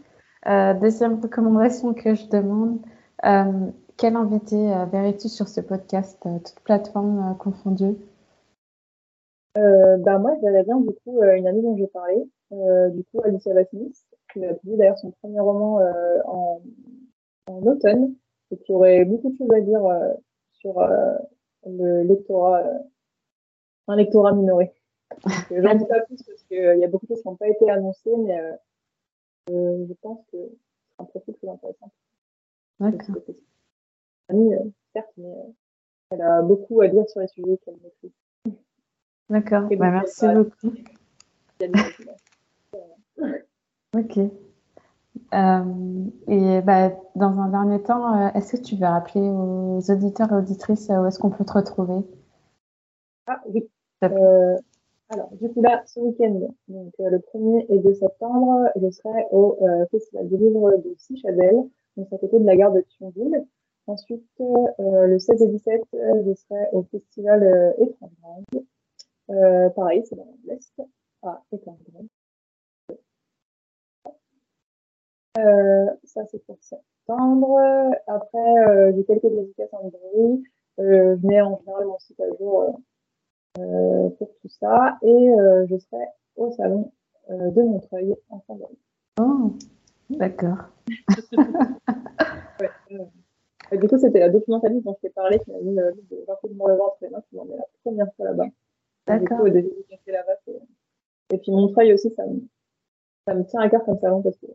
Euh, 0.49 0.75
deuxième 0.75 1.21
recommandation 1.21 1.95
que 1.95 2.15
je 2.15 2.27
demande, 2.27 2.81
euh, 3.25 3.71
quel 4.01 4.17
invité 4.17 4.57
euh, 4.57 4.87
verrais-tu 4.87 5.29
sur 5.29 5.47
ce 5.47 5.61
podcast, 5.61 6.19
toute 6.23 6.61
plateforme 6.65 7.37
confondue? 7.39 7.97
Bah, 9.55 10.19
Moi, 10.19 10.35
je 10.37 10.47
verrais 10.47 10.65
bien 10.65 10.81
du 10.81 10.91
coup 11.05 11.23
une 11.23 11.47
amie 11.47 11.63
dont 11.63 11.77
j'ai 11.77 11.87
parlé, 11.89 12.17
du 12.51 13.05
coup 13.05 13.21
Alicia 13.23 13.53
Basnis, 13.53 13.93
qui 14.33 14.45
a 14.45 14.55
publié 14.55 14.79
d'ailleurs 14.79 14.99
son 14.99 15.11
premier 15.21 15.41
roman 15.41 15.81
en, 16.25 16.63
en, 17.47 17.63
automne 17.67 18.15
et 18.51 18.57
qui 18.57 18.73
aurait 18.73 19.05
beaucoup 19.05 19.31
de 19.31 19.37
choses 19.37 19.53
à 19.53 19.61
dire 19.61 19.83
sur 20.53 20.81
le 21.67 22.03
lectorat, 22.05 22.63
un 23.89 23.97
lectorat 23.97 24.33
minoré. 24.33 24.73
J'en 25.51 25.75
dis 25.75 25.85
pas 25.87 26.01
plus 26.01 26.23
parce 26.23 26.43
qu'il 26.45 26.79
y 26.79 26.85
a 26.85 26.89
beaucoup 26.89 27.07
de 27.07 27.11
choses 27.11 27.23
qui 27.23 27.29
n'ont 27.29 27.37
pas 27.37 27.49
été 27.49 27.69
annoncées, 27.71 28.17
mais 28.17 28.41
euh, 29.51 29.87
je 29.89 29.93
pense 30.01 30.25
que 30.33 30.39
c'est 30.39 31.03
un 31.03 31.05
profil 31.05 31.35
très 31.35 31.49
intéressant. 31.49 31.91
D'accord. 32.79 33.17
Euh, 34.33 34.71
certes, 34.93 35.13
mais 35.17 35.29
euh, 35.29 35.53
elle 36.11 36.23
a 36.23 36.43
beaucoup 36.43 36.81
à 36.81 36.89
dire 36.89 37.09
sur 37.09 37.21
les 37.21 37.29
sujets 37.29 37.59
qu'elle 37.65 37.77
maîtrise. 37.83 38.13
D'accord, 39.29 39.69
bah, 39.77 39.91
merci 39.91 40.27
beaucoup. 40.29 40.73
ok. 43.97 44.19
Euh, 45.33 46.05
et 46.27 46.61
bah, 46.63 46.91
dans 47.15 47.39
un 47.39 47.49
dernier 47.49 47.83
temps, 47.83 48.31
est-ce 48.33 48.57
que 48.57 48.63
tu 48.63 48.77
veux 48.77 48.87
rappeler 48.87 49.21
aux 49.21 49.81
auditeurs 49.91 50.33
et 50.33 50.37
auditrices 50.37 50.89
où 50.89 51.07
est-ce 51.07 51.19
qu'on 51.19 51.31
peut 51.31 51.45
te 51.45 51.53
retrouver? 51.53 52.05
Ah 53.27 53.41
oui. 53.49 53.69
Euh, 54.03 54.57
alors, 55.11 55.31
du 55.41 55.49
coup, 55.51 55.63
là, 55.63 55.83
ce 55.87 56.01
week-end, 56.01 56.41
donc 56.69 56.95
euh, 57.01 57.11
le 57.11 57.19
1er 57.19 57.67
et 57.69 57.79
2 57.79 57.95
septembre, 57.95 58.69
je 58.81 58.91
serai 58.91 59.27
au 59.31 59.59
Festival 59.91 60.29
du 60.29 60.37
livre 60.37 60.77
de 60.77 60.95
Sichadel, 60.99 61.69
donc 61.97 62.13
à 62.13 62.19
côté 62.19 62.39
de 62.39 62.45
la 62.45 62.57
gare 62.57 62.73
de 62.73 62.81
Thionville. 62.81 63.45
Ensuite, 63.91 64.25
euh, 64.41 65.07
le 65.09 65.19
16 65.19 65.43
et 65.43 65.49
17, 65.49 65.83
je 65.93 66.35
serai 66.35 66.69
au 66.73 66.85
Festival 66.85 67.75
euh, 69.31 69.69
pareil, 69.71 70.03
c'est 70.05 70.15
dans 70.15 70.33
l'Est. 70.45 70.81
Ah, 71.23 71.43
Étrangeland. 71.51 72.07
Euh, 75.39 75.87
ça, 76.05 76.23
c'est 76.31 76.45
pour 76.47 76.57
septembre. 76.61 77.59
Après, 78.07 78.95
j'ai 78.95 79.05
quelques 79.05 79.27
dédicaces 79.27 79.73
en 79.73 79.83
librairie. 79.85 80.45
je 80.79 81.27
mets 81.27 81.41
en 81.41 81.59
général 81.59 81.87
mon 81.87 81.99
site 81.99 82.21
à 82.21 82.29
jour 82.39 82.81
euh, 83.59 84.09
pour 84.11 84.31
tout 84.41 84.49
ça. 84.49 84.99
Et 85.03 85.31
euh, 85.31 85.67
je 85.69 85.77
serai 85.79 86.05
au 86.37 86.53
salon 86.53 86.93
euh, 87.31 87.51
de 87.51 87.63
Montreuil 87.63 88.15
en 88.29 88.41
fin 88.41 88.55
d'année. 88.55 88.79
Oh, 89.21 89.53
d'accord. 90.11 90.69
ouais, 92.61 92.71
du 93.77 93.89
coup, 93.89 93.99
c'était 93.99 94.21
la 94.21 94.29
documentaliste 94.29 94.85
dont 94.85 94.97
je 94.97 95.09
t'ai 95.09 95.13
parlé 95.13 95.39
qui 95.41 95.51
m'a 95.51 95.59
mis 95.59 95.75
le 95.75 95.93
de 96.11 96.25
20 96.27 96.35
de 96.45 96.69
le 96.69 96.77
ventre 96.77 96.97
et 97.03 97.09
moi 97.09 97.23
qui 97.29 97.37
m'en 97.37 97.45
la 97.45 97.65
première 97.83 98.15
fois 98.15 98.27
là-bas. 98.27 98.47
D'accord. 99.07 99.45
Du 99.45 99.63
coup, 99.63 100.11
là-bas, 100.11 100.37
Et 101.31 101.39
puis 101.39 101.51
Montreuil 101.51 101.93
aussi, 101.93 102.11
ça 102.17 102.27
me, 102.27 102.41
ça 103.27 103.35
me 103.35 103.45
tient 103.45 103.61
à 103.61 103.69
cœur 103.69 103.85
comme 103.85 103.99
salon 103.99 104.23
parce 104.23 104.37
que 104.37 104.47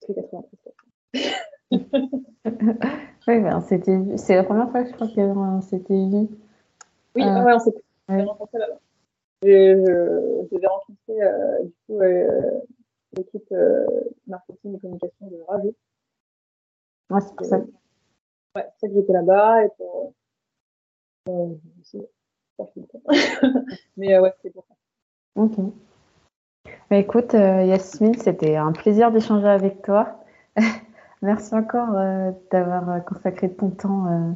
c'est 0.00 0.14
93. 0.14 0.74
oui, 3.28 3.40
ben, 3.40 3.60
c'était 3.60 3.98
c'est 4.16 4.36
la 4.36 4.44
première 4.44 4.70
fois 4.70 4.84
que 4.84 4.90
je 4.90 4.94
crois 4.94 5.08
qu'on 5.08 5.60
s'était 5.60 5.94
vu. 5.94 6.28
Oui, 7.14 7.22
euh, 7.22 7.44
ouais, 7.44 7.54
on 7.54 7.58
s'est 7.58 7.74
ouais. 8.08 8.22
rencontrés 8.22 8.58
là-bas. 8.58 8.80
Vais 9.42 9.74
rencontrer 10.66 11.22
euh, 11.22 11.64
du 11.64 11.72
coup 11.86 12.00
euh, 12.00 12.60
l'équipe 13.16 13.52
euh, 13.52 13.86
marketing 14.26 14.76
et 14.76 14.78
communication 14.78 15.26
de 15.26 15.38
Rajo. 15.48 15.74
Ouais, 17.10 17.20
c'est 17.20 17.36
pour 17.36 17.46
ça. 17.46 17.60
Ouais, 18.56 18.64
c'est 18.78 18.86
ça 18.86 18.88
que 18.88 18.94
j'étais 18.94 19.12
là-bas 19.12 19.64
et 19.64 19.68
pour. 19.76 20.14
Euh, 21.28 21.54
Mais 23.98 24.18
ouais, 24.18 24.32
c'est 24.40 24.48
pour 24.50 24.64
ça. 24.66 24.74
Ok. 25.34 25.58
Bah, 26.88 26.96
écoute, 26.96 27.34
Yasmine, 27.34 28.16
c'était 28.16 28.56
un 28.56 28.72
plaisir 28.72 29.12
d'échanger 29.12 29.48
avec 29.48 29.82
toi. 29.82 30.24
Merci 31.22 31.54
encore 31.54 31.92
d'avoir 32.50 33.04
consacré 33.04 33.52
ton 33.52 33.68
temps 33.68 34.34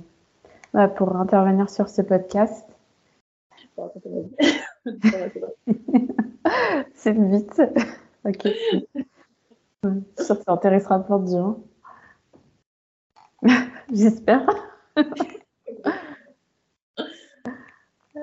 bah, 0.75 0.89
pour 0.89 1.17
intervenir 1.17 1.71
sur 1.71 1.89
ce 1.89 2.03
podcast. 2.03 2.67
C'est 6.95 7.13
vite. 7.13 7.63
Ok. 8.27 8.49
Je 9.83 9.89
que 10.19 10.23
ça 10.25 10.37
intéressera 10.49 11.03
plein 11.03 11.21
de 11.21 11.31
gens. 11.31 11.61
J'espère. 13.93 14.47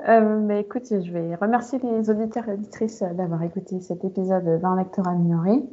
Euh, 0.08 0.40
mais 0.40 0.62
écoute, 0.62 0.86
je 0.90 1.12
vais 1.12 1.36
remercier 1.36 1.80
les 1.80 2.10
auditeurs 2.10 2.48
et 2.48 2.54
auditrices 2.54 3.02
d'avoir 3.02 3.42
écouté 3.44 3.80
cet 3.82 4.06
épisode 4.06 4.62
d'un 4.62 4.78
lecteur 4.78 5.08
amélioré. 5.08 5.64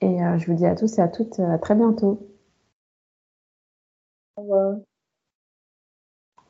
Et 0.00 0.22
euh, 0.24 0.38
je 0.38 0.46
vous 0.46 0.56
dis 0.56 0.66
à 0.66 0.74
tous 0.74 0.98
et 0.98 1.02
à 1.02 1.08
toutes 1.08 1.40
à 1.40 1.58
très 1.58 1.74
bientôt. 1.74 2.20
Au 4.36 4.42
revoir. 4.42 4.76